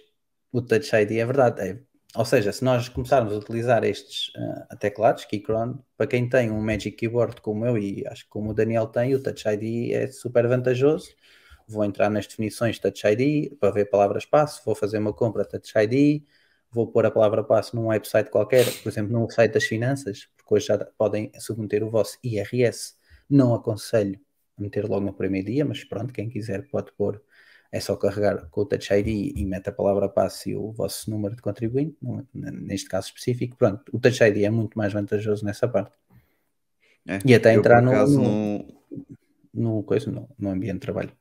o 0.52 0.60
Touch 0.62 0.94
ID 0.96 1.18
é 1.20 1.26
verdade. 1.26 1.60
é- 1.62 1.82
ou 2.16 2.24
seja, 2.24 2.52
se 2.52 2.64
nós 2.64 2.88
começarmos 2.88 3.32
a 3.32 3.36
utilizar 3.36 3.84
estes 3.84 4.32
ah, 4.68 4.76
teclados, 4.76 5.24
Keychron, 5.24 5.78
para 5.96 6.06
quem 6.08 6.28
tem 6.28 6.50
um 6.50 6.60
Magic 6.60 6.92
Keyboard 6.92 7.40
como 7.40 7.64
eu 7.64 7.78
e 7.78 8.04
acho 8.08 8.24
que 8.24 8.30
como 8.30 8.50
o 8.50 8.54
Daniel 8.54 8.86
tem, 8.86 9.14
o 9.14 9.22
Touch 9.22 9.46
ID 9.48 9.92
é 9.92 10.08
super 10.08 10.46
vantajoso. 10.48 11.14
Vou 11.68 11.84
entrar 11.84 12.10
nas 12.10 12.26
definições 12.26 12.78
Touch 12.80 13.06
ID 13.06 13.56
para 13.60 13.70
ver 13.70 13.86
palavras 13.86 14.24
passo, 14.24 14.60
vou 14.64 14.74
fazer 14.74 14.98
uma 14.98 15.12
compra 15.12 15.44
Touch 15.44 15.72
ID, 15.78 16.24
vou 16.70 16.88
pôr 16.90 17.06
a 17.06 17.10
palavra 17.12 17.44
passo 17.44 17.76
num 17.76 17.86
website 17.86 18.28
qualquer, 18.28 18.66
por 18.82 18.88
exemplo, 18.88 19.12
num 19.12 19.28
site 19.30 19.52
das 19.52 19.64
finanças, 19.64 20.28
porque 20.36 20.54
hoje 20.54 20.66
já 20.66 20.78
podem 20.98 21.30
submeter 21.38 21.84
o 21.84 21.90
vosso 21.90 22.18
IRS. 22.24 22.94
Não 23.28 23.54
aconselho 23.54 24.18
a 24.58 24.62
meter 24.62 24.84
logo 24.84 25.06
no 25.06 25.12
primeiro 25.12 25.46
dia, 25.46 25.64
mas 25.64 25.84
pronto, 25.84 26.12
quem 26.12 26.28
quiser 26.28 26.66
pode 26.68 26.92
pôr. 26.92 27.22
É 27.72 27.78
só 27.78 27.94
carregar 27.96 28.48
com 28.50 28.62
o 28.62 28.66
Touch 28.66 28.92
ID 28.92 29.32
e 29.36 29.44
mete 29.46 29.68
a 29.68 29.72
palavra 29.72 30.08
passe 30.08 30.50
e 30.50 30.56
o 30.56 30.72
vosso 30.72 31.08
número 31.10 31.36
de 31.36 31.42
contribuinte, 31.42 31.96
neste 32.34 32.88
caso 32.88 33.06
específico. 33.08 33.56
Pronto, 33.56 33.82
o 33.92 33.98
Touch 34.00 34.22
ID 34.24 34.38
é 34.42 34.50
muito 34.50 34.76
mais 34.76 34.92
vantajoso 34.92 35.44
nessa 35.44 35.68
parte. 35.68 35.96
É. 37.06 37.18
E 37.24 37.34
até 37.34 37.54
entrar 37.54 37.80
no- 37.80 37.90
acaso, 37.90 38.20
no- 38.20 38.64
no, 39.54 39.82
coisa, 39.84 40.10
no, 40.10 40.28
no 40.38 40.50
ambiente 40.50 40.74
de 40.74 40.80
trabalho. 40.80 41.12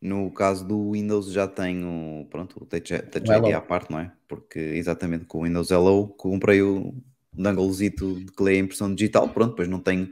No 0.00 0.30
caso 0.30 0.66
do 0.66 0.92
Windows 0.92 1.30
já 1.30 1.46
tenho 1.46 2.26
pronto, 2.30 2.62
o 2.62 2.64
Touch, 2.66 2.98
Touch 3.10 3.30
ID 3.30 3.52
à 3.54 3.60
parte, 3.60 3.90
não 3.90 3.98
é? 3.98 4.10
Porque 4.26 4.58
exatamente 4.58 5.26
com 5.26 5.40
o 5.40 5.42
Windows 5.44 5.70
Hello 5.70 6.08
comprei 6.08 6.62
o 6.62 6.94
danglezito 7.34 8.18
de 8.18 8.32
que 8.32 8.42
lê 8.42 8.52
a 8.54 8.60
impressão 8.60 8.94
digital, 8.94 9.28
pronto, 9.28 9.50
depois 9.50 9.68
não 9.68 9.78
tem, 9.78 10.10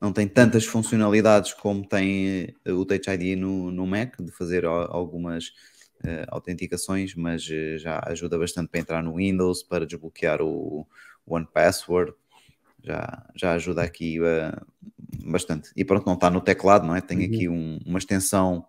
não 0.00 0.12
tem 0.12 0.26
tantas 0.28 0.64
funcionalidades 0.64 1.52
como 1.54 1.86
tem 1.86 2.54
eh, 2.64 2.72
o 2.72 2.84
Touch 2.84 3.10
ID 3.10 3.38
no, 3.38 3.70
no 3.70 3.86
Mac, 3.86 4.16
de 4.20 4.32
fazer 4.32 4.64
al- 4.64 4.90
algumas 4.94 5.52
eh, 6.04 6.24
autenticações, 6.28 7.14
mas 7.14 7.46
eh, 7.50 7.76
já 7.78 8.00
ajuda 8.06 8.38
bastante 8.38 8.68
para 8.70 8.80
entrar 8.80 9.02
no 9.02 9.16
Windows, 9.16 9.62
para 9.62 9.86
desbloquear 9.86 10.40
o 10.42 10.86
One 11.26 11.46
Password, 11.52 12.14
já, 12.82 13.26
já 13.36 13.52
ajuda 13.52 13.82
aqui 13.82 14.18
eh, 14.24 14.52
bastante. 15.24 15.70
E 15.76 15.84
pronto, 15.84 16.06
não 16.06 16.14
está 16.14 16.30
no 16.30 16.40
teclado, 16.40 16.86
não 16.86 16.96
é? 16.96 17.00
Tem 17.00 17.18
Uhum. 17.18 17.24
aqui 17.24 17.48
um- 17.48 17.78
uma 17.86 17.98
extensão 17.98 18.66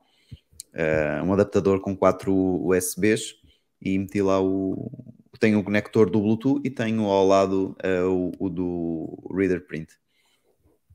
eh, 0.74 1.22
um 1.24 1.34
adaptador 1.34 1.80
com 1.82 1.96
quatro 1.96 2.34
USBs 2.34 3.36
e 3.82 3.98
meti 3.98 4.22
lá 4.22 4.42
o. 4.42 4.92
Tenho 5.40 5.60
o 5.60 5.64
conector 5.64 6.10
do 6.10 6.22
Bluetooth 6.22 6.62
e 6.64 6.70
tenho 6.70 7.06
ao 7.06 7.26
lado 7.26 7.76
o, 8.08 8.32
o 8.46 8.50
do 8.50 9.30
Reader 9.36 9.66
Print. 9.66 10.01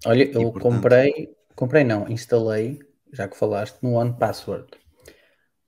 Olha, 0.04 0.24
eu 0.24 0.52
portanto- 0.52 0.62
comprei, 0.62 1.36
comprei 1.54 1.84
não, 1.84 2.08
instalei, 2.08 2.78
já 3.12 3.26
que 3.28 3.36
falaste, 3.36 3.78
no 3.82 3.92
One 3.94 4.16
Password. 4.18 4.66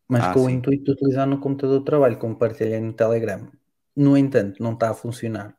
Mas 0.08 0.24
Ah, 0.24 0.32
com 0.34 0.40
o 0.40 0.46
sim. 0.46 0.52
intuito 0.54 0.84
de 0.84 0.90
utilizar 0.92 1.26
no 1.26 1.38
computador 1.40 1.78
de 1.80 1.84
trabalho, 1.84 2.18
como 2.18 2.36
partilhei 2.36 2.80
no 2.80 2.92
Telegram. 2.92 3.48
No 3.96 4.16
entanto, 4.16 4.62
não 4.62 4.72
está 4.74 4.90
a 4.90 4.94
funcionar 4.94 5.54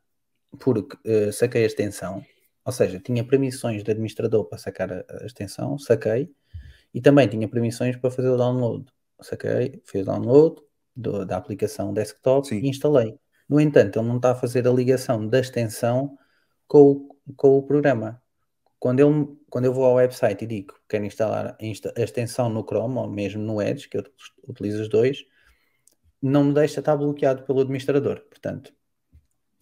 porque 0.59 0.97
eh, 1.05 1.31
saquei 1.31 1.63
a 1.63 1.67
extensão, 1.67 2.23
ou 2.65 2.71
seja, 2.71 2.99
tinha 2.99 3.23
permissões 3.23 3.83
de 3.83 3.91
administrador 3.91 4.45
para 4.45 4.57
sacar 4.57 4.91
a, 4.91 5.05
a 5.21 5.25
extensão, 5.25 5.77
saquei, 5.77 6.31
e 6.93 6.99
também 7.01 7.27
tinha 7.27 7.47
permissões 7.47 7.95
para 7.95 8.09
fazer 8.09 8.29
o 8.29 8.37
download. 8.37 8.85
Saquei, 9.21 9.79
fiz 9.85 10.01
o 10.01 10.05
download 10.05 10.59
do- 10.95 11.25
da 11.25 11.37
aplicação 11.37 11.93
desktop 11.93 12.47
Sim. 12.47 12.59
e 12.59 12.69
instalei. 12.69 13.19
No 13.47 13.59
entanto, 13.59 13.99
ele 13.99 14.07
não 14.07 14.15
está 14.17 14.31
a 14.31 14.35
fazer 14.35 14.67
a 14.67 14.71
ligação 14.71 15.27
da 15.27 15.39
extensão 15.39 16.17
com 16.67 16.81
o, 16.91 17.15
com 17.35 17.57
o 17.57 17.63
programa. 17.63 18.19
Quando 18.79 19.01
eu, 19.01 19.37
quando 19.49 19.65
eu 19.65 19.73
vou 19.73 19.83
ao 19.83 19.95
website 19.95 20.45
e 20.45 20.47
digo 20.47 20.73
que 20.73 20.79
quero 20.87 21.05
instalar 21.05 21.57
a 21.59 22.01
extensão 22.01 22.49
no 22.49 22.63
Chrome 22.63 22.97
ou 22.97 23.09
mesmo 23.09 23.41
no 23.41 23.61
Edge, 23.61 23.89
que 23.89 23.97
eu 23.97 24.03
utilizo 24.47 24.81
os 24.81 24.89
dois, 24.89 25.25
não 26.21 26.45
me 26.45 26.53
deixa 26.53 26.79
estar 26.79 26.95
bloqueado 26.95 27.43
pelo 27.43 27.59
administrador. 27.59 28.21
Portanto, 28.29 28.73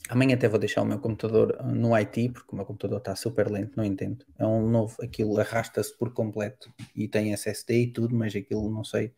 amanhã 0.07 0.35
até 0.35 0.47
vou 0.47 0.59
deixar 0.59 0.83
o 0.83 0.85
meu 0.85 0.99
computador 0.99 1.55
ah, 1.59 1.63
no 1.63 1.95
IT, 1.95 2.29
porque 2.29 2.51
o 2.51 2.55
meu 2.55 2.65
computador 2.65 2.99
está 2.99 3.15
super 3.15 3.49
lento, 3.49 3.75
não 3.75 3.83
entendo. 3.83 4.23
É 4.37 4.45
um 4.45 4.69
novo, 4.69 4.95
aquilo 5.01 5.39
arrasta-se 5.39 5.97
por 5.97 6.13
completo 6.13 6.71
e 6.95 7.07
tem 7.07 7.33
SSD 7.33 7.73
e 7.73 7.93
tudo, 7.93 8.15
mas 8.15 8.35
aquilo 8.35 8.69
não 8.69 8.83
sei. 8.83 9.13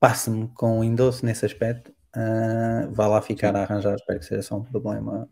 Passe-me 0.00 0.48
com 0.48 0.78
o 0.78 0.80
Windows 0.80 1.22
nesse 1.22 1.46
aspecto. 1.46 1.94
ah, 2.12 2.88
vá 2.90 3.06
lá 3.06 3.22
ficar 3.22 3.52
Sim. 3.52 3.58
a 3.58 3.62
arranjar, 3.62 3.94
espero 3.94 4.18
que 4.18 4.24
seja 4.24 4.42
só 4.42 4.56
um 4.56 4.64
problema 4.64 5.28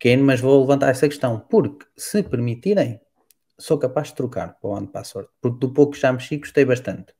pequeno, 0.00 0.24
mas 0.24 0.40
vou 0.40 0.58
levantar 0.62 0.88
essa 0.88 1.06
questão, 1.06 1.38
porque 1.38 1.84
se 1.94 2.22
permitirem, 2.22 2.98
sou 3.58 3.78
capaz 3.78 4.08
de 4.08 4.14
trocar 4.14 4.58
para 4.58 4.70
o 4.70 4.72
One 4.72 4.86
Password, 4.86 5.28
porque 5.42 5.58
do 5.58 5.74
pouco 5.74 5.92
que 5.92 6.00
já 6.00 6.10
mexi, 6.10 6.38
gostei 6.38 6.64
bastante. 6.64 7.14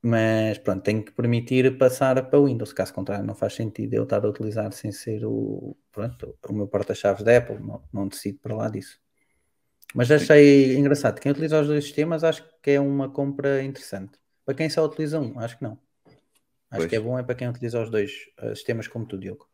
Mas 0.00 0.58
pronto, 0.58 0.84
tenho 0.84 1.04
que 1.04 1.10
permitir 1.10 1.76
passar 1.76 2.30
para 2.30 2.38
o 2.38 2.46
Windows, 2.46 2.72
caso 2.72 2.94
contrário, 2.94 3.26
não 3.26 3.34
faz 3.34 3.54
sentido 3.54 3.94
eu 3.94 4.04
estar 4.04 4.24
a 4.24 4.28
utilizar 4.28 4.72
sem 4.72 4.92
ser 4.92 5.24
o, 5.26 5.76
pronto, 5.90 6.38
o 6.48 6.52
meu 6.52 6.68
porta-chaves 6.68 7.24
da 7.24 7.36
Apple, 7.36 7.58
não, 7.58 7.82
não 7.92 8.06
decido 8.06 8.38
para 8.38 8.54
lá 8.54 8.68
disso. 8.68 9.00
Mas 9.92 10.08
achei 10.12 10.76
engraçado, 10.76 11.18
quem 11.18 11.32
utiliza 11.32 11.60
os 11.60 11.66
dois 11.66 11.82
sistemas 11.82 12.22
acho 12.22 12.44
que 12.62 12.70
é 12.70 12.80
uma 12.80 13.08
compra 13.08 13.60
interessante. 13.64 14.20
Para 14.44 14.54
quem 14.54 14.70
só 14.70 14.84
utiliza 14.84 15.18
um, 15.18 15.36
acho 15.40 15.58
que 15.58 15.64
não. 15.64 15.76
Acho 16.70 16.80
Pois. 16.80 16.90
que 16.90 16.96
é 16.96 17.00
bom 17.00 17.18
é 17.18 17.24
para 17.24 17.34
quem 17.34 17.48
utiliza 17.48 17.82
os 17.82 17.90
dois 17.90 18.12
eh, 18.38 18.54
sistemas 18.54 18.86
como 18.86 19.04
tu, 19.04 19.18
Diogo. 19.18 19.48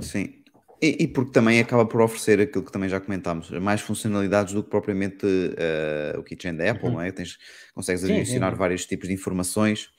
Sim. 0.00 0.39
E, 0.82 1.04
e 1.04 1.08
porque 1.08 1.30
também 1.32 1.60
acaba 1.60 1.84
por 1.84 2.00
oferecer 2.00 2.40
aquilo 2.40 2.64
que 2.64 2.72
também 2.72 2.88
já 2.88 2.98
comentámos, 3.00 3.50
mais 3.50 3.82
funcionalidades 3.82 4.54
do 4.54 4.62
que 4.64 4.70
propriamente 4.70 5.26
eh, 5.58 6.14
o 6.18 6.22
Keychain 6.22 6.56
da 6.56 6.70
Apple, 6.70 6.88
Uhum. 6.88 6.94
não 6.94 7.00
é? 7.02 7.12
Tens, 7.12 7.36
consegues 7.74 8.00
Sim, 8.02 8.12
adicionar 8.20 8.52
sim. 8.52 8.56
vários 8.58 8.86
tipos 8.86 9.08
de 9.08 9.14
informações. 9.14 9.90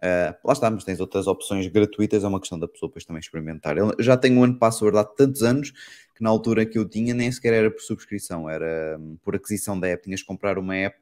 Eh, 0.00 0.32
lá 0.44 0.52
está, 0.52 0.70
mas 0.70 0.84
tens 0.84 1.00
outras 1.00 1.26
opções 1.26 1.66
gratuitas, 1.66 2.22
é 2.22 2.28
uma 2.28 2.38
questão 2.38 2.58
da 2.58 2.68
pessoa 2.68 2.88
depois 2.88 3.04
também 3.04 3.18
experimentar. 3.20 3.76
Eu 3.76 3.92
já 3.98 4.16
tenho 4.16 4.38
o 4.40 4.44
ano 4.44 4.56
password 4.58 4.96
há 4.98 5.02
tantos 5.04 5.42
anos 5.42 5.72
que 6.14 6.22
na 6.22 6.30
altura 6.30 6.64
que 6.64 6.78
eu 6.78 6.88
tinha 6.88 7.12
nem 7.14 7.30
sequer 7.32 7.52
era 7.54 7.70
por 7.70 7.80
subscrição, 7.82 8.48
era 8.48 8.96
hum, 9.00 9.16
por 9.24 9.34
aquisição 9.34 9.78
da 9.78 9.88
app. 9.88 10.04
Tinhas 10.04 10.20
que 10.20 10.26
comprar 10.26 10.56
uma 10.58 10.76
app 10.76 10.96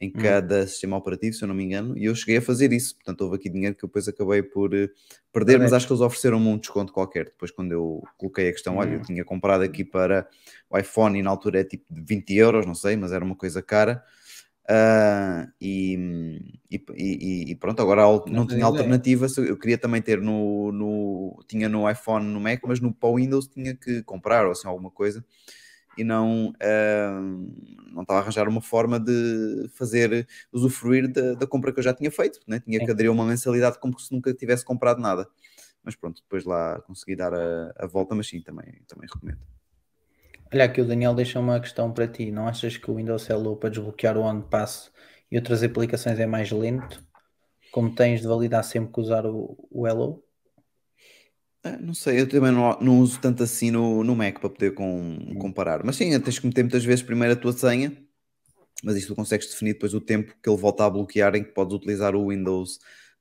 em 0.00 0.10
Hum. 0.14 0.20
cada 0.22 0.66
sistema 0.66 0.96
operativo, 0.96 1.34
se 1.34 1.44
eu 1.44 1.48
não 1.48 1.54
me 1.54 1.62
engano, 1.64 1.96
e 1.98 2.06
eu 2.06 2.14
cheguei 2.14 2.38
a 2.38 2.42
fazer 2.42 2.72
isso. 2.72 2.94
Portanto, 2.96 3.20
houve 3.20 3.36
aqui 3.36 3.50
dinheiro 3.50 3.74
que 3.76 3.84
eu 3.84 3.88
depois 3.88 4.08
acabei 4.08 4.42
por 4.42 4.74
eh, 4.74 4.88
perder, 5.32 5.58
mas 5.58 5.72
acho 5.74 5.86
que 5.86 5.92
eles 5.92 6.00
ofereceram-me 6.00 6.46
um 6.48 6.56
desconto 6.58 6.92
qualquer. 6.92 7.26
Depois, 7.26 7.50
quando 7.50 7.72
eu 7.72 8.02
coloquei 8.16 8.48
a 8.48 8.52
questão, 8.52 8.76
olha, 8.76 8.94
eu 8.94 9.00
Hum. 9.00 9.04
tinha 9.04 9.24
comprado 9.24 9.62
aqui 9.62 9.84
para 9.84 10.26
o 10.70 10.78
iPhone 10.78 11.18
e 11.18 11.22
na 11.22 11.30
altura 11.30 11.60
é 11.60 11.64
tipo 11.64 11.84
de 11.92 12.00
20 12.02 12.34
euros, 12.34 12.64
não 12.64 12.74
sei, 12.74 12.96
mas 12.96 13.12
era 13.12 13.24
uma 13.24 13.36
coisa 13.36 13.62
cara. 13.62 14.02
Ah, 14.68 15.48
e, 15.60 15.98
e, 16.70 17.50
e- 17.50 17.56
pronto, 17.56 17.82
agora 17.82 18.02
não 18.26 18.46
Não 18.46 18.46
tinha 18.46 18.64
alternativa. 18.64 19.26
Eu 19.38 19.56
queria 19.58 19.76
também 19.78 20.00
ter 20.00 20.20
no, 20.20 20.70
no- 20.72 21.44
tinha 21.48 21.68
no 21.68 21.90
iPhone, 21.90 22.26
no 22.26 22.40
Mac, 22.40 22.60
mas 22.66 22.80
no 22.80 22.92
para 22.94 23.08
o 23.08 23.16
Windows 23.16 23.48
tinha 23.48 23.74
que 23.74 24.02
comprar 24.04 24.46
ou 24.46 24.52
assim 24.52 24.68
alguma 24.68 24.90
coisa 24.90 25.24
e 25.96 26.04
não, 26.04 26.52
ah, 26.60 27.20
não 27.92 28.02
estava 28.02 28.20
a 28.20 28.22
arranjar 28.22 28.48
uma 28.48 28.60
forma 28.60 28.98
de 28.98 29.68
fazer 29.74 30.26
usufruir 30.52 31.10
da, 31.10 31.34
da 31.34 31.46
compra 31.46 31.72
que 31.72 31.78
eu 31.78 31.84
já 31.84 31.92
tinha 31.92 32.10
feito, 32.10 32.40
né? 32.46 32.60
tinha 32.60 32.78
que 32.84 32.90
aderir 32.90 33.10
a 33.10 33.12
uma 33.12 33.24
mensalidade 33.24 33.78
como 33.78 33.98
se 33.98 34.12
nunca 34.12 34.32
tivesse 34.32 34.64
comprado 34.64 35.00
nada. 35.00 35.28
Mas 35.82 35.94
pronto, 35.94 36.22
depois 36.22 36.44
lá 36.44 36.80
consegui 36.82 37.16
dar 37.16 37.32
a, 37.32 37.72
a 37.76 37.86
volta, 37.86 38.14
mas 38.14 38.28
sim, 38.28 38.40
também, 38.40 38.82
também 38.86 39.08
recomendo. 39.12 39.40
Olha, 40.52 40.64
aqui 40.64 40.80
o 40.80 40.84
Daniel 40.84 41.14
deixa 41.14 41.38
uma 41.38 41.60
questão 41.60 41.92
para 41.92 42.08
ti. 42.08 42.30
Não 42.30 42.46
achas 42.46 42.76
que 42.76 42.90
o 42.90 42.96
Windows 42.96 43.28
Hello 43.28 43.56
para 43.56 43.70
desbloquear 43.70 44.16
o 44.18 44.22
OnePass 44.22 44.90
e 45.30 45.36
outras 45.36 45.62
aplicações 45.62 46.18
é 46.18 46.26
mais 46.26 46.50
lento? 46.50 47.04
Como 47.70 47.94
tens 47.94 48.20
de 48.20 48.26
validar 48.26 48.64
sempre 48.64 48.92
que 48.92 49.00
usar 49.00 49.24
o, 49.24 49.56
o 49.70 49.86
Hello? 49.86 50.24
Ah, 51.62 51.76
Não 51.78 51.92
sei, 51.94 52.20
eu 52.20 52.28
também 52.28 52.50
não, 52.52 52.78
não 52.80 53.00
uso 53.00 53.20
tanto 53.20 53.42
assim 53.42 53.70
no, 53.70 54.02
no 54.02 54.16
Mac 54.16 54.38
para 54.40 54.48
poder 54.50 54.72
com- 54.74 55.18
comparar. 55.38 55.84
Mas 55.84 55.96
sim, 55.96 56.18
tens 56.20 56.38
que 56.38 56.46
meter 56.46 56.62
muitas 56.62 56.84
vezes 56.84 57.02
primeiro 57.04 57.34
a 57.34 57.36
tua 57.36 57.52
senha, 57.52 57.92
mas 58.84 58.96
isso 58.96 59.08
tu 59.08 59.16
consegues 59.16 59.48
definir 59.48 59.74
depois 59.74 59.94
o 59.94 60.00
tempo 60.00 60.34
que 60.42 60.50
ele 60.50 60.58
volta 60.58 60.84
a 60.86 60.90
bloquear 60.90 61.36
em 61.36 61.44
que 61.44 61.52
podes 61.52 61.74
utilizar 61.76 62.16
o 62.16 62.28
Windows 62.28 62.80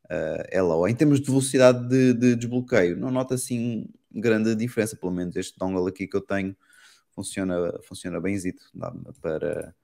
ah, 0.10 0.44
Hello. 0.52 0.88
Em 0.88 0.96
termos 0.96 1.20
de 1.22 1.28
velocidade 1.28 1.88
de, 1.90 2.14
de 2.14 2.36
desbloqueio, 2.38 2.98
não 2.98 3.12
noto 3.12 3.34
assim 3.36 3.88
grande 4.12 4.56
diferença, 4.56 4.96
pelo 4.98 5.12
menos 5.14 5.36
este 5.38 5.58
dongle 5.60 5.88
aqui 5.90 6.08
que 6.08 6.18
eu 6.18 6.22
tenho 6.22 6.56
funciona, 7.14 7.56
funciona 7.84 8.22
bemzito. 8.22 8.64
Para, 9.22 9.76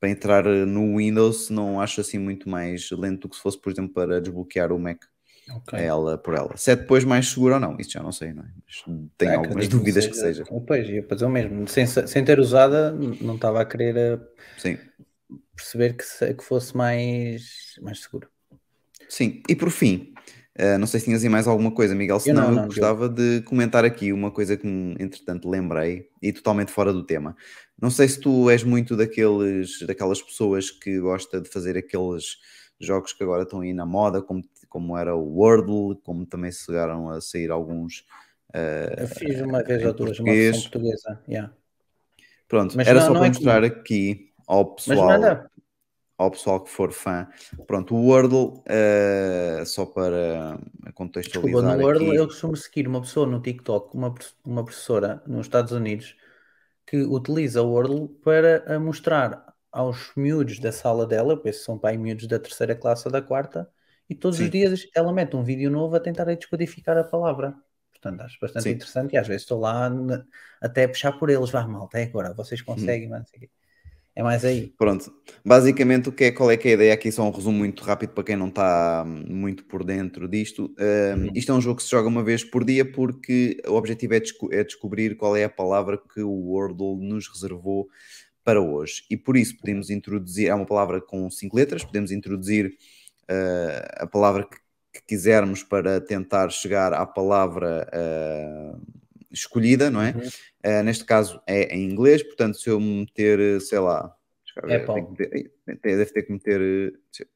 para 0.00 0.10
entrar 0.10 0.44
no 0.44 0.96
Windows, 0.98 1.50
não 1.50 1.80
acho 1.80 2.00
assim 2.00 2.18
muito 2.18 2.48
mais 2.48 2.90
lento 2.92 3.22
do 3.22 3.30
que 3.30 3.36
se 3.36 3.42
fosse, 3.42 3.60
por 3.60 3.72
exemplo, 3.72 3.94
para 3.94 4.20
desbloquear 4.20 4.72
o 4.72 4.78
Mac. 4.78 5.04
Ok. 5.50 5.78
a 5.78 5.82
ela 5.82 6.16
por 6.18 6.34
ela. 6.34 6.56
Se 6.56 6.70
é 6.70 6.76
depois 6.76 7.04
mais 7.04 7.28
seguro 7.28 7.54
ou 7.54 7.60
não, 7.60 7.76
isso 7.78 7.90
já 7.90 8.02
não 8.02 8.12
sei, 8.12 8.32
não 8.32 8.42
é? 8.42 8.46
Mas 8.66 8.82
tenho 9.18 9.32
É, 9.32 9.36
algumas 9.36 9.68
dúvidas 9.68 10.06
que 10.06 10.14
seja. 10.14 10.44
Pois, 10.66 10.88
ia 10.88 11.02
fazer 11.06 11.24
o 11.24 11.28
mesmo. 11.28 11.68
Sem, 11.68 11.86
sem 11.86 12.24
ter 12.24 12.40
usada, 12.40 12.92
não 12.92 13.34
estava 13.34 13.60
a 13.60 13.64
querer 13.66 13.96
eh, 13.96 14.20
Sim. 14.56 14.78
perceber 15.54 15.94
que, 15.96 16.04
se- 16.04 16.34
que 16.34 16.44
fosse 16.44 16.76
mais, 16.76 17.78
mais 17.82 18.00
seguro. 18.00 18.28
Sim, 19.08 19.42
e 19.48 19.54
por 19.54 19.70
fim, 19.70 20.14
eh, 20.54 20.78
não 20.78 20.86
sei 20.86 21.00
se 21.00 21.06
tinhas 21.06 21.22
aí 21.22 21.28
mais 21.28 21.46
alguma 21.46 21.70
coisa, 21.70 21.94
Miguel, 21.94 22.16
não, 22.16 22.20
senão 22.20 22.48
eu, 22.50 22.56
não, 22.56 22.66
gostava 22.66 23.08
de 23.08 23.42
comentar 23.42 23.84
aqui 23.84 24.12
uma 24.12 24.30
coisa 24.30 24.56
que, 24.56 24.66
entretanto, 24.98 25.48
lembrei 25.48 26.08
e 26.22 26.32
totalmente 26.32 26.72
fora 26.72 26.92
do 26.92 27.04
tema. 27.04 27.36
Não 27.80 27.90
sei 27.90 28.08
se 28.08 28.18
tu 28.20 28.48
és 28.48 28.64
muito 28.64 28.96
daqueles, 28.96 29.80
daquelas 29.86 30.22
pessoas 30.22 30.70
que 30.70 30.98
gosta 31.00 31.40
de 31.40 31.48
fazer 31.50 31.76
aqueles 31.76 32.38
jogos 32.80 33.12
que 33.12 33.22
agora 33.22 33.42
estão 33.44 33.60
aí 33.60 33.72
na 33.72 33.86
moda, 33.86 34.22
como, 34.22 34.42
como 34.74 34.98
era 34.98 35.14
o 35.14 35.22
Wordle, 35.38 35.94
como 36.02 36.26
também 36.26 36.50
chegaram 36.50 37.08
a 37.08 37.20
sair 37.20 37.48
alguns. 37.52 38.04
eh, 38.52 38.96
Eu 38.98 39.06
fiz 39.06 39.40
uma 39.40 39.62
vez 39.62 39.84
ou 39.84 39.94
duas 39.94 40.18
uma 40.18 40.34
versão 40.34 40.60
portuguesa. 40.62 41.22
yeah. 41.28 41.54
Pronto, 42.48 42.76
Mas 42.76 42.88
era 42.88 42.98
não- 42.98 43.06
só 43.06 43.12
não 43.14 43.20
para 43.20 43.26
é 43.26 43.28
mostrar 43.28 43.62
aqui 43.64 44.32
ao 44.48 44.64
Mas 44.64 44.98
pessoal. 44.98 45.20
ao 46.18 46.30
pessoal 46.30 46.60
que 46.64 46.70
for 46.70 46.92
fã. 46.92 47.28
Pronto, 47.68 47.94
o 47.94 48.06
Wordle, 48.08 48.62
eh, 48.66 49.62
só 49.64 49.86
para 49.86 50.58
contextualizar 50.94 51.62
Desculpa, 51.62 51.76
no 51.76 51.84
Wordle 51.84 52.06
aqui. 52.08 52.16
eu 52.16 52.26
costumo 52.26 52.56
seguir 52.56 52.88
uma 52.88 53.00
pessoa 53.00 53.26
no 53.26 53.40
TikTok, 53.40 53.96
uma, 53.96 54.12
uma 54.44 54.64
professora 54.64 55.22
nos 55.26 55.46
Estados 55.46 55.72
Unidos, 55.72 56.16
que 56.86 56.98
utiliza 57.02 57.62
o 57.62 57.70
Wordle 57.70 58.08
para 58.24 58.76
a 58.76 58.78
mostrar 58.80 59.54
aos 59.72 60.12
miúdos 60.16 60.58
da 60.60 60.70
sala 60.72 61.06
dela, 61.06 61.32
eu 61.32 61.38
penso 61.38 61.58
que 61.60 61.64
são 61.64 61.78
pai 61.78 61.96
miúdos 61.96 62.26
da 62.28 62.38
terceira 62.38 62.76
classe 62.76 63.06
ou 63.08 63.12
da 63.12 63.20
quarta, 63.22 63.68
e 64.08 64.14
todos 64.14 64.38
Sim. 64.38 64.44
os 64.44 64.50
dias 64.50 64.86
ela 64.94 65.12
mete 65.12 65.36
um 65.36 65.42
vídeo 65.42 65.70
novo 65.70 65.96
a 65.96 66.00
tentar 66.00 66.24
descodificar 66.34 66.96
a 66.96 67.04
palavra. 67.04 67.54
Portanto, 67.90 68.20
acho 68.20 68.38
bastante 68.40 68.64
Sim. 68.64 68.70
interessante 68.70 69.14
e 69.14 69.16
às 69.18 69.26
vezes 69.26 69.42
estou 69.42 69.58
lá 69.58 69.88
na- 69.88 70.24
até 70.60 70.84
a 70.84 70.88
puxar 70.88 71.12
por 71.12 71.30
eles, 71.30 71.50
vá 71.50 71.66
malta, 71.66 71.98
é 71.98 72.04
agora, 72.04 72.34
vocês 72.34 72.60
conseguem, 72.60 73.08
sei 73.08 73.38
o 73.38 73.40
quê. 73.40 73.50
é 74.16 74.22
mais 74.22 74.44
aí. 74.44 74.72
Pronto, 74.78 75.12
basicamente 75.44 76.08
o 76.08 76.12
que 76.12 76.24
é, 76.24 76.30
qual 76.32 76.50
é 76.50 76.56
que 76.56 76.68
é 76.68 76.70
a 76.72 76.74
ideia 76.74 76.94
aqui, 76.94 77.10
só 77.10 77.26
um 77.26 77.30
resumo 77.32 77.58
muito 77.58 77.82
rápido 77.82 78.10
para 78.10 78.22
quem 78.24 78.36
não 78.36 78.48
está 78.48 79.02
hum, 79.04 79.24
muito 79.28 79.64
por 79.64 79.82
dentro 79.84 80.28
disto. 80.28 80.72
Um, 80.78 81.24
Uhum. 81.24 81.30
Isto 81.34 81.52
é 81.52 81.54
um 81.54 81.60
jogo 81.60 81.78
que 81.78 81.82
se 81.82 81.90
joga 81.90 82.06
uma 82.08 82.22
vez 82.22 82.44
por 82.44 82.64
dia 82.64 82.84
porque 82.90 83.56
o 83.66 83.72
objetivo 83.74 84.14
é, 84.14 84.20
desco- 84.20 84.52
é 84.52 84.62
descobrir 84.62 85.16
qual 85.16 85.36
é 85.36 85.44
a 85.44 85.48
palavra 85.48 85.98
que 85.98 86.20
o 86.20 86.30
Wordle 86.30 86.96
nos 87.00 87.26
reservou 87.28 87.88
para 88.44 88.60
hoje. 88.60 89.04
E 89.10 89.16
por 89.16 89.36
isso 89.36 89.56
podemos 89.56 89.90
introduzir, 89.90 90.48
é 90.48 90.54
uma 90.54 90.66
palavra 90.66 91.00
com 91.00 91.28
cinco 91.30 91.56
letras, 91.56 91.84
podemos 91.84 92.12
introduzir 92.12 92.76
a 93.98 94.06
palavra 94.06 94.44
que, 94.44 94.56
que 94.92 95.06
quisermos 95.08 95.62
para 95.62 96.00
tentar 96.00 96.50
chegar 96.50 96.92
à 96.92 97.04
palavra 97.06 97.88
uh, 97.92 98.80
escolhida, 99.30 99.90
não 99.90 100.00
é? 100.00 100.12
Uhum. 100.12 100.80
Uh, 100.80 100.82
neste 100.84 101.04
caso 101.04 101.40
é 101.46 101.74
em 101.76 101.90
inglês, 101.90 102.22
portanto, 102.22 102.56
se 102.58 102.70
eu 102.70 102.80
meter, 102.80 103.60
sei 103.60 103.78
lá, 103.78 104.14
ver, 104.64 104.88
Apple. 104.88 105.06
deve 105.82 106.06
ter 106.06 106.22
que 106.22 106.32
meter. 106.32 106.60
uh, 106.60 107.26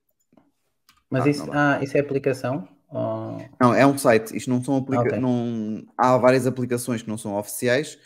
Mas 1.11 1.25
Ah, 1.25 1.31
isso, 1.31 1.51
ah, 1.53 1.81
isso 1.83 1.97
é 1.97 2.01
aplicação? 2.01 2.69
Ou- 2.89 3.45
Não, 3.61 3.75
é 3.75 3.87
um 3.87 3.99
site. 3.99 4.37
Isto 4.37 4.51
não 4.51 4.63
são 4.63 4.77
aplica... 4.77 5.03
Ok. 5.03 5.19
não 5.19 5.85
Há 5.97 6.17
várias 6.17 6.47
aplicações 6.47 7.03
que 7.03 7.09
não 7.09 7.19
são 7.19 7.37
oficiais, 7.37 7.99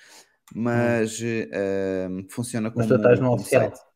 mas 0.54 1.20
eh, 1.22 2.09
funciona 2.28 2.70
como, 2.70 2.80
Mas 2.80 2.88
tu 2.88 2.96
estás 2.96 3.20
no 3.20 3.32
oficial? 3.32 3.62
site. 3.62 3.91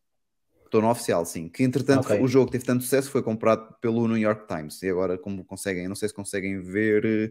Estou 0.66 0.82
no 0.82 0.90
oficial, 0.90 1.24
sim. 1.24 1.48
Que 1.48 1.62
entretanto 1.62 2.06
Ok. 2.08 2.20
o 2.20 2.28
jogo 2.28 2.50
teve 2.50 2.64
tanto 2.64 2.82
sucesso, 2.82 3.10
foi 3.10 3.22
comprado 3.22 3.74
pelo 3.80 4.06
New 4.06 4.18
York 4.18 4.46
Times. 4.46 4.82
E 4.82 4.88
agora, 4.90 5.16
como 5.16 5.44
conseguem, 5.44 5.88
não 5.88 5.94
sei 5.94 6.08
se 6.08 6.14
conseguem 6.14 6.60
ver, 6.60 7.04
eh, 7.04 7.30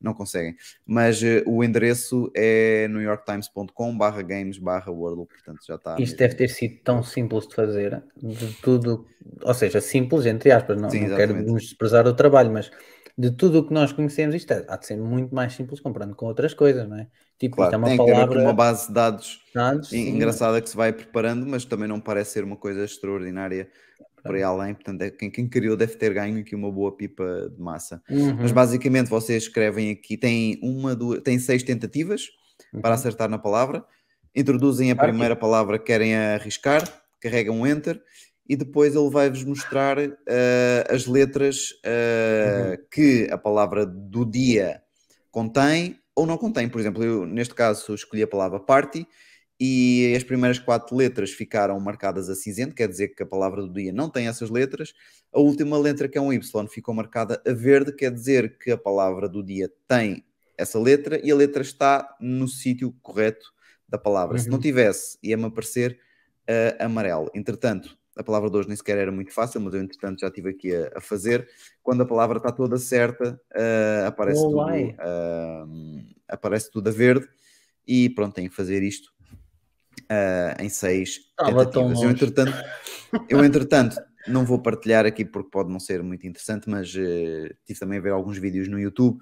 não 0.00 0.14
conseguem, 0.14 0.54
mas 0.86 1.22
eh, 1.22 1.42
o 1.46 1.62
endereço 1.64 2.30
é 2.34 2.86
newyorktimes.com/barra 2.88 4.22
games 4.22 4.58
barra 4.58 4.90
Wordle, 4.90 5.26
portanto 5.26 5.66
já 5.66 5.74
está. 5.74 5.98
Isto 5.98 6.16
deve 6.16 6.34
ter 6.36 6.48
sido 6.48 6.80
tão 6.82 7.02
simples 7.02 7.48
de 7.48 7.54
fazer, 7.54 8.02
de 8.16 8.52
tudo, 8.62 9.06
ou 9.42 9.54
seja, 9.54 9.80
simples 9.80 10.24
entre 10.26 10.50
aspas, 10.52 10.80
não, 10.80 10.88
Sim, 10.90 11.00
não 11.00 11.16
quero 11.16 11.34
desprezar 11.54 12.06
o 12.06 12.14
trabalho, 12.14 12.52
mas 12.52 12.70
de 13.18 13.30
tudo 13.30 13.60
o 13.60 13.66
que 13.66 13.72
nós 13.74 13.92
conhecemos, 13.92 14.34
isto 14.34 14.52
é- 14.52 14.64
há 14.68 14.76
de 14.76 14.86
ser 14.86 14.96
muito 14.96 15.34
mais 15.34 15.54
simples 15.54 15.80
comparando 15.80 16.14
com 16.14 16.26
outras 16.26 16.54
coisas, 16.54 16.88
não 16.88 16.98
é? 16.98 17.08
Tipo, 17.38 17.56
Claro, 17.56 17.70
isto 17.70 17.74
é 17.74 17.76
uma 17.78 17.88
tem 17.88 17.96
palavra 17.96 18.40
uma 18.42 18.52
base 18.52 18.88
de 18.88 18.94
dados 18.94 19.40
dados, 19.54 19.88
en- 19.90 20.10
sim, 20.10 20.10
engraçada 20.16 20.60
que 20.60 20.68
se 20.68 20.76
vai 20.76 20.92
preparando, 20.92 21.46
mas 21.46 21.64
também 21.64 21.88
não 21.88 22.00
parece 22.00 22.32
ser 22.32 22.44
uma 22.44 22.56
coisa 22.56 22.84
extraordinária 22.84 23.70
por 24.24 24.34
aí 24.34 24.42
além. 24.42 24.74
Portanto, 24.74 25.02
é- 25.02 25.10
quem, 25.10 25.30
quem 25.30 25.48
criou 25.48 25.76
deve 25.76 25.96
ter 25.96 26.12
ganho 26.12 26.40
aqui 26.40 26.54
uma 26.54 26.70
boa 26.70 26.96
pipa 26.96 27.50
de 27.54 27.60
massa. 27.62 28.02
Uhum, 28.08 28.36
Mas 28.42 28.52
basicamente 28.52 29.08
vocês 29.08 29.44
escrevem 29.44 29.90
aqui, 29.90 30.16
tem 30.16 30.58
uma, 30.62 30.94
duas, 30.94 31.22
tem 31.22 31.38
seis 31.38 31.62
tentativas 31.62 32.28
para 32.80 32.90
uhum. 32.90 32.94
acertar 32.94 33.28
na 33.28 33.38
palavra, 33.38 33.84
introduzem 34.34 34.90
a 34.90 34.96
primeira 34.96 35.36
palavra 35.36 35.78
que 35.78 35.86
querem 35.86 36.14
arriscar, 36.16 36.82
carregam 37.20 37.60
um 37.60 37.66
enter 37.66 38.02
e 38.48 38.56
depois 38.56 38.94
ele 38.94 39.10
vai-vos 39.10 39.42
mostrar 39.44 39.98
eh, 39.98 40.84
as 40.90 41.06
letras 41.06 41.70
eh, 41.84 42.78
que 42.92 43.28
a 43.30 43.38
palavra 43.38 43.84
do 43.86 44.24
dia 44.24 44.82
contém 45.30 45.98
ou 46.16 46.26
não 46.26 46.38
contém. 46.38 46.68
Por 46.68 46.80
exemplo, 46.80 47.04
eu 47.04 47.26
neste 47.26 47.54
caso 47.54 47.94
escolhi 47.94 48.22
a 48.22 48.28
palavra 48.28 48.58
party 48.58 49.06
e 49.60 50.12
as 50.16 50.24
primeiras 50.24 50.58
quatro 50.58 50.94
letras 50.96 51.30
ficaram 51.30 51.78
marcadas 51.80 52.28
a 52.28 52.34
cinzento, 52.34 52.74
quer 52.74 52.88
dizer 52.88 53.08
que 53.08 53.22
a 53.22 53.26
palavra 53.26 53.62
do 53.62 53.72
dia 53.72 53.92
não 53.92 54.10
tem 54.10 54.28
essas 54.28 54.50
letras. 54.50 54.92
A 55.32 55.40
última 55.40 55.78
letra, 55.78 56.08
que 56.08 56.18
é 56.18 56.20
um 56.20 56.32
Y, 56.32 56.68
ficou 56.68 56.94
marcada 56.94 57.42
a 57.46 57.52
verde, 57.52 57.92
quer 57.94 58.12
dizer 58.12 58.58
que 58.58 58.70
a 58.70 58.78
palavra 58.78 59.28
do 59.28 59.42
dia 59.42 59.70
tem 59.88 60.24
essa 60.58 60.78
letra 60.78 61.20
e 61.24 61.30
a 61.30 61.34
letra 61.34 61.62
está 61.62 62.16
no 62.20 62.48
sítio 62.48 62.92
correto 63.02 63.46
da 63.88 63.98
palavra. 63.98 64.38
Se 64.38 64.50
não 64.50 64.58
Uhum. 64.58 64.62
tivesse, 64.62 65.18
ia-me 65.22 65.44
aparecer 65.44 65.98
uh, 66.48 66.84
amarelo. 66.84 67.30
Entretanto, 67.34 67.96
a 68.16 68.24
palavra 68.24 68.50
de 68.50 68.56
hoje 68.56 68.68
nem 68.68 68.76
sequer 68.76 68.98
era 68.98 69.12
muito 69.12 69.32
fácil, 69.32 69.60
mas 69.60 69.74
eu, 69.74 69.80
entretanto, 69.80 70.20
já 70.20 70.28
estive 70.28 70.50
aqui 70.50 70.74
a, 70.74 70.92
a 70.96 71.00
fazer. 71.00 71.48
Quando 71.82 72.02
a 72.02 72.06
palavra 72.06 72.38
está 72.38 72.50
toda 72.50 72.78
certa, 72.78 73.40
uh, 73.54 74.06
aparece, 74.06 74.40
Oh, 74.40 74.50
tudo, 74.50 74.60
uh, 74.62 76.04
aparece 76.28 76.70
tudo 76.70 76.88
a 76.88 76.92
verde 76.92 77.28
e 77.86 78.08
pronto, 78.10 78.34
tenho 78.34 78.48
que 78.48 78.56
fazer 78.56 78.82
isto 78.82 79.12
uh, 80.04 80.62
em 80.62 80.68
seis 80.68 81.20
tão 81.36 81.46
tentativas. 81.46 82.02
Eu, 82.02 82.10
entretanto, 82.10 82.52
eu, 83.28 83.44
entretanto, 83.44 83.96
não 84.26 84.44
vou 84.44 84.60
partilhar 84.60 85.04
aqui 85.06 85.24
porque 85.24 85.50
pode 85.50 85.70
não 85.70 85.78
ser 85.78 86.02
muito 86.02 86.26
interessante, 86.26 86.68
mas 86.68 86.88
tive 86.88 87.78
também 87.78 87.98
a 87.98 88.02
ver 88.02 88.12
alguns 88.12 88.38
vídeos 88.38 88.66
no 88.66 88.78
YouTube 88.80 89.20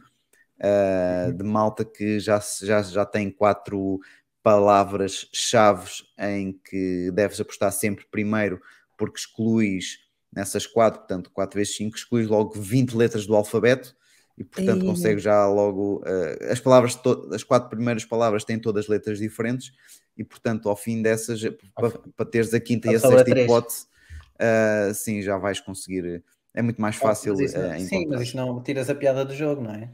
uh, 0.61 1.33
de 1.33 1.45
malta 1.45 1.85
que 1.85 2.19
já, 2.21 2.41
já, 2.63 2.83
já 2.83 3.05
tem 3.05 3.31
quatro 3.31 4.01
palavras-chaves 4.43 6.05
em 6.19 6.53
que 6.53 7.11
deves 7.13 7.41
apostar 7.41 7.73
sempre 7.73 8.07
primeiro, 8.11 8.61
porque 9.05 9.21
excluís 9.21 9.99
nessas 10.33 10.67
quatro, 10.67 11.01
portanto, 11.01 11.31
4 11.31 11.59
vezes 11.59 11.77
5, 11.77 11.97
excluís 11.97 12.27
logo 12.27 12.59
20 12.59 12.97
letras 12.97 13.27
do 13.27 13.37
alfabeto 13.37 13.95
e, 14.37 14.43
portanto, 14.43 14.85
consegues 14.85 15.23
já 15.23 15.47
logo. 15.47 15.99
uh, 15.99 16.51
as 16.51 16.59
palavras, 16.59 16.99
as 17.33 17.45
quatro 17.45 17.69
primeiras 17.69 18.05
palavras 18.05 18.45
têm 18.45 18.59
todas 18.59 18.89
letras 18.89 19.19
diferentes 19.19 19.73
e, 20.17 20.25
portanto, 20.25 20.69
ao 20.69 20.77
fim 20.77 21.03
dessas, 21.03 21.43
para 21.75 21.91
pa 21.91 22.25
teres 22.25 22.53
a 22.55 22.61
quinta 22.61 22.89
e 22.89 22.97
a 22.97 22.99
Só 22.99 23.09
sobra 23.09 23.19
sexta 23.19 23.31
três. 23.31 23.47
hipótese, 23.47 23.87
uh, 24.35 24.95
sim, 24.95 25.23
já 25.23 25.37
vais 25.37 25.61
conseguir. 25.61 26.25
É 26.53 26.63
muito 26.63 26.81
mais 26.81 26.97
fácil 26.97 27.37
Mas 27.37 27.51
isso 27.51 27.59
uh, 27.59 27.81
sim, 27.81 28.07
mas 28.07 28.23
isso 28.23 28.37
não 28.37 28.63
tiras 28.63 28.89
a 28.89 28.95
piada 28.95 29.25
do 29.25 29.35
jogo, 29.35 29.63
não 29.63 29.73
é? 29.73 29.91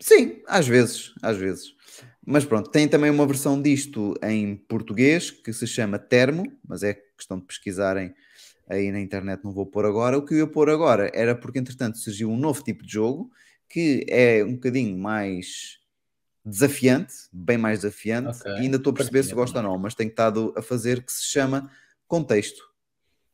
Sim, 0.00 0.42
às 0.48 0.66
vezes, 0.66 1.12
às 1.22 1.36
vezes. 1.36 1.74
Mas 2.24 2.44
pronto, 2.44 2.70
tem 2.70 2.88
também 2.88 3.10
uma 3.10 3.26
versão 3.26 3.60
disto 3.60 4.14
em 4.22 4.56
português 4.56 5.30
que 5.30 5.52
se 5.52 5.66
chama 5.66 5.98
Termo, 5.98 6.44
mas 6.66 6.82
é 6.82 6.94
questão 7.16 7.38
de 7.38 7.44
pesquisarem 7.44 8.14
aí 8.70 8.92
na 8.92 9.00
internet, 9.00 9.42
não 9.44 9.52
vou 9.52 9.66
pôr 9.66 9.84
agora. 9.84 10.16
O 10.16 10.24
que 10.24 10.34
eu 10.34 10.38
ia 10.38 10.46
pôr 10.46 10.70
agora 10.70 11.10
era 11.12 11.34
porque, 11.34 11.58
entretanto, 11.58 11.98
surgiu 11.98 12.30
um 12.30 12.36
novo 12.36 12.62
tipo 12.62 12.86
de 12.86 12.92
jogo 12.92 13.30
que 13.68 14.04
é 14.08 14.42
um 14.44 14.54
bocadinho 14.54 14.96
mais 14.98 15.78
desafiante, 16.44 17.12
bem 17.32 17.58
mais 17.58 17.80
desafiante, 17.80 18.38
Ok. 18.40 18.52
e 18.52 18.56
ainda 18.56 18.76
estou 18.76 18.92
a 18.92 18.96
perceber 18.96 19.22
se 19.22 19.34
gosta 19.34 19.58
ou 19.58 19.62
não, 19.62 19.78
mas 19.78 19.94
tenho 19.94 20.10
estado 20.10 20.52
a 20.56 20.62
fazer 20.62 21.04
que 21.04 21.12
se 21.12 21.24
chama 21.24 21.70
Contexto. 22.08 22.62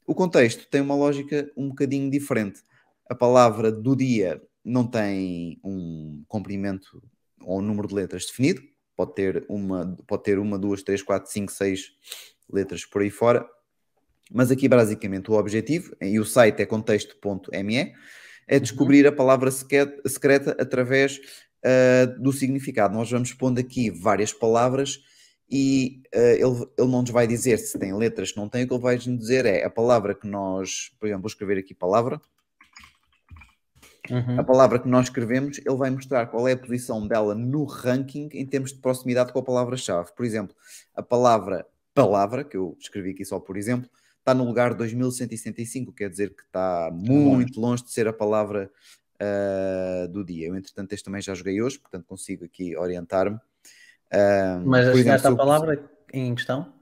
O 0.07 0.15
contexto 0.15 0.69
tem 0.69 0.81
uma 0.81 0.95
lógica 0.95 1.51
um 1.57 1.69
bocadinho 1.69 2.11
diferente. 2.11 2.61
A 3.09 3.15
palavra 3.15 3.73
do 3.73 3.97
dia 3.97 4.43
não 4.65 4.87
tem 4.87 5.59
um 5.65 6.23
comprimento 6.29 7.03
ou 7.41 7.59
um 7.59 7.63
número 7.63 7.89
de 7.89 7.95
letras 7.95 8.27
definido, 8.27 8.63
pode 8.95 9.15
ter 9.15 9.45
uma, 9.49 9.97
pode 10.07 10.23
ter 10.23 10.39
uma, 10.39 10.59
duas, 10.59 10.83
três, 10.83 11.03
quatro, 11.03 11.31
cinco, 11.31 11.51
seis 11.51 11.93
letras 12.53 12.85
por 12.85 13.03
aí 13.03 13.11
fora. 13.11 13.49
Mas 14.33 14.51
aqui 14.51 14.69
basicamente 14.69 15.31
o 15.31 15.35
objetivo, 15.35 15.95
e 16.01 16.19
o 16.19 16.25
site 16.25 16.61
é 16.61 16.67
contexto.me, 16.67 17.95
é 18.49 18.61
descobrir 18.61 19.07
a 19.07 19.13
palavra 19.13 19.51
secreta 19.51 20.57
através 20.59 21.21
ah, 21.65 22.07
do 22.19 22.33
significado. 22.33 22.95
Nós 22.95 23.11
vamos 23.11 23.33
pondo 23.33 23.59
aqui 23.59 23.91
várias 23.91 24.33
palavras 24.33 25.01
e 25.51 26.03
ah, 26.15 26.19
ele, 26.19 26.67
ele 26.79 26.91
não 26.91 27.03
nos 27.03 27.11
vai 27.11 27.27
dizer 27.27 27.59
se 27.59 27.79
tem 27.79 27.95
letras, 27.95 28.31
se 28.31 28.37
não 28.37 28.49
tem, 28.49 28.65
o 28.65 28.69
que 28.69 28.75
ele 28.75 28.83
vai 28.83 28.97
nos 28.97 29.19
dizer 29.19 29.47
é 29.47 29.65
a 29.65 29.71
palavra 29.71 30.15
que 30.15 30.27
nós, 30.27 30.93
por 30.99 31.07
exemplo, 31.07 31.23
vou 31.23 31.29
escrever 31.29 31.59
aqui 31.59 31.75
palavra, 31.75 32.21
Uhum. 34.09 34.39
A 34.39 34.45
palavra 34.45 34.79
que 34.79 34.89
nós 34.89 35.07
escrevemos, 35.07 35.59
ele 35.59 35.75
vai 35.75 35.91
mostrar 35.91 36.27
qual 36.27 36.47
é 36.47 36.53
a 36.53 36.57
posição 36.57 37.07
dela 37.07 37.35
no 37.35 37.65
ranking 37.65 38.29
em 38.33 38.47
termos 38.47 38.73
de 38.73 38.79
proximidade 38.79 39.33
com 39.33 39.39
a 39.41 39.43
palavra-chave. 39.43 40.13
Por 40.15 40.25
exemplo, 40.25 40.55
a 40.95 41.03
palavra 41.03 41.67
palavra, 41.93 42.45
que 42.45 42.57
eu 42.57 42.77
escrevi 42.79 43.13
aqui 43.13 43.25
só 43.25 43.41
por 43.41 43.57
exemplo, 43.57 43.89
está 44.27 44.35
no 44.35 44.43
lugar 44.45 44.75
2175, 44.75 45.93
quer 45.93 46.11
dizer 46.11 46.35
que 46.35 46.43
está 46.43 46.91
muito 46.93 47.61
longe 47.61 47.85
de 47.85 47.93
ser 47.93 48.09
a 48.09 48.13
palavra 48.13 48.69
uh, 49.23 50.09
do 50.09 50.25
dia. 50.25 50.49
Eu, 50.49 50.57
entretanto, 50.57 50.93
este 50.93 51.05
também 51.05 51.23
já 51.23 51.33
joguei 51.33 51.63
hoje, 51.63 51.79
portanto 51.79 52.05
consigo 52.07 52.45
aqui 52.45 52.77
orientar-me. 52.77 53.37
Uh, 53.37 54.67
Mas 54.67 54.85
chegaste 54.99 55.21
se 55.23 55.29
à 55.29 55.31
eu- 55.31 55.37
palavra 55.37 55.89
em 56.13 56.35
questão? 56.35 56.75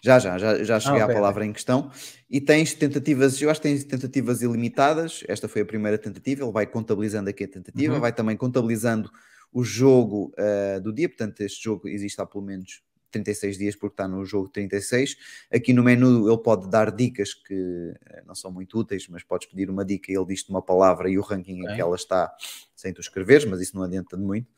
já, 0.00 0.20
já, 0.20 0.38
já, 0.38 0.62
já 0.62 0.78
cheguei 0.80 1.00
Ah, 1.00 1.04
à 1.04 1.06
ok, 1.06 1.14
palavra 1.16 1.44
em 1.44 1.52
questão. 1.52 1.90
E 2.30 2.40
tens 2.40 2.72
tentativas, 2.72 3.42
eu 3.42 3.50
acho 3.50 3.60
que 3.60 3.68
tens 3.68 3.82
tentativas 3.82 4.40
ilimitadas. 4.40 5.24
Esta 5.26 5.48
foi 5.48 5.62
a 5.62 5.66
primeira 5.66 5.98
tentativa, 5.98 6.44
ele 6.44 6.52
vai 6.52 6.66
contabilizando 6.68 7.28
aqui 7.30 7.42
a 7.42 7.48
tentativa, 7.48 7.94
Uhum. 7.94 8.00
vai 8.00 8.12
também 8.12 8.36
contabilizando 8.36 9.10
o 9.52 9.64
jogo 9.64 10.32
ah, 10.38 10.78
do 10.78 10.92
dia. 10.92 11.08
Portanto, 11.08 11.40
este 11.40 11.64
jogo 11.64 11.88
existe 11.88 12.20
há 12.20 12.24
pelo 12.26 12.44
menos 12.44 12.80
36 13.10 13.58
dias, 13.58 13.76
porque 13.76 13.94
está 13.94 14.08
no 14.08 14.24
jogo 14.24 14.48
36. 14.48 15.16
Aqui 15.52 15.72
no 15.72 15.82
menu 15.82 16.28
ele 16.28 16.42
pode 16.42 16.68
dar 16.70 16.90
dicas 16.90 17.34
que 17.34 17.94
eh, 18.06 18.22
não 18.26 18.34
são 18.34 18.50
muito 18.50 18.78
úteis, 18.78 19.06
mas 19.08 19.22
podes 19.22 19.48
pedir 19.48 19.68
uma 19.70 19.84
dica 19.84 20.10
e 20.10 20.16
ele 20.16 20.26
diz-te 20.26 20.50
uma 20.50 20.62
palavra 20.62 21.10
e 21.10 21.18
o 21.18 21.22
ranking 21.22 21.58
em 21.58 21.64
Ok. 21.64 21.74
que 21.74 21.80
ela 21.80 21.96
está 21.96 22.32
sem 22.74 22.92
tu 22.92 23.00
escreveres, 23.00 23.44
mas 23.44 23.60
isso 23.60 23.76
não 23.76 23.82
adianta 23.82 24.16
de 24.16 24.22
muito. 24.22 24.48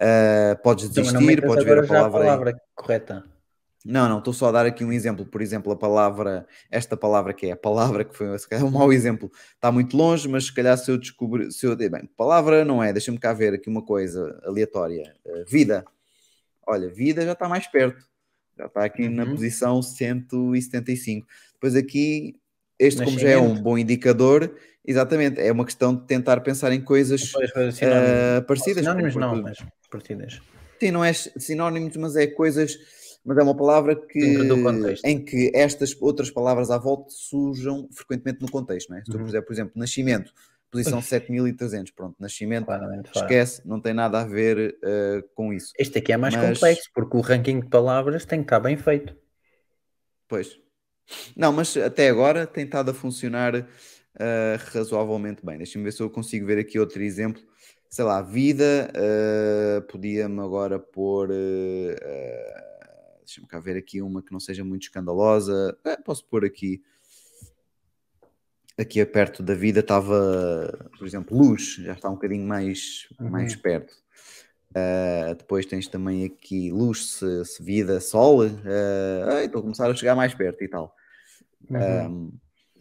Ah, 0.00 0.58
podes 0.62 0.84
Então, 0.90 1.02
desistir, 1.02 1.42
podes 1.44 1.64
ver 1.64 1.78
a 1.78 1.82
agora 1.82 1.86
já 1.86 1.94
palavra, 1.94 2.18
aí. 2.20 2.26
palavra 2.26 2.60
correta. 2.74 3.24
Não, 3.88 4.08
não, 4.08 4.18
estou 4.18 4.34
só 4.34 4.48
a 4.48 4.52
dar 4.52 4.66
aqui 4.66 4.84
um 4.84 4.92
exemplo. 4.92 5.24
Por 5.24 5.40
exemplo, 5.40 5.72
a 5.72 5.76
palavra, 5.76 6.44
esta 6.70 6.96
palavra 6.96 7.32
que 7.32 7.46
é 7.46 7.52
a 7.52 7.56
palavra 7.56 8.04
que 8.04 8.16
foi 8.16 8.36
se 8.36 8.48
calhar, 8.48 8.64
um 8.64 8.70
mau 8.70 8.92
exemplo, 8.92 9.30
está 9.54 9.70
muito 9.70 9.96
longe, 9.96 10.28
mas 10.28 10.46
se 10.46 10.52
calhar 10.54 10.76
se 10.76 10.90
eu 10.90 10.98
descobrir, 10.98 11.52
se 11.52 11.64
eu, 11.66 11.76
bem, 11.76 12.08
palavra 12.16 12.64
não 12.64 12.82
é, 12.82 12.92
deixa-me 12.92 13.16
cá 13.18 13.32
ver 13.32 13.54
aqui 13.54 13.68
uma 13.70 13.82
coisa 13.82 14.40
aleatória. 14.44 15.14
Uh, 15.24 15.44
vida. 15.48 15.84
Olha, 16.66 16.88
vida 16.88 17.24
já 17.24 17.32
está 17.32 17.48
mais 17.48 17.66
perto. 17.66 18.04
Já 18.58 18.66
está 18.66 18.84
aqui 18.84 19.08
na 19.08 19.24
Uhum. 19.24 19.30
posição 19.32 19.82
175. 19.82 21.26
Depois 21.54 21.74
aqui, 21.76 22.36
este 22.78 23.02
como 23.02 23.18
já 23.18 23.30
é 23.30 23.38
um 23.38 23.54
bom 23.54 23.76
indicador, 23.78 24.54
exatamente, 24.84 25.40
é 25.40 25.52
uma 25.52 25.64
questão 25.64 25.94
de 25.94 26.04
tentar 26.06 26.40
pensar 26.40 26.72
em 26.72 26.80
coisas 26.80 27.22
Depois 27.22 27.50
foi 27.50 27.72
sinónimos. 27.72 28.10
eh, 28.10 28.40
parecidas. 28.42 28.84
Sinónimos 28.84 29.12
porque- 29.12 29.26
não, 29.26 29.42
mas 29.42 29.58
partidas. 29.90 30.40
Sim, 30.80 30.90
não 30.90 31.04
é 31.04 31.12
sinónimos, 31.12 31.96
mas 31.96 32.16
é 32.16 32.26
coisas, 32.26 32.76
mas 33.24 33.38
é 33.38 33.42
uma 33.42 33.56
palavra 33.56 33.94
que, 33.96 34.18
em 35.04 35.24
que 35.24 35.50
estas 35.54 35.96
outras 36.00 36.30
palavras 36.30 36.70
à 36.70 36.78
volta 36.78 37.06
surjam 37.10 37.88
frequentemente 37.92 38.40
no 38.42 38.50
contexto, 38.50 38.90
não 38.90 38.96
é? 38.98 39.00
Se 39.00 39.10
tu 39.10 39.18
Uhum. 39.18 39.42
por 39.42 39.52
exemplo, 39.52 39.72
nascimento, 39.76 40.32
posição 40.70 41.00
7300, 41.02 41.92
pronto, 41.92 42.16
nascimento, 42.18 42.66
Claramente 42.66 43.10
esquece, 43.14 43.62
não 43.66 43.80
tem 43.80 43.94
nada 43.94 44.20
a 44.20 44.24
ver 44.24 44.76
eh, 44.82 45.22
com 45.34 45.52
isso. 45.52 45.72
Este 45.78 45.98
aqui 45.98 46.12
é 46.12 46.16
mais 46.16 46.34
Mas- 46.34 46.54
complexo, 46.58 46.90
porque 46.94 47.16
o 47.16 47.20
ranking 47.20 47.60
de 47.60 47.68
palavras 47.68 48.24
tem 48.24 48.40
que 48.40 48.44
estar 48.46 48.60
bem 48.60 48.76
feito. 48.76 49.16
Pois. 50.28 50.58
Não, 51.36 51.52
mas 51.52 51.76
até 51.76 52.08
agora 52.08 52.46
tem 52.46 52.64
estado 52.64 52.90
a 52.90 52.94
funcionar 52.94 53.54
eh, 54.18 54.56
razoavelmente 54.72 55.44
bem. 55.44 55.56
Deixa-me 55.56 55.84
ver 55.84 55.92
se 55.92 56.02
eu 56.02 56.10
consigo 56.10 56.46
ver 56.46 56.58
aqui 56.58 56.78
outro 56.78 57.00
exemplo. 57.02 57.40
Sei 57.88 58.04
lá, 58.04 58.20
vida, 58.20 58.90
eh, 58.94 59.80
podia-me 59.88 60.40
agora 60.40 60.78
pôr. 60.78 61.30
eh, 61.32 62.64
Deixa-me 63.24 63.46
cá 63.48 63.58
ver 63.58 63.76
aqui 63.76 64.00
uma 64.00 64.22
que 64.22 64.32
não 64.32 64.38
seja 64.38 64.64
muito 64.64 64.82
escandalosa. 64.82 65.76
Posso 66.04 66.24
pôr 66.26 66.44
aqui. 66.44 66.80
Aqui 68.78 69.04
perto 69.06 69.42
da 69.42 69.54
vida 69.54 69.80
estava, 69.80 70.88
por 70.98 71.06
exemplo, 71.06 71.36
luz, 71.36 71.76
já 71.76 71.94
está 71.94 72.10
um 72.10 72.14
bocadinho 72.14 72.46
mais, 72.46 73.08
Uhum. 73.18 73.30
mais 73.30 73.56
perto. 73.56 73.92
Uh, 74.70 75.34
depois 75.34 75.64
tens 75.64 75.88
também 75.88 76.26
aqui 76.26 76.70
luz, 76.70 77.12
se, 77.12 77.44
se 77.46 77.62
vida, 77.62 77.98
sol. 78.00 78.40
Uh, 78.44 79.30
estou 79.42 79.60
a 79.60 79.62
começar 79.62 79.90
a 79.90 79.94
chegar 79.94 80.14
mais 80.14 80.34
perto 80.34 80.62
e 80.62 80.68
tal. 80.68 80.94
Uhum. 81.70 82.06
Um, 82.06 82.32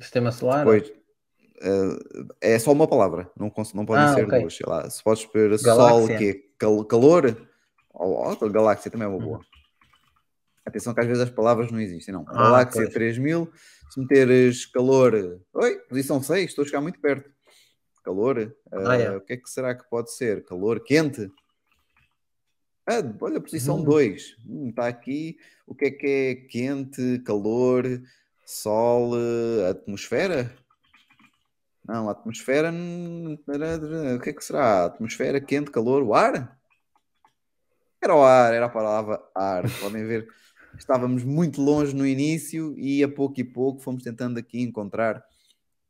Sistema 0.01 0.31
solar? 0.33 0.65
depois 0.65 0.89
uh, 0.89 2.27
é 2.41 2.59
só 2.59 2.73
uma 2.73 2.87
palavra, 2.87 3.31
não, 3.39 3.49
não 3.73 3.85
podem 3.85 4.03
Ah, 4.03 4.13
ser 4.13 4.25
ok. 4.25 4.39
duas. 4.41 4.53
Sei 4.57 4.65
lá, 4.67 4.89
se 4.89 5.01
podes 5.01 5.25
pôr 5.25 5.57
sol, 5.57 6.07
que 6.07 6.29
é 6.29 6.33
cal- 6.59 6.83
calor, 6.83 7.47
ou, 7.93 8.15
ou 8.15 8.49
galáxia 8.49 8.91
também 8.91 9.05
é 9.05 9.09
uma 9.09 9.25
Uhum. 9.25 9.39
Atenção 10.65 10.93
que 10.93 10.99
às 11.01 11.07
vezes 11.07 11.21
as 11.23 11.29
palavras 11.29 11.71
não 11.71 11.79
existem, 11.79 12.13
não. 12.13 12.25
Ah, 12.27 12.33
Galáxia 12.33 12.81
pois. 12.83 12.93
3000, 12.93 13.51
se 13.89 13.99
meteres 13.99 14.65
calor, 14.65 15.39
oi, 15.53 15.75
posição 15.87 16.21
6, 16.21 16.49
estou 16.49 16.63
a 16.63 16.65
chegar 16.65 16.81
muito 16.81 16.99
perto. 16.99 17.29
Calor, 18.03 18.55
Ah, 18.71 18.95
é. 18.97 19.15
o 19.15 19.21
que 19.21 19.33
é 19.33 19.37
que 19.37 19.49
será 19.49 19.75
que 19.75 19.87
pode 19.89 20.11
ser? 20.15 20.43
Calor 20.45 20.79
quente? 20.83 21.31
Ah, 22.87 23.01
olha, 23.21 23.39
posição 23.41 23.77
Hum. 23.77 23.83
2. 23.83 24.35
Está 24.69 24.87
aqui. 24.87 25.37
O 25.65 25.73
que 25.73 25.85
é 25.85 25.91
que 25.91 26.05
é 26.07 26.35
quente, 26.35 27.19
calor, 27.25 27.83
sol, 28.45 29.11
eh, 29.17 29.69
atmosfera? 29.71 30.51
Não, 31.87 32.09
atmosfera. 32.09 32.71
hum, 32.71 33.37
O 34.15 34.19
que 34.19 34.29
é 34.29 34.33
que 34.33 34.43
será? 34.43 34.85
Atmosfera, 34.85 35.39
quente, 35.41 35.71
calor, 35.71 36.03
o 36.03 36.13
ar? 36.13 36.59
Era 38.01 38.15
o 38.15 38.23
ar, 38.23 38.53
era 38.53 38.65
a 38.67 38.69
palavra 38.69 39.19
ar. 39.33 39.63
Podem 39.79 40.05
ver, 40.05 40.27
estávamos 40.79 41.23
muito 41.23 41.61
longe 41.61 41.95
no 41.95 42.05
início 42.05 42.77
e 42.77 43.03
a 43.03 43.09
pouco 43.09 43.39
e 43.39 43.43
pouco 43.43 43.81
fomos 43.81 44.03
tentando 44.03 44.39
aqui 44.39 44.61
encontrar 44.61 45.23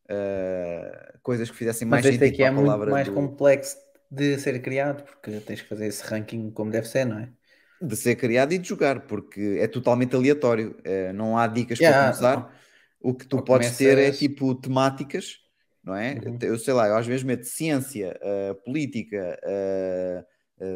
eh, 0.09 1.17
coisas 1.23 1.49
que 1.49 1.57
fizessem 1.57 1.87
mais 1.87 2.05
Mas 2.05 2.05
sentido 2.05 2.41
aqui 2.41 2.43
é 2.43 2.51
muito 2.51 2.87
mais 2.87 3.09
do- 3.09 3.09
complexo 3.09 3.77
de 4.11 4.37
ser 4.39 4.61
criado, 4.61 5.03
porque 5.03 5.39
tens 5.41 5.61
que 5.61 5.67
fazer 5.69 5.87
esse 5.87 6.03
ranking 6.03 6.51
como 6.51 6.69
deve 6.71 6.87
ser, 6.87 7.05
não 7.05 7.19
é? 7.19 7.33
de 7.81 7.95
ser 7.95 8.15
criado 8.15 8.53
e 8.53 8.57
de 8.57 8.67
jogar, 8.67 9.01
porque 9.07 9.57
é 9.59 9.67
totalmente 9.67 10.15
aleatório. 10.15 10.75
Eh, 10.83 11.11
não 11.13 11.37
há 11.37 11.47
dicas 11.47 11.79
Yeah, 11.79 11.81
para 11.81 11.93
começar. 11.93 12.49
O 12.99 13.13
que 13.13 13.27
tu 13.27 13.37
Ou 13.37 13.43
podes 13.43 13.71
ter 13.71 13.97
é 13.97 14.11
tipo 14.11 14.55
temáticas, 14.55 15.39
não 15.83 15.95
é? 15.95 16.17
Uhum. 16.17 16.39
Eu 16.41 16.57
sei 16.57 16.73
lá, 16.73 16.87
eu 16.87 16.97
às 16.97 17.05
vezes 17.05 17.23
meto 17.23 17.43
ciência, 17.45 18.17
eh, 18.21 18.53
política, 18.65 19.39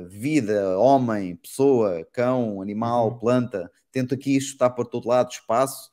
vida, 0.10 0.78
homem, 0.80 1.36
pessoa, 1.36 2.06
cão, 2.12 2.62
animal, 2.62 3.12
Uhum. 3.12 3.20
planta. 3.20 3.72
Tento 3.92 4.14
aqui 4.14 4.40
chutar 4.40 4.70
para 4.72 4.86
todo 4.86 5.08
lado, 5.08 5.32
espaço. 5.32 5.92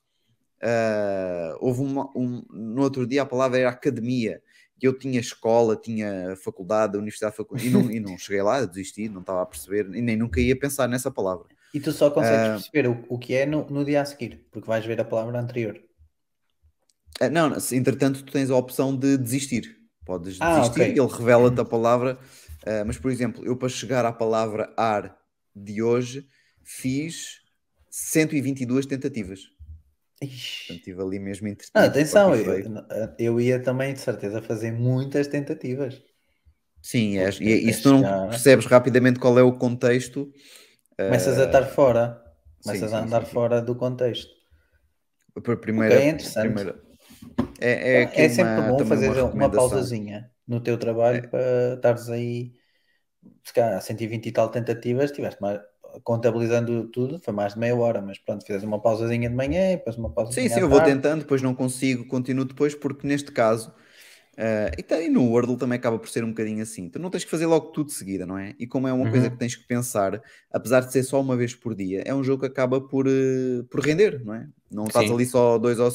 Eh, 0.61 1.55
houve 1.61 1.81
uma, 1.83 2.11
um, 2.17 2.43
no 2.51 2.83
outro 2.83 3.07
dia 3.07 3.23
a 3.23 3.27
palavra 3.27 3.59
era 3.59 3.71
academia. 3.71 4.43
E 4.83 4.85
eu 4.87 4.97
tinha 4.99 5.21
escola, 5.21 5.77
tinha 5.77 6.37
faculdade, 6.37 6.97
universidade, 6.99 7.37
faculdade, 7.37 7.67
e 7.69 7.71
não, 7.71 7.91
e 7.91 8.01
não 8.01 8.17
cheguei 8.19 8.43
lá, 8.43 8.65
desisti, 8.65 9.09
não 9.09 9.21
estava 9.23 9.43
a 9.43 9.47
perceber, 9.47 9.87
e 9.95 10.03
nem 10.03 10.17
nunca 10.17 10.41
ia 10.41 10.59
pensar 10.59 10.89
nessa 10.89 11.11
palavra. 11.11 11.47
E 11.73 11.79
tu 11.81 11.93
só 11.93 12.11
consegues 12.11 12.49
Ah. 12.49 12.51
perceber 12.51 12.89
o, 12.89 13.05
o 13.09 13.19
que 13.21 13.33
é 13.35 13.47
no, 13.47 13.65
no 13.71 13.85
dia 13.85 14.03
a 14.03 14.05
seguir, 14.05 14.49
porque 14.51 14.67
vais 14.69 14.85
ver 14.85 15.01
a 15.01 15.05
palavra 15.05 15.39
anterior. 15.41 15.81
Ah, 17.21 17.29
Não, 17.31 17.53
entretanto 17.73 18.23
tu 18.25 18.33
tens 18.33 18.51
a 18.51 18.57
opção 18.57 18.97
de 18.97 19.17
desistir. 19.17 19.77
Podes 20.05 20.41
Ah, 20.41 20.65
desistir, 20.65 20.71
ok. 20.71 20.81
ele 20.91 21.07
revela-te 21.07 21.61
a 21.61 21.65
palavra. 21.65 22.19
ah, 22.67 22.85
mas, 22.85 22.99
por 22.99 23.11
exemplo, 23.11 23.45
eu 23.45 23.57
para 23.57 23.69
chegar 23.69 24.05
à 24.05 24.13
palavra 24.13 24.73
ar 24.77 25.17
de 25.55 25.83
hoje 25.83 26.27
fiz 26.63 27.41
122 27.97 28.85
tentativas. 28.85 29.41
Ixi. 30.21 30.67
Portanto, 30.69 30.79
estive 30.79 31.03
ali 31.03 31.19
mesmo 31.19 31.49
entre. 31.49 31.67
Ah, 31.73 31.85
atenção, 31.85 32.35
eu, 32.35 32.85
eu 33.19 33.41
ia 33.41 33.63
também 33.63 33.95
de 33.95 34.01
certeza 34.01 34.43
fazer 34.43 34.71
muitas 34.71 35.27
tentativas. 35.27 36.03
Sim, 36.83 37.19
és, 37.19 37.41
e, 37.41 37.83
tu 37.83 37.93
não 37.93 38.29
percebes 38.29 38.67
rapidamente 38.67 39.19
qual 39.19 39.39
é 39.39 39.43
o 39.43 39.53
contexto. 39.53 40.31
Começas 40.97 41.39
a 41.39 41.45
ah, 41.45 41.47
estar 41.47 41.65
fora, 41.65 42.23
começas 42.63 42.91
sim, 42.91 42.97
a 42.97 43.01
andar 43.03 43.21
sim, 43.23 43.27
sim. 43.29 43.33
fora 43.33 43.61
do 43.63 43.75
contexto. 43.75 44.31
a 45.35 45.57
primeira, 45.57 45.97
Ok, 45.97 46.07
é 46.07 46.11
interessante. 46.11 46.55
primeira- 46.55 46.87
É, 47.61 47.71
é, 47.71 48.01
É, 48.01 48.03
aqui 48.03 48.29
sempre 48.29 48.61
uma- 48.61 48.69
bom 48.69 48.85
fazer 48.85 49.09
uma. 49.23 49.47
É. 49.47 49.49
pausazinha 49.51 50.31
no 50.47 50.61
teu 50.61 50.79
trabalho 50.79 51.29
para 51.31 51.75
estares 51.75 52.09
aí, 52.11 52.53
se 53.43 53.53
calhar 53.53 53.81
120 53.81 54.27
e 54.27 54.33
tal 54.33 54.51
tentativas, 54.51 55.11
tiveste 55.11 55.41
mais, 55.41 55.61
contabilizando 56.05 56.89
tudo, 56.91 57.21
foi 57.21 57.33
mais 57.35 57.55
de 57.55 57.61
meia 57.61 57.77
hora, 57.77 58.01
mas 58.03 58.19
pronto, 58.19 58.45
fizes 58.47 58.63
uma 58.65 58.81
pausazinha 58.81 59.29
de 59.29 59.35
manhã 59.35 59.73
e 59.73 59.77
depois 59.77 59.97
uma 59.97 60.11
pausazinha 60.13 60.45
Sim, 60.45 60.49
sim, 60.49 60.61
eu 60.61 60.69
vou 60.69 60.81
tentando, 60.81 61.21
depois 61.21 61.41
não 61.41 61.55
consigo, 61.55 62.05
continuo 62.07 62.45
depois, 62.45 62.75
porque 62.75 63.07
neste 63.07 63.31
caso, 63.33 63.73
eh, 64.37 64.71
e, 64.79 64.83
tá- 64.83 65.01
e 65.01 65.09
no 65.09 65.25
Wordle 65.31 65.57
também 65.57 65.79
acaba 65.79 65.99
por 65.99 66.09
ser 66.09 66.25
um 66.25 66.29
bocadinho 66.31 66.63
assim. 66.63 66.91
Tu 66.91 66.99
não 66.99 67.11
tens 67.11 67.25
que 67.25 67.31
fazer 67.31 67.47
logo 67.47 67.69
tudo 67.73 67.87
de 67.89 67.95
seguida, 67.95 68.27
não 68.27 68.37
é? 68.39 68.55
E 68.59 68.67
como 68.67 68.89
é 68.89 68.93
uma 68.93 69.09
coisa 69.09 69.29
Uhum. 69.29 69.31
que 69.31 69.39
tens 69.39 69.57
que 69.57 69.67
pensar, 69.67 70.21
apesar 70.53 70.81
de 70.81 70.93
ser 70.93 71.05
só 71.05 71.21
uma 71.21 71.37
vez 71.37 71.55
por 71.55 71.75
dia, 71.75 72.03
é 72.05 72.15
um 72.15 72.25
jogo 72.25 72.41
que 72.43 72.47
acaba 72.49 72.81
por, 72.81 73.07
eh, 73.09 73.63
por 73.71 73.81
render, 73.81 74.23
não 74.25 74.35
é? 74.35 74.49
Não 74.71 74.89
estás 74.89 75.09
Sim. 75.09 75.15
ali 75.15 75.27
só 75.27 75.59
dois 75.59 75.79
ou 75.79 75.91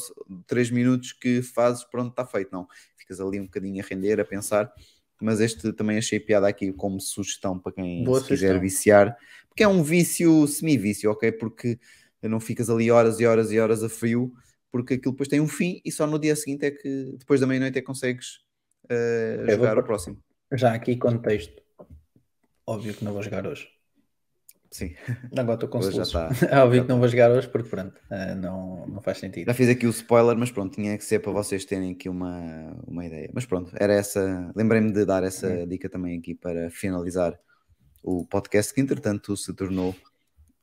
três 0.46 0.70
minutos 0.70 1.12
que 1.12 1.42
fazes, 1.42 1.84
pronto, 1.84 2.10
está 2.10 2.24
feito, 2.26 2.50
não. 2.52 2.66
Ficas 2.96 3.20
ali 3.20 3.38
um 3.38 3.44
bocadinho 3.44 3.82
a 3.84 3.86
render, 3.86 4.18
a 4.20 4.24
pensar. 4.24 4.72
Mas 5.20 5.40
este 5.40 5.72
também 5.72 5.98
achei 5.98 6.18
piada 6.18 6.48
aqui 6.48 6.72
como 6.72 7.00
sugestão 7.00 7.58
para 7.58 7.72
quem 7.72 8.04
Boa 8.04 8.12
se 8.12 8.24
quiser 8.24 8.58
viciar, 8.58 9.16
porque 9.52 9.62
é 9.62 9.68
um 9.68 9.82
vício, 9.82 10.46
semi-vício, 10.46 11.10
ok? 11.10 11.30
Porque 11.30 11.78
não 12.22 12.40
ficas 12.40 12.70
ali 12.70 12.90
horas 12.90 13.20
e 13.20 13.26
horas 13.26 13.52
e 13.52 13.60
horas 13.60 13.82
a 13.82 13.88
frio, 13.88 14.32
porque 14.70 14.94
aquilo 14.94 15.12
depois 15.12 15.28
tem 15.28 15.40
um 15.40 15.46
fim 15.48 15.82
e 15.84 15.92
só 15.92 16.06
no 16.06 16.18
dia 16.18 16.34
seguinte 16.34 16.64
é 16.64 16.70
que, 16.70 17.14
depois 17.18 17.38
da 17.38 17.46
meia-noite, 17.46 17.76
é 17.76 17.82
que 17.82 17.86
consegues 17.86 18.36
uh, 18.90 18.92
Eu 19.46 19.58
vou 19.58 19.66
jogar 19.66 19.78
o 19.78 19.84
próximo. 19.84 20.18
Já 20.52 20.72
aqui 20.72 20.96
contexto. 20.96 21.62
Óbvio 22.66 22.94
que 22.94 23.04
não 23.04 23.12
vou 23.12 23.22
jogar 23.22 23.46
hoje. 23.46 23.68
Sim. 24.70 24.94
Agora 25.36 25.54
estou 25.54 25.68
com 25.68 25.80
está. 25.80 26.30
É 26.50 26.56
óbvio 26.64 26.82
que 26.84 26.88
não 26.88 26.98
vou 26.98 27.06
jogar 27.08 27.30
hoje 27.30 27.46
porque 27.46 27.68
pronto, 27.68 28.00
eh, 28.10 28.34
não, 28.34 28.86
não 28.86 29.02
faz 29.02 29.18
sentido. 29.18 29.46
Já 29.46 29.52
fiz 29.52 29.68
aqui 29.68 29.86
o 29.86 29.90
spoiler, 29.90 30.34
mas 30.34 30.50
pronto, 30.50 30.74
tinha 30.74 30.96
que 30.96 31.04
ser 31.04 31.18
para 31.18 31.30
vocês 31.30 31.66
terem 31.66 31.92
aqui 31.92 32.08
uma, 32.08 32.74
uma 32.86 33.04
ideia. 33.04 33.28
Mas 33.34 33.44
pronto, 33.44 33.70
era 33.78 33.92
essa. 33.92 34.50
Lembrei-me 34.56 34.90
de 34.90 35.04
dar 35.04 35.22
essa 35.24 35.46
Uhum. 35.46 35.68
dica 35.68 35.90
também 35.90 36.18
aqui 36.18 36.34
para 36.34 36.70
finalizar 36.70 37.38
o 38.02 38.24
podcast, 38.26 38.72
que 38.74 38.80
entretanto 38.80 39.36
se 39.36 39.52
tornou 39.54 39.94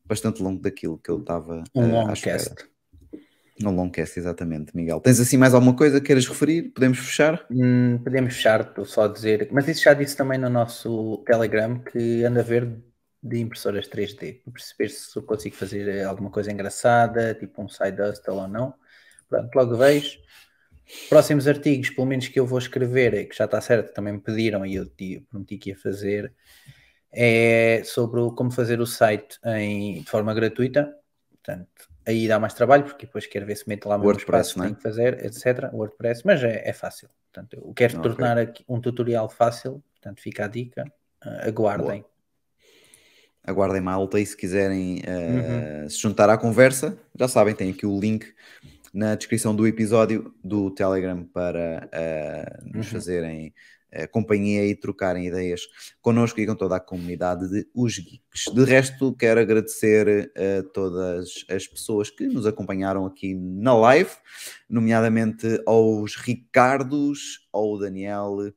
bastante 0.06 0.42
longo 0.42 0.62
daquilo 0.62 0.98
que 0.98 1.10
eu 1.10 1.20
estava 1.20 1.64
Um 1.76 1.84
eh, 1.84 2.00
à 2.00 2.04
longcast. 2.06 2.50
espera. 2.50 2.70
Um 3.62 3.72
longcast, 3.72 4.18
exatamente, 4.18 4.76
Miguel. 4.76 5.02
Tens 5.02 5.20
assim 5.20 5.38
mais 5.38 5.54
alguma 5.54 5.76
coisa 5.76 6.00
que 6.00 6.08
queiras 6.08 6.26
referir? 6.26 6.72
Podemos 6.72 6.98
fechar? 7.00 7.46
Hum, 7.52 8.00
podemos 8.04 8.34
fechar, 8.36 8.62
estou 8.62 8.86
só 8.86 9.04
a 9.04 9.08
dizer, 9.08 9.50
mas 9.52 9.68
isso 9.68 9.84
já 9.84 9.94
disse 9.94 10.16
também 10.16 10.38
no 10.40 10.50
nosso 10.50 11.18
Telegram 11.26 11.78
que 11.80 12.24
anda 12.24 12.40
a 12.40 12.44
ver 12.44 12.82
de 13.22 13.38
impressoras 13.40 13.86
3D, 13.90 14.42
para 14.44 14.54
perceber 14.54 14.90
se 14.90 15.14
eu 15.18 15.24
consigo 15.24 15.56
fazer 15.58 15.90
eh, 15.90 16.04
alguma 16.06 16.32
coisa 16.32 16.52
engraçada, 16.52 17.36
tipo 17.36 17.62
um 17.62 17.68
side 17.68 18.02
hustle 18.02 18.36
ou 18.36 18.48
não. 18.48 18.74
Pronto, 19.28 19.54
logo 19.54 19.76
vejo. 19.76 20.18
Próximos 21.10 21.46
artigos, 21.48 21.90
pelo 21.90 22.08
menos 22.08 22.30
que 22.30 22.40
eu 22.40 22.48
vou 22.48 22.58
escrever, 22.58 23.14
eh, 23.14 23.26
que 23.26 23.36
já 23.36 23.44
está 23.46 23.60
certo, 23.60 23.94
também 23.94 24.14
me 24.14 24.22
pediram 24.22 24.66
e 24.66 24.76
eu 24.76 24.86
ti- 24.86 25.20
prometi 25.30 25.58
que 25.58 25.70
ia 25.72 25.78
fazer, 25.78 26.34
é 27.12 27.82
sobre 27.86 28.22
como 28.36 28.52
fazer 28.52 28.80
o 28.80 28.86
site 28.86 29.40
em, 29.46 30.02
de 30.02 30.10
forma 30.10 30.34
gratuita. 30.34 30.94
Portanto, 31.32 31.90
aí 32.06 32.28
dá 32.28 32.40
mais 32.40 32.54
trabalho, 32.54 32.84
porque 32.84 33.06
depois 33.06 33.26
quero 33.26 33.46
ver 33.46 33.56
se 33.56 33.68
meto 33.68 33.88
lá 33.90 33.98
mesmo 33.98 34.08
WordPress, 34.12 34.32
passos 34.32 34.54
que 34.54 34.60
é? 34.60 34.64
tenho 34.64 34.76
que 34.76 34.82
fazer, 34.84 35.26
etc. 35.26 35.70
WordPress, 35.74 36.22
mas 36.26 36.44
é, 36.44 36.68
é 36.70 36.74
fácil. 36.74 37.10
Portanto, 37.32 37.54
eu 37.56 37.74
quero 37.74 37.98
Ok. 38.00 38.04
tornar 38.10 38.38
aqui 38.38 38.64
um 38.68 38.80
tutorial 38.82 39.30
fácil, 39.30 39.84
portanto, 39.94 40.22
fica 40.22 40.46
a 40.46 40.48
dica. 40.48 40.84
Ah, 41.22 41.48
aguardem. 41.48 42.04
Aguardem 43.44 43.82
malta 43.82 44.20
e 44.20 44.26
se 44.26 44.36
quiserem 44.36 45.02
eh, 45.06 45.82
Uhum. 45.84 45.90
se 45.90 45.98
juntar 45.98 46.30
à 46.30 46.38
conversa, 46.38 46.98
já 47.18 47.28
sabem, 47.28 47.56
tem 47.56 47.72
aqui 47.72 47.86
o 47.86 48.00
link 48.00 48.34
na 48.94 49.16
descrição 49.16 49.56
do 49.56 49.66
episódio 49.66 50.34
do 50.44 50.70
Telegram 50.72 51.24
para 51.24 51.88
eh, 51.92 52.60
nos 52.66 52.88
Uhum. 52.88 52.94
fazerem 52.94 53.54
eh, 53.92 54.08
companhia 54.08 54.66
e 54.66 54.76
trocarem 54.76 55.28
ideias 55.28 55.62
connosco 56.02 56.40
e 56.40 56.46
com 56.46 56.56
toda 56.56 56.76
a 56.76 56.80
comunidade 56.80 57.50
de 57.50 57.68
Os 57.74 57.98
Geeks. 57.98 58.54
De 58.54 58.64
resto, 58.64 59.14
quero 59.14 59.40
agradecer 59.40 60.32
a 60.36 60.64
todas 60.72 61.46
as 61.50 61.68
pessoas 61.68 62.10
que 62.10 62.28
nos 62.28 62.46
acompanharam 62.46 63.06
aqui 63.06 63.34
na 63.34 63.76
live, 63.76 64.12
nomeadamente 64.70 65.62
aos 65.66 66.16
Ricardos, 66.16 67.48
ao 67.52 67.78
Daniel, 67.78 68.52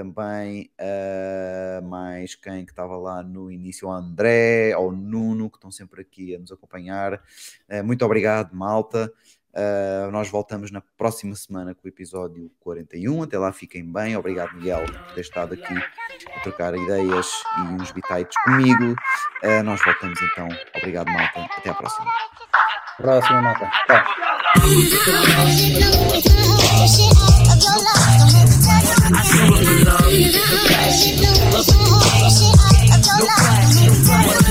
também 0.00 0.70
a 0.78 1.82
mais 1.82 2.34
quem 2.34 2.64
que 2.64 2.72
estava 2.72 2.96
lá 2.96 3.22
no 3.22 3.50
início, 3.50 3.86
ao 3.86 3.94
André, 3.94 4.72
ao 4.72 4.90
Nuno, 4.90 5.50
que 5.50 5.58
estão 5.58 5.70
sempre 5.70 6.00
aqui 6.00 6.34
a 6.34 6.38
nos 6.38 6.50
acompanhar. 6.50 7.22
Eh, 7.68 7.82
Muito 7.82 8.02
obrigado, 8.02 8.54
malta. 8.54 9.12
Eh, 9.52 10.08
nós 10.12 10.28
voltamos 10.28 10.70
na 10.70 10.80
próxima 10.96 11.34
semana 11.34 11.74
com 11.74 11.80
o 11.84 11.88
episódio 11.88 12.50
41. 12.60 13.22
Até 13.22 13.38
lá, 13.38 13.52
fiquem 13.52 13.84
bem. 13.84 14.16
Obrigado, 14.16 14.54
Miguel, 14.54 14.84
por 14.86 15.14
ter 15.14 15.20
estado 15.22 15.54
aqui 15.54 15.74
a 16.36 16.40
trocar 16.40 16.74
ideias 16.74 17.28
e 17.58 17.60
uns 17.62 17.90
bitites 17.90 18.36
comigo. 18.44 18.94
Eh, 19.42 19.62
nós 19.62 19.80
voltamos 19.84 20.18
então. 20.22 20.48
Obrigado, 20.76 21.10
malta. 21.10 21.40
Até 21.56 21.70
à 21.70 21.74
próxima. 21.74 22.06
Próxima 22.96 23.42
nota. 23.42 23.70
Tchau. 23.86 24.04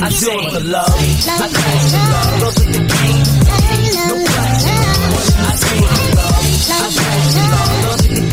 I 0.02 0.10
do 0.12 0.32
it 0.32 0.52
for 0.52 0.64
love. 0.64 1.00
scream. 5.60 5.84
Love, 5.84 6.96
love, 6.96 7.36
love, 7.36 8.20
love. 8.22 8.29